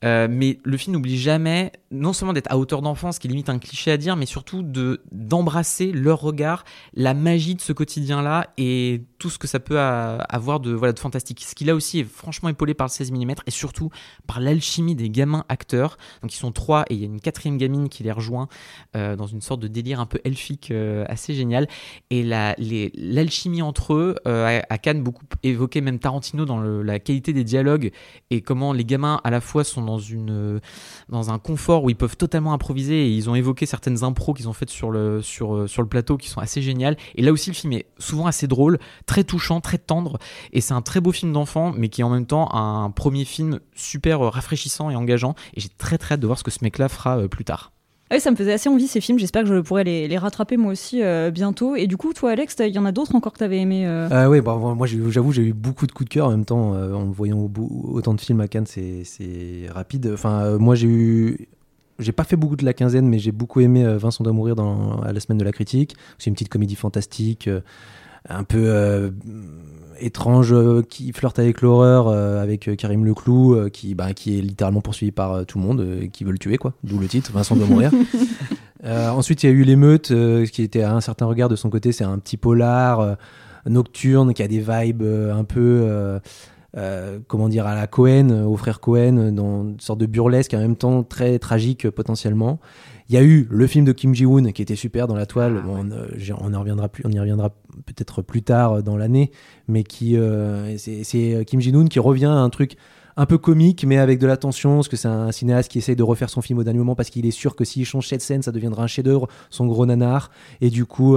mais 0.01 0.57
le 0.63 0.77
film 0.77 0.95
n'oublie 0.95 1.17
jamais 1.17 1.71
non 1.91 2.13
seulement 2.13 2.33
d'être 2.33 2.51
à 2.51 2.57
hauteur 2.57 2.81
d'enfant, 2.81 3.11
ce 3.11 3.19
qui 3.19 3.27
est 3.27 3.29
limite 3.29 3.49
un 3.49 3.59
cliché 3.59 3.91
à 3.91 3.97
dire, 3.97 4.15
mais 4.15 4.25
surtout 4.25 4.63
de 4.63 5.01
d'embrasser 5.11 5.91
leur 5.91 6.19
regard, 6.19 6.65
la 6.93 7.13
magie 7.13 7.55
de 7.55 7.61
ce 7.61 7.73
quotidien-là 7.73 8.47
et 8.57 9.03
tout 9.19 9.29
ce 9.29 9.37
que 9.37 9.47
ça 9.47 9.59
peut 9.59 9.79
avoir 9.79 10.59
de 10.59 10.71
voilà 10.71 10.93
de 10.93 10.99
fantastique. 10.99 11.43
Ce 11.43 11.53
qui 11.53 11.63
là 11.63 11.75
aussi 11.75 11.99
est 11.99 12.03
franchement 12.03 12.49
épaulé 12.49 12.73
par 12.73 12.87
le 12.87 12.91
16 12.91 13.11
mm 13.11 13.35
et 13.45 13.51
surtout 13.51 13.91
par 14.25 14.39
l'alchimie 14.39 14.95
des 14.95 15.09
gamins 15.09 15.45
acteurs. 15.47 15.97
Donc 16.21 16.33
ils 16.33 16.37
sont 16.37 16.51
trois 16.51 16.85
et 16.89 16.95
il 16.95 16.99
y 16.99 17.03
a 17.03 17.07
une 17.07 17.21
quatrième 17.21 17.57
gamine 17.57 17.87
qui 17.87 18.03
les 18.03 18.11
rejoint 18.15 18.47
euh, 18.95 19.15
dans 19.15 19.27
une 19.27 19.41
sorte 19.41 19.59
de 19.59 19.67
délire 19.67 19.99
un 19.99 20.05
peu 20.05 20.19
elfique 20.23 20.71
euh, 20.71 21.05
assez 21.07 21.33
génial. 21.33 21.67
Et 22.09 22.23
l'alchimie 22.23 23.61
entre 23.61 23.93
eux, 23.93 24.15
euh, 24.27 24.61
à, 24.69 24.77
Cannes, 24.77 25.03
beaucoup 25.03 25.25
évoqué 25.43 25.81
même 25.81 25.99
Tarantino 25.99 26.45
dans 26.45 26.59
la 26.59 26.99
qualité 26.99 27.33
des 27.33 27.43
dialogues 27.43 27.91
et 28.29 28.41
comment 28.41 28.73
les 28.73 28.85
gamins 28.85 29.21
à 29.23 29.29
la 29.29 29.41
fois 29.41 29.63
sont 29.63 29.83
dans, 29.83 29.99
une, 29.99 30.59
dans 31.09 31.31
un 31.31 31.39
confort 31.39 31.83
où 31.83 31.89
ils 31.89 31.95
peuvent 31.95 32.17
totalement 32.17 32.53
improviser 32.53 33.07
et 33.07 33.11
ils 33.11 33.29
ont 33.29 33.35
évoqué 33.35 33.65
certaines 33.65 34.03
impros 34.03 34.33
qu'ils 34.33 34.49
ont 34.49 34.53
faites 34.53 34.69
sur 34.69 34.91
le, 34.91 35.21
sur, 35.21 35.69
sur 35.69 35.81
le 35.81 35.87
plateau 35.87 36.17
qui 36.17 36.29
sont 36.29 36.41
assez 36.41 36.61
géniales. 36.61 36.97
Et 37.15 37.21
là 37.21 37.31
aussi, 37.31 37.49
le 37.49 37.55
film 37.55 37.73
est 37.73 37.85
souvent 37.97 38.27
assez 38.27 38.47
drôle, 38.47 38.79
très 39.05 39.23
touchant, 39.23 39.61
très 39.61 39.77
tendre. 39.77 40.17
Et 40.53 40.61
c'est 40.61 40.73
un 40.73 40.81
très 40.81 41.01
beau 41.01 41.11
film 41.11 41.33
d'enfant, 41.33 41.73
mais 41.75 41.89
qui 41.89 42.01
est 42.01 42.03
en 42.03 42.09
même 42.09 42.25
temps 42.25 42.53
un 42.53 42.89
premier 42.91 43.25
film 43.25 43.59
super 43.75 44.19
rafraîchissant 44.19 44.89
et 44.89 44.95
engageant. 44.95 45.35
Et 45.53 45.61
j'ai 45.61 45.69
très 45.69 45.97
très 45.97 46.13
hâte 46.13 46.21
de 46.21 46.27
voir 46.27 46.39
ce 46.39 46.43
que 46.43 46.51
ce 46.51 46.63
mec-là 46.63 46.89
fera 46.89 47.27
plus 47.27 47.45
tard. 47.45 47.71
Ah 48.11 48.15
oui, 48.15 48.21
ça 48.21 48.29
me 48.29 48.35
faisait 48.35 48.53
assez 48.53 48.69
envie 48.69 48.87
ces 48.87 49.01
films. 49.01 49.17
J'espère 49.17 49.43
que 49.43 49.49
je 49.49 49.59
pourrai 49.61 49.83
les, 49.83 50.17
rattraper 50.17 50.57
moi 50.57 50.71
aussi 50.71 51.01
euh, 51.01 51.31
bientôt. 51.31 51.75
Et 51.75 51.87
du 51.87 51.97
coup, 51.97 52.13
toi, 52.13 52.31
Alex, 52.31 52.55
il 52.59 52.67
y 52.67 52.77
en 52.77 52.85
a 52.85 52.91
d'autres 52.91 53.15
encore 53.15 53.33
que 53.33 53.39
tu 53.39 53.43
avais 53.43 53.57
aimé 53.57 53.87
euh... 53.87 54.07
euh 54.11 54.27
oui, 54.27 54.41
bah, 54.41 54.55
moi 54.55 54.85
j'avoue, 54.85 55.31
j'ai 55.31 55.41
eu 55.41 55.53
beaucoup 55.53 55.87
de 55.87 55.91
coups 55.91 56.09
de 56.09 56.13
cœur 56.13 56.27
en 56.27 56.31
même 56.31 56.45
temps. 56.45 56.75
Euh, 56.75 56.93
en 56.93 57.05
voyant 57.05 57.49
autant 57.83 58.13
de 58.13 58.21
films 58.21 58.41
à 58.41 58.47
Cannes, 58.47 58.67
c'est 58.67 59.67
rapide. 59.69 60.11
Enfin, 60.13 60.57
moi 60.59 60.75
j'ai 60.75 60.87
eu. 60.87 61.47
J'ai 61.97 62.11
pas 62.11 62.25
fait 62.25 62.35
beaucoup 62.35 62.57
de 62.57 62.65
la 62.65 62.73
quinzaine, 62.73 63.07
mais 63.07 63.19
j'ai 63.19 63.31
beaucoup 63.31 63.61
aimé 63.61 63.85
Vincent 63.97 64.21
doit 64.21 64.33
mourir 64.33 64.55
dans, 64.55 64.99
à 64.99 65.13
la 65.13 65.19
semaine 65.21 65.37
de 65.37 65.45
la 65.45 65.53
critique. 65.53 65.95
C'est 66.19 66.29
une 66.29 66.33
petite 66.33 66.49
comédie 66.49 66.75
fantastique, 66.75 67.49
un 68.27 68.43
peu 68.43 69.13
étrange 69.99 70.53
euh, 70.53 70.81
qui 70.87 71.11
flirte 71.13 71.39
avec 71.39 71.61
l'horreur 71.61 72.07
euh, 72.07 72.41
avec 72.41 72.67
euh, 72.67 72.75
Karim 72.75 73.05
Leclou 73.05 73.69
qui 73.69 73.95
bah, 73.95 74.13
qui 74.13 74.37
est 74.37 74.41
littéralement 74.41 74.81
poursuivi 74.81 75.11
par 75.11 75.45
tout 75.45 75.57
le 75.59 75.63
monde 75.63 76.09
qui 76.11 76.23
veut 76.23 76.31
le 76.31 76.37
tuer 76.37 76.57
quoi. 76.57 76.73
D'où 76.83 76.99
le 76.99 77.07
titre 77.07 77.31
Vincent 77.33 77.55
doit 77.55 77.67
mourir. 77.67 77.91
Ensuite 78.83 79.43
il 79.43 79.47
y 79.47 79.49
a 79.49 79.51
eu 79.53 79.63
l'émeute 79.63 80.13
qui 80.51 80.61
était 80.61 80.83
à 80.83 80.93
un 80.93 81.01
certain 81.01 81.25
regard 81.25 81.49
de 81.49 81.55
son 81.55 81.69
côté 81.69 81.91
c'est 81.91 82.03
un 82.03 82.19
petit 82.19 82.37
polar 82.37 83.17
nocturne 83.65 84.33
qui 84.33 84.43
a 84.43 84.47
des 84.47 84.59
vibes 84.59 85.03
un 85.03 85.43
peu 85.43 86.19
comment 87.27 87.47
dire 87.47 87.65
à 87.67 87.75
la 87.75 87.87
Cohen 87.87 88.45
au 88.45 88.57
frère 88.57 88.79
Cohen 88.79 89.31
dans 89.31 89.63
une 89.63 89.79
sorte 89.79 89.99
de 89.99 90.05
burlesque 90.05 90.53
en 90.53 90.59
même 90.59 90.75
temps 90.75 91.03
très 91.03 91.39
tragique 91.39 91.89
potentiellement 91.89 92.59
il 93.09 93.15
y 93.15 93.17
a 93.17 93.23
eu 93.23 93.47
le 93.51 93.67
film 93.67 93.85
de 93.85 93.91
Kim 93.91 94.15
Ji-woon 94.15 94.51
qui 94.51 94.61
était 94.61 94.75
super 94.75 95.07
dans 95.07 95.15
la 95.15 95.25
toile. 95.25 95.61
Ah, 95.63 95.67
on, 95.69 95.91
euh, 95.91 96.07
on, 96.39 96.53
en 96.53 96.59
reviendra 96.59 96.89
plus, 96.89 97.03
on 97.05 97.11
y 97.11 97.19
reviendra 97.19 97.49
peut-être 97.85 98.21
plus 98.21 98.41
tard 98.41 98.73
euh, 98.73 98.81
dans 98.81 98.97
l'année, 98.97 99.31
mais 99.67 99.83
qui 99.83 100.17
euh, 100.17 100.75
c'est 100.77 101.45
Kim 101.45 101.61
Ji-woon 101.61 101.85
qui 101.85 101.99
revient 101.99 102.25
à 102.25 102.31
un 102.31 102.49
truc 102.49 102.77
un 103.17 103.25
peu 103.25 103.37
comique, 103.37 103.85
mais 103.85 103.97
avec 103.97 104.19
de 104.19 104.27
la 104.27 104.35
tension, 104.35 104.75
parce 104.75 104.89
que 104.89 104.97
c'est 104.97 105.07
un 105.07 105.31
cinéaste 105.31 105.71
qui 105.71 105.77
essaye 105.77 105.95
de 105.95 106.03
refaire 106.03 106.29
son 106.29 106.41
film 106.41 106.59
au 106.59 106.63
dernier 106.63 106.79
moment 106.79 106.95
parce 106.95 107.09
qu'il 107.09 107.25
est 107.25 107.31
sûr 107.31 107.55
que 107.55 107.63
s'il 107.63 107.85
change 107.85 108.07
cette 108.07 108.21
scène, 108.21 108.41
ça 108.41 108.51
deviendra 108.51 108.83
un 108.83 108.87
chef-d'œuvre, 108.87 109.29
son 109.49 109.67
gros 109.67 109.85
nanar. 109.85 110.31
Et 110.59 110.69
du 110.69 110.85
coup, 110.85 111.15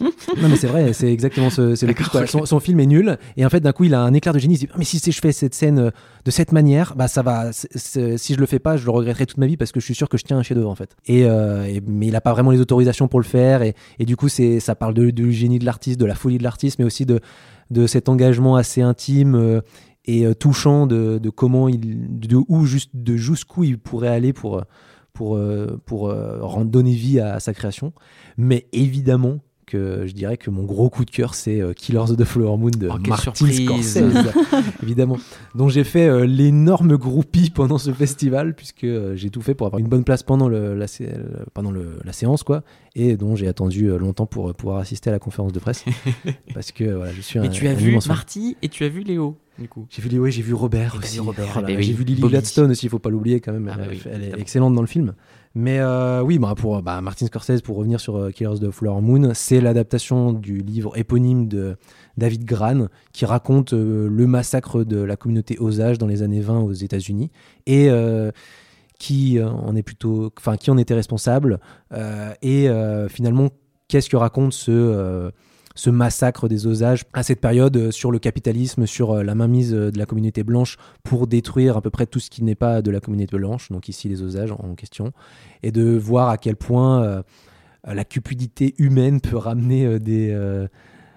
non 0.00 0.48
mais 0.48 0.56
c'est 0.56 0.66
vrai, 0.66 0.92
c'est 0.92 1.10
exactement 1.12 1.48
ce, 1.50 1.74
c'est 1.74 1.86
le 1.86 1.94
coup, 1.94 2.04
quoi. 2.10 2.26
Son, 2.26 2.44
son 2.44 2.60
film 2.60 2.80
est 2.80 2.86
nul 2.86 3.16
et 3.36 3.46
en 3.46 3.50
fait 3.50 3.60
d'un 3.60 3.72
coup 3.72 3.84
il 3.84 3.94
a 3.94 4.00
un 4.02 4.12
éclair 4.12 4.34
de 4.34 4.38
génie. 4.38 4.54
Il 4.54 4.58
se 4.58 4.64
dit 4.66 4.70
Ah, 4.72 4.76
mais 4.78 4.84
si 4.84 4.98
je 5.10 5.20
fais 5.20 5.32
cette 5.32 5.54
scène 5.54 5.78
euh, 5.78 5.90
de 6.24 6.30
cette 6.30 6.52
manière, 6.52 6.94
bah 6.96 7.08
ça 7.08 7.22
va. 7.22 7.52
c'est- 7.52 7.68
c'est- 7.76 8.18
si 8.18 8.34
je 8.34 8.40
le 8.40 8.46
fais 8.46 8.58
pas, 8.58 8.76
je 8.76 8.84
le 8.84 8.90
regretterai 8.90 9.26
toute 9.26 9.38
ma 9.38 9.46
vie 9.46 9.56
parce 9.56 9.72
que 9.72 9.80
je 9.80 9.84
suis 9.84 9.94
sûr 9.94 10.08
que 10.08 10.18
je 10.18 10.24
tiens 10.24 10.36
un 10.38 10.42
chef-d'œuvre 10.42 10.70
en 10.70 10.74
fait. 10.74 10.96
Et, 11.06 11.24
euh, 11.24 11.64
et- 11.64 11.80
mais 11.86 12.08
il 12.08 12.16
a 12.16 12.20
pas 12.20 12.32
vraiment 12.32 12.50
les 12.50 12.60
autorisations 12.60 13.08
pour 13.08 13.20
le 13.20 13.24
faire 13.24 13.62
et, 13.62 13.74
et 13.98 14.04
du 14.04 14.16
coup 14.16 14.28
c'est 14.28 14.60
ça 14.60 14.74
parle 14.74 14.94
de, 14.94 15.10
du 15.10 15.32
génie 15.32 15.58
de 15.58 15.64
l'artiste, 15.64 15.98
de 15.98 16.06
la 16.06 16.14
folie 16.14 16.38
de 16.38 16.42
l'artiste, 16.42 16.78
mais 16.78 16.84
aussi 16.84 17.06
de 17.06 17.20
de 17.70 17.86
cet 17.86 18.08
engagement 18.08 18.56
assez 18.56 18.82
intime. 18.82 19.34
euh, 19.34 19.60
et 20.08 20.24
euh, 20.24 20.34
touchant 20.34 20.86
de, 20.86 21.18
de 21.18 21.30
comment 21.30 21.68
il 21.68 22.18
de 22.20 22.36
où 22.48 22.64
juste 22.64 22.90
de 22.94 23.16
jusqu'où 23.16 23.64
il 23.64 23.78
pourrait 23.78 24.06
aller 24.08 24.32
pour 24.32 24.62
pour 25.12 25.36
pour 25.84 26.08
euh, 26.10 26.38
rendre 26.42 26.70
donner 26.70 26.92
vie 26.92 27.18
à, 27.18 27.40
sa 27.40 27.52
création 27.54 27.92
mais 28.36 28.66
évidemment 28.72 29.38
que 29.66 30.06
je 30.06 30.12
dirais 30.12 30.36
que 30.36 30.48
mon 30.50 30.62
gros 30.64 30.88
coup 30.90 31.04
de 31.04 31.10
cœur 31.10 31.34
c'est 31.34 31.60
euh, 31.60 31.72
Killers 31.72 31.98
of 32.10 32.16
the 32.16 32.24
Flower 32.24 32.56
Moon 32.56 32.70
de 32.70 32.88
Oh, 32.90 32.96
Martin. 33.08 33.32
Scorsese 33.34 33.98
évidemment 34.82 35.18
dont 35.54 35.68
j'ai 35.68 35.84
fait 35.84 36.06
euh, 36.08 36.24
l'énorme 36.24 36.96
groupie 36.96 37.50
pendant 37.50 37.78
ce 37.78 37.92
festival 37.92 38.54
puisque 38.54 38.84
euh, 38.84 39.16
j'ai 39.16 39.30
tout 39.30 39.42
fait 39.42 39.54
pour 39.54 39.66
avoir 39.66 39.80
une 39.80 39.88
bonne 39.88 40.04
place 40.04 40.22
pendant 40.22 40.48
le, 40.48 40.74
la, 40.76 40.86
sé- 40.86 41.10
pendant 41.52 41.70
le- 41.70 41.98
la 42.04 42.12
séance 42.12 42.42
quoi 42.42 42.62
et 42.94 43.16
dont 43.16 43.34
j'ai 43.36 43.48
attendu 43.48 43.86
euh, 43.90 43.98
longtemps 43.98 44.26
pour 44.26 44.54
pouvoir 44.54 44.78
assister 44.78 45.10
à 45.10 45.12
la 45.12 45.18
conférence 45.18 45.52
de 45.52 45.58
presse 45.58 45.84
parce 46.54 46.72
que 46.72 46.84
voilà 46.84 47.12
je 47.12 47.20
suis 47.20 47.38
un, 47.38 47.48
tu 47.48 47.66
as 47.68 47.74
vu. 47.74 47.96
Marty 48.06 48.56
et 48.62 48.68
tu 48.68 48.84
as 48.84 48.88
vu 48.88 49.00
Léo. 49.02 49.36
J'ai 49.88 50.02
vu 50.02 50.10
Léo, 50.10 50.26
j'ai 50.28 50.42
vu 50.42 50.52
Robert 50.52 50.94
Et 50.96 50.98
aussi. 50.98 51.18
Robert, 51.18 51.46
Oh 51.56 51.60
eh 51.66 51.76
oui, 51.76 51.82
j'ai 51.82 51.94
vu 51.94 52.04
Lily. 52.04 52.20
Gladstone 52.20 52.70
aussi, 52.72 52.86
il 52.86 52.88
faut 52.90 52.98
pas 52.98 53.08
l'oublier 53.08 53.40
quand 53.40 53.52
même. 53.54 53.68
Ah 53.72 53.76
elle, 53.80 53.86
bah 53.86 53.90
oui, 53.90 54.02
elle 54.12 54.22
est 54.22 54.38
excellente 54.38 54.74
dans 54.74 54.82
le 54.82 54.86
film. 54.86 55.14
Mais 55.58 55.78
euh, 55.80 56.20
oui, 56.20 56.38
bah, 56.38 56.52
pour 56.54 56.82
bah, 56.82 57.00
Martin 57.00 57.24
Scorsese, 57.24 57.62
pour 57.62 57.78
revenir 57.78 57.98
sur 57.98 58.16
euh, 58.16 58.30
Killers 58.30 58.50
of 58.50 58.60
the 58.60 58.70
Flower 58.70 59.00
Moon, 59.00 59.30
c'est 59.32 59.62
l'adaptation 59.62 60.34
du 60.34 60.58
livre 60.58 60.98
éponyme 60.98 61.48
de 61.48 61.78
David 62.18 62.44
Gran 62.44 62.88
qui 63.14 63.24
raconte 63.24 63.72
euh, 63.72 64.06
le 64.06 64.26
massacre 64.26 64.84
de 64.84 64.98
la 64.98 65.16
communauté 65.16 65.56
Osage 65.58 65.96
dans 65.96 66.08
les 66.08 66.20
années 66.20 66.42
20 66.42 66.60
aux 66.60 66.74
États-Unis 66.74 67.30
et 67.64 67.88
qui 68.98 69.42
en 69.42 69.74
est 69.74 69.82
plutôt, 69.82 70.30
enfin 70.38 70.58
qui 70.58 70.70
en 70.70 70.76
était 70.76 70.94
responsable 70.94 71.58
et 72.42 72.68
finalement 73.08 73.48
qu'est-ce 73.88 74.10
que 74.10 74.16
raconte 74.16 74.52
ce 74.52 75.30
ce 75.76 75.90
massacre 75.90 76.48
des 76.48 76.66
Osages 76.66 77.04
à 77.12 77.22
cette 77.22 77.40
période 77.40 77.76
euh, 77.76 77.90
sur 77.92 78.10
le 78.10 78.18
capitalisme, 78.18 78.86
sur 78.86 79.12
euh, 79.12 79.22
la 79.22 79.34
mainmise 79.34 79.74
euh, 79.74 79.92
de 79.92 79.98
la 79.98 80.06
communauté 80.06 80.42
blanche 80.42 80.78
pour 81.04 81.26
détruire 81.26 81.76
à 81.76 81.82
peu 81.82 81.90
près 81.90 82.06
tout 82.06 82.18
ce 82.18 82.30
qui 82.30 82.42
n'est 82.42 82.56
pas 82.56 82.82
de 82.82 82.90
la 82.90 82.98
communauté 82.98 83.36
blanche, 83.36 83.70
donc 83.70 83.88
ici 83.88 84.08
les 84.08 84.22
Osages 84.22 84.52
en 84.52 84.74
question, 84.74 85.12
et 85.62 85.70
de 85.70 85.96
voir 85.96 86.30
à 86.30 86.38
quel 86.38 86.56
point 86.56 87.22
la 87.84 88.04
cupidité 88.04 88.74
humaine 88.78 89.20
peut 89.20 89.36
ramener 89.36 90.00
des, 90.00 90.66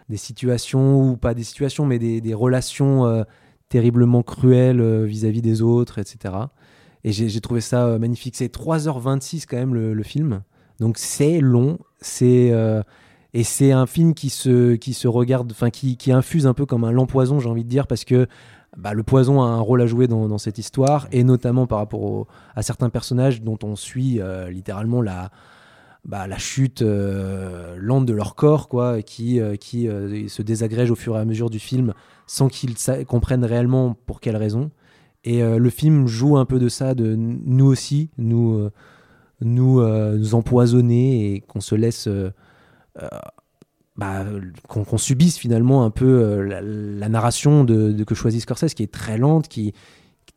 des 0.09 0.17
situations, 0.17 1.09
ou 1.09 1.17
pas 1.17 1.33
des 1.33 1.43
situations, 1.43 1.85
mais 1.85 1.97
des, 1.97 2.21
des 2.21 2.33
relations 2.33 3.25
terriblement 3.69 4.21
cruelles 4.21 5.05
vis-à-vis 5.05 5.41
des 5.41 5.61
autres, 5.61 5.99
etc. 5.99 6.35
Et 7.03 7.11
j'ai 7.11 7.41
trouvé 7.41 7.61
ça 7.61 7.97
magnifique. 7.97 8.35
C'est 8.35 8.53
3h26 8.53 9.45
quand 9.47 9.57
même 9.57 9.73
le 9.73 10.03
film, 10.03 10.41
donc 10.79 10.97
c'est 10.97 11.39
long, 11.39 11.79
c'est... 12.01 12.51
et 13.33 13.43
c'est 13.43 13.71
un 13.71 13.85
film 13.85 14.13
qui 14.13 14.29
se, 14.29 14.75
qui 14.75 14.93
se 14.93 15.07
regarde, 15.07 15.51
enfin 15.51 15.69
qui, 15.69 15.97
qui 15.97 16.11
infuse 16.11 16.47
un 16.47 16.53
peu 16.53 16.65
comme 16.65 16.83
un 16.83 16.91
lampoison, 16.91 17.39
j'ai 17.39 17.49
envie 17.49 17.63
de 17.63 17.69
dire, 17.69 17.85
parce 17.87 18.03
que 18.05 18.27
bah, 18.77 18.93
le 18.93 19.03
poison 19.03 19.41
a 19.41 19.45
un 19.45 19.59
rôle 19.59 19.81
à 19.81 19.87
jouer 19.87 20.07
dans, 20.07 20.27
dans 20.27 20.37
cette 20.37 20.57
histoire, 20.57 21.07
et 21.11 21.23
notamment 21.23 21.67
par 21.67 21.79
rapport 21.79 22.01
au- 22.03 22.27
à 22.55 22.61
certains 22.61 22.89
personnages 22.89 23.41
dont 23.41 23.57
on 23.63 23.75
suit 23.75 24.19
euh, 24.21 24.49
littéralement 24.49 25.01
la, 25.01 25.31
bah, 26.05 26.27
la 26.27 26.37
chute 26.37 26.81
euh, 26.81 27.75
lente 27.79 28.05
de 28.05 28.13
leur 28.13 28.35
corps, 28.35 28.67
quoi, 28.69 29.01
qui, 29.01 29.39
euh, 29.39 29.55
qui 29.55 29.87
se 30.27 30.41
désagrègent 30.41 30.91
au 30.91 30.95
fur 30.95 31.15
et 31.15 31.19
à 31.19 31.25
mesure 31.25 31.49
du 31.49 31.59
film 31.59 31.93
sans 32.27 32.47
qu'ils 32.47 32.75
comprennent 33.07 33.45
réellement 33.45 33.95
pour 34.05 34.21
quelles 34.21 34.37
raisons. 34.37 34.71
Et 35.23 35.41
le 35.41 35.69
film 35.69 36.07
joue 36.07 36.37
un 36.37 36.45
peu 36.45 36.59
de 36.59 36.69
ça, 36.69 36.95
de 36.95 37.13
nous 37.17 37.65
aussi, 37.65 38.09
nous, 38.17 38.69
nous, 39.41 39.81
nous 39.83 40.35
empoisonner 40.35 41.33
et 41.33 41.41
qu'on 41.41 41.59
se 41.59 41.75
laisse. 41.75 42.07
Bah, 43.95 44.23
qu'on 44.67 44.97
subisse 44.97 45.37
finalement 45.37 45.83
un 45.83 45.89
peu 45.89 46.05
euh, 46.05 46.41
la, 46.43 46.61
la 46.61 47.09
narration 47.09 47.63
de, 47.65 47.91
de 47.91 48.03
que 48.03 48.15
choisit 48.15 48.41
Scorsese, 48.41 48.73
qui 48.73 48.83
est 48.83 48.91
très 48.91 49.17
lente, 49.17 49.47
qui, 49.49 49.69
est 49.69 49.73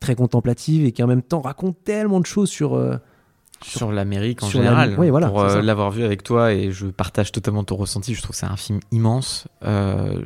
très 0.00 0.14
contemplative 0.16 0.84
et 0.84 0.90
qui 0.92 1.02
en 1.02 1.06
même 1.06 1.22
temps 1.22 1.40
raconte 1.40 1.76
tellement 1.84 2.18
de 2.18 2.26
choses 2.26 2.48
sur. 2.50 2.74
euh, 2.74 2.96
Sur 3.62 3.92
l'Amérique 3.92 4.42
en 4.42 4.46
sur 4.48 4.58
général. 4.60 4.96
oui, 4.98 5.10
voilà, 5.10 5.28
pour 5.28 5.42
euh, 5.42 5.62
l'avoir 5.62 5.92
vu 5.92 6.02
avec 6.02 6.24
toi 6.24 6.52
et 6.52 6.72
je 6.72 6.86
partage 6.88 7.30
totalement 7.30 7.62
ton 7.62 7.76
ressenti. 7.76 8.14
Je 8.14 8.20
trouve 8.20 8.32
que 8.32 8.36
c'est 8.38 8.46
un 8.46 8.56
film 8.56 8.80
immense. 8.90 9.46
Euh, 9.64 10.20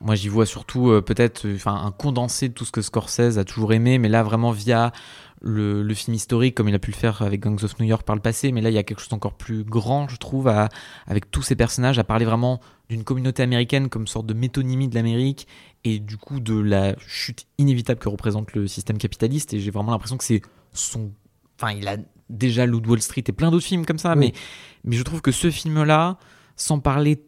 moi, 0.00 0.14
j'y 0.14 0.28
vois 0.28 0.46
surtout 0.46 1.02
peut-être 1.04 1.46
enfin 1.56 1.74
un 1.84 1.90
condensé 1.90 2.48
de 2.48 2.54
tout 2.54 2.64
ce 2.64 2.70
que 2.72 2.80
Scorsese 2.80 3.36
a 3.36 3.44
toujours 3.44 3.74
aimé, 3.74 3.98
mais 3.98 4.08
là 4.08 4.22
vraiment 4.22 4.52
via 4.52 4.92
le, 5.40 5.82
le 5.82 5.94
film 5.94 6.14
historique, 6.14 6.54
comme 6.54 6.68
il 6.68 6.74
a 6.74 6.78
pu 6.78 6.90
le 6.90 6.96
faire 6.96 7.22
avec 7.22 7.40
Gangs 7.40 7.62
of 7.62 7.78
New 7.78 7.86
York 7.86 8.04
par 8.04 8.16
le 8.16 8.22
passé. 8.22 8.50
Mais 8.52 8.60
là, 8.60 8.70
il 8.70 8.74
y 8.74 8.78
a 8.78 8.82
quelque 8.82 8.98
chose 9.00 9.08
d'encore 9.10 9.34
plus 9.34 9.62
grand, 9.64 10.08
je 10.08 10.16
trouve, 10.16 10.48
à- 10.48 10.68
avec 11.06 11.30
tous 11.30 11.42
ces 11.42 11.54
personnages, 11.56 11.98
à 11.98 12.04
parler 12.04 12.24
vraiment 12.24 12.60
d'une 12.88 13.04
communauté 13.04 13.42
américaine 13.42 13.88
comme 13.88 14.06
sorte 14.06 14.26
de 14.26 14.34
métonymie 14.34 14.88
de 14.88 14.94
l'Amérique 14.94 15.46
et 15.84 15.98
du 16.00 16.16
coup 16.16 16.40
de 16.40 16.58
la 16.58 16.96
chute 16.98 17.46
inévitable 17.58 18.00
que 18.00 18.08
représente 18.08 18.52
le 18.54 18.66
système 18.66 18.98
capitaliste. 18.98 19.54
Et 19.54 19.60
j'ai 19.60 19.70
vraiment 19.70 19.92
l'impression 19.92 20.16
que 20.16 20.24
c'est 20.24 20.42
son. 20.72 21.12
Enfin, 21.60 21.72
il 21.72 21.86
a 21.86 21.96
déjà 22.30 22.66
de 22.66 22.72
Wall 22.72 23.00
Street 23.00 23.24
et 23.26 23.32
plein 23.32 23.50
d'autres 23.50 23.66
films 23.66 23.86
comme 23.86 23.98
ça, 23.98 24.12
Oui. 24.14 24.18
mais, 24.18 24.32
mais 24.84 24.96
je 24.96 25.02
trouve 25.02 25.20
que 25.22 25.32
ce 25.32 25.50
film-là, 25.50 26.18
sans 26.56 26.78
parler 26.80 27.22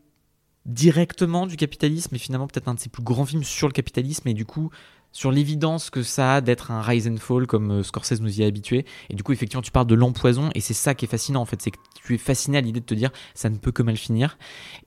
directement 0.66 1.46
du 1.46 1.56
capitalisme, 1.56 2.14
est 2.14 2.18
finalement 2.18 2.46
peut-être 2.46 2.68
un 2.68 2.74
de 2.74 2.80
ses 2.80 2.88
plus 2.90 3.02
grands 3.02 3.24
films 3.24 3.44
sur 3.44 3.66
le 3.66 3.72
capitalisme 3.72 4.28
et 4.28 4.34
du 4.34 4.44
coup 4.44 4.70
sur 5.12 5.30
l'évidence 5.32 5.90
que 5.90 6.02
ça 6.02 6.36
a 6.36 6.40
d'être 6.40 6.70
un 6.70 6.82
rise 6.82 7.08
and 7.08 7.16
fall 7.16 7.46
comme 7.46 7.70
euh, 7.70 7.82
Scorsese 7.82 8.20
nous 8.20 8.40
y 8.40 8.44
a 8.44 8.46
habitués. 8.46 8.84
Et 9.08 9.14
du 9.14 9.22
coup, 9.22 9.32
effectivement, 9.32 9.62
tu 9.62 9.70
parles 9.72 9.86
de 9.86 9.94
l'empoison 9.94 10.50
et 10.54 10.60
c'est 10.60 10.74
ça 10.74 10.94
qui 10.94 11.04
est 11.04 11.08
fascinant 11.08 11.40
en 11.40 11.46
fait, 11.46 11.60
c'est 11.60 11.70
que 11.72 11.78
tu 12.04 12.14
es 12.14 12.18
fasciné 12.18 12.58
à 12.58 12.60
l'idée 12.60 12.80
de 12.80 12.84
te 12.86 12.94
dire 12.94 13.10
ça 13.34 13.50
ne 13.50 13.56
peut 13.56 13.72
que 13.72 13.82
mal 13.82 13.96
finir. 13.96 14.38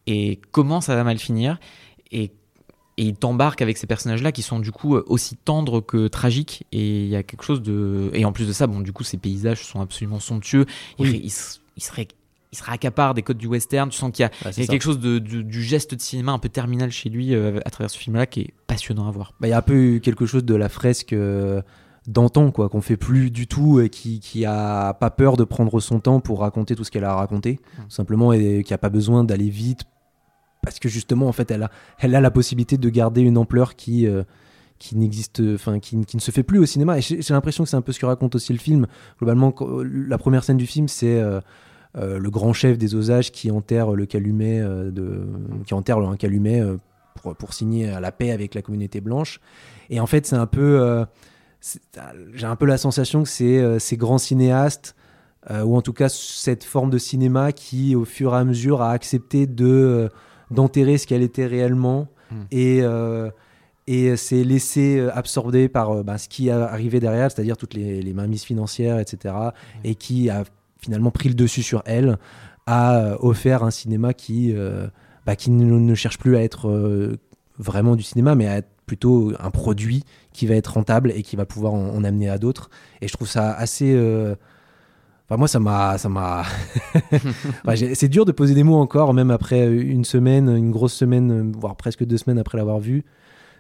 Et 0.08 0.40
comment 0.52 0.82
ça 0.82 0.96
va 0.96 1.04
mal 1.04 1.18
finir? 1.20 1.60
Et 2.12 2.32
et 2.98 3.06
il 3.06 3.16
t'embarque 3.16 3.64
avec 3.64 3.80
ces 3.80 3.88
personnages-là 3.88 4.32
qui 4.32 4.44
sont 4.44 4.60
du 4.60 4.72
coup 4.72 4.96
aussi 4.96 5.36
tendres 5.36 5.82
que 5.82 6.08
tragiques. 6.08 6.64
Et 6.72 7.02
il 7.06 7.08
y 7.10 7.16
a 7.16 7.24
quelque 7.24 7.44
chose 7.44 7.64
de 7.64 8.12
et 8.14 8.24
en 8.24 8.32
plus 8.32 8.48
de 8.48 8.54
ça 8.54 8.68
bon 8.68 8.82
du 8.82 8.94
coup 8.94 9.04
ces 9.04 9.18
paysages 9.18 9.64
sont 9.66 9.82
absolument 9.82 10.20
somptueux. 10.20 10.68
Oui. 11.00 11.20
il, 11.24 11.32
se- 11.32 11.58
il 11.76 11.82
serait 11.84 12.08
il 12.54 12.58
serait 12.58 12.72
accapare 12.72 13.14
des 13.16 13.24
codes 13.24 13.38
du 13.38 13.48
western 13.48 13.90
tu 13.90 13.98
sens 13.98 14.12
qu'il 14.12 14.24
y 14.24 14.26
a, 14.28 14.52
il 14.52 14.60
y 14.60 14.64
a 14.64 14.68
quelque 14.68 14.84
chose 14.84 15.00
de, 15.00 15.18
du, 15.20 15.44
du 15.44 15.64
geste 15.64 15.96
de 15.96 16.00
cinéma 16.02 16.32
un 16.32 16.40
peu 16.40 16.50
terminal 16.50 16.92
chez 16.92 17.10
lui 17.10 17.34
euh, 17.34 17.60
à 17.66 17.70
travers 17.72 17.90
ce 17.90 17.98
film-là 17.98 18.28
qui 18.28 18.42
est 18.42 18.54
passionnant 18.68 19.08
à 19.08 19.12
voir 19.12 19.34
Bah, 19.42 19.48
il 19.48 19.52
y 19.52 19.54
a 19.54 19.58
un 19.58 19.62
peu 19.64 19.76
eu 19.76 20.00
quelque 20.02 20.26
chose 20.26 20.46
de 20.46 20.54
la 20.56 20.70
fresque 20.70 21.14
euh, 21.14 21.62
d'antan, 22.08 22.52
quoi, 22.52 22.70
qu'on 22.70 22.82
fait 22.82 22.98
plus 22.98 23.32
du 23.32 23.48
tout 23.48 23.80
et 23.80 23.90
qui, 23.90 24.20
qui 24.20 24.46
a 24.46 24.94
pas 24.94 25.10
peur 25.10 25.36
de 25.36 25.44
prendre 25.44 25.80
son 25.80 26.00
temps 26.00 26.20
pour 26.20 26.42
raconter 26.42 26.76
tout 26.76 26.84
ce 26.84 26.92
qu'elle 26.92 27.06
a 27.06 27.16
Mm. 27.54 27.82
tout 27.84 27.90
simplement, 27.90 28.34
et 28.34 28.64
qui 28.64 28.74
a 28.74 28.78
pas 28.78 28.90
besoin 28.90 29.24
d'aller 29.24 29.50
vite 29.50 29.82
parce 30.62 30.80
que 30.80 30.88
justement, 30.90 31.28
en 31.28 31.34
fait, 31.34 31.52
elle 31.52 31.64
a, 31.64 31.72
elle 32.00 32.16
a 32.16 32.22
la 32.22 32.32
possibilité 32.32 32.78
de 32.78 32.90
garder 32.90 33.22
une 33.22 33.38
ampleur 33.38 33.76
qui. 33.76 34.06
euh, 34.08 34.24
qui 34.80 34.98
n'existe, 34.98 35.42
enfin 35.54 35.80
qui, 35.80 36.04
qui 36.04 36.18
ne 36.18 36.22
se 36.22 36.32
fait 36.32 36.44
plus 36.44 36.60
au 36.60 36.66
cinéma. 36.66 36.98
Et 36.98 37.02
j'ai 37.02 37.22
l'impression 37.30 37.64
que 37.64 37.70
c'est 37.70 37.78
un 37.78 37.82
peu 37.82 37.94
ce 37.94 38.00
que 38.00 38.06
raconte 38.06 38.36
aussi 38.36 38.52
le 38.52 38.60
film. 38.60 38.86
Globalement, 39.18 39.56
la 39.84 40.18
première 40.18 40.44
scène 40.44 40.58
du 40.58 40.66
film, 40.66 40.90
c'est 40.90 41.22
euh, 41.22 41.40
le 41.96 42.30
grand 42.30 42.54
chef 42.54 42.78
des 42.78 42.96
Osages 42.96 43.32
qui 43.32 43.52
enterre 43.52 43.92
le 43.92 44.06
calumet 44.06 44.60
euh, 44.62 44.92
de, 44.92 45.28
qui 45.66 45.74
enterre 45.74 45.98
un 46.00 46.18
calumet 46.18 46.60
euh, 46.60 46.78
pour, 47.16 47.36
pour 47.36 47.54
signer 47.54 47.90
à 47.90 48.00
la 48.00 48.12
paix 48.12 48.32
avec 48.32 48.56
la 48.56 48.62
communauté 48.62 49.00
blanche. 49.02 49.40
Et 49.90 50.00
en 50.00 50.08
fait, 50.08 50.26
c'est 50.26 50.36
un 50.36 50.48
peu, 50.48 50.82
euh, 50.82 51.06
j'ai 52.34 52.48
un 52.48 52.56
peu 52.56 52.66
la 52.66 52.78
sensation 52.78 53.24
que 53.24 53.30
c'est 53.30 53.60
euh, 53.60 53.80
ces 53.80 53.98
grands 53.98 54.18
cinéastes, 54.18 54.96
euh, 55.52 55.64
ou 55.64 55.76
en 55.76 55.82
tout 55.82 55.94
cas 55.94 56.10
cette 56.10 56.64
forme 56.64 56.90
de 56.90 56.98
cinéma 56.98 57.52
qui, 57.52 57.96
au 57.96 58.06
fur 58.06 58.34
et 58.34 58.38
à 58.38 58.44
mesure, 58.44 58.82
a 58.82 58.92
accepté 58.92 59.46
de 59.46 59.66
euh, 59.66 60.10
d'enterrer 60.52 60.98
ce 60.98 61.08
qu'elle 61.08 61.24
était 61.24 61.46
réellement 61.46 62.08
Mm. 62.34 62.42
et 62.52 62.80
euh, 62.82 63.30
et 63.86 64.16
s'est 64.16 64.46
laissé 64.46 64.98
euh, 64.98 65.14
absorber 65.14 65.68
par 65.68 65.92
euh, 65.92 66.04
bah, 66.04 66.18
ce 66.18 66.30
qui 66.30 66.48
est 66.48 66.52
arrivé 66.52 67.02
derrière, 67.02 67.30
c'est-à-dire 67.30 67.58
toutes 67.58 67.74
les, 67.74 68.02
les 68.02 68.14
mainmises 68.14 68.44
financières, 68.44 68.98
etc., 69.00 69.36
et 69.84 69.96
qui 69.96 70.30
a 70.30 70.46
finalement 70.84 71.12
pris 71.12 71.30
le 71.30 71.36
dessus 71.36 71.64
sur 71.64 71.82
elle, 71.86 72.18
a 72.66 72.98
euh, 72.98 73.18
offert 73.20 73.64
un 73.64 73.72
cinéma 73.72 74.14
qui, 74.14 74.54
euh, 74.54 74.88
bah, 75.26 75.36
qui 75.36 75.50
ne, 75.50 75.66
ne 75.66 75.96
cherche 75.96 76.18
plus 76.18 76.36
à 76.36 76.44
être 76.44 76.70
euh, 76.70 77.18
vraiment 77.58 77.96
du 77.96 78.04
cinéma, 78.04 78.36
mais 78.36 78.48
à 78.48 78.58
être 78.58 78.70
plutôt 78.86 79.32
un 79.40 79.50
produit 79.50 80.04
qui 80.34 80.46
va 80.46 80.56
être 80.56 80.74
rentable 80.74 81.12
et 81.16 81.24
qui 81.24 81.36
va 81.36 81.46
pouvoir 81.46 81.74
en, 81.74 81.96
en 81.96 82.04
amener 82.04 82.30
à 82.30 82.38
d'autres. 82.38 82.70
Et 83.02 83.08
je 83.08 83.14
trouve 83.14 83.30
ça 83.30 83.54
assez. 83.54 83.96
Enfin, 85.30 85.38
moi, 85.38 85.48
ça 85.48 85.60
m'a. 85.60 85.98
ça 85.98 86.10
c'est 87.94 88.10
dur 88.10 88.26
de 88.26 88.34
poser 88.34 88.54
des 88.54 88.64
mots 88.64 88.76
encore, 88.76 89.14
même 89.14 89.32
après 89.32 89.72
une 89.72 90.04
semaine, 90.04 90.50
une 90.50 90.72
grosse 90.72 90.94
semaine, 90.94 91.54
voire 91.54 91.78
presque 91.78 92.04
deux 92.04 92.18
semaines 92.18 92.40
après 92.40 92.58
l'avoir 92.58 92.80
vu. 92.80 93.06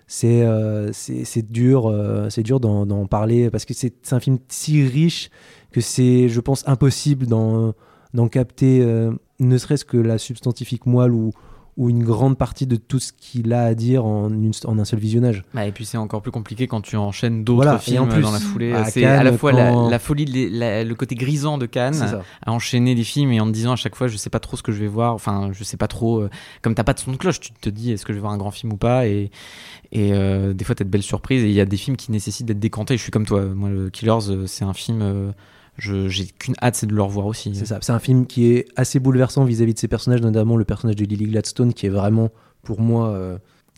C'est 0.07 0.43
euh, 0.43 0.91
c'est 0.91 1.51
dur, 1.51 1.87
euh, 1.87 2.29
c'est 2.29 2.43
dur 2.43 2.59
d'en 2.59 3.07
parler 3.07 3.49
parce 3.49 3.65
que 3.65 3.73
c'est 3.73 4.11
un 4.11 4.19
film 4.19 4.37
si 4.49 4.85
riche 4.85 5.29
que 5.73 5.81
c'est, 5.81 6.29
je 6.29 6.39
pense, 6.39 6.63
impossible 6.67 7.25
d'en 7.27 7.73
d'en 8.13 8.27
capter, 8.27 8.79
euh, 8.81 9.11
ne 9.39 9.57
serait-ce 9.57 9.85
que 9.85 9.97
la 9.97 10.19
substantifique 10.19 10.85
moelle 10.85 11.13
ou, 11.13 11.31
ou 11.77 11.89
une 11.89 12.03
grande 12.03 12.37
partie 12.37 12.67
de 12.67 12.75
tout 12.75 12.99
ce 12.99 13.11
qu'il 13.11 13.51
a 13.51 13.63
à 13.63 13.73
dire 13.73 14.05
en, 14.05 14.29
une- 14.29 14.51
en 14.65 14.77
un 14.77 14.85
seul 14.85 14.99
visionnage. 14.99 15.41
Bah, 15.55 15.65
et 15.65 15.71
puis 15.71 15.83
c'est 15.83 15.97
encore 15.97 16.21
plus 16.21 16.29
compliqué 16.29 16.67
quand 16.67 16.81
tu 16.81 16.95
enchaînes 16.95 17.43
d'autres 17.43 17.63
Voilà, 17.63 17.79
films 17.79 18.03
en 18.03 18.07
plus, 18.07 18.21
dans 18.21 18.31
la 18.31 18.39
foulée. 18.39 18.71
à 18.71 18.85
C'est 18.85 19.03
à 19.03 19.23
la 19.23 19.35
fois 19.35 19.51
la, 19.51 19.71
quand- 19.71 19.89
la 19.89 19.97
folie, 19.97 20.25
de 20.25 20.29
les- 20.31 20.49
la- 20.51 20.83
le 20.83 20.93
côté 20.93 21.15
grisant 21.15 21.57
de 21.57 21.65
Cannes, 21.65 22.19
à 22.45 22.51
enchaîner 22.51 22.93
des 22.93 23.03
films 23.03 23.31
et 23.31 23.39
en 23.41 23.47
te 23.47 23.51
disant 23.51 23.71
à 23.71 23.75
chaque 23.75 23.95
fois 23.95 24.07
je 24.07 24.15
sais 24.17 24.29
pas 24.29 24.39
trop 24.39 24.57
ce 24.57 24.61
que 24.61 24.71
je 24.71 24.79
vais 24.79 24.87
voir. 24.87 25.15
Enfin, 25.15 25.49
je 25.51 25.63
sais 25.63 25.77
pas 25.77 25.87
trop. 25.87 26.19
euh, 26.21 26.29
comme 26.61 26.75
t'as 26.75 26.83
pas 26.83 26.93
de 26.93 26.99
son 26.99 27.11
de 27.13 27.17
cloche, 27.17 27.39
tu 27.39 27.51
te 27.51 27.69
dis 27.71 27.91
est-ce 27.91 28.05
que 28.05 28.13
je 28.13 28.17
vais 28.19 28.21
voir 28.21 28.33
un 28.33 28.37
grand 28.37 28.51
film 28.51 28.71
ou 28.73 28.77
pas? 28.77 29.07
Et 29.07 29.31
et 29.91 30.13
euh, 30.13 30.53
des 30.53 30.65
fois 30.65 30.75
t'as 30.75 30.83
de 30.83 30.89
belles 30.89 31.01
surprises 31.01 31.43
et 31.43 31.47
il 31.47 31.53
y 31.55 31.61
a 31.61 31.65
des 31.65 31.77
films 31.77 31.97
qui 31.97 32.11
nécessitent 32.11 32.45
d'être 32.45 32.59
décantés. 32.59 32.95
Je 32.95 33.01
suis 33.01 33.11
comme 33.11 33.25
toi. 33.25 33.43
Moi, 33.45 33.69
le 33.69 33.89
Killers, 33.89 34.29
euh, 34.29 34.45
c'est 34.45 34.65
un 34.65 34.73
film. 34.73 34.99
euh, 35.01 35.31
j'ai 35.77 36.25
qu'une 36.27 36.55
hâte, 36.61 36.75
c'est 36.75 36.85
de 36.87 36.93
le 36.93 37.01
revoir 37.01 37.25
aussi. 37.25 37.53
C'est 37.55 37.65
ça. 37.65 37.79
C'est 37.81 37.91
un 37.91 37.99
film 37.99 38.25
qui 38.27 38.45
est 38.53 38.65
assez 38.75 38.99
bouleversant 38.99 39.43
vis-à-vis 39.43 39.73
de 39.73 39.79
ses 39.79 39.87
personnages, 39.87 40.21
notamment 40.21 40.55
le 40.57 40.65
personnage 40.65 40.95
de 40.95 41.05
Lily 41.05 41.25
Gladstone, 41.25 41.73
qui 41.73 41.87
est 41.87 41.89
vraiment, 41.89 42.29
pour 42.61 42.79
moi, 42.79 43.09
euh, 43.09 43.37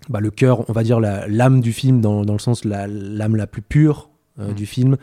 bah, 0.10 0.20
le 0.20 0.30
cœur, 0.30 0.70
on 0.70 0.74
va 0.74 0.84
dire 0.84 1.00
la- 1.00 1.28
l'âme 1.28 1.62
du 1.62 1.72
film, 1.74 2.02
dans, 2.02 2.26
dans 2.26 2.34
le 2.34 2.40
sens 2.40 2.66
la- 2.66 2.88
l'âme 2.88 3.36
la 3.36 3.48
plus 3.48 3.62
pure 3.62 4.10
euh, 4.40 4.52
Mm. 4.52 4.54
du 4.56 4.66
film, 4.66 4.98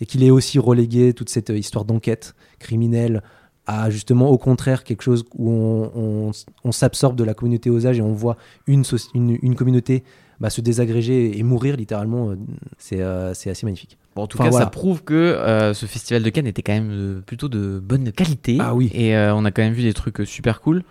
et 0.00 0.06
qu'il 0.06 0.22
est 0.22 0.30
aussi 0.30 0.58
relégué 0.60 1.12
toute 1.12 1.28
cette 1.30 1.50
euh, 1.50 1.58
histoire 1.58 1.84
d'enquête 1.84 2.34
criminelle 2.60 3.22
à 3.66 3.90
justement 3.90 4.30
au 4.30 4.38
contraire 4.38 4.84
quelque 4.84 5.02
chose 5.02 5.24
où 5.34 5.50
on, 5.50 5.90
on- 5.96 6.30
on 6.62 6.70
s'absorbe 6.72 7.16
de 7.16 7.24
la 7.24 7.34
communauté 7.34 7.68
Osage 7.68 7.98
et 7.98 8.02
on 8.02 8.12
voit 8.12 8.36
une, 8.68 8.84
une, 9.14 9.36
une 9.42 9.54
communauté 9.56 10.04
bah, 10.38 10.50
se 10.50 10.60
désagréger 10.60 11.36
et 11.36 11.42
mourir 11.42 11.76
littéralement. 11.76 12.34
C'est 12.78 13.00
euh, 13.00 13.34
c'est 13.34 13.50
assez 13.50 13.66
magnifique. 13.66 13.98
Bon, 14.16 14.22
en 14.22 14.26
tout 14.26 14.36
Enfin, 14.38 14.44
cas, 14.46 14.50
voilà. 14.50 14.64
ça 14.66 14.70
prouve 14.70 15.04
que 15.04 15.14
euh, 15.14 15.74
ce 15.74 15.86
festival 15.86 16.22
de 16.24 16.30
Cannes 16.30 16.46
était 16.48 16.62
quand 16.62 16.72
même 16.72 16.90
euh, 16.90 17.20
plutôt 17.20 17.48
de 17.48 17.78
bonne 17.78 18.10
qualité. 18.12 18.56
Ah 18.60 18.74
oui. 18.74 18.90
Et 18.94 19.14
euh, 19.16 19.34
on 19.34 19.44
a 19.44 19.50
quand 19.52 19.62
même 19.62 19.74
vu 19.74 19.82
des 19.82 19.92
trucs 19.94 20.22
super 20.26 20.60
cool. 20.60 20.82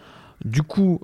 Du 0.44 0.64
coup, 0.64 1.00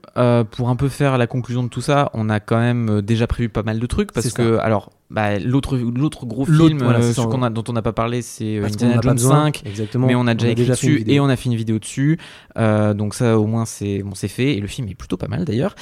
pour 0.52 0.70
un 0.70 0.76
peu 0.76 0.90
faire 0.90 1.18
la 1.18 1.26
conclusion 1.26 1.64
de 1.64 1.70
tout 1.70 1.80
ça, 1.82 2.12
on 2.14 2.30
a 2.30 2.42
quand 2.42 2.60
même 2.60 3.02
déjà 3.02 3.28
prévu 3.28 3.48
pas 3.48 3.64
mal 3.64 3.80
de 3.80 3.86
trucs 3.86 4.12
parce 4.12 4.34
que, 4.34 4.58
alors, 4.58 4.92
bah, 5.10 5.40
l'autre 5.40 5.78
l'autre 5.78 6.26
gros 6.26 6.46
L'autre, 6.46 6.68
film 6.68 6.84
voilà, 6.84 7.00
euh, 7.00 7.44
a- 7.44 7.50
dont 7.50 7.64
on 7.70 7.74
n'a 7.74 7.82
pas 7.82 7.94
parlé, 7.94 8.22
c'est 8.22 8.58
euh, 8.58 8.66
Indiana 8.66 9.00
Jones 9.02 9.14
besoin. 9.14 9.44
5. 9.46 9.64
Exactement. 9.66 10.08
Mais 10.08 10.16
on 10.16 10.28
a 10.28 10.34
déjà 10.34 10.52
écrit 10.52 10.66
fait 10.66 10.70
une 10.88 10.94
dessus 10.96 11.04
et 11.08 11.20
on 11.22 11.30
a 11.30 11.36
fait 11.38 11.50
une 11.50 11.56
vidéo 11.56 11.80
dessus. 11.80 12.20
Euh, 12.58 12.94
donc 12.94 13.14
ça, 13.16 13.40
au 13.40 13.48
moins, 13.48 13.64
c'est 13.66 14.04
bon, 14.04 14.16
c'est 14.16 14.28
fait. 14.28 14.58
Et 14.58 14.60
le 14.60 14.68
film 14.68 14.90
est 14.90 14.96
plutôt 14.96 15.16
pas 15.18 15.30
mal 15.30 15.46
d'ailleurs. 15.46 15.76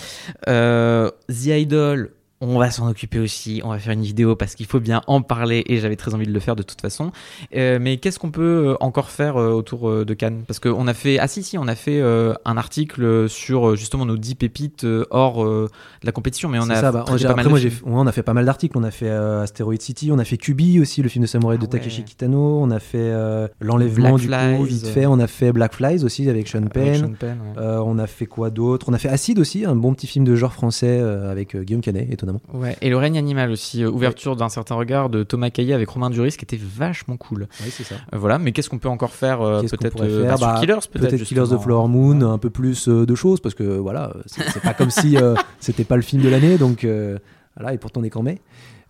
The 0.45 1.11
Idol, 1.47 2.11
on 2.41 2.57
va 2.57 2.71
s'en 2.71 2.89
occuper 2.89 3.19
aussi. 3.19 3.61
On 3.65 3.69
va 3.69 3.79
faire 3.79 3.93
une 3.93 4.01
vidéo 4.03 4.35
parce 4.35 4.55
qu'il 4.55 4.65
faut 4.65 4.79
bien 4.79 5.01
en 5.07 5.21
parler 5.21 5.63
et 5.67 5.77
j'avais 5.79 5.97
très 5.97 6.13
envie 6.13 6.25
de 6.25 6.31
le 6.31 6.39
faire 6.39 6.55
de 6.55 6.63
toute 6.63 6.79
façon. 6.79 7.11
Euh, 7.55 7.79
mais 7.81 7.97
qu'est-ce 7.97 8.17
qu'on 8.17 8.31
peut 8.31 8.69
euh, 8.69 8.75
encore 8.79 9.09
faire 9.09 9.37
euh, 9.37 9.51
autour 9.51 10.05
de 10.05 10.13
Cannes? 10.13 10.43
Parce 10.47 10.59
qu'on 10.59 10.87
a 10.87 10.93
fait, 10.93 11.19
ah 11.19 11.27
si 11.27 11.43
si, 11.43 11.57
on 11.57 11.67
a 11.67 11.75
fait 11.75 11.99
euh, 11.99 12.33
un 12.45 12.55
article 12.55 13.27
sur 13.27 13.75
justement 13.75 14.05
nos 14.05 14.15
10 14.15 14.35
pépites 14.35 14.87
hors 15.09 15.43
euh, 15.43 15.69
de 16.01 16.05
la 16.05 16.13
compétition. 16.13 16.47
Mais 16.47 16.59
on 16.59 16.69
a 16.69 16.75
ça, 16.75 16.91
bah, 16.93 17.03
pas 17.05 17.13
après, 17.13 17.35
mal 17.35 17.49
moi, 17.49 17.59
ouais, 17.59 17.71
on 17.85 18.07
a 18.07 18.11
fait 18.13 18.23
pas 18.23 18.33
mal 18.33 18.45
d'articles. 18.45 18.77
On 18.77 18.83
a 18.83 18.91
fait 18.91 19.09
Asteroid 19.09 19.75
City, 19.79 20.09
on 20.11 20.19
a 20.19 20.23
fait 20.23 20.37
Kubi 20.37 20.79
aussi, 20.79 21.01
le 21.01 21.09
film 21.09 21.23
de 21.23 21.27
samouraï 21.27 21.57
Ah 21.59 21.65
de 21.65 21.69
Takeshi 21.69 21.99
ouais. 21.99 22.05
Kitano. 22.05 22.61
On 22.61 22.71
a 22.71 22.79
fait 22.79 23.13
L'enlèvement 23.59 24.17
du 24.17 24.27
Flies, 24.27 24.57
coup, 24.57 24.63
vite 24.63 24.87
fait. 24.87 25.05
On 25.05 25.19
a 25.19 25.27
fait 25.27 25.51
Black 25.51 25.73
Flies 25.73 26.05
aussi 26.05 26.29
avec 26.29 26.47
Sean 26.47 26.61
Penn. 26.67 26.87
Avec 26.87 26.99
Sean 27.01 27.13
Penn, 27.19 27.37
ouais. 27.57 27.63
On 27.85 27.99
a 27.99 28.07
fait 28.07 28.27
quoi 28.27 28.49
d'autre? 28.49 28.87
On 28.89 28.93
a 28.93 28.97
fait 28.97 29.09
Acide 29.09 29.39
aussi, 29.39 29.65
un 29.65 29.75
bon 29.75 29.93
petit 29.93 30.07
film 30.07 30.23
de 30.23 30.35
genre 30.35 30.53
français 30.53 30.99
avec 30.99 31.57
Guillaume 31.57 31.81
Canet, 31.81 32.07
étonnamment. 32.09 32.28
Ouais, 32.53 32.77
et 32.81 32.89
le 32.89 32.97
règne 32.97 33.17
animal 33.17 33.51
aussi, 33.51 33.83
euh, 33.83 33.89
ouverture 33.89 34.35
d'un 34.35 34.49
certain 34.49 34.75
regard 34.75 35.09
de 35.09 35.23
Thomas 35.23 35.49
Caillet 35.49 35.73
avec 35.73 35.89
Romain 35.89 36.09
Duris 36.09 36.31
qui 36.37 36.45
était 36.45 36.59
vachement 36.61 37.17
cool. 37.17 37.47
Oui, 37.63 37.71
c'est 37.71 37.83
ça. 37.83 37.95
Euh, 38.13 38.17
voilà, 38.17 38.39
mais 38.39 38.51
qu'est-ce 38.51 38.69
qu'on 38.69 38.79
peut 38.79 38.89
encore 38.89 39.11
faire 39.13 39.41
euh, 39.41 39.61
Peut-être 39.61 40.01
euh, 40.03 40.27
bah, 40.27 40.35
Bah, 40.39 40.57
Killers, 40.59 40.73
peut-être. 40.91 41.09
Peut-être 41.09 41.23
Killers 41.23 41.41
of 41.41 41.47
justement. 41.49 41.61
Flower 41.61 41.87
Moon, 41.87 42.21
un 42.21 42.37
peu 42.37 42.49
plus 42.49 42.87
euh, 42.87 43.05
de 43.05 43.15
choses, 43.15 43.39
parce 43.39 43.55
que 43.55 43.63
voilà, 43.63 44.13
c'est, 44.25 44.43
c'est 44.49 44.61
pas 44.61 44.73
comme 44.73 44.91
si 44.91 45.17
euh, 45.17 45.35
c'était 45.59 45.83
pas 45.83 45.95
le 45.95 46.01
film 46.01 46.21
de 46.21 46.29
l'année, 46.29 46.57
donc 46.57 46.83
euh, 46.83 47.17
voilà, 47.55 47.73
et 47.73 47.77
pourtant 47.77 48.01
on 48.01 48.03
est 48.03 48.15
mai. 48.21 48.41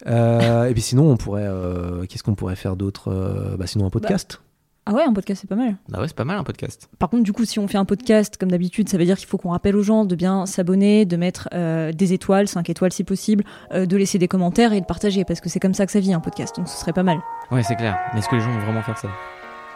Euh, 0.08 0.66
et 0.66 0.74
puis 0.74 0.82
sinon, 0.82 1.12
on 1.12 1.18
pourrait, 1.18 1.46
euh, 1.46 2.06
qu'est-ce 2.06 2.24
qu'on 2.24 2.36
pourrait 2.36 2.56
faire 2.56 2.76
d'autre 2.76 3.12
Euh, 3.12 3.58
bah, 3.58 3.68
Sinon, 3.68 3.86
un 3.86 3.90
podcast. 3.90 4.42
Ah 4.90 4.94
ouais, 4.94 5.04
un 5.04 5.14
podcast, 5.14 5.42
c'est 5.42 5.48
pas 5.48 5.56
mal. 5.56 5.76
Bah 5.88 6.00
ouais, 6.00 6.08
c'est 6.08 6.16
pas 6.16 6.26
mal 6.26 6.40
un 6.40 6.44
podcast. 6.44 6.90
Par 6.98 7.10
contre, 7.10 7.22
du 7.22 7.32
coup, 7.32 7.46
si 7.46 7.60
on 7.60 7.68
fait 7.68 7.78
un 7.78 7.86
podcast, 7.86 8.38
comme 8.38 8.50
d'habitude, 8.50 8.90
ça 8.90 8.98
veut 8.98 9.06
dire 9.06 9.18
qu'il 9.18 9.28
faut 9.28 9.38
qu'on 9.38 9.52
rappelle 9.52 9.76
aux 9.76 9.84
gens 9.84 10.04
de 10.04 10.16
bien 10.16 10.48
s'abonner, 10.48 11.06
de 11.06 11.16
mettre 11.16 11.48
euh, 11.54 11.92
des 11.92 12.14
étoiles, 12.14 12.48
5 12.48 12.68
étoiles 12.72 12.92
si 12.92 13.04
possible, 13.04 13.44
euh, 13.72 13.86
de 13.86 13.96
laisser 13.96 14.18
des 14.18 14.28
commentaires 14.28 14.74
et 14.74 14.82
de 14.82 14.88
partager, 14.88 15.26
parce 15.26 15.42
que 15.42 15.50
c'est 15.50 15.60
comme 15.60 15.76
ça 15.76 15.86
que 15.86 15.92
ça 15.92 16.00
vit 16.00 16.12
un 16.12 16.20
podcast, 16.20 16.56
donc 16.56 16.68
ce 16.68 16.76
serait 16.76 16.92
pas 16.92 17.04
mal. 17.04 17.20
Ouais, 17.52 17.62
c'est 17.62 17.76
clair. 17.76 18.00
Mais 18.14 18.20
est-ce 18.20 18.30
que 18.30 18.38
les 18.38 18.42
gens 18.42 18.52
vont 18.52 18.66
vraiment 18.66 18.82
faire 18.82 18.98
ça? 18.98 19.10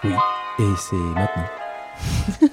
Et 0.03 0.63
c'est 0.77 0.95
maintenant. 0.95 1.45